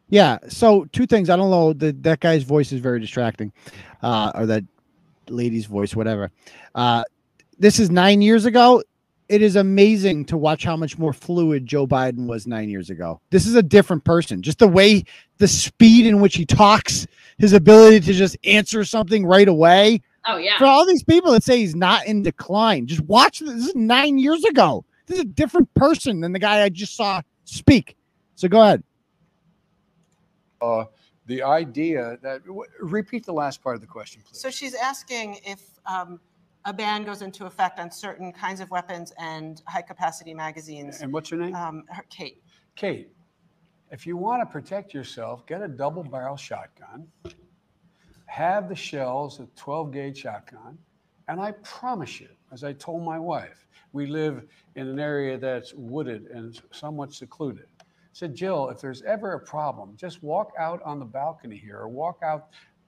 Yeah. 0.09 0.39
So 0.49 0.87
two 0.87 1.07
things. 1.07 1.31
I 1.31 1.37
don't 1.37 1.51
know. 1.51 1.73
The, 1.75 1.93
that 2.01 2.19
guy's 2.19 2.43
voice 2.43 2.73
is 2.73 2.81
very 2.81 2.99
distracting, 2.99 3.53
uh, 4.03 4.33
or 4.35 4.47
that 4.47 4.65
lady's 5.29 5.67
voice, 5.67 5.95
whatever. 5.95 6.31
Uh, 6.75 7.05
this 7.59 7.79
is 7.79 7.91
nine 7.91 8.23
years 8.23 8.45
ago. 8.45 8.83
It 9.29 9.43
is 9.43 9.57
amazing 9.57 10.27
to 10.27 10.37
watch 10.37 10.63
how 10.63 10.77
much 10.77 10.99
more 10.99 11.13
fluid 11.13 11.67
Joe 11.67 11.87
Biden 11.87 12.27
was 12.27 12.47
nine 12.47 12.69
years 12.69 12.91
ago. 12.91 13.21
This 13.31 13.47
is 13.47 13.57
a 13.57 13.63
different 13.63 14.05
person. 14.05 14.41
Just 14.41 14.61
the 14.61 14.69
way, 14.69 15.03
the 15.39 15.49
speed 15.49 16.07
in 16.07 16.21
which 16.21 16.37
he 16.37 16.47
talks, 16.47 17.07
his 17.39 17.53
ability 17.53 18.01
to 18.01 18.13
just 18.13 18.37
answer 18.45 18.85
something 18.85 19.27
right 19.27 19.49
away. 19.49 20.01
Oh 20.27 20.37
yeah. 20.37 20.59
For 20.59 20.65
all 20.65 20.87
these 20.87 21.03
people 21.03 21.33
that 21.33 21.43
say 21.43 21.59
he's 21.59 21.75
not 21.75 22.07
in 22.07 22.23
decline, 22.23 22.87
just 22.87 23.03
watch 23.03 23.41
this. 23.41 23.53
This 23.53 23.69
is 23.69 23.75
nine 23.75 24.19
years 24.19 24.45
ago. 24.45 24.85
This 25.07 25.19
is 25.19 25.23
a 25.25 25.29
different 25.29 25.73
person 25.75 26.21
than 26.21 26.33
the 26.33 26.39
guy 26.39 26.63
I 26.63 26.69
just 26.69 26.97
saw 26.97 27.21
speak. 27.45 27.97
So 28.35 28.49
go 28.49 28.63
ahead. 28.63 28.83
uh, 30.61 30.85
the 31.27 31.43
idea 31.43 32.19
that, 32.23 32.45
w- 32.47 32.65
repeat 32.81 33.27
the 33.27 33.33
last 33.33 33.63
part 33.63 33.75
of 33.75 33.81
the 33.81 33.87
question, 33.87 34.23
please. 34.27 34.41
So 34.41 34.51
she's 34.51 34.75
asking 34.75 35.41
if 35.45 35.61
um, 35.85 36.21
a 36.65 36.73
ban 36.73 37.05
goes 37.05 37.23
into 37.23 37.47
effect 37.47 37.79
on 37.79 37.91
certain 37.91 38.33
kinds 38.33 38.61
of 38.61 38.71
weapons 38.71 39.13
and 39.19 39.63
high-capacity 39.67 40.35
magazines. 40.35 41.01
and 41.01 41.13
what's 41.13 41.31
your 41.31 41.41
name? 41.41 41.55
Um, 41.55 41.85
her, 41.89 42.05
Kate. 42.09 42.43
Kate, 42.77 43.11
if 43.91 44.07
you 44.07 44.17
want 44.17 44.43
to 44.43 44.47
protect 44.47 44.95
yourself, 44.95 45.47
get 45.47 45.63
a 45.63 45.69
double 45.69 46.03
barrel 46.03 46.37
shotgun, 46.37 47.07
have 48.27 48.69
the 48.69 48.75
shells, 48.75 49.41
a 49.41 49.47
12 49.57 49.93
gauge 49.93 50.19
shotgun, 50.19 50.79
and 51.29 51.41
I 51.41 51.53
promise 51.63 52.21
you, 52.21 52.29
as 52.53 52.63
I 52.63 52.73
told 52.73 53.03
my 53.03 53.19
wife, 53.19 53.67
we 53.93 54.07
live 54.07 54.45
in 54.75 54.89
an 54.89 55.01
area 55.01 55.39
that's 55.39 55.73
wooded 55.75 56.27
and 56.27 56.61
somewhat 56.71 57.13
secluded. 57.13 57.67
Said, 58.17 58.35
Jill, 58.35 58.71
if 58.71 58.81
there's 58.81 59.03
ever 59.03 59.35
a 59.35 59.41
problem, 59.41 59.93
just 59.95 60.23
walk 60.23 60.53
out 60.59 60.81
on 60.85 60.99
the 60.99 61.05
balcony 61.05 61.59
here 61.59 61.81
or 61.81 61.89
walk 61.89 62.21
out, 62.25 62.47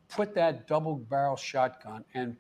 put 0.08 0.34
that 0.34 0.66
double 0.66 0.96
barrel 0.96 1.36
shotgun 1.36 2.02
and 2.14 2.34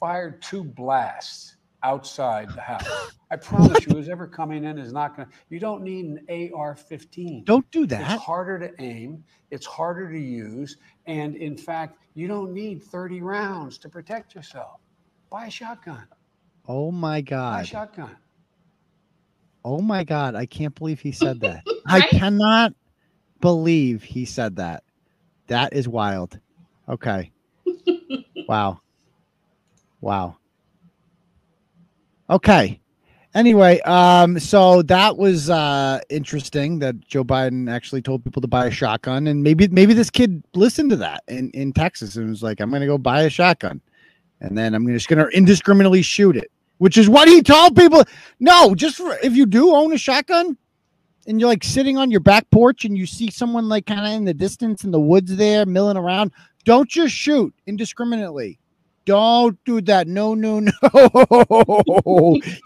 fire 0.00 0.32
two 0.40 0.64
blasts 0.64 1.54
outside 1.84 2.48
the 2.52 2.60
house. 2.60 3.12
I 3.30 3.36
promise 3.36 3.86
you, 3.86 3.94
who's 3.94 4.08
ever 4.08 4.26
coming 4.26 4.64
in 4.64 4.76
is 4.76 4.92
not 4.92 5.16
going 5.16 5.28
to, 5.28 5.34
you 5.50 5.60
don't 5.60 5.84
need 5.84 6.04
an 6.28 6.50
AR 6.52 6.74
15. 6.74 7.44
Don't 7.44 7.70
do 7.70 7.86
that. 7.86 8.14
It's 8.14 8.24
harder 8.24 8.58
to 8.58 8.72
aim, 8.82 9.22
it's 9.52 9.64
harder 9.64 10.10
to 10.10 10.18
use, 10.18 10.78
and 11.06 11.36
in 11.36 11.56
fact, 11.56 11.96
you 12.14 12.26
don't 12.26 12.52
need 12.52 12.82
30 12.82 13.20
rounds 13.20 13.78
to 13.78 13.88
protect 13.88 14.34
yourself. 14.34 14.80
Buy 15.30 15.46
a 15.46 15.50
shotgun. 15.50 16.08
Oh 16.66 16.90
my 16.90 17.20
God. 17.20 17.52
Buy 17.52 17.60
a 17.60 17.64
shotgun. 17.64 18.16
Oh 19.64 19.80
my 19.80 20.04
God. 20.04 20.34
I 20.34 20.46
can't 20.46 20.74
believe 20.74 21.00
he 21.00 21.12
said 21.12 21.40
that. 21.40 21.64
I 21.86 22.00
cannot 22.02 22.74
believe 23.40 24.02
he 24.02 24.24
said 24.24 24.56
that. 24.56 24.84
That 25.48 25.72
is 25.74 25.88
wild. 25.88 26.38
Okay. 26.88 27.30
wow. 28.48 28.80
Wow. 30.00 30.36
Okay. 32.30 32.80
Anyway, 33.34 33.80
um, 33.80 34.38
so 34.38 34.82
that 34.82 35.16
was 35.16 35.48
uh 35.48 35.98
interesting 36.10 36.78
that 36.80 37.00
Joe 37.06 37.24
Biden 37.24 37.70
actually 37.70 38.02
told 38.02 38.22
people 38.24 38.42
to 38.42 38.48
buy 38.48 38.66
a 38.66 38.70
shotgun, 38.70 39.26
and 39.26 39.42
maybe 39.42 39.68
maybe 39.68 39.94
this 39.94 40.10
kid 40.10 40.44
listened 40.54 40.90
to 40.90 40.96
that 40.96 41.22
in, 41.28 41.50
in 41.50 41.72
Texas 41.72 42.16
and 42.16 42.28
was 42.28 42.42
like, 42.42 42.60
I'm 42.60 42.70
gonna 42.70 42.86
go 42.86 42.98
buy 42.98 43.22
a 43.22 43.30
shotgun. 43.30 43.80
and 44.40 44.56
then 44.58 44.74
I'm 44.74 44.86
just 44.88 45.08
gonna 45.08 45.26
indiscriminately 45.28 46.02
shoot 46.02 46.36
it, 46.36 46.50
which 46.82 46.98
is 46.98 47.08
what 47.08 47.28
he 47.28 47.44
told 47.44 47.76
people. 47.76 48.02
No, 48.40 48.74
just 48.74 48.96
for, 48.96 49.16
if 49.22 49.36
you 49.36 49.46
do 49.46 49.72
own 49.72 49.92
a 49.92 49.96
shotgun 49.96 50.58
and 51.28 51.38
you're 51.38 51.48
like 51.48 51.62
sitting 51.62 51.96
on 51.96 52.10
your 52.10 52.18
back 52.18 52.50
porch 52.50 52.84
and 52.84 52.98
you 52.98 53.06
see 53.06 53.30
someone 53.30 53.68
like 53.68 53.86
kind 53.86 54.04
of 54.04 54.10
in 54.10 54.24
the 54.24 54.34
distance 54.34 54.82
in 54.82 54.90
the 54.90 54.98
woods 54.98 55.36
there 55.36 55.64
milling 55.64 55.96
around, 55.96 56.32
don't 56.64 56.88
just 56.88 57.14
shoot 57.14 57.54
indiscriminately. 57.68 58.58
Don't 59.04 59.56
do 59.64 59.80
that. 59.82 60.08
No, 60.08 60.34
no, 60.34 60.58
no. 60.58 60.70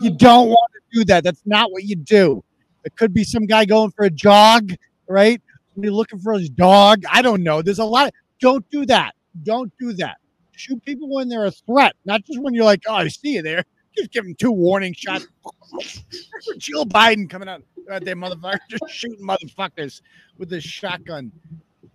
you 0.01 0.11
don't 0.17 0.49
want 0.49 0.73
to 0.73 0.99
do 0.99 1.05
that. 1.05 1.23
That's 1.23 1.43
not 1.45 1.71
what 1.71 1.85
you 1.85 1.97
do. 1.97 2.43
It 2.87 2.97
could 2.97 3.13
be 3.13 3.23
some 3.23 3.45
guy 3.45 3.67
going 3.67 3.91
for 3.91 4.07
a 4.07 4.11
jog, 4.11 4.73
right? 5.11 5.43
Somebody 5.75 5.91
looking 5.91 6.21
for 6.21 6.33
his 6.33 6.49
dog. 6.49 7.03
I 7.13 7.21
don't 7.21 7.43
know. 7.43 7.61
There's 7.61 7.81
a 7.81 7.85
lot. 7.85 8.07
Of, 8.07 8.15
don't 8.41 8.65
do 8.71 8.87
that. 8.87 9.15
Don't 9.43 9.71
do 9.79 9.93
that. 9.93 10.17
Shoot 10.53 10.83
people 10.87 11.15
when 11.15 11.29
they're 11.29 11.45
a 11.45 11.51
threat, 11.51 11.97
not 12.07 12.25
just 12.25 12.41
when 12.41 12.55
you're 12.55 12.65
like, 12.65 12.81
oh, 12.89 12.95
I 12.95 13.09
see 13.09 13.33
you 13.33 13.43
there. 13.43 13.67
Just 13.97 14.13
give 14.13 14.25
him 14.25 14.35
two 14.35 14.53
warning 14.53 14.95
shots. 14.95 15.27
Jill 16.59 16.87
Biden 16.87 17.29
coming 17.29 17.49
out 17.49 17.63
right 17.89 18.05
there, 18.05 18.17
motherfucker, 18.17 18.59
just 18.71 18.89
shooting 18.91 19.25
motherfuckers 19.25 20.01
with 20.39 20.53
a 20.53 20.61
shotgun. 20.61 21.33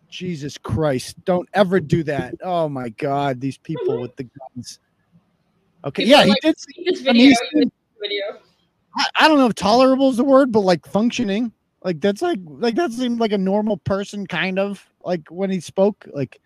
Jesus 0.09 0.57
Christ. 0.57 1.23
Don't 1.23 1.47
ever 1.53 1.79
do 1.79 2.03
that. 2.03 2.35
Oh 2.43 2.67
my 2.67 2.89
God. 2.89 3.39
These 3.39 3.57
people 3.57 4.01
with 4.01 4.15
the 4.17 4.23
guns. 4.23 4.79
Okay. 5.85 6.03
People 6.03 6.17
yeah, 6.17 6.23
he 6.25 6.29
like, 6.29 6.41
did. 6.41 6.59
"See 6.59 6.83
this 6.85 7.07
I 7.07 7.13
mean, 7.13 7.33
video. 7.99 8.39
I, 8.97 9.05
I 9.15 9.27
don't 9.27 9.37
know 9.37 9.47
if 9.47 9.55
tolerable 9.55 10.09
is 10.09 10.17
the 10.17 10.23
word, 10.23 10.51
but 10.51 10.59
like 10.59 10.85
functioning. 10.85 11.51
Like 11.83 11.99
that's 12.01 12.21
like 12.21 12.39
like 12.45 12.75
that 12.75 12.91
seemed 12.91 13.19
like 13.19 13.31
a 13.31 13.37
normal 13.37 13.77
person 13.77 14.27
kind 14.27 14.59
of 14.59 14.85
like 15.03 15.27
when 15.29 15.49
he 15.49 15.59
spoke. 15.59 16.05
Like, 16.13 16.39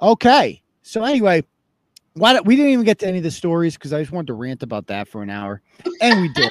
okay. 0.00 0.62
So 0.82 1.04
anyway, 1.04 1.44
why 2.14 2.32
don't 2.32 2.46
we 2.46 2.56
didn't 2.56 2.72
even 2.72 2.84
get 2.84 2.98
to 3.00 3.06
any 3.06 3.18
of 3.18 3.24
the 3.24 3.30
stories 3.30 3.74
because 3.74 3.92
I 3.92 4.00
just 4.00 4.12
wanted 4.12 4.28
to 4.28 4.34
rant 4.34 4.62
about 4.62 4.86
that 4.88 5.08
for 5.08 5.22
an 5.22 5.30
hour. 5.30 5.62
And 6.00 6.20
we 6.20 6.28
did. 6.32 6.50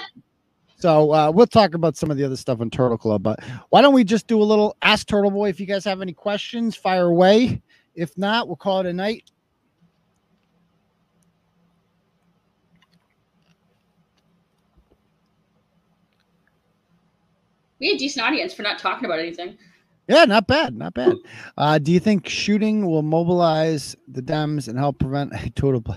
So 0.77 1.13
uh, 1.13 1.31
we'll 1.31 1.45
talk 1.45 1.75
about 1.75 1.95
some 1.95 2.09
of 2.09 2.17
the 2.17 2.23
other 2.23 2.35
stuff 2.35 2.59
on 2.59 2.71
Turtle 2.71 2.97
Club, 2.97 3.21
but 3.21 3.39
why 3.69 3.81
don't 3.81 3.93
we 3.93 4.03
just 4.03 4.25
do 4.25 4.41
a 4.41 4.43
little 4.43 4.75
Ask 4.81 5.05
Turtle 5.05 5.29
Boy? 5.29 5.49
If 5.49 5.59
you 5.59 5.67
guys 5.67 5.85
have 5.85 6.01
any 6.01 6.13
questions, 6.13 6.75
fire 6.75 7.05
away. 7.05 7.61
If 7.93 8.17
not, 8.17 8.47
we'll 8.47 8.55
call 8.55 8.79
it 8.79 8.87
a 8.87 8.93
night. 8.93 9.29
We 17.79 17.87
had 17.87 17.95
a 17.95 17.99
decent 17.99 18.25
audience 18.25 18.53
for 18.53 18.63
not 18.63 18.79
talking 18.79 19.05
about 19.05 19.19
anything. 19.19 19.57
Yeah, 20.07 20.25
not 20.25 20.47
bad, 20.47 20.75
not 20.75 20.93
bad. 20.93 21.15
Uh, 21.57 21.77
do 21.79 21.91
you 21.91 21.99
think 21.99 22.27
shooting 22.27 22.85
will 22.85 23.01
mobilize 23.03 23.95
the 24.07 24.21
Dems 24.21 24.67
and 24.67 24.77
help 24.77 24.99
prevent 24.99 25.33
a 25.33 25.49
total? 25.55 25.81
bl- 25.81 25.93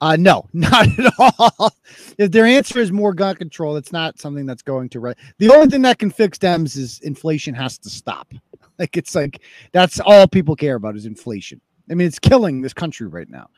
Uh, 0.00 0.16
no, 0.16 0.48
not 0.52 0.86
at 0.98 1.12
all. 1.18 1.72
if 2.18 2.30
their 2.30 2.44
answer 2.46 2.78
is 2.78 2.92
more 2.92 3.14
gun 3.14 3.36
control, 3.36 3.76
it's 3.76 3.92
not 3.92 4.18
something 4.20 4.46
that's 4.46 4.62
going 4.62 4.88
to 4.90 5.00
right. 5.00 5.16
The 5.38 5.52
only 5.52 5.68
thing 5.68 5.82
that 5.82 5.98
can 5.98 6.10
fix 6.10 6.38
Dems 6.38 6.76
is 6.76 7.00
inflation 7.00 7.54
has 7.54 7.78
to 7.78 7.90
stop. 7.90 8.32
Like 8.78 8.96
it's 8.96 9.14
like 9.14 9.42
that's 9.72 10.00
all 10.00 10.26
people 10.26 10.56
care 10.56 10.74
about 10.76 10.96
is 10.96 11.04
inflation. 11.06 11.60
I 11.90 11.94
mean, 11.94 12.06
it's 12.08 12.18
killing 12.18 12.62
this 12.62 12.72
country 12.72 13.06
right 13.06 13.28
now. 13.28 13.50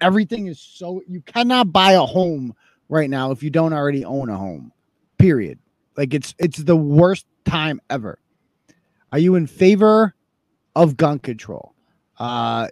Everything 0.00 0.46
is 0.46 0.58
so 0.58 1.02
you 1.06 1.20
cannot 1.20 1.70
buy 1.70 1.92
a 1.92 2.00
home 2.00 2.54
right 2.88 3.08
now 3.08 3.30
if 3.30 3.42
you 3.42 3.50
don't 3.50 3.74
already 3.74 4.04
own 4.04 4.30
a 4.30 4.36
home. 4.36 4.72
Period. 5.18 5.58
Like 5.96 6.14
it's 6.14 6.34
it's 6.38 6.58
the 6.58 6.74
worst 6.74 7.26
time 7.44 7.80
ever. 7.90 8.18
Are 9.14 9.18
you 9.20 9.36
in 9.36 9.46
favor 9.46 10.12
of 10.74 10.96
gun 10.96 11.20
control? 11.20 11.72
Uh, 12.18 12.66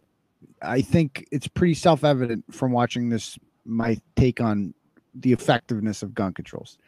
I 0.61 0.80
think 0.80 1.24
it's 1.30 1.47
pretty 1.47 1.74
self 1.74 2.03
evident 2.03 2.45
from 2.53 2.72
watching 2.72 3.09
this, 3.11 3.38
my 3.64 3.97
take 4.16 4.40
on 4.40 4.74
the 5.14 5.32
effectiveness 5.32 6.03
of 6.03 6.16
gun 6.16 6.34
controls. 6.34 6.78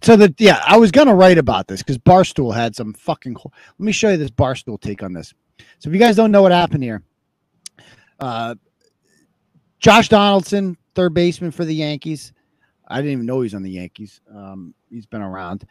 So 0.00 0.14
that, 0.14 0.40
yeah, 0.40 0.62
I 0.64 0.76
was 0.76 0.92
to 1.08 1.14
write 1.14 1.38
about 1.38 1.66
this 1.66 1.82
because 1.82 1.98
Barstool 1.98 2.54
had 2.54 2.76
some 2.76 2.92
fucking. 2.94 3.34
ho- 3.34 3.50
Let 3.80 3.84
me 3.84 3.90
show 3.90 4.10
you 4.10 4.16
this 4.16 4.30
Barstool 4.30 4.80
take 4.80 5.02
on 5.02 5.12
this. 5.12 5.34
So 5.80 5.88
if 5.90 5.92
you 5.92 5.98
guys 5.98 6.14
don't 6.14 6.30
know 6.30 6.42
what 6.42 6.52
happened 6.52 6.84
here, 6.84 7.02
uh, 8.20 8.54
Josh 9.80 10.08
Donaldson, 10.08 10.76
third 10.94 11.14
baseman 11.14 11.50
for 11.50 11.64
the 11.64 11.74
Yankees. 11.74 12.32
I 12.86 12.98
didn't 12.98 13.10
even 13.10 13.26
know 13.26 13.40
he's 13.40 13.54
on 13.54 13.64
the 13.64 13.72
Yankees. 13.72 14.20
Um, 14.32 14.72
he's 14.88 15.06
been 15.06 15.22
around 15.22 15.66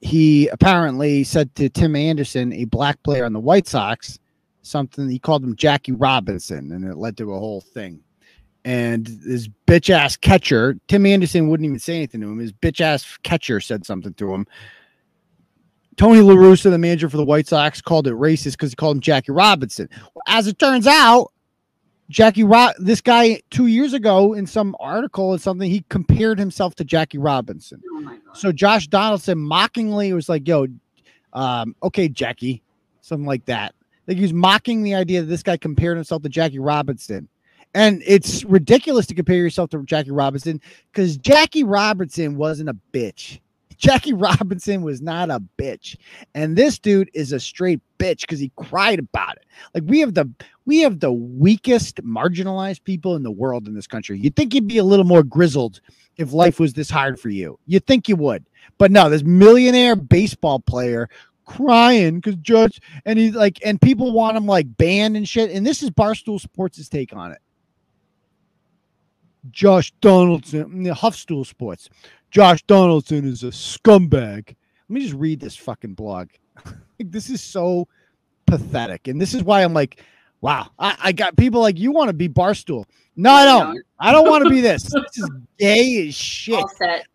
he 0.00 0.48
apparently 0.48 1.24
said 1.24 1.54
to 1.56 1.68
Tim 1.68 1.94
Anderson, 1.94 2.52
a 2.52 2.64
black 2.64 3.02
player 3.02 3.24
on 3.24 3.32
the 3.32 3.40
White 3.40 3.66
Sox, 3.66 4.18
something 4.62 5.08
he 5.08 5.18
called 5.18 5.44
him 5.44 5.56
Jackie 5.56 5.92
Robinson, 5.92 6.72
and 6.72 6.84
it 6.84 6.96
led 6.96 7.16
to 7.18 7.32
a 7.32 7.38
whole 7.38 7.60
thing. 7.60 8.02
And 8.64 9.06
this 9.06 9.48
bitch 9.66 9.90
ass 9.90 10.16
catcher, 10.16 10.76
Tim 10.88 11.06
Anderson 11.06 11.48
wouldn't 11.48 11.66
even 11.66 11.78
say 11.78 11.96
anything 11.96 12.20
to 12.20 12.30
him. 12.30 12.38
His 12.38 12.52
bitch 12.52 12.80
ass 12.80 13.18
catcher 13.22 13.60
said 13.60 13.86
something 13.86 14.12
to 14.14 14.34
him. 14.34 14.46
Tony 15.96 16.20
La 16.20 16.34
Russa, 16.34 16.70
the 16.70 16.78
manager 16.78 17.08
for 17.10 17.16
the 17.16 17.24
White 17.24 17.46
Sox, 17.46 17.80
called 17.82 18.06
it 18.06 18.14
racist 18.14 18.52
because 18.52 18.70
he 18.70 18.76
called 18.76 18.96
him 18.96 19.00
Jackie 19.00 19.32
Robinson. 19.32 19.88
Well, 20.14 20.22
as 20.26 20.46
it 20.46 20.58
turns 20.58 20.86
out, 20.86 21.32
Jackie 22.10 22.42
Rob 22.42 22.74
this 22.78 23.00
guy 23.00 23.40
two 23.50 23.68
years 23.68 23.94
ago 23.94 24.34
in 24.34 24.44
some 24.44 24.74
article 24.80 25.26
or 25.26 25.38
something, 25.38 25.70
he 25.70 25.84
compared 25.88 26.40
himself 26.40 26.74
to 26.74 26.84
Jackie 26.84 27.18
Robinson. 27.18 27.80
Oh. 27.88 28.18
So 28.34 28.52
Josh 28.52 28.88
Donaldson 28.88 29.38
mockingly 29.38 30.12
was 30.12 30.28
like, 30.28 30.46
"Yo, 30.46 30.66
um, 31.32 31.76
okay, 31.84 32.08
Jackie," 32.08 32.62
something 33.00 33.26
like 33.26 33.44
that. 33.46 33.74
Like 34.08 34.16
he 34.16 34.22
was 34.22 34.32
mocking 34.32 34.82
the 34.82 34.94
idea 34.94 35.20
that 35.20 35.28
this 35.28 35.44
guy 35.44 35.56
compared 35.56 35.96
himself 35.96 36.22
to 36.22 36.28
Jackie 36.28 36.58
Robinson, 36.58 37.28
and 37.74 38.02
it's 38.04 38.44
ridiculous 38.44 39.06
to 39.06 39.14
compare 39.14 39.36
yourself 39.36 39.70
to 39.70 39.82
Jackie 39.84 40.10
Robinson 40.10 40.60
because 40.92 41.16
Jackie 41.16 41.64
Robinson 41.64 42.36
wasn't 42.36 42.70
a 42.70 42.76
bitch. 42.92 43.38
Jackie 43.80 44.12
Robinson 44.14 44.82
was 44.82 45.02
not 45.02 45.30
a 45.30 45.42
bitch, 45.58 45.96
and 46.34 46.56
this 46.56 46.78
dude 46.78 47.10
is 47.14 47.32
a 47.32 47.40
straight 47.40 47.80
bitch 47.98 48.20
because 48.20 48.38
he 48.38 48.52
cried 48.56 49.00
about 49.00 49.36
it. 49.36 49.46
Like 49.74 49.84
we 49.86 49.98
have 50.00 50.14
the 50.14 50.30
we 50.66 50.80
have 50.80 51.00
the 51.00 51.12
weakest 51.12 51.96
marginalized 52.04 52.84
people 52.84 53.16
in 53.16 53.24
the 53.24 53.30
world 53.30 53.66
in 53.66 53.74
this 53.74 53.88
country. 53.88 54.18
You'd 54.18 54.36
think 54.36 54.54
you'd 54.54 54.68
be 54.68 54.78
a 54.78 54.84
little 54.84 55.06
more 55.06 55.24
grizzled 55.24 55.80
if 56.16 56.32
life 56.32 56.60
was 56.60 56.74
this 56.74 56.90
hard 56.90 57.18
for 57.18 57.30
you. 57.30 57.58
You 57.66 57.80
think 57.80 58.08
you 58.08 58.16
would, 58.16 58.44
but 58.78 58.92
no. 58.92 59.10
This 59.10 59.24
millionaire 59.24 59.96
baseball 59.96 60.60
player 60.60 61.08
crying 61.46 62.16
because 62.20 62.36
Judge 62.36 62.80
and 63.04 63.18
he's 63.18 63.34
like, 63.34 63.58
and 63.64 63.80
people 63.80 64.12
want 64.12 64.36
him 64.36 64.46
like 64.46 64.76
banned 64.76 65.16
and 65.16 65.28
shit. 65.28 65.50
And 65.50 65.66
this 65.66 65.82
is 65.82 65.90
Barstool 65.90 66.40
Sports' 66.40 66.88
take 66.88 67.16
on 67.16 67.32
it. 67.32 67.38
Josh 69.50 69.92
Donaldson, 70.00 70.64
mm, 70.64 70.94
Huffstool 70.94 71.46
Sports. 71.46 71.88
Josh 72.30 72.62
Donaldson 72.62 73.26
is 73.26 73.42
a 73.42 73.48
scumbag. 73.48 74.46
Let 74.46 74.56
me 74.88 75.00
just 75.00 75.14
read 75.14 75.40
this 75.40 75.56
fucking 75.56 75.94
blog. 75.94 76.28
Like, 76.98 77.12
this 77.12 77.30
is 77.30 77.40
so 77.40 77.88
pathetic, 78.44 79.08
and 79.08 79.18
this 79.18 79.32
is 79.32 79.42
why 79.42 79.64
I'm 79.64 79.72
like, 79.72 80.04
wow. 80.42 80.68
I, 80.78 80.96
I 81.02 81.12
got 81.12 81.34
people 81.34 81.62
like 81.62 81.78
you 81.78 81.92
want 81.92 82.08
to 82.10 82.12
be 82.12 82.28
Barstool. 82.28 82.84
No, 83.16 83.30
I 83.30 83.46
don't. 83.46 83.82
I 83.98 84.12
don't 84.12 84.28
want 84.28 84.44
to 84.44 84.50
be 84.50 84.60
this. 84.60 84.82
This 84.94 85.16
is 85.16 85.30
gay 85.58 86.08
as 86.08 86.14
shit 86.14 86.62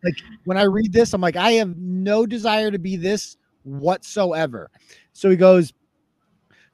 like 0.03 0.15
when 0.45 0.57
I 0.57 0.63
read 0.63 0.91
this, 0.91 1.13
I'm 1.13 1.21
like, 1.21 1.35
I 1.35 1.51
have 1.51 1.77
no 1.77 2.25
desire 2.25 2.71
to 2.71 2.79
be 2.79 2.95
this 2.95 3.37
whatsoever. 3.61 4.71
So 5.13 5.29
he 5.29 5.35
goes, 5.35 5.71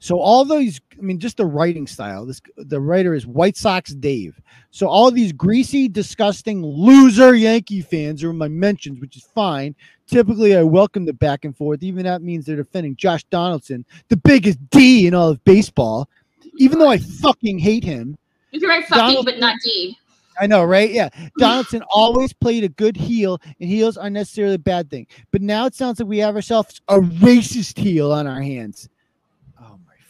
so 0.03 0.19
all 0.19 0.43
those, 0.45 0.81
I 0.97 1.01
mean, 1.01 1.19
just 1.19 1.37
the 1.37 1.45
writing 1.45 1.85
style. 1.85 2.25
This 2.25 2.41
the 2.57 2.81
writer 2.81 3.13
is 3.13 3.27
White 3.27 3.55
Sox 3.55 3.93
Dave. 3.93 4.41
So 4.71 4.87
all 4.87 5.11
these 5.11 5.31
greasy, 5.31 5.87
disgusting 5.87 6.65
loser 6.65 7.35
Yankee 7.35 7.81
fans 7.81 8.23
are 8.23 8.31
in 8.31 8.37
my 8.37 8.47
mentions, 8.47 8.99
which 8.99 9.15
is 9.15 9.23
fine. 9.23 9.75
Typically, 10.07 10.57
I 10.57 10.63
welcome 10.63 11.05
the 11.05 11.13
back 11.13 11.45
and 11.45 11.55
forth. 11.55 11.83
Even 11.83 12.03
that 12.05 12.23
means 12.23 12.47
they're 12.47 12.55
defending 12.55 12.95
Josh 12.95 13.23
Donaldson, 13.25 13.85
the 14.09 14.17
biggest 14.17 14.57
D 14.71 15.05
in 15.05 15.13
all 15.13 15.29
of 15.29 15.43
baseball. 15.43 16.09
Even 16.57 16.79
though 16.79 16.89
I 16.89 16.97
fucking 16.97 17.59
hate 17.59 17.83
him, 17.83 18.17
You 18.49 18.59
can 18.59 18.69
write 18.69 18.85
fucking, 18.87 18.97
Donald- 18.97 19.25
but 19.25 19.37
not 19.37 19.57
D. 19.63 19.95
I 20.39 20.47
know, 20.47 20.63
right? 20.63 20.89
Yeah. 20.89 21.09
Donaldson 21.37 21.83
always 21.93 22.33
played 22.33 22.63
a 22.63 22.69
good 22.69 22.97
heel, 22.97 23.39
and 23.59 23.69
heels 23.69 23.97
aren't 23.97 24.13
necessarily 24.13 24.55
a 24.55 24.59
bad 24.59 24.89
thing. 24.89 25.05
But 25.31 25.43
now 25.43 25.67
it 25.67 25.75
sounds 25.75 25.99
like 25.99 26.09
we 26.09 26.17
have 26.17 26.35
ourselves 26.35 26.81
a 26.87 26.97
racist 26.97 27.77
heel 27.77 28.11
on 28.11 28.25
our 28.25 28.41
hands. 28.41 28.89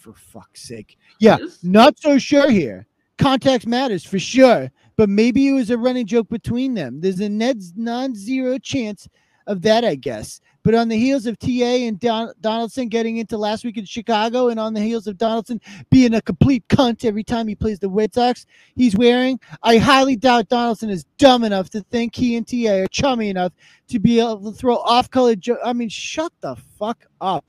For 0.02 0.14
fuck's 0.14 0.64
sake. 0.64 0.98
Yeah, 1.20 1.38
not 1.62 2.00
so 2.00 2.18
sure 2.18 2.50
here. 2.50 2.88
Context 3.20 3.68
matters 3.68 4.04
for 4.04 4.18
sure, 4.18 4.72
but 4.98 5.10
maybe 5.10 5.48
it 5.48 5.52
was 5.52 5.70
a 5.70 5.78
running 5.78 6.08
joke 6.08 6.28
between 6.28 6.74
them. 6.74 7.00
There's 7.00 7.20
a 7.20 7.30
Ned's 7.30 7.74
non-zero 7.76 8.58
chance 8.58 9.08
of 9.46 9.62
that, 9.62 9.86
I 9.86 9.94
guess. 9.94 10.42
But 10.64 10.74
on 10.74 10.88
the 10.88 10.98
heels 10.98 11.28
of 11.28 11.38
TA 11.38 11.48
and 11.86 12.00
Don- 12.00 12.34
Donaldson 12.42 12.88
getting 12.88 13.18
into 13.18 13.38
last 13.38 13.64
week 13.64 13.78
in 13.78 13.86
Chicago, 13.86 14.50
and 14.50 14.60
on 14.60 14.74
the 14.74 14.82
heels 14.82 15.06
of 15.06 15.20
Donaldson 15.20 15.62
being 15.92 16.16
a 16.16 16.22
complete 16.22 16.68
cunt 16.68 17.06
every 17.06 17.24
time 17.24 17.48
he 17.48 17.54
plays 17.54 17.78
the 17.78 17.90
Red 17.90 18.12
Sox, 18.14 18.48
he's 18.76 18.98
wearing 18.98 19.40
I 19.62 19.78
highly 19.78 20.16
doubt 20.16 20.50
Donaldson 20.50 20.90
is 20.90 21.04
dumb 21.20 21.44
enough 21.44 21.70
to 21.72 21.82
think 21.92 22.16
he 22.16 22.36
and 22.38 22.48
TA 22.48 22.82
are 22.82 22.88
chummy 22.88 23.30
enough 23.30 23.54
to 23.90 24.00
be 24.00 24.20
able 24.20 24.52
to 24.52 24.58
throw 24.58 24.78
off-color. 24.78 25.36
Jo- 25.36 25.60
I 25.64 25.74
mean, 25.74 25.90
shut 25.90 26.32
the 26.42 26.56
fuck 26.80 27.06
up. 27.20 27.46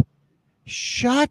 Shut 0.64 1.30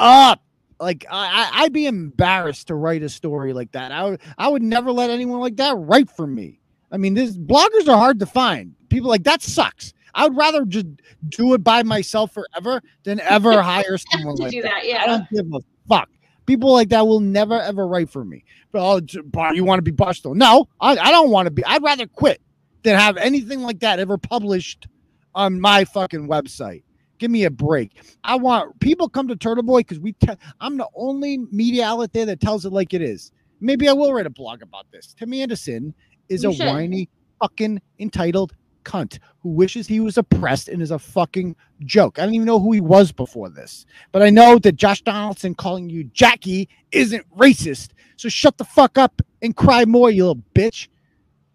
up. 0.00 0.42
Like 0.78 1.04
I, 1.10 1.50
I'd 1.52 1.72
be 1.72 1.86
embarrassed 1.86 2.68
to 2.68 2.74
write 2.74 3.02
a 3.02 3.08
story 3.08 3.52
like 3.52 3.72
that. 3.72 3.92
I 3.92 4.04
would, 4.04 4.20
I 4.38 4.48
would 4.48 4.62
never 4.62 4.90
let 4.90 5.10
anyone 5.10 5.40
like 5.40 5.56
that 5.56 5.76
write 5.76 6.10
for 6.10 6.26
me. 6.26 6.58
I 6.90 6.96
mean, 6.96 7.14
this 7.14 7.36
bloggers 7.36 7.86
are 7.86 7.98
hard 7.98 8.18
to 8.20 8.26
find. 8.26 8.74
People 8.88 9.10
like 9.10 9.24
that 9.24 9.42
sucks. 9.42 9.92
I 10.14 10.26
would 10.26 10.36
rather 10.36 10.64
just 10.64 10.86
do 11.28 11.54
it 11.54 11.62
by 11.62 11.82
myself 11.82 12.32
forever 12.32 12.82
than 13.04 13.20
ever 13.20 13.62
hire 13.62 13.98
someone 13.98 14.36
to 14.36 14.42
like 14.42 14.52
do 14.52 14.62
that. 14.62 14.82
that, 14.82 15.00
I 15.00 15.06
don't 15.06 15.30
give 15.30 15.46
a 15.52 15.60
fuck. 15.88 16.08
People 16.46 16.72
like 16.72 16.88
that 16.88 17.06
will 17.06 17.20
never 17.20 17.60
ever 17.60 17.86
write 17.86 18.10
for 18.10 18.24
me. 18.24 18.44
But 18.72 18.82
oh, 18.82 19.22
Bar, 19.24 19.54
you 19.54 19.64
want 19.64 19.78
to 19.78 19.82
be 19.82 19.92
Barstool? 19.92 20.34
No, 20.34 20.68
I, 20.80 20.96
I 20.96 21.10
don't 21.10 21.30
want 21.30 21.46
to 21.46 21.50
be. 21.50 21.64
I'd 21.64 21.82
rather 21.82 22.06
quit 22.06 22.40
than 22.82 22.98
have 22.98 23.16
anything 23.16 23.60
like 23.60 23.80
that 23.80 23.98
ever 23.98 24.18
published 24.18 24.88
on 25.34 25.60
my 25.60 25.84
fucking 25.84 26.26
website. 26.26 26.82
Give 27.20 27.30
me 27.30 27.44
a 27.44 27.50
break. 27.50 28.02
I 28.24 28.34
want 28.34 28.80
people 28.80 29.08
come 29.08 29.28
to 29.28 29.36
Turtle 29.36 29.62
Boy 29.62 29.80
because 29.80 30.00
we. 30.00 30.12
Te- 30.14 30.34
I'm 30.60 30.76
the 30.78 30.88
only 30.96 31.38
media 31.52 31.86
outlet 31.86 32.12
there 32.12 32.26
that 32.26 32.40
tells 32.40 32.64
it 32.64 32.72
like 32.72 32.94
it 32.94 33.02
is. 33.02 33.30
Maybe 33.60 33.88
I 33.88 33.92
will 33.92 34.12
write 34.12 34.26
a 34.26 34.30
blog 34.30 34.62
about 34.62 34.86
this. 34.90 35.14
Tim 35.18 35.32
Anderson 35.34 35.94
is 36.30 36.42
You 36.42 36.50
a 36.50 36.54
should. 36.54 36.66
whiny, 36.66 37.08
fucking 37.40 37.80
entitled 37.98 38.54
cunt 38.84 39.18
who 39.40 39.50
wishes 39.50 39.86
he 39.86 40.00
was 40.00 40.16
oppressed 40.16 40.70
and 40.70 40.80
is 40.80 40.90
a 40.90 40.98
fucking 40.98 41.54
joke. 41.80 42.18
I 42.18 42.24
don't 42.24 42.32
even 42.34 42.46
know 42.46 42.58
who 42.58 42.72
he 42.72 42.80
was 42.80 43.12
before 43.12 43.50
this, 43.50 43.84
but 44.12 44.22
I 44.22 44.30
know 44.30 44.58
that 44.58 44.76
Josh 44.76 45.02
Donaldson 45.02 45.54
calling 45.54 45.90
you 45.90 46.04
Jackie 46.04 46.68
isn't 46.90 47.24
racist. 47.36 47.90
So 48.16 48.30
shut 48.30 48.56
the 48.56 48.64
fuck 48.64 48.96
up 48.96 49.20
and 49.42 49.54
cry 49.54 49.84
more, 49.84 50.10
you 50.10 50.26
little 50.26 50.42
bitch. 50.54 50.88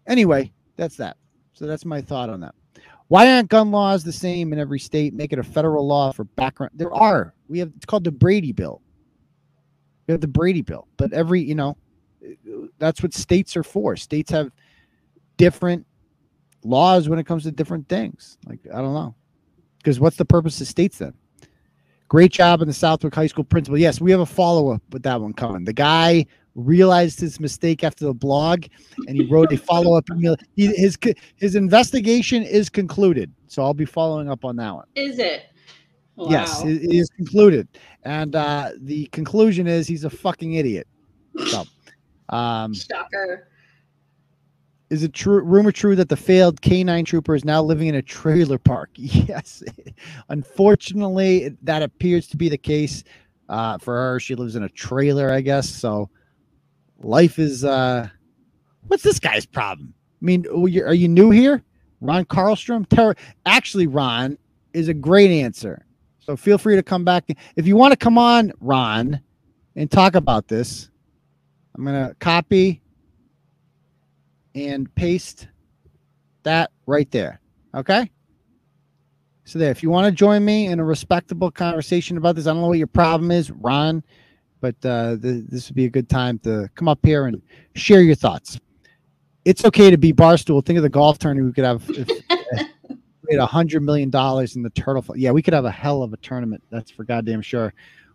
Anyway, 0.06 0.52
that's 0.76 0.96
that. 0.98 1.16
So 1.54 1.66
that's 1.66 1.84
my 1.84 2.00
thought 2.00 2.30
on 2.30 2.40
that. 2.40 2.54
Why 3.08 3.32
aren't 3.32 3.48
gun 3.48 3.70
laws 3.70 4.02
the 4.02 4.12
same 4.12 4.52
in 4.52 4.58
every 4.58 4.80
state? 4.80 5.14
Make 5.14 5.32
it 5.32 5.38
a 5.38 5.44
federal 5.44 5.86
law 5.86 6.12
for 6.12 6.24
background. 6.24 6.72
There 6.74 6.92
are. 6.92 7.34
We 7.48 7.60
have. 7.60 7.72
It's 7.76 7.86
called 7.86 8.04
the 8.04 8.10
Brady 8.10 8.52
Bill. 8.52 8.82
We 10.06 10.12
have 10.12 10.20
the 10.20 10.28
Brady 10.28 10.62
Bill, 10.62 10.88
but 10.96 11.12
every 11.12 11.42
you 11.42 11.54
know, 11.54 11.76
that's 12.78 13.02
what 13.02 13.14
states 13.14 13.56
are 13.56 13.62
for. 13.62 13.96
States 13.96 14.30
have 14.30 14.50
different 15.36 15.86
laws 16.64 17.08
when 17.08 17.18
it 17.18 17.26
comes 17.26 17.44
to 17.44 17.52
different 17.52 17.88
things. 17.88 18.38
Like 18.46 18.60
I 18.72 18.80
don't 18.80 18.94
know, 18.94 19.14
because 19.78 20.00
what's 20.00 20.16
the 20.16 20.24
purpose 20.24 20.60
of 20.60 20.66
states 20.66 20.98
then? 20.98 21.14
Great 22.08 22.32
job 22.32 22.62
in 22.62 22.68
the 22.68 22.74
Southwick 22.74 23.14
High 23.14 23.26
School 23.26 23.44
principal. 23.44 23.78
Yes, 23.78 24.00
we 24.00 24.10
have 24.12 24.20
a 24.20 24.26
follow 24.26 24.70
up 24.70 24.82
with 24.90 25.02
that 25.02 25.20
one 25.20 25.32
coming. 25.32 25.64
The 25.64 25.72
guy 25.72 26.26
realized 26.54 27.18
his 27.20 27.40
mistake 27.40 27.82
after 27.82 28.04
the 28.04 28.14
blog, 28.14 28.66
and 29.08 29.16
he 29.16 29.26
wrote 29.26 29.52
a 29.52 29.58
follow 29.58 29.96
up 29.96 30.08
email. 30.10 30.36
He, 30.54 30.66
his 30.68 30.96
his 31.36 31.56
investigation 31.56 32.42
is 32.42 32.68
concluded, 32.68 33.32
so 33.48 33.62
I'll 33.62 33.74
be 33.74 33.84
following 33.84 34.30
up 34.30 34.44
on 34.44 34.56
that 34.56 34.74
one. 34.74 34.86
Is 34.94 35.18
it? 35.18 35.46
Wow. 36.14 36.30
Yes, 36.30 36.62
it, 36.62 36.82
it 36.82 36.94
is 36.94 37.10
concluded, 37.10 37.68
and 38.04 38.36
uh, 38.36 38.70
the 38.78 39.06
conclusion 39.06 39.66
is 39.66 39.86
he's 39.86 40.04
a 40.04 40.10
fucking 40.10 40.54
idiot. 40.54 40.86
So, 41.48 41.64
um, 42.28 42.72
Shocker. 42.72 43.48
Is 44.90 45.02
it 45.02 45.12
true? 45.12 45.40
Rumor 45.42 45.72
true 45.72 45.96
that 45.96 46.08
the 46.08 46.16
failed 46.16 46.60
K9 46.60 47.04
trooper 47.06 47.34
is 47.34 47.44
now 47.44 47.62
living 47.62 47.88
in 47.88 47.94
a 47.96 48.02
trailer 48.02 48.58
park? 48.58 48.90
Yes, 48.96 49.62
unfortunately, 50.28 51.56
that 51.62 51.82
appears 51.82 52.26
to 52.28 52.36
be 52.36 52.48
the 52.48 52.58
case. 52.58 53.02
Uh, 53.48 53.78
for 53.78 53.94
her, 53.94 54.18
she 54.20 54.34
lives 54.34 54.56
in 54.56 54.64
a 54.64 54.68
trailer, 54.68 55.30
I 55.30 55.40
guess. 55.40 55.68
So, 55.68 56.10
life 56.98 57.38
is. 57.38 57.64
uh 57.64 58.08
What's 58.88 59.02
this 59.02 59.18
guy's 59.20 59.46
problem? 59.46 59.92
I 60.22 60.24
mean, 60.24 60.46
are 60.48 60.94
you, 60.94 61.08
new 61.08 61.30
here, 61.30 61.62
Ron 62.00 62.24
Carlstrom? 62.24 62.88
Ter- 62.88 63.14
Actually, 63.44 63.86
Ron 63.86 64.38
is 64.72 64.88
a 64.88 64.94
great 64.94 65.30
answer. 65.30 65.84
So 66.20 66.36
feel 66.36 66.58
free 66.58 66.74
to 66.76 66.82
come 66.82 67.04
back 67.04 67.24
if 67.56 67.66
you 67.66 67.76
want 67.76 67.92
to 67.92 67.96
come 67.96 68.18
on, 68.18 68.52
Ron, 68.60 69.20
and 69.76 69.90
talk 69.90 70.14
about 70.16 70.48
this. 70.48 70.90
I'm 71.76 71.84
gonna 71.84 72.14
copy 72.18 72.82
and 74.56 74.92
paste 74.94 75.48
that 76.42 76.70
right 76.86 77.10
there. 77.10 77.40
Okay. 77.74 78.10
So 79.44 79.58
there, 79.58 79.70
if 79.70 79.82
you 79.82 79.90
want 79.90 80.06
to 80.06 80.12
join 80.12 80.44
me 80.44 80.66
in 80.66 80.80
a 80.80 80.84
respectable 80.84 81.50
conversation 81.50 82.16
about 82.16 82.34
this, 82.34 82.46
I 82.46 82.50
don't 82.50 82.62
know 82.62 82.68
what 82.68 82.78
your 82.78 82.88
problem 82.88 83.30
is, 83.30 83.50
Ron, 83.50 84.02
but 84.60 84.74
uh, 84.84 85.16
th- 85.22 85.44
this 85.48 85.68
would 85.68 85.76
be 85.76 85.84
a 85.84 85.90
good 85.90 86.08
time 86.08 86.40
to 86.40 86.68
come 86.74 86.88
up 86.88 86.98
here 87.04 87.26
and 87.26 87.40
share 87.74 88.02
your 88.02 88.16
thoughts. 88.16 88.58
It's 89.44 89.64
okay 89.64 89.90
to 89.90 89.98
be 89.98 90.12
barstool. 90.12 90.64
Think 90.64 90.78
of 90.78 90.82
the 90.82 90.88
golf 90.88 91.18
tournament 91.18 91.46
we 91.46 91.52
could 91.52 91.64
have. 91.64 91.84
If, 91.90 92.08
we 92.88 93.34
had 93.34 93.40
a 93.40 93.46
hundred 93.46 93.82
million 93.82 94.10
dollars 94.10 94.56
in 94.56 94.62
the 94.62 94.70
turtle. 94.70 95.04
Yeah, 95.14 95.30
we 95.30 95.42
could 95.42 95.54
have 95.54 95.64
a 95.64 95.70
hell 95.70 96.02
of 96.02 96.12
a 96.12 96.16
tournament. 96.16 96.64
That's 96.70 96.90
for 96.90 97.04
goddamn 97.04 97.42
sure. 97.42 97.72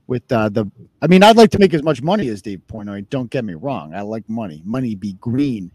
With 0.07 0.29
uh, 0.29 0.49
the, 0.49 0.69
I 1.01 1.07
mean, 1.07 1.23
I'd 1.23 1.37
like 1.37 1.51
to 1.51 1.59
make 1.59 1.73
as 1.73 1.83
much 1.83 2.01
money 2.01 2.27
as 2.27 2.41
Dave 2.41 2.61
Portnoy. 2.67 3.07
Don't 3.09 3.29
get 3.29 3.45
me 3.45 3.53
wrong. 3.53 3.93
I 3.93 4.01
like 4.01 4.27
money. 4.27 4.61
Money 4.65 4.95
be 4.95 5.13
green. 5.13 5.71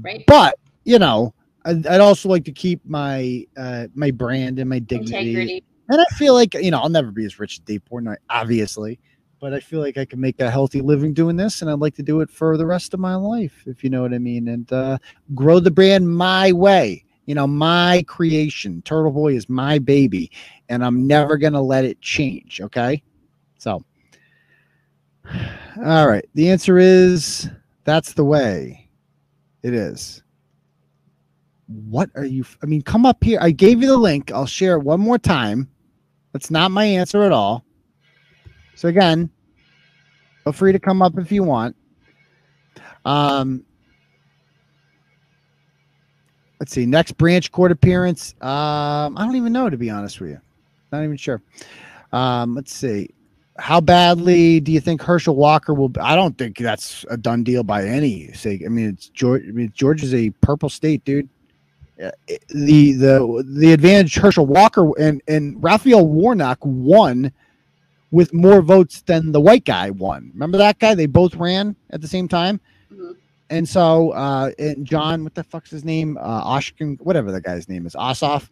Right. 0.00 0.24
But 0.26 0.58
you 0.84 0.98
know, 0.98 1.34
I'd, 1.64 1.86
I'd 1.86 2.00
also 2.00 2.28
like 2.28 2.44
to 2.44 2.52
keep 2.52 2.80
my 2.86 3.44
uh, 3.56 3.88
my 3.94 4.10
brand 4.10 4.58
and 4.58 4.70
my 4.70 4.78
dignity. 4.78 5.30
Integrity. 5.30 5.64
And 5.88 6.00
I 6.00 6.04
feel 6.16 6.34
like 6.34 6.54
you 6.54 6.70
know 6.70 6.78
I'll 6.78 6.88
never 6.88 7.10
be 7.10 7.24
as 7.24 7.38
rich 7.38 7.54
as 7.54 7.58
Dave 7.60 7.82
Portnoy, 7.90 8.16
obviously, 8.30 8.98
but 9.40 9.52
I 9.52 9.60
feel 9.60 9.80
like 9.80 9.98
I 9.98 10.04
can 10.04 10.20
make 10.20 10.40
a 10.40 10.50
healthy 10.50 10.80
living 10.80 11.12
doing 11.12 11.36
this, 11.36 11.62
and 11.62 11.70
I'd 11.70 11.80
like 11.80 11.94
to 11.96 12.02
do 12.02 12.20
it 12.20 12.30
for 12.30 12.56
the 12.56 12.66
rest 12.66 12.94
of 12.94 13.00
my 13.00 13.14
life, 13.14 13.62
if 13.66 13.84
you 13.84 13.90
know 13.90 14.02
what 14.02 14.14
I 14.14 14.18
mean, 14.18 14.48
and 14.48 14.72
uh, 14.72 14.98
grow 15.34 15.60
the 15.60 15.70
brand 15.70 16.08
my 16.08 16.52
way. 16.52 17.04
You 17.26 17.34
know, 17.34 17.46
my 17.46 18.04
creation. 18.06 18.82
Turtle 18.82 19.10
Boy 19.10 19.34
is 19.34 19.48
my 19.48 19.80
baby, 19.80 20.30
and 20.68 20.84
I'm 20.84 21.06
never 21.06 21.36
gonna 21.36 21.62
let 21.62 21.84
it 21.84 22.00
change. 22.00 22.60
Okay, 22.60 23.02
so 23.58 23.82
all 25.84 26.08
right. 26.08 26.24
The 26.34 26.50
answer 26.50 26.78
is 26.78 27.48
that's 27.84 28.12
the 28.12 28.24
way 28.24 28.85
it 29.62 29.74
is. 29.74 30.22
What 31.66 32.10
are 32.14 32.24
you? 32.24 32.44
I 32.62 32.66
mean, 32.66 32.82
come 32.82 33.04
up 33.04 33.22
here. 33.24 33.38
I 33.40 33.50
gave 33.50 33.82
you 33.82 33.88
the 33.88 33.96
link. 33.96 34.30
I'll 34.30 34.46
share 34.46 34.76
it 34.76 34.84
one 34.84 35.00
more 35.00 35.18
time. 35.18 35.68
That's 36.32 36.50
not 36.50 36.70
my 36.70 36.84
answer 36.84 37.22
at 37.22 37.32
all. 37.32 37.64
So 38.74 38.88
again, 38.88 39.30
feel 40.44 40.52
free 40.52 40.72
to 40.72 40.78
come 40.78 41.02
up 41.02 41.18
if 41.18 41.32
you 41.32 41.42
want. 41.42 41.74
Um, 43.04 43.64
let's 46.60 46.72
see. 46.72 46.86
Next 46.86 47.12
branch 47.12 47.50
court 47.50 47.72
appearance. 47.72 48.34
Um, 48.40 49.16
I 49.16 49.24
don't 49.24 49.36
even 49.36 49.52
know 49.52 49.70
to 49.70 49.76
be 49.76 49.90
honest 49.90 50.20
with 50.20 50.30
you. 50.30 50.40
Not 50.92 51.02
even 51.02 51.16
sure. 51.16 51.42
Um, 52.12 52.54
let's 52.54 52.74
see. 52.74 53.10
How 53.58 53.80
badly 53.80 54.60
do 54.60 54.70
you 54.72 54.80
think 54.80 55.02
Herschel 55.02 55.34
Walker 55.36 55.72
will? 55.72 55.88
Be? 55.88 56.00
I 56.00 56.14
don't 56.14 56.36
think 56.36 56.58
that's 56.58 57.04
a 57.10 57.16
done 57.16 57.42
deal 57.42 57.62
by 57.62 57.84
any 57.84 58.32
sake. 58.32 58.62
I 58.64 58.68
mean, 58.68 58.88
it's 58.90 59.08
George. 59.08 59.42
I 59.48 59.52
mean, 59.52 59.72
George 59.74 60.02
is 60.02 60.12
a 60.14 60.30
purple 60.42 60.68
state, 60.68 61.04
dude. 61.04 61.28
The 61.96 62.92
the 62.92 63.44
the 63.46 63.72
advantage 63.72 64.14
Herschel 64.16 64.46
Walker 64.46 64.90
and 65.00 65.22
and 65.26 65.62
Raphael 65.62 66.06
Warnock 66.06 66.58
won 66.62 67.32
with 68.10 68.34
more 68.34 68.60
votes 68.60 69.00
than 69.02 69.32
the 69.32 69.40
white 69.40 69.64
guy 69.64 69.90
won. 69.90 70.30
Remember 70.34 70.58
that 70.58 70.78
guy? 70.78 70.94
They 70.94 71.06
both 71.06 71.34
ran 71.34 71.74
at 71.90 72.00
the 72.02 72.08
same 72.08 72.28
time. 72.28 72.60
Mhm. 72.92 73.16
And 73.48 73.68
so, 73.68 74.10
uh, 74.10 74.50
and 74.58 74.84
John, 74.84 75.24
what 75.24 75.34
the 75.34 75.44
fuck's 75.44 75.70
his 75.70 75.84
name? 75.84 76.18
Uh, 76.20 76.44
Oshkin, 76.44 77.00
whatever 77.00 77.32
the 77.32 77.40
guy's 77.40 77.68
name 77.68 77.86
is, 77.86 77.94
Ossoff. 77.94 78.48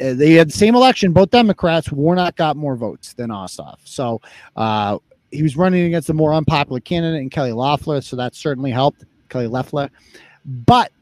Uh, 0.00 0.14
they 0.14 0.32
had 0.32 0.48
the 0.48 0.52
same 0.52 0.74
election, 0.74 1.12
both 1.12 1.30
Democrats. 1.30 1.90
Warnock 1.90 2.36
got 2.36 2.56
more 2.56 2.76
votes 2.76 3.14
than 3.14 3.30
Ossoff. 3.30 3.78
So 3.84 4.20
uh, 4.56 4.98
he 5.30 5.42
was 5.42 5.56
running 5.56 5.86
against 5.86 6.10
a 6.10 6.14
more 6.14 6.32
unpopular 6.34 6.80
candidate 6.80 7.20
in 7.20 7.30
Kelly 7.30 7.52
Loeffler. 7.52 8.00
So 8.00 8.16
that 8.16 8.34
certainly 8.34 8.70
helped 8.70 9.04
Kelly 9.28 9.46
Loeffler. 9.46 9.90
But 10.44 10.92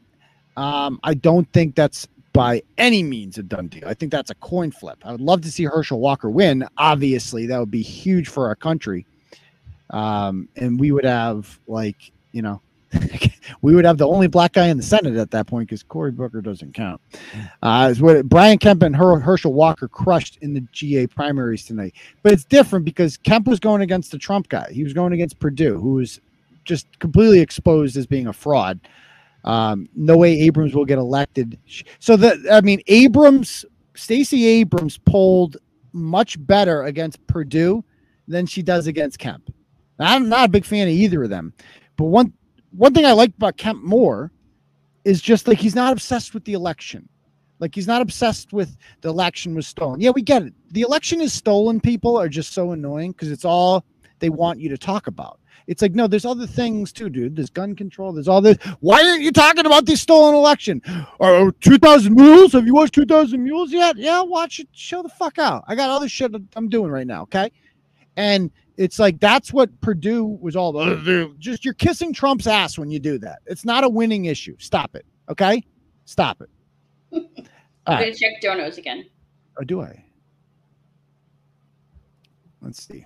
um, 0.57 0.99
I 1.03 1.13
don't 1.13 1.51
think 1.53 1.75
that's 1.75 2.07
by 2.33 2.63
any 2.77 3.03
means 3.03 3.37
a 3.37 3.43
done 3.43 3.67
deal. 3.67 3.87
I 3.87 3.93
think 3.93 4.11
that's 4.11 4.31
a 4.31 4.35
coin 4.35 4.71
flip. 4.71 4.97
I 5.05 5.11
would 5.11 5.21
love 5.21 5.41
to 5.41 5.51
see 5.51 5.65
Herschel 5.65 5.99
Walker 5.99 6.29
win. 6.29 6.67
Obviously, 6.77 7.45
that 7.47 7.59
would 7.59 7.71
be 7.71 7.83
huge 7.83 8.27
for 8.27 8.47
our 8.47 8.55
country. 8.55 9.05
Um, 9.91 10.49
and 10.55 10.79
we 10.79 10.91
would 10.91 11.05
have 11.05 11.59
like, 11.67 12.11
you 12.31 12.41
know, 12.41 12.61
we 13.61 13.75
would 13.75 13.85
have 13.85 13.97
the 13.97 14.07
only 14.07 14.27
black 14.27 14.53
guy 14.53 14.67
in 14.67 14.77
the 14.77 14.83
Senate 14.83 15.15
at 15.15 15.31
that 15.31 15.47
point 15.47 15.69
because 15.69 15.83
Cory 15.83 16.11
Booker 16.11 16.41
doesn't 16.41 16.73
count. 16.73 17.01
Uh, 17.61 17.89
is 17.91 18.01
what 18.01 18.27
Brian 18.27 18.57
Kemp 18.57 18.83
and 18.83 18.95
Her- 18.95 19.19
Herschel 19.19 19.53
Walker 19.53 19.87
crushed 19.87 20.37
in 20.41 20.53
the 20.53 20.61
GA 20.71 21.07
primaries 21.07 21.65
tonight. 21.65 21.93
But 22.21 22.33
it's 22.33 22.45
different 22.45 22.85
because 22.85 23.17
Kemp 23.17 23.47
was 23.47 23.59
going 23.59 23.81
against 23.81 24.11
the 24.11 24.17
Trump 24.17 24.49
guy. 24.49 24.69
He 24.71 24.83
was 24.83 24.93
going 24.93 25.13
against 25.13 25.39
Perdue, 25.39 25.79
who 25.79 25.95
was 25.95 26.19
just 26.65 26.87
completely 26.99 27.39
exposed 27.39 27.97
as 27.97 28.05
being 28.05 28.27
a 28.27 28.33
fraud. 28.33 28.79
Um, 29.43 29.89
no 29.95 30.17
way 30.17 30.39
Abrams 30.41 30.73
will 30.73 30.85
get 30.85 30.97
elected. 30.97 31.59
So 31.99 32.15
that 32.17 32.37
I 32.51 32.61
mean, 32.61 32.81
Abrams, 32.87 33.65
Stacey 33.95 34.45
Abrams 34.45 34.97
polled 34.97 35.57
much 35.91 36.43
better 36.45 36.83
against 36.83 37.25
Perdue 37.27 37.83
than 38.27 38.45
she 38.45 38.61
does 38.61 38.87
against 38.87 39.19
Kemp. 39.19 39.53
I'm 39.99 40.29
not 40.29 40.45
a 40.45 40.49
big 40.49 40.65
fan 40.65 40.87
of 40.87 40.93
either 40.93 41.23
of 41.23 41.29
them, 41.29 41.53
but 41.97 42.05
one 42.05 42.33
one 42.75 42.93
thing 42.93 43.05
I 43.05 43.11
liked 43.11 43.35
about 43.37 43.57
Kemp 43.57 43.83
more 43.83 44.31
is 45.05 45.21
just 45.21 45.47
like 45.47 45.57
he's 45.57 45.75
not 45.75 45.93
obsessed 45.93 46.33
with 46.33 46.45
the 46.45 46.53
election. 46.53 47.07
Like 47.59 47.75
he's 47.75 47.87
not 47.87 48.01
obsessed 48.01 48.51
with 48.51 48.75
the 49.01 49.09
election 49.09 49.55
was 49.55 49.67
stolen. 49.67 50.01
Yeah, 50.01 50.09
we 50.09 50.21
get 50.21 50.43
it. 50.43 50.53
The 50.71 50.81
election 50.81 51.21
is 51.21 51.33
stolen. 51.33 51.79
People 51.79 52.17
are 52.17 52.27
just 52.27 52.53
so 52.53 52.71
annoying 52.71 53.11
because 53.11 53.31
it's 53.31 53.45
all 53.45 53.85
they 54.19 54.29
want 54.29 54.59
you 54.59 54.69
to 54.69 54.77
talk 54.77 55.07
about. 55.07 55.39
It's 55.67 55.81
like, 55.81 55.93
no, 55.93 56.07
there's 56.07 56.25
other 56.25 56.45
things 56.45 56.91
too, 56.91 57.09
dude. 57.09 57.35
There's 57.35 57.49
gun 57.49 57.75
control. 57.75 58.11
There's 58.11 58.27
all 58.27 58.41
this. 58.41 58.57
Why 58.81 59.01
aren't 59.01 59.21
you 59.21 59.31
talking 59.31 59.65
about 59.65 59.85
the 59.85 59.95
stolen 59.95 60.35
election? 60.35 60.81
Uh, 60.87 61.05
or 61.19 61.51
2,000 61.53 62.13
Mules? 62.13 62.53
Have 62.53 62.65
you 62.65 62.73
watched 62.73 62.95
2,000 62.95 63.41
Mules 63.41 63.71
yet? 63.71 63.95
Yeah, 63.97 64.21
watch 64.21 64.59
it. 64.59 64.67
Show 64.73 65.01
the 65.01 65.09
fuck 65.09 65.39
out. 65.39 65.63
I 65.67 65.75
got 65.75 65.89
other 65.89 66.09
shit 66.09 66.33
I'm 66.55 66.69
doing 66.69 66.91
right 66.91 67.07
now. 67.07 67.23
Okay. 67.23 67.51
And 68.17 68.51
it's 68.77 68.99
like, 68.99 69.19
that's 69.19 69.53
what 69.53 69.79
Perdue 69.81 70.25
was 70.41 70.55
all 70.55 70.69
about. 70.77 71.37
Just 71.39 71.63
you're 71.63 71.73
kissing 71.73 72.13
Trump's 72.13 72.47
ass 72.47 72.77
when 72.77 72.89
you 72.89 72.99
do 72.99 73.17
that. 73.19 73.39
It's 73.45 73.65
not 73.65 73.83
a 73.83 73.89
winning 73.89 74.25
issue. 74.25 74.55
Stop 74.59 74.95
it. 74.95 75.05
Okay. 75.29 75.63
Stop 76.05 76.41
it. 76.41 76.49
I'm 77.85 77.97
All 77.97 77.99
gonna 77.99 78.13
check 78.13 78.41
donos 78.41 78.77
again. 78.77 79.05
Or 79.57 79.63
do 79.65 79.81
I? 79.81 80.03
Let's 82.61 82.85
see. 82.87 83.05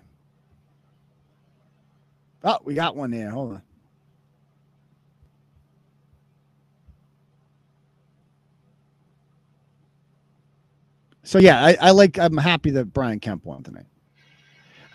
Oh, 2.44 2.60
we 2.64 2.76
got 2.76 2.96
one 2.96 3.12
there. 3.12 3.30
Hold 3.30 3.54
on. 3.54 3.62
So 11.24 11.40
yeah, 11.40 11.62
I, 11.62 11.78
I 11.82 11.92
like. 11.92 12.18
I'm 12.18 12.38
happy 12.38 12.70
that 12.72 12.86
Brian 12.86 13.20
Kemp 13.20 13.44
won 13.44 13.62
tonight. 13.64 13.88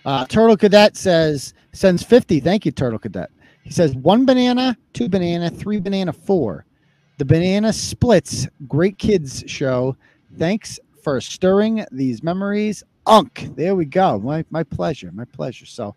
Uh, 0.04 0.26
Turtle 0.26 0.56
Cadet 0.56 0.96
says 0.96 1.54
sends 1.72 2.02
fifty. 2.02 2.40
Thank 2.40 2.66
you, 2.66 2.72
Turtle 2.72 2.98
Cadet. 2.98 3.30
He 3.62 3.70
says 3.70 3.94
one 3.94 4.26
banana, 4.26 4.76
two 4.92 5.08
banana, 5.08 5.50
three 5.50 5.78
banana, 5.78 6.12
four. 6.12 6.64
The 7.18 7.24
banana 7.24 7.72
splits. 7.72 8.48
Great 8.66 8.98
kids 8.98 9.44
show. 9.46 9.96
Thanks 10.38 10.80
for 11.02 11.20
stirring 11.20 11.84
these 11.92 12.22
memories. 12.22 12.82
Unk. 13.06 13.50
There 13.54 13.74
we 13.74 13.84
go. 13.84 14.18
My 14.18 14.44
my 14.50 14.64
pleasure. 14.64 15.10
My 15.12 15.24
pleasure. 15.24 15.66
So 15.66 15.94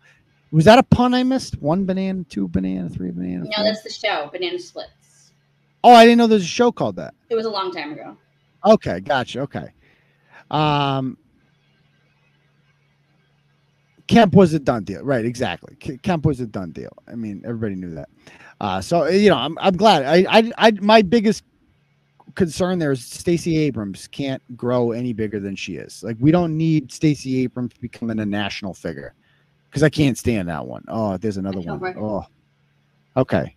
was 0.52 0.64
that 0.66 0.78
a 0.78 0.82
pun 0.82 1.14
I 1.14 1.22
missed? 1.22 1.60
One 1.60 1.84
banana, 1.84 2.24
two 2.28 2.46
banana, 2.48 2.88
three 2.88 3.10
banana. 3.10 3.44
No, 3.44 3.50
four? 3.56 3.64
that's 3.64 3.82
the 3.82 3.90
show, 3.90 4.28
Banana 4.32 4.58
Splits. 4.58 5.32
Oh, 5.82 5.92
I 5.92 6.04
didn't 6.04 6.18
know 6.18 6.26
there's 6.26 6.42
a 6.42 6.46
show 6.46 6.70
called 6.72 6.96
that. 6.96 7.14
It 7.28 7.34
was 7.34 7.46
a 7.46 7.50
long 7.50 7.72
time 7.72 7.92
ago. 7.92 8.16
Okay, 8.64 9.00
gotcha. 9.00 9.40
Okay. 9.40 9.68
Um 10.50 11.18
Kemp 14.06 14.34
was 14.34 14.54
a 14.54 14.58
done 14.58 14.84
deal. 14.84 15.02
Right, 15.02 15.24
exactly. 15.24 15.74
Kemp 16.02 16.24
was 16.26 16.40
a 16.40 16.46
done 16.46 16.70
deal. 16.70 16.92
I 17.08 17.14
mean, 17.16 17.42
everybody 17.44 17.74
knew 17.74 17.90
that. 17.94 18.08
Uh 18.60 18.80
so 18.80 19.06
you 19.06 19.28
know, 19.30 19.36
I'm 19.36 19.58
I'm 19.58 19.76
glad. 19.76 20.04
I 20.04 20.24
I, 20.38 20.52
I 20.58 20.70
my 20.80 21.02
biggest 21.02 21.44
concern 22.34 22.78
there 22.78 22.92
is 22.92 23.04
Stacey 23.04 23.56
Abrams 23.58 24.06
can't 24.08 24.42
grow 24.56 24.92
any 24.92 25.12
bigger 25.12 25.40
than 25.40 25.56
she 25.56 25.76
is. 25.76 26.02
Like 26.02 26.16
we 26.20 26.30
don't 26.30 26.56
need 26.56 26.92
Stacey 26.92 27.42
Abrams 27.42 27.72
becoming 27.80 28.18
a 28.20 28.26
national 28.26 28.74
figure. 28.74 29.14
Cuz 29.72 29.82
I 29.82 29.88
can't 29.90 30.16
stand 30.16 30.48
that 30.48 30.66
one. 30.66 30.84
Oh, 30.88 31.16
there's 31.16 31.36
another 31.36 31.60
know, 31.60 31.72
one. 31.74 31.80
right? 31.80 31.96
Oh. 31.96 32.26
Okay. 33.16 33.56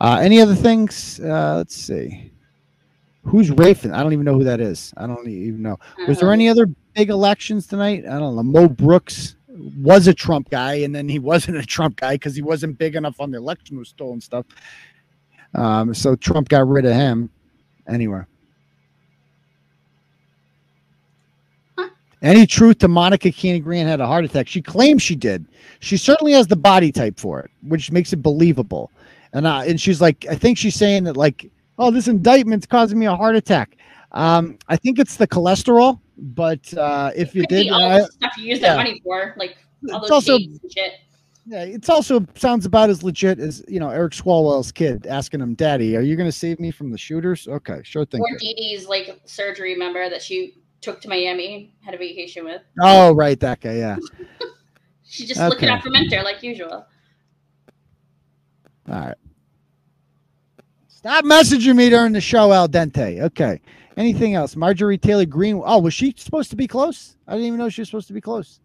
Uh 0.00 0.18
any 0.22 0.40
other 0.40 0.54
things? 0.54 1.18
Uh 1.20 1.56
let's 1.56 1.74
see. 1.74 2.30
Who's 3.24 3.50
Rafin? 3.50 3.92
I 3.92 4.02
don't 4.02 4.12
even 4.12 4.24
know 4.26 4.34
who 4.34 4.44
that 4.44 4.60
is. 4.60 4.92
I 4.98 5.06
don't 5.06 5.26
even 5.26 5.62
know. 5.62 5.78
Was 6.06 6.18
there 6.20 6.28
Um, 6.28 6.34
any 6.34 6.48
other 6.48 6.66
big 6.94 7.08
elections 7.08 7.66
tonight? 7.66 8.04
I 8.06 8.18
don't 8.18 8.36
know. 8.36 8.42
Mo 8.42 8.68
Brooks 8.68 9.33
was 9.54 10.06
a 10.06 10.14
Trump 10.14 10.50
guy, 10.50 10.74
and 10.74 10.94
then 10.94 11.08
he 11.08 11.18
wasn't 11.18 11.56
a 11.56 11.64
Trump 11.64 11.96
guy 11.96 12.14
because 12.14 12.34
he 12.34 12.42
wasn't 12.42 12.78
big 12.78 12.96
enough 12.96 13.20
on 13.20 13.30
the 13.30 13.38
election 13.38 13.78
was 13.78 13.88
stolen 13.88 14.20
stuff. 14.20 14.46
Um, 15.54 15.94
so 15.94 16.16
Trump 16.16 16.48
got 16.48 16.66
rid 16.66 16.84
of 16.84 16.94
him. 16.94 17.30
Anyway. 17.88 18.22
Any 22.22 22.46
truth 22.46 22.78
to 22.78 22.88
Monica 22.88 23.30
Cannon-Grant 23.30 23.86
had 23.86 24.00
a 24.00 24.06
heart 24.06 24.24
attack? 24.24 24.48
She 24.48 24.62
claims 24.62 25.02
she 25.02 25.14
did. 25.14 25.44
She 25.80 25.98
certainly 25.98 26.32
has 26.32 26.46
the 26.46 26.56
body 26.56 26.90
type 26.90 27.20
for 27.20 27.40
it, 27.40 27.50
which 27.68 27.92
makes 27.92 28.14
it 28.14 28.22
believable. 28.22 28.90
And 29.34 29.46
uh, 29.46 29.62
and 29.66 29.78
she's 29.78 30.00
like, 30.00 30.24
I 30.30 30.34
think 30.34 30.56
she's 30.56 30.74
saying 30.74 31.04
that 31.04 31.18
like, 31.18 31.50
oh, 31.78 31.90
this 31.90 32.08
indictment's 32.08 32.64
causing 32.64 32.98
me 32.98 33.04
a 33.04 33.14
heart 33.14 33.36
attack. 33.36 33.76
Um, 34.12 34.58
I 34.68 34.76
think 34.76 34.98
it's 34.98 35.16
the 35.16 35.26
cholesterol, 35.26 36.00
but 36.16 36.72
uh, 36.74 37.10
if 37.16 37.34
you 37.34 37.44
did, 37.46 37.70
all 37.70 37.88
the 37.90 38.06
stuff 38.06 38.32
you 38.38 38.44
use 38.44 38.60
yeah. 38.60 38.74
that 38.74 38.76
money 38.76 39.00
for, 39.04 39.34
like 39.36 39.56
all 39.92 40.00
It's 40.00 40.08
those 40.10 40.28
also- 40.28 40.38
shit. 40.70 40.92
yeah, 41.46 41.62
it's 41.64 41.88
also 41.88 42.24
sounds 42.34 42.66
about 42.66 42.90
as 42.90 43.02
legit 43.02 43.38
as 43.38 43.64
you 43.68 43.80
know 43.80 43.90
Eric 43.90 44.12
Swalwell's 44.12 44.72
kid 44.72 45.06
asking 45.06 45.40
him, 45.40 45.54
"Daddy, 45.54 45.96
are 45.96 46.00
you 46.02 46.16
going 46.16 46.28
to 46.28 46.32
save 46.32 46.58
me 46.60 46.70
from 46.70 46.90
the 46.90 46.98
shooters?" 46.98 47.46
Okay, 47.48 47.80
sure 47.84 48.04
thing. 48.04 48.20
Or. 48.20 48.38
Didi's 48.38 48.86
like 48.86 49.20
surgery 49.24 49.74
member 49.74 50.08
that 50.08 50.22
she 50.22 50.58
took 50.80 51.00
to 51.00 51.08
Miami, 51.08 51.74
had 51.84 51.94
a 51.94 51.98
vacation 51.98 52.44
with. 52.44 52.62
Oh, 52.80 53.14
right, 53.14 53.38
that 53.40 53.60
guy. 53.60 53.76
Yeah. 53.76 53.96
She's 55.06 55.28
just 55.28 55.40
looking 55.40 55.68
Okay. 55.68 55.68
out 55.68 55.82
for 55.82 55.90
Mentor 55.90 56.22
like 56.22 56.42
usual. 56.42 56.86
All 58.88 59.00
right. 59.00 59.14
Stop 60.88 61.24
messaging 61.24 61.76
me 61.76 61.90
during 61.90 62.12
the 62.12 62.20
show, 62.20 62.52
Al 62.52 62.68
Dente. 62.68 63.20
Okay. 63.22 63.60
Anything 63.96 64.34
else? 64.34 64.56
Marjorie 64.56 64.98
Taylor 64.98 65.24
Greene. 65.24 65.62
Oh, 65.64 65.78
was 65.78 65.94
she 65.94 66.14
supposed 66.16 66.50
to 66.50 66.56
be 66.56 66.66
close? 66.66 67.16
I 67.28 67.32
didn't 67.32 67.46
even 67.46 67.58
know 67.58 67.68
she 67.68 67.80
was 67.80 67.88
supposed 67.88 68.08
to 68.08 68.14
be 68.14 68.20
close. 68.20 68.60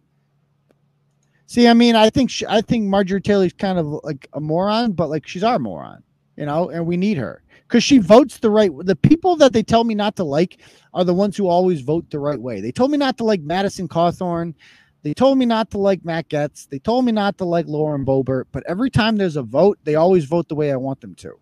See, 1.46 1.66
I 1.66 1.74
mean, 1.74 1.96
I 1.96 2.10
think 2.10 2.30
she, 2.30 2.46
I 2.46 2.60
think 2.60 2.86
Marjorie 2.86 3.20
Taylor's 3.20 3.52
kind 3.52 3.78
of 3.78 3.86
like 4.04 4.28
a 4.32 4.40
moron, 4.40 4.92
but 4.92 5.08
like 5.08 5.26
she's 5.26 5.44
our 5.44 5.58
moron, 5.58 6.02
you 6.36 6.46
know, 6.46 6.70
and 6.70 6.86
we 6.86 6.96
need 6.96 7.16
her 7.16 7.42
because 7.66 7.84
she 7.84 7.98
votes 7.98 8.38
the 8.38 8.50
right. 8.50 8.70
The 8.82 8.96
people 8.96 9.36
that 9.36 9.52
they 9.52 9.62
tell 9.62 9.84
me 9.84 9.94
not 9.94 10.16
to 10.16 10.24
like 10.24 10.60
are 10.94 11.04
the 11.04 11.14
ones 11.14 11.36
who 11.36 11.48
always 11.48 11.80
vote 11.80 12.10
the 12.10 12.18
right 12.18 12.40
way. 12.40 12.60
They 12.60 12.72
told 12.72 12.90
me 12.90 12.98
not 12.98 13.16
to 13.18 13.24
like 13.24 13.40
Madison 13.40 13.88
Cawthorn. 13.88 14.54
They 15.02 15.14
told 15.14 15.38
me 15.38 15.46
not 15.46 15.70
to 15.70 15.78
like 15.78 16.04
Matt 16.04 16.28
Gaetz. 16.28 16.68
They 16.68 16.78
told 16.78 17.04
me 17.04 17.12
not 17.12 17.38
to 17.38 17.44
like 17.44 17.66
Lauren 17.66 18.04
Boebert. 18.04 18.44
But 18.52 18.64
every 18.68 18.90
time 18.90 19.16
there's 19.16 19.36
a 19.36 19.42
vote, 19.42 19.78
they 19.84 19.94
always 19.94 20.24
vote 20.24 20.48
the 20.48 20.54
way 20.54 20.72
I 20.72 20.76
want 20.76 21.00
them 21.00 21.14
to. 21.16 21.38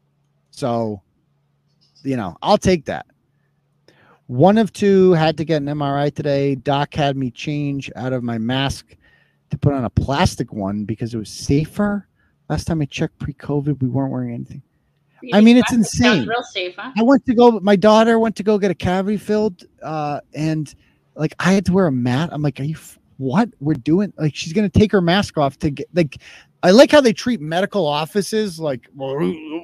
So, 0.51 1.02
you 2.02 2.16
know, 2.16 2.36
I'll 2.43 2.59
take 2.59 2.85
that. 2.86 3.06
One 4.28 4.59
of 4.59 4.72
two 4.74 5.12
had 5.12 5.38
to 5.38 5.44
get 5.44 5.62
an 5.62 5.68
MRI 5.68 6.14
today. 6.14 6.55
Doc 6.55 6.94
had 6.94 7.16
me 7.16 7.30
change 7.30 7.90
out 7.96 8.12
of 8.12 8.22
my 8.22 8.36
mask 8.36 8.94
to 9.50 9.59
put 9.59 9.72
on 9.72 9.84
a 9.84 9.90
plastic 9.90 10.52
one 10.52 10.84
because 10.84 11.14
it 11.14 11.18
was 11.18 11.30
safer. 11.30 12.06
Last 12.50 12.66
time 12.66 12.82
I 12.82 12.84
checked 12.84 13.18
pre-COVID, 13.18 13.80
we 13.80 13.88
weren't 13.88 14.12
wearing 14.12 14.34
anything. 14.34 14.62
I 15.32 15.40
mean, 15.40 15.56
it's 15.56 15.72
insane. 15.72 16.26
Real 16.26 16.42
safe, 16.42 16.74
huh? 16.76 16.92
I 16.96 17.02
went 17.02 17.24
to 17.26 17.34
go. 17.34 17.59
My 17.60 17.74
daughter 17.74 18.18
went 18.18 18.36
to 18.36 18.42
go 18.42 18.59
get 18.59 18.70
a 18.70 18.74
cavity 18.74 19.16
filled, 19.16 19.64
uh, 19.82 20.20
and 20.34 20.72
like 21.16 21.34
I 21.40 21.52
had 21.52 21.66
to 21.66 21.72
wear 21.72 21.86
a 21.86 21.92
mat. 21.92 22.28
I'm 22.30 22.42
like, 22.42 22.60
are 22.60 22.64
you 22.64 22.76
f- 22.76 22.98
what? 23.16 23.48
We're 23.59 23.74
doing 23.74 24.12
like 24.16 24.36
she's 24.36 24.52
gonna 24.52 24.68
take 24.68 24.92
her 24.92 25.00
mask 25.00 25.36
off 25.36 25.59
to 25.60 25.70
get 25.70 25.88
like. 25.92 26.18
I 26.62 26.70
like 26.70 26.90
how 26.90 27.00
they 27.00 27.12
treat 27.12 27.40
medical 27.40 27.86
offices 27.86 28.60
like, 28.60 28.88
well, 28.94 29.16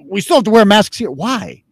we 0.07 0.21
still 0.21 0.37
have 0.37 0.45
to 0.45 0.51
wear 0.51 0.65
masks 0.65 0.97
here. 0.97 1.11
Why? 1.11 1.63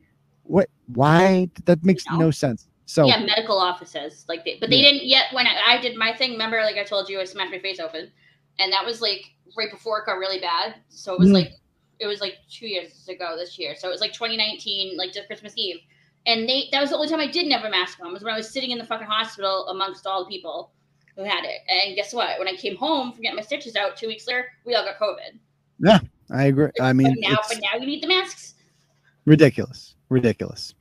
What? 0.45 0.69
Why? 0.87 1.49
That 1.65 1.85
makes 1.85 2.05
no 2.07 2.31
sense. 2.31 2.69
So 2.93 3.07
yeah, 3.07 3.21
medical 3.25 3.57
offices 3.57 4.27
like 4.29 4.45
they, 4.45 4.59
but 4.61 4.69
they 4.69 4.77
Yeah. 4.77 4.91
didn't 4.91 5.07
yet. 5.07 5.33
When 5.33 5.47
I, 5.47 5.59
I 5.67 5.81
did 5.81 5.97
my 5.97 6.13
thing, 6.15 6.33
remember, 6.33 6.61
like 6.61 6.77
I 6.77 6.85
told 6.85 7.09
you, 7.09 7.19
I 7.21 7.25
smashed 7.25 7.51
my 7.51 7.59
face 7.59 7.81
open, 7.81 8.13
and 8.59 8.71
that 8.71 8.85
was 8.85 9.01
like 9.01 9.33
right 9.57 9.71
before 9.71 10.01
it 10.01 10.05
got 10.05 10.19
really 10.19 10.39
bad. 10.41 10.75
So 10.91 11.15
it 11.15 11.19
was 11.19 11.31
Mhm. 11.31 11.33
like 11.33 11.53
it 12.01 12.07
was 12.07 12.21
like 12.21 12.37
two 12.51 12.67
years 12.67 13.09
ago 13.09 13.35
this 13.35 13.59
year. 13.59 13.75
So 13.77 13.89
it 13.89 13.91
was 13.93 14.03
like 14.03 14.13
2019, 14.13 14.99
like 14.99 15.11
just 15.15 15.27
Christmas 15.27 15.55
Eve, 15.57 15.79
and 16.27 16.47
they 16.47 16.69
that 16.71 16.83
was 16.83 16.91
the 16.91 16.97
only 16.97 17.09
time 17.09 17.21
I 17.21 17.29
didn't 17.29 17.53
have 17.53 17.65
a 17.65 17.71
mask 17.71 17.99
on 18.05 18.13
was 18.13 18.23
when 18.23 18.35
I 18.35 18.37
was 18.37 18.51
sitting 18.53 18.73
in 18.73 18.77
the 18.79 18.85
fucking 18.85 19.07
hospital 19.07 19.69
amongst 19.69 20.07
all 20.07 20.25
the 20.25 20.29
people 20.31 20.73
who 21.17 21.23
had 21.25 21.45
it. 21.47 21.61
And 21.71 21.97
guess 21.97 22.13
what? 22.13 22.39
When 22.39 22.47
I 22.47 22.57
came 22.57 22.77
home 22.77 23.13
from 23.13 23.23
getting 23.23 23.37
my 23.37 23.43
stitches 23.43 23.75
out 23.75 23.97
two 23.97 24.07
weeks 24.07 24.27
later, 24.27 24.49
we 24.67 24.75
all 24.75 24.85
got 24.85 24.99
COVID. 24.99 25.39
yeah, 25.79 26.01
I 26.31 26.45
agree. 26.45 26.69
I 26.79 26.93
mean, 26.93 27.09
But 27.09 27.21
now, 27.27 27.39
it's 27.39 27.49
but 27.49 27.63
now 27.63 27.81
you 27.81 27.87
need 27.87 28.03
the 28.03 28.09
masks. 28.09 28.53
ridiculous, 29.25 29.95
ridiculous. 30.11 30.75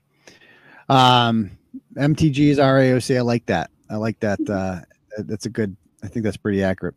Um, 0.89 1.51
MTG 1.95 2.49
is 2.49 2.57
RAOC. 2.57 3.17
I 3.17 3.21
like 3.21 3.45
that. 3.47 3.69
I 3.89 3.95
like 3.95 4.19
that. 4.19 4.39
Uh, 4.49 4.81
that's 5.19 5.45
a 5.45 5.49
good. 5.49 5.75
I 6.03 6.07
think 6.07 6.23
that's 6.23 6.37
pretty 6.37 6.63
accurate. 6.63 6.95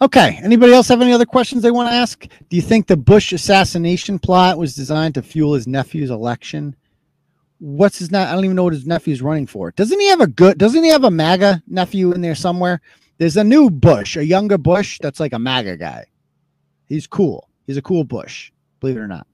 Okay. 0.00 0.40
Anybody 0.42 0.72
else 0.72 0.88
have 0.88 1.00
any 1.00 1.12
other 1.12 1.26
questions 1.26 1.62
they 1.62 1.70
want 1.70 1.88
to 1.88 1.94
ask? 1.94 2.26
Do 2.48 2.56
you 2.56 2.62
think 2.62 2.86
the 2.86 2.96
Bush 2.96 3.32
assassination 3.32 4.18
plot 4.18 4.58
was 4.58 4.74
designed 4.74 5.14
to 5.14 5.22
fuel 5.22 5.54
his 5.54 5.68
nephew's 5.68 6.10
election? 6.10 6.74
What's 7.58 8.00
his 8.00 8.10
not? 8.10 8.26
I 8.26 8.32
don't 8.32 8.44
even 8.44 8.56
know 8.56 8.64
what 8.64 8.72
his 8.72 8.86
nephew's 8.86 9.22
running 9.22 9.46
for. 9.46 9.70
Doesn't 9.70 10.00
he 10.00 10.08
have 10.08 10.20
a 10.20 10.26
good? 10.26 10.58
Doesn't 10.58 10.82
he 10.82 10.90
have 10.90 11.04
a 11.04 11.10
MAGA 11.10 11.62
nephew 11.68 12.12
in 12.12 12.20
there 12.20 12.34
somewhere? 12.34 12.80
There's 13.18 13.36
a 13.36 13.44
new 13.44 13.70
Bush, 13.70 14.16
a 14.16 14.24
younger 14.24 14.58
Bush 14.58 14.98
that's 15.00 15.20
like 15.20 15.32
a 15.32 15.38
MAGA 15.38 15.76
guy. 15.76 16.06
He's 16.88 17.06
cool. 17.06 17.48
He's 17.68 17.76
a 17.76 17.82
cool 17.82 18.02
Bush, 18.02 18.50
believe 18.80 18.96
it 18.96 19.00
or 19.00 19.06
not. 19.06 19.28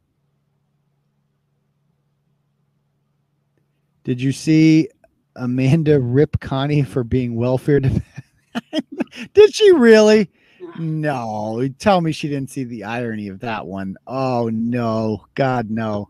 Did 4.09 4.22
you 4.22 4.32
see 4.32 4.89
Amanda 5.36 6.01
rip 6.01 6.40
Connie 6.40 6.82
for 6.82 7.05
being 7.05 7.36
welfare? 7.36 7.78
Did 9.35 9.55
she 9.55 9.70
really? 9.72 10.30
No. 10.78 11.68
Tell 11.78 12.01
me 12.01 12.12
she 12.12 12.26
didn't 12.26 12.48
see 12.48 12.64
the 12.64 12.85
irony 12.85 13.28
of 13.28 13.39
that 13.40 13.66
one. 13.66 13.98
Oh 14.06 14.48
no, 14.51 15.26
God 15.35 15.68
no. 15.68 16.09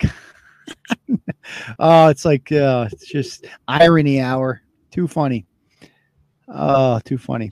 oh, 1.80 2.06
it's 2.06 2.24
like 2.24 2.52
uh, 2.52 2.88
it's 2.92 3.08
just 3.08 3.44
irony 3.66 4.20
hour. 4.20 4.62
Too 4.92 5.08
funny. 5.08 5.46
Oh, 6.46 7.00
too 7.04 7.18
funny. 7.18 7.50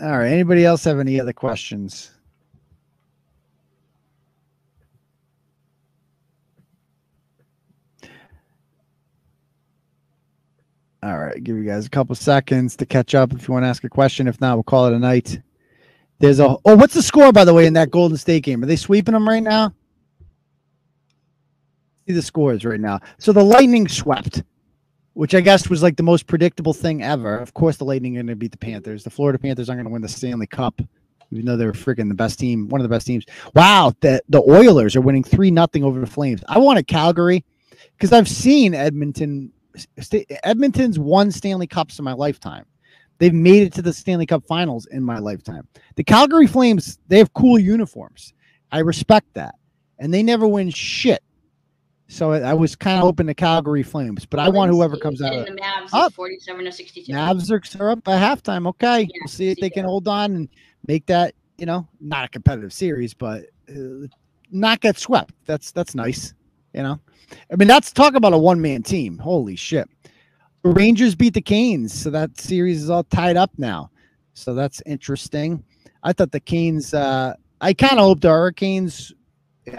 All 0.00 0.18
right. 0.18 0.30
Anybody 0.30 0.64
else 0.64 0.84
have 0.84 1.00
any 1.00 1.20
other 1.20 1.32
questions? 1.32 2.12
All 11.02 11.18
right, 11.18 11.42
give 11.42 11.56
you 11.56 11.64
guys 11.64 11.86
a 11.86 11.90
couple 11.90 12.14
seconds 12.14 12.76
to 12.76 12.86
catch 12.86 13.14
up 13.14 13.32
if 13.32 13.48
you 13.48 13.54
want 13.54 13.64
to 13.64 13.68
ask 13.68 13.84
a 13.84 13.88
question. 13.88 14.28
If 14.28 14.40
not, 14.40 14.56
we'll 14.56 14.64
call 14.64 14.86
it 14.86 14.92
a 14.92 14.98
night. 14.98 15.40
There's 16.18 16.40
a 16.40 16.48
oh, 16.48 16.76
what's 16.76 16.92
the 16.92 17.02
score 17.02 17.32
by 17.32 17.46
the 17.46 17.54
way 17.54 17.64
in 17.64 17.72
that 17.72 17.90
Golden 17.90 18.18
State 18.18 18.42
game? 18.42 18.62
Are 18.62 18.66
they 18.66 18.76
sweeping 18.76 19.14
them 19.14 19.26
right 19.26 19.42
now? 19.42 19.72
See 22.06 22.12
the 22.12 22.20
scores 22.20 22.66
right 22.66 22.80
now. 22.80 23.00
So 23.18 23.32
the 23.32 23.42
Lightning 23.42 23.88
swept, 23.88 24.42
which 25.14 25.34
I 25.34 25.40
guess 25.40 25.70
was 25.70 25.82
like 25.82 25.96
the 25.96 26.02
most 26.02 26.26
predictable 26.26 26.74
thing 26.74 27.02
ever. 27.02 27.38
Of 27.38 27.54
course, 27.54 27.78
the 27.78 27.84
Lightning 27.84 28.16
are 28.16 28.20
going 28.20 28.26
to 28.26 28.36
beat 28.36 28.52
the 28.52 28.58
Panthers. 28.58 29.02
The 29.02 29.10
Florida 29.10 29.38
Panthers 29.38 29.70
aren't 29.70 29.78
going 29.78 29.86
to 29.86 29.92
win 29.92 30.02
the 30.02 30.08
Stanley 30.08 30.46
Cup, 30.46 30.82
even 31.30 31.46
though 31.46 31.56
they're 31.56 31.72
freaking 31.72 32.08
the 32.08 32.14
best 32.14 32.38
team, 32.38 32.68
one 32.68 32.82
of 32.82 32.82
the 32.82 32.94
best 32.94 33.06
teams. 33.06 33.24
Wow, 33.54 33.94
the 34.00 34.22
the 34.28 34.42
Oilers 34.42 34.96
are 34.96 35.00
winning 35.00 35.24
three 35.24 35.50
nothing 35.50 35.82
over 35.82 35.98
the 35.98 36.06
Flames. 36.06 36.42
I 36.46 36.58
wanted 36.58 36.86
Calgary 36.86 37.42
because 37.96 38.12
I've 38.12 38.28
seen 38.28 38.74
Edmonton. 38.74 39.52
Edmonton's 40.44 40.98
won 40.98 41.30
Stanley 41.30 41.66
Cups 41.66 41.98
in 41.98 42.04
my 42.04 42.12
lifetime. 42.12 42.66
They've 43.18 43.34
made 43.34 43.64
it 43.64 43.72
to 43.74 43.82
the 43.82 43.92
Stanley 43.92 44.26
Cup 44.26 44.44
Finals 44.46 44.86
in 44.86 45.02
my 45.02 45.18
lifetime. 45.18 45.68
The 45.96 46.04
Calgary 46.04 46.46
Flames, 46.46 46.98
they 47.08 47.18
have 47.18 47.32
cool 47.34 47.58
uniforms. 47.58 48.32
I 48.72 48.78
respect 48.78 49.34
that, 49.34 49.54
and 49.98 50.12
they 50.12 50.22
never 50.22 50.46
win 50.46 50.70
shit. 50.70 51.22
So 52.08 52.32
I 52.32 52.54
was 52.54 52.74
kind 52.74 52.96
of 52.96 53.02
hoping 53.02 53.26
the 53.26 53.34
Calgary 53.34 53.84
Flames, 53.84 54.26
but 54.26 54.40
I 54.40 54.48
want 54.48 54.72
whoever 54.72 54.96
comes 54.96 55.22
out. 55.22 55.32
And 55.32 55.56
the 55.56 55.62
Mavs 55.62 55.90
Up. 55.92 56.12
47 56.12 56.64
to 56.64 56.72
62. 56.72 57.12
Mavs 57.12 57.80
are, 57.80 57.90
up 57.90 58.02
by 58.02 58.16
halftime. 58.16 58.66
Okay, 58.66 59.08
we'll 59.20 59.28
see 59.28 59.50
if 59.50 59.58
they 59.58 59.70
can 59.70 59.84
hold 59.84 60.08
on 60.08 60.34
and 60.34 60.48
make 60.88 61.06
that. 61.06 61.34
You 61.56 61.66
know, 61.66 61.86
not 62.00 62.24
a 62.24 62.28
competitive 62.28 62.72
series, 62.72 63.12
but 63.12 63.44
uh, 63.68 64.06
not 64.50 64.80
get 64.80 64.98
swept. 64.98 65.34
That's 65.44 65.70
that's 65.72 65.94
nice. 65.94 66.34
You 66.72 66.82
know, 66.82 67.00
I 67.52 67.56
mean, 67.56 67.68
that's 67.68 67.92
talk 67.92 68.14
about 68.14 68.32
a 68.32 68.38
one 68.38 68.60
man 68.60 68.82
team. 68.82 69.18
Holy 69.18 69.56
shit! 69.56 69.88
Rangers 70.64 71.14
beat 71.14 71.34
the 71.34 71.40
Canes, 71.40 71.92
so 71.92 72.10
that 72.10 72.38
series 72.38 72.82
is 72.82 72.90
all 72.90 73.04
tied 73.04 73.36
up 73.36 73.50
now. 73.56 73.90
So 74.34 74.54
that's 74.54 74.82
interesting. 74.86 75.64
I 76.02 76.12
thought 76.12 76.32
the 76.32 76.40
Canes. 76.40 76.94
Uh, 76.94 77.34
I 77.60 77.74
kind 77.74 77.94
of 77.94 78.00
hope 78.00 78.20
the 78.20 78.28
Hurricanes. 78.28 79.12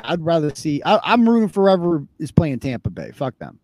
I'd 0.04 0.24
rather 0.24 0.54
see. 0.54 0.82
I, 0.86 1.00
I'm 1.04 1.28
rooting 1.28 1.50
forever 1.50 2.06
is 2.20 2.32
playing 2.32 2.60
Tampa 2.60 2.90
Bay. 2.90 3.12
Fuck 3.12 3.38
them. 3.40 3.60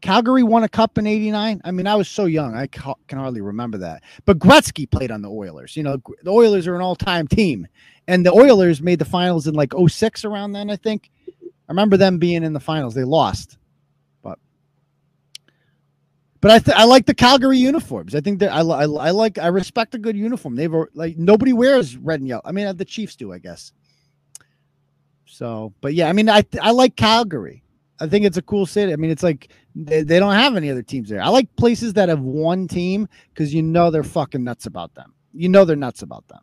Calgary 0.00 0.42
won 0.42 0.62
a 0.62 0.68
cup 0.68 0.98
in 0.98 1.06
89. 1.06 1.60
I 1.64 1.70
mean, 1.72 1.86
I 1.86 1.96
was 1.96 2.08
so 2.08 2.26
young. 2.26 2.54
I 2.54 2.66
ca- 2.68 2.94
can 3.08 3.18
hardly 3.18 3.40
remember 3.40 3.78
that. 3.78 4.04
But 4.24 4.38
Gretzky 4.38 4.88
played 4.88 5.10
on 5.10 5.22
the 5.22 5.30
Oilers. 5.30 5.76
You 5.76 5.82
know, 5.82 5.96
the 6.22 6.30
Oilers 6.30 6.66
are 6.66 6.76
an 6.76 6.80
all 6.80 6.94
time 6.94 7.26
team. 7.26 7.66
And 8.06 8.24
the 8.24 8.32
Oilers 8.32 8.80
made 8.80 9.00
the 9.00 9.04
finals 9.04 9.46
in 9.48 9.54
like 9.54 9.72
06 9.74 10.24
around 10.24 10.52
then, 10.52 10.70
I 10.70 10.76
think. 10.76 11.10
I 11.68 11.72
remember 11.72 11.96
them 11.96 12.18
being 12.18 12.42
in 12.42 12.52
the 12.52 12.60
finals. 12.60 12.94
They 12.94 13.04
lost. 13.04 13.58
But 14.22 14.38
but 16.40 16.50
I, 16.50 16.58
th- 16.60 16.76
I 16.76 16.84
like 16.84 17.06
the 17.06 17.14
Calgary 17.14 17.58
uniforms. 17.58 18.14
I 18.14 18.20
think 18.20 18.38
that 18.40 18.52
I, 18.52 18.60
I, 18.60 18.84
I 18.84 19.10
like 19.10 19.38
I 19.38 19.48
respect 19.48 19.94
a 19.94 19.98
good 19.98 20.16
uniform. 20.16 20.54
They've 20.54 20.72
like 20.94 21.16
nobody 21.16 21.52
wears 21.52 21.96
red 21.96 22.20
and 22.20 22.28
yellow. 22.28 22.42
I 22.44 22.52
mean, 22.52 22.76
the 22.76 22.84
Chiefs 22.84 23.16
do, 23.16 23.32
I 23.32 23.38
guess. 23.38 23.72
So, 25.26 25.74
but 25.80 25.94
yeah, 25.94 26.08
I 26.08 26.12
mean, 26.12 26.28
I 26.28 26.44
I 26.62 26.70
like 26.70 26.96
Calgary. 26.96 27.62
I 27.98 28.06
think 28.06 28.24
it's 28.26 28.36
a 28.36 28.42
cool 28.42 28.66
city. 28.66 28.92
I 28.92 28.96
mean, 28.96 29.10
it's 29.10 29.22
like 29.22 29.50
they, 29.74 30.02
they 30.02 30.18
don't 30.18 30.34
have 30.34 30.56
any 30.56 30.70
other 30.70 30.82
teams 30.82 31.08
there. 31.08 31.22
I 31.22 31.28
like 31.28 31.54
places 31.56 31.94
that 31.94 32.08
have 32.08 32.20
one 32.20 32.68
team 32.68 33.08
because 33.32 33.52
you 33.52 33.62
know 33.62 33.90
they're 33.90 34.04
fucking 34.04 34.44
nuts 34.44 34.66
about 34.66 34.94
them. 34.94 35.14
You 35.32 35.48
know 35.48 35.64
they're 35.64 35.76
nuts 35.76 36.02
about 36.02 36.26
them. 36.28 36.40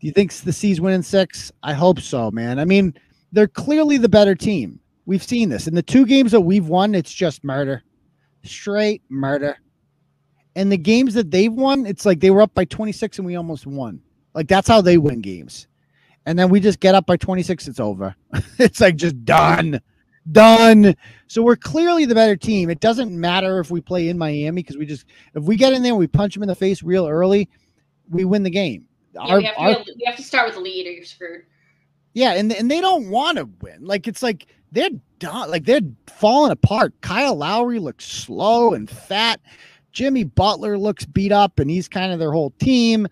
Do 0.00 0.08
you 0.08 0.12
think 0.12 0.32
the 0.32 0.52
C's 0.52 0.80
winning 0.80 1.02
six? 1.02 1.52
I 1.62 1.74
hope 1.74 2.00
so, 2.00 2.30
man. 2.32 2.58
I 2.58 2.64
mean, 2.64 2.94
they're 3.32 3.48
clearly 3.48 3.96
the 3.98 4.08
better 4.08 4.34
team. 4.34 4.78
We've 5.06 5.22
seen 5.22 5.48
this 5.48 5.66
in 5.66 5.74
the 5.74 5.82
two 5.82 6.06
games 6.06 6.32
that 6.32 6.40
we've 6.40 6.68
won. 6.68 6.94
It's 6.94 7.12
just 7.12 7.42
murder, 7.42 7.82
straight 8.44 9.02
murder. 9.08 9.56
And 10.54 10.70
the 10.70 10.76
games 10.76 11.14
that 11.14 11.30
they've 11.30 11.52
won, 11.52 11.86
it's 11.86 12.06
like 12.06 12.20
they 12.20 12.30
were 12.30 12.42
up 12.42 12.54
by 12.54 12.66
26 12.66 13.18
and 13.18 13.26
we 13.26 13.36
almost 13.36 13.66
won. 13.66 14.00
Like 14.34 14.48
that's 14.48 14.68
how 14.68 14.80
they 14.80 14.98
win 14.98 15.20
games. 15.20 15.66
And 16.26 16.38
then 16.38 16.50
we 16.50 16.60
just 16.60 16.78
get 16.78 16.94
up 16.94 17.06
by 17.06 17.16
26, 17.16 17.66
it's 17.66 17.80
over. 17.80 18.14
it's 18.58 18.80
like 18.80 18.96
just 18.96 19.24
done. 19.24 19.80
Done. 20.30 20.94
So 21.26 21.42
we're 21.42 21.56
clearly 21.56 22.04
the 22.04 22.14
better 22.14 22.36
team. 22.36 22.70
It 22.70 22.78
doesn't 22.78 23.18
matter 23.18 23.58
if 23.58 23.70
we 23.70 23.80
play 23.80 24.08
in 24.08 24.16
Miami 24.16 24.62
because 24.62 24.76
we 24.76 24.86
just 24.86 25.06
if 25.34 25.42
we 25.42 25.56
get 25.56 25.72
in 25.72 25.82
there 25.82 25.92
and 25.92 25.98
we 25.98 26.06
punch 26.06 26.34
them 26.34 26.44
in 26.44 26.48
the 26.48 26.54
face 26.54 26.82
real 26.82 27.08
early, 27.08 27.48
we 28.08 28.24
win 28.24 28.44
the 28.44 28.50
game. 28.50 28.86
Yeah, 29.14 29.36
we, 29.36 29.44
have 29.44 29.56
to, 29.56 29.84
be 29.84 29.94
we 29.98 30.04
have 30.06 30.16
to 30.16 30.22
start 30.22 30.46
with 30.46 30.54
the 30.54 30.60
lead 30.60 30.86
or 30.86 30.92
you're 30.92 31.04
screwed. 31.04 31.42
Yeah, 32.14 32.32
and 32.32 32.52
and 32.52 32.70
they 32.70 32.80
don't 32.80 33.10
want 33.10 33.38
to 33.38 33.48
win. 33.60 33.84
Like 33.84 34.06
it's 34.06 34.22
like 34.22 34.46
they're 34.70 34.90
done. 35.18 35.50
Like 35.50 35.64
they're 35.64 35.80
falling 36.06 36.52
apart. 36.52 36.94
Kyle 37.00 37.34
Lowry 37.34 37.78
looks 37.78 38.04
slow 38.06 38.74
and 38.74 38.88
fat. 38.88 39.40
Jimmy 39.92 40.24
Butler 40.24 40.78
looks 40.78 41.04
beat 41.04 41.32
up, 41.32 41.58
and 41.58 41.70
he's 41.70 41.88
kind 41.88 42.12
of 42.12 42.18
their 42.18 42.32
whole 42.32 42.50
team. 42.58 43.06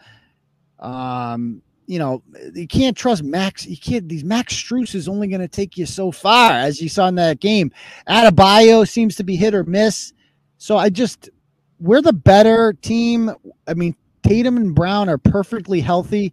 Um, 0.79 1.63
you 1.87 1.99
know, 1.99 2.23
you 2.55 2.67
can't 2.67 2.97
trust 2.97 3.23
Max. 3.23 3.67
You 3.67 3.77
can't. 3.77 4.09
These 4.09 4.25
Max 4.25 4.55
Strus 4.55 4.95
is 4.95 5.09
only 5.09 5.29
going 5.29 5.41
to 5.41 5.49
take 5.49 5.77
you 5.77 5.87
so 5.87 6.11
far, 6.11 6.53
as 6.53 6.81
you 6.81 6.89
saw 6.89 7.09
in 7.09 7.17
that 7.17 7.41
game. 7.41 7.73
Adebayo 8.09 8.89
seems 8.89 9.17
to 9.17 9.25
be 9.25 9.37
hit 9.37 9.55
or 9.55 9.65
miss. 9.65 10.13
So 10.59 10.77
I 10.77 10.89
just, 10.89 11.31
we're 11.81 12.03
the 12.03 12.13
better 12.13 12.75
team. 12.75 13.33
I 13.67 13.75
mean, 13.75 13.97
Tatum 14.23 14.57
and 14.57 14.75
Brown 14.75 15.09
are 15.09 15.19
perfectly 15.19 15.81
healthy. 15.81 16.33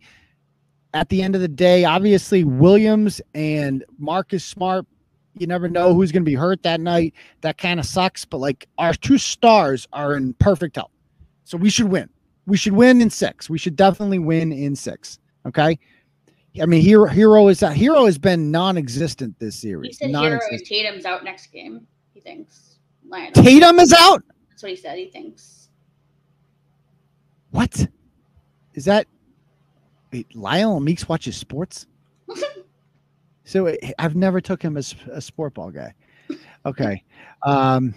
At 0.94 1.10
the 1.10 1.22
end 1.22 1.36
of 1.36 1.42
the 1.42 1.48
day, 1.48 1.86
obviously 1.86 2.44
Williams 2.44 3.22
and 3.36 3.84
Marcus 3.98 4.44
Smart. 4.44 4.86
You 5.38 5.46
never 5.46 5.70
know 5.70 5.94
who's 5.94 6.12
going 6.12 6.24
to 6.24 6.30
be 6.30 6.34
hurt 6.34 6.64
that 6.64 6.80
night. 6.82 7.14
That 7.42 7.58
kind 7.60 7.80
of 7.80 7.86
sucks. 7.86 8.26
But 8.26 8.38
like 8.38 8.68
our 8.78 8.94
two 8.94 9.18
stars 9.20 9.88
are 9.94 10.16
in 10.16 10.34
perfect 10.36 10.78
health, 10.78 10.92
so 11.44 11.58
we 11.58 11.70
should 11.70 11.90
win. 11.90 12.10
We 12.48 12.58
should 12.58 12.74
win 12.74 13.02
in 13.02 13.10
six. 13.10 13.50
We 13.50 13.58
should 13.60 13.76
definitely 13.76 14.20
win 14.20 14.52
in 14.52 14.76
six. 14.76 15.20
Okay. 15.46 15.78
I 16.60 16.66
mean, 16.66 16.84
Herro 16.84 17.08
Herro 17.08 17.52
is 17.52 17.60
Herro 17.60 18.06
has 18.06 18.18
been 18.18 18.50
non-existent 18.50 19.38
this 19.38 19.56
series. 19.56 20.00
He 20.00 20.06
said 20.06 20.10
Herro 20.16 20.24
Non-existent. 20.24 20.62
and 20.62 20.66
Tatum's 20.68 21.06
out 21.06 21.24
next 21.24 21.48
game. 21.48 21.86
He 22.14 22.20
thinks. 22.20 22.80
Lionel. 23.08 23.32
Tatum 23.34 23.80
is 23.80 23.94
out. 23.94 24.24
That's 24.50 24.64
what 24.64 24.72
he 24.72 24.76
said. 24.76 24.98
He 24.98 25.06
thinks. 25.10 25.70
What 27.52 27.88
is 28.74 28.86
that? 28.86 29.06
Wait, 30.12 30.36
Lionel 30.36 30.80
Meeks 30.80 31.08
watches 31.10 31.36
sports. 31.36 31.86
so 33.44 33.76
I've 34.00 34.16
never 34.16 34.42
took 34.42 34.62
him 34.62 34.78
as 34.78 34.96
a 35.12 35.22
sport 35.22 35.54
ball 35.54 35.72
guy. 35.72 35.94
Okay. 36.66 37.04
Um, 37.44 37.94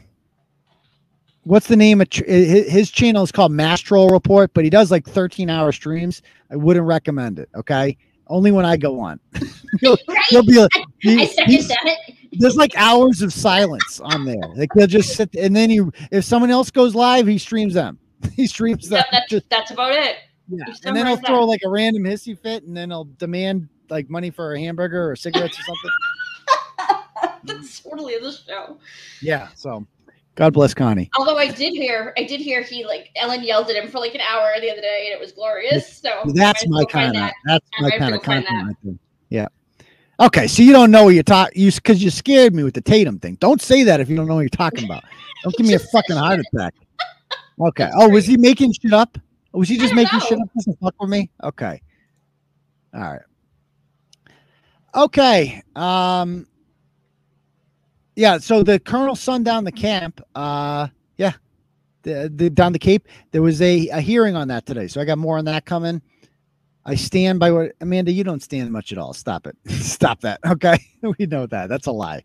what's 1.44 1.66
the 1.66 1.76
name 1.76 2.00
of 2.00 2.10
tr- 2.10 2.24
his, 2.24 2.90
channel 2.90 3.22
is 3.22 3.32
called 3.32 3.52
Mastro 3.52 4.08
Report, 4.08 4.52
but 4.54 4.64
he 4.64 4.70
does 4.70 4.90
like 4.90 5.06
13 5.06 5.50
hour 5.50 5.72
streams. 5.72 6.22
I 6.50 6.56
wouldn't 6.56 6.86
recommend 6.86 7.38
it. 7.38 7.48
Okay. 7.54 7.96
Only 8.28 8.52
when 8.52 8.64
I 8.64 8.76
go 8.76 9.00
on. 9.00 9.18
he'll, 9.80 9.98
he'll 10.28 10.44
be 10.44 10.60
like, 10.60 10.70
he- 11.00 11.22
I 11.22 11.26
second 11.26 11.68
that. 11.68 11.96
there's 12.32 12.56
like 12.56 12.72
hours 12.76 13.22
of 13.22 13.32
silence 13.32 14.00
on 14.00 14.24
there. 14.24 14.36
Like 14.54 14.70
he'll 14.74 14.86
just 14.86 15.16
sit 15.16 15.34
and 15.34 15.54
then 15.54 15.70
he 15.70 15.80
if 16.12 16.24
someone 16.24 16.50
else 16.50 16.70
goes 16.70 16.94
live, 16.94 17.26
he 17.26 17.38
streams 17.38 17.74
them. 17.74 17.98
He 18.36 18.46
streams 18.46 18.88
them. 18.88 19.02
Yep, 19.12 19.24
that's, 19.30 19.46
that's 19.48 19.70
about 19.70 19.92
it. 19.92 20.16
Yeah, 20.50 20.64
and 20.84 20.96
then 20.96 21.06
he'll 21.06 21.16
throw 21.16 21.40
that. 21.40 21.46
like 21.46 21.60
a 21.64 21.68
random 21.68 22.04
hissy 22.04 22.38
fit, 22.38 22.64
and 22.64 22.76
then 22.76 22.90
he'll 22.90 23.04
demand 23.04 23.68
like 23.88 24.10
money 24.10 24.30
for 24.30 24.54
a 24.54 24.60
hamburger 24.60 25.10
or 25.10 25.16
cigarettes 25.16 25.58
or 25.58 25.62
something. 25.62 25.90
That's 27.44 27.80
totally 27.80 28.18
the 28.18 28.32
show. 28.32 28.78
Yeah. 29.22 29.48
So, 29.54 29.86
God 30.34 30.52
bless 30.52 30.74
Connie. 30.74 31.10
Although 31.18 31.38
I 31.38 31.48
did 31.50 31.72
hear, 31.72 32.12
I 32.16 32.24
did 32.24 32.40
hear 32.40 32.62
he 32.62 32.84
like 32.84 33.10
Ellen 33.16 33.42
yelled 33.42 33.70
at 33.70 33.76
him 33.76 33.88
for 33.88 33.98
like 33.98 34.14
an 34.14 34.20
hour 34.20 34.52
the 34.60 34.70
other 34.70 34.80
day, 34.80 35.08
and 35.10 35.14
it 35.14 35.20
was 35.20 35.32
glorious. 35.32 35.98
So 35.98 36.22
That's 36.34 36.66
my 36.68 36.84
kind 36.84 37.08
of. 37.08 37.14
that. 37.14 37.34
That's 37.46 37.66
I 37.78 37.82
my 37.82 37.90
kind 37.98 38.14
of 38.14 38.22
content. 38.22 38.76
that. 38.84 38.98
Yeah. 39.28 39.46
Okay, 40.18 40.48
so 40.48 40.62
you 40.62 40.72
don't 40.72 40.90
know 40.90 41.04
what 41.04 41.14
you're 41.14 41.22
talking 41.22 41.60
you 41.62 41.72
because 41.72 42.02
you 42.02 42.10
scared 42.10 42.54
me 42.54 42.62
with 42.62 42.74
the 42.74 42.82
Tatum 42.82 43.18
thing. 43.18 43.36
Don't 43.40 43.62
say 43.62 43.84
that 43.84 44.00
if 44.00 44.10
you 44.10 44.16
don't 44.16 44.26
know 44.26 44.34
what 44.34 44.40
you're 44.42 44.50
talking 44.50 44.84
about. 44.84 45.02
Don't 45.42 45.56
give 45.56 45.66
me 45.66 45.72
a 45.72 45.78
fucking 45.78 46.16
heart 46.16 46.40
attack. 46.40 46.74
Okay. 47.58 47.90
Oh, 47.94 48.08
was 48.08 48.24
he 48.24 48.38
making 48.38 48.72
shit 48.72 48.94
up? 48.94 49.18
Was 49.52 49.68
he 49.68 49.78
just 49.78 49.94
making 49.94 50.20
shit 50.20 50.38
up 50.40 50.48
just 50.54 50.66
to 50.66 50.76
fuck 50.80 50.94
with 51.00 51.10
me? 51.10 51.30
Okay. 51.42 51.82
All 52.94 53.00
right. 53.00 53.20
Okay. 54.94 55.62
Um. 55.74 56.46
Yeah. 58.16 58.38
So 58.38 58.62
the 58.62 58.78
Colonel 58.78 59.16
son 59.16 59.42
down 59.42 59.64
the 59.64 59.72
camp. 59.72 60.20
Uh. 60.34 60.88
Yeah. 61.16 61.32
The, 62.02 62.30
the 62.34 62.50
down 62.50 62.72
the 62.72 62.78
Cape. 62.78 63.08
There 63.32 63.42
was 63.42 63.60
a, 63.60 63.88
a 63.88 64.00
hearing 64.00 64.36
on 64.36 64.48
that 64.48 64.66
today, 64.66 64.86
so 64.86 65.00
I 65.00 65.04
got 65.04 65.18
more 65.18 65.38
on 65.38 65.44
that 65.46 65.66
coming. 65.66 66.00
I 66.84 66.94
stand 66.94 67.38
by 67.38 67.50
what 67.50 67.72
Amanda. 67.80 68.10
You 68.12 68.24
don't 68.24 68.42
stand 68.42 68.70
much 68.70 68.92
at 68.92 68.98
all. 68.98 69.12
Stop 69.12 69.46
it. 69.46 69.56
Stop 69.70 70.20
that. 70.20 70.40
Okay. 70.46 70.78
We 71.18 71.24
know 71.24 71.46
that. 71.46 71.70
That's 71.70 71.86
a 71.86 71.92
lie. 71.92 72.22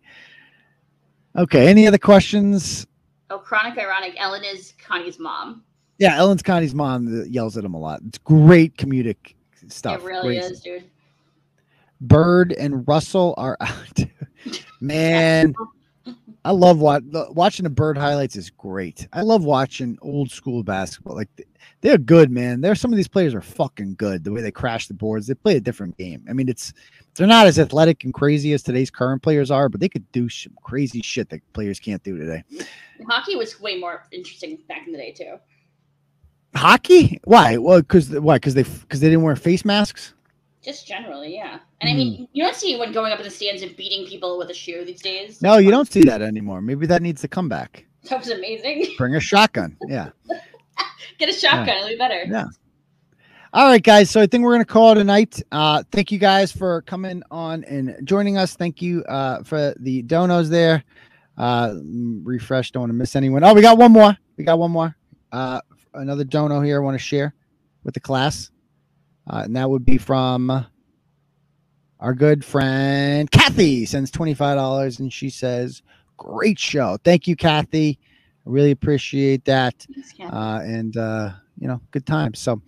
Okay. 1.37 1.69
Any 1.69 1.87
other 1.87 1.97
questions? 1.97 2.85
Oh, 3.29 3.37
chronic 3.39 3.77
ironic. 3.77 4.15
Ellen 4.17 4.43
is 4.43 4.73
Connie's 4.85 5.17
mom. 5.17 5.63
Yeah, 5.97 6.17
Ellen's 6.17 6.43
Connie's 6.43 6.75
mom 6.75 7.07
uh, 7.07 7.23
yells 7.25 7.57
at 7.57 7.63
him 7.63 7.73
a 7.73 7.79
lot. 7.79 8.01
It's 8.07 8.17
great 8.17 8.75
comedic 8.77 9.35
stuff. 9.67 10.01
It 10.01 10.05
really 10.05 10.35
Great 10.35 10.43
is, 10.43 10.61
dude. 10.61 10.83
Bird 12.01 12.53
and 12.53 12.87
Russell 12.87 13.33
are 13.37 13.57
out. 13.61 14.05
Man, 14.81 15.53
I 16.43 16.51
love 16.51 16.79
what 16.79 17.01
watching 17.33 17.63
the 17.63 17.69
Bird 17.69 17.97
highlights 17.97 18.35
is 18.35 18.51
great. 18.51 19.07
I 19.13 19.21
love 19.21 19.43
watching 19.43 19.97
old 20.01 20.29
school 20.29 20.61
basketball. 20.61 21.15
Like 21.15 21.29
they're 21.81 21.97
good, 21.97 22.29
man. 22.29 22.61
There's 22.61 22.79
some 22.79 22.91
of 22.91 22.97
these 22.97 23.07
players 23.07 23.33
are 23.33 23.41
fucking 23.41 23.95
good. 23.95 24.23
The 24.23 24.31
way 24.31 24.41
they 24.41 24.51
crash 24.51 24.87
the 24.87 24.93
boards, 24.93 25.25
they 25.25 25.33
play 25.33 25.55
a 25.55 25.59
different 25.59 25.97
game. 25.97 26.23
I 26.29 26.33
mean, 26.33 26.47
it's 26.47 26.71
they're 27.15 27.25
not 27.25 27.47
as 27.47 27.57
athletic 27.57 28.03
and 28.03 28.13
crazy 28.13 28.53
as 28.53 28.61
today's 28.61 28.91
current 28.91 29.23
players 29.23 29.49
are, 29.49 29.69
but 29.69 29.79
they 29.79 29.89
could 29.89 30.11
do 30.11 30.29
some 30.29 30.53
crazy 30.61 31.01
shit 31.01 31.29
that 31.29 31.41
players 31.53 31.79
can't 31.79 32.03
do 32.03 32.17
today. 32.17 32.43
Hockey 33.09 33.35
was 33.35 33.59
way 33.59 33.79
more 33.79 34.05
interesting 34.11 34.59
back 34.67 34.85
in 34.85 34.91
the 34.91 34.99
day 34.99 35.11
too. 35.13 35.39
Hockey? 36.55 37.19
Why? 37.25 37.57
Well, 37.57 37.81
because 37.81 38.09
why? 38.11 38.35
Because 38.37 38.53
they 38.53 38.63
because 38.63 38.99
they 38.99 39.07
didn't 39.09 39.23
wear 39.23 39.35
face 39.35 39.65
masks. 39.65 40.13
Just 40.63 40.87
generally, 40.87 41.35
yeah. 41.35 41.59
And 41.81 41.89
I 41.89 41.93
Hmm. 41.93 41.97
mean, 41.97 42.27
you 42.33 42.43
don't 42.43 42.55
see 42.55 42.71
anyone 42.71 42.91
going 42.91 43.11
up 43.13 43.19
in 43.19 43.25
the 43.25 43.29
stands 43.31 43.61
and 43.61 43.75
beating 43.75 44.07
people 44.07 44.37
with 44.37 44.49
a 44.49 44.53
shoe 44.53 44.83
these 44.83 45.01
days. 45.01 45.41
No, 45.41 45.57
you 45.57 45.69
don't 45.69 45.91
see 45.91 46.01
that 46.03 46.21
anymore. 46.21 46.61
Maybe 46.61 46.87
that 46.87 47.01
needs 47.03 47.21
to 47.21 47.27
come 47.27 47.47
back. 47.47 47.85
That 48.09 48.19
was 48.19 48.29
amazing. 48.29 48.85
Bring 48.97 49.15
a 49.15 49.19
shotgun. 49.19 49.77
Yeah. 49.87 50.09
Get 51.19 51.29
a 51.29 51.33
shotgun, 51.33 51.77
it'll 51.77 51.89
be 51.89 51.97
better. 51.97 52.23
Yeah. 52.27 52.45
All 53.53 53.67
right, 53.69 53.81
guys. 53.81 54.09
So 54.09 54.19
I 54.19 54.25
think 54.27 54.43
we're 54.43 54.53
gonna 54.53 54.65
call 54.65 54.91
it 54.91 54.97
a 54.97 55.03
night. 55.03 55.41
Uh, 55.51 55.83
thank 55.91 56.11
you 56.11 56.17
guys 56.17 56.51
for 56.51 56.81
coming 56.81 57.21
on 57.31 57.63
and 57.65 57.95
joining 58.03 58.37
us. 58.37 58.55
Thank 58.55 58.81
you 58.81 59.03
uh, 59.05 59.43
for 59.43 59.73
the 59.79 60.03
donos 60.03 60.49
there. 60.49 60.83
Uh, 61.37 61.69
mm, 61.69 62.21
refresh. 62.23 62.71
Don't 62.71 62.81
want 62.81 62.89
to 62.89 62.95
miss 62.95 63.15
anyone. 63.15 63.43
Oh, 63.43 63.53
we 63.53 63.61
got 63.61 63.77
one 63.77 63.91
more. 63.91 64.17
We 64.37 64.43
got 64.43 64.57
one 64.59 64.71
more. 64.71 64.95
Uh, 65.31 65.61
another 65.95 66.23
dono 66.23 66.61
here. 66.61 66.77
I 66.77 66.83
want 66.83 66.95
to 66.95 67.03
share 67.03 67.33
with 67.83 67.93
the 67.93 67.99
class, 67.99 68.51
uh, 69.29 69.41
and 69.45 69.55
that 69.55 69.69
would 69.69 69.85
be 69.85 69.97
from 69.97 70.65
our 71.99 72.13
good 72.13 72.43
friend 72.43 73.29
Kathy. 73.31 73.85
Sends 73.85 74.11
twenty 74.11 74.33
five 74.33 74.57
dollars, 74.57 74.99
and 74.99 75.11
she 75.11 75.29
says, 75.29 75.81
"Great 76.17 76.59
show. 76.59 76.97
Thank 77.03 77.27
you, 77.27 77.35
Kathy. 77.35 77.99
I 78.45 78.49
really 78.49 78.71
appreciate 78.71 79.45
that." 79.45 79.85
Thanks, 79.93 80.13
uh, 80.19 80.59
and 80.63 80.97
uh, 80.97 81.31
you 81.57 81.67
know, 81.67 81.81
good 81.91 82.05
times. 82.05 82.39
So, 82.39 82.61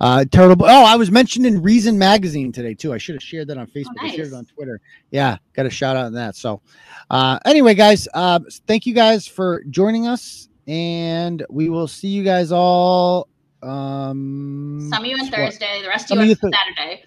uh, 0.00 0.24
Turtle. 0.26 0.56
Oh, 0.60 0.84
I 0.84 0.96
was 0.96 1.10
mentioned 1.10 1.46
in 1.46 1.62
Reason 1.62 1.98
Magazine 1.98 2.52
today 2.52 2.74
too. 2.74 2.92
I 2.92 2.98
should 2.98 3.14
have 3.14 3.22
shared 3.22 3.48
that 3.48 3.58
on 3.58 3.66
Facebook. 3.66 3.96
I 4.00 4.10
shared 4.10 4.28
it 4.28 4.34
on 4.34 4.44
Twitter. 4.44 4.80
Yeah, 5.10 5.38
got 5.54 5.66
a 5.66 5.70
shout 5.70 5.96
out 5.96 6.06
on 6.06 6.12
that. 6.14 6.36
So, 6.36 6.60
uh, 7.08 7.38
anyway, 7.44 7.74
guys, 7.74 8.06
uh, 8.14 8.40
thank 8.66 8.84
you 8.86 8.94
guys 8.94 9.26
for 9.26 9.64
joining 9.70 10.06
us, 10.06 10.49
and 10.70 11.44
we 11.50 11.68
will 11.68 11.88
see 11.88 12.06
you 12.06 12.22
guys 12.22 12.52
all. 12.52 13.28
Um, 13.60 14.88
Some 14.90 15.02
of 15.02 15.06
you 15.10 15.16
on 15.16 15.22
what? 15.22 15.34
Thursday, 15.34 15.82
the 15.82 15.88
rest 15.88 16.10
of 16.12 16.18
you 16.18 16.24
you 16.24 16.30
on 16.30 16.36
th- 16.36 16.54
Saturday. 16.54 17.04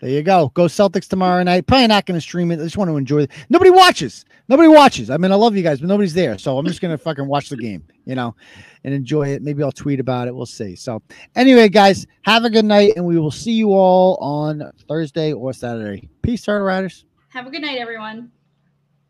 There 0.00 0.10
you 0.10 0.22
go. 0.22 0.50
Go 0.54 0.64
Celtics 0.64 1.08
tomorrow 1.08 1.42
night. 1.42 1.66
Probably 1.66 1.88
not 1.88 2.06
going 2.06 2.16
to 2.16 2.22
stream 2.22 2.52
it. 2.52 2.60
I 2.60 2.62
just 2.62 2.76
want 2.76 2.88
to 2.88 2.96
enjoy 2.96 3.22
it. 3.24 3.32
Nobody 3.50 3.70
watches. 3.70 4.24
Nobody 4.48 4.68
watches. 4.68 5.10
I 5.10 5.16
mean, 5.16 5.32
I 5.32 5.34
love 5.34 5.56
you 5.56 5.62
guys, 5.62 5.80
but 5.80 5.88
nobody's 5.88 6.14
there. 6.14 6.38
So 6.38 6.56
I'm 6.56 6.66
just 6.66 6.80
going 6.80 6.92
to 6.92 6.98
fucking 6.98 7.26
watch 7.26 7.48
the 7.50 7.56
game, 7.56 7.84
you 8.06 8.14
know, 8.14 8.34
and 8.84 8.94
enjoy 8.94 9.28
it. 9.28 9.42
Maybe 9.42 9.62
I'll 9.62 9.72
tweet 9.72 10.00
about 10.00 10.28
it. 10.28 10.34
We'll 10.34 10.46
see. 10.46 10.74
So 10.76 11.02
anyway, 11.34 11.68
guys, 11.68 12.06
have 12.22 12.44
a 12.44 12.50
good 12.50 12.64
night, 12.64 12.92
and 12.96 13.04
we 13.04 13.18
will 13.18 13.30
see 13.30 13.52
you 13.52 13.72
all 13.72 14.16
on 14.22 14.70
Thursday 14.88 15.32
or 15.32 15.52
Saturday. 15.52 16.08
Peace, 16.22 16.42
Turtle 16.42 16.66
Riders. 16.66 17.04
Have 17.28 17.46
a 17.46 17.50
good 17.50 17.62
night, 17.62 17.78
everyone. 17.78 18.30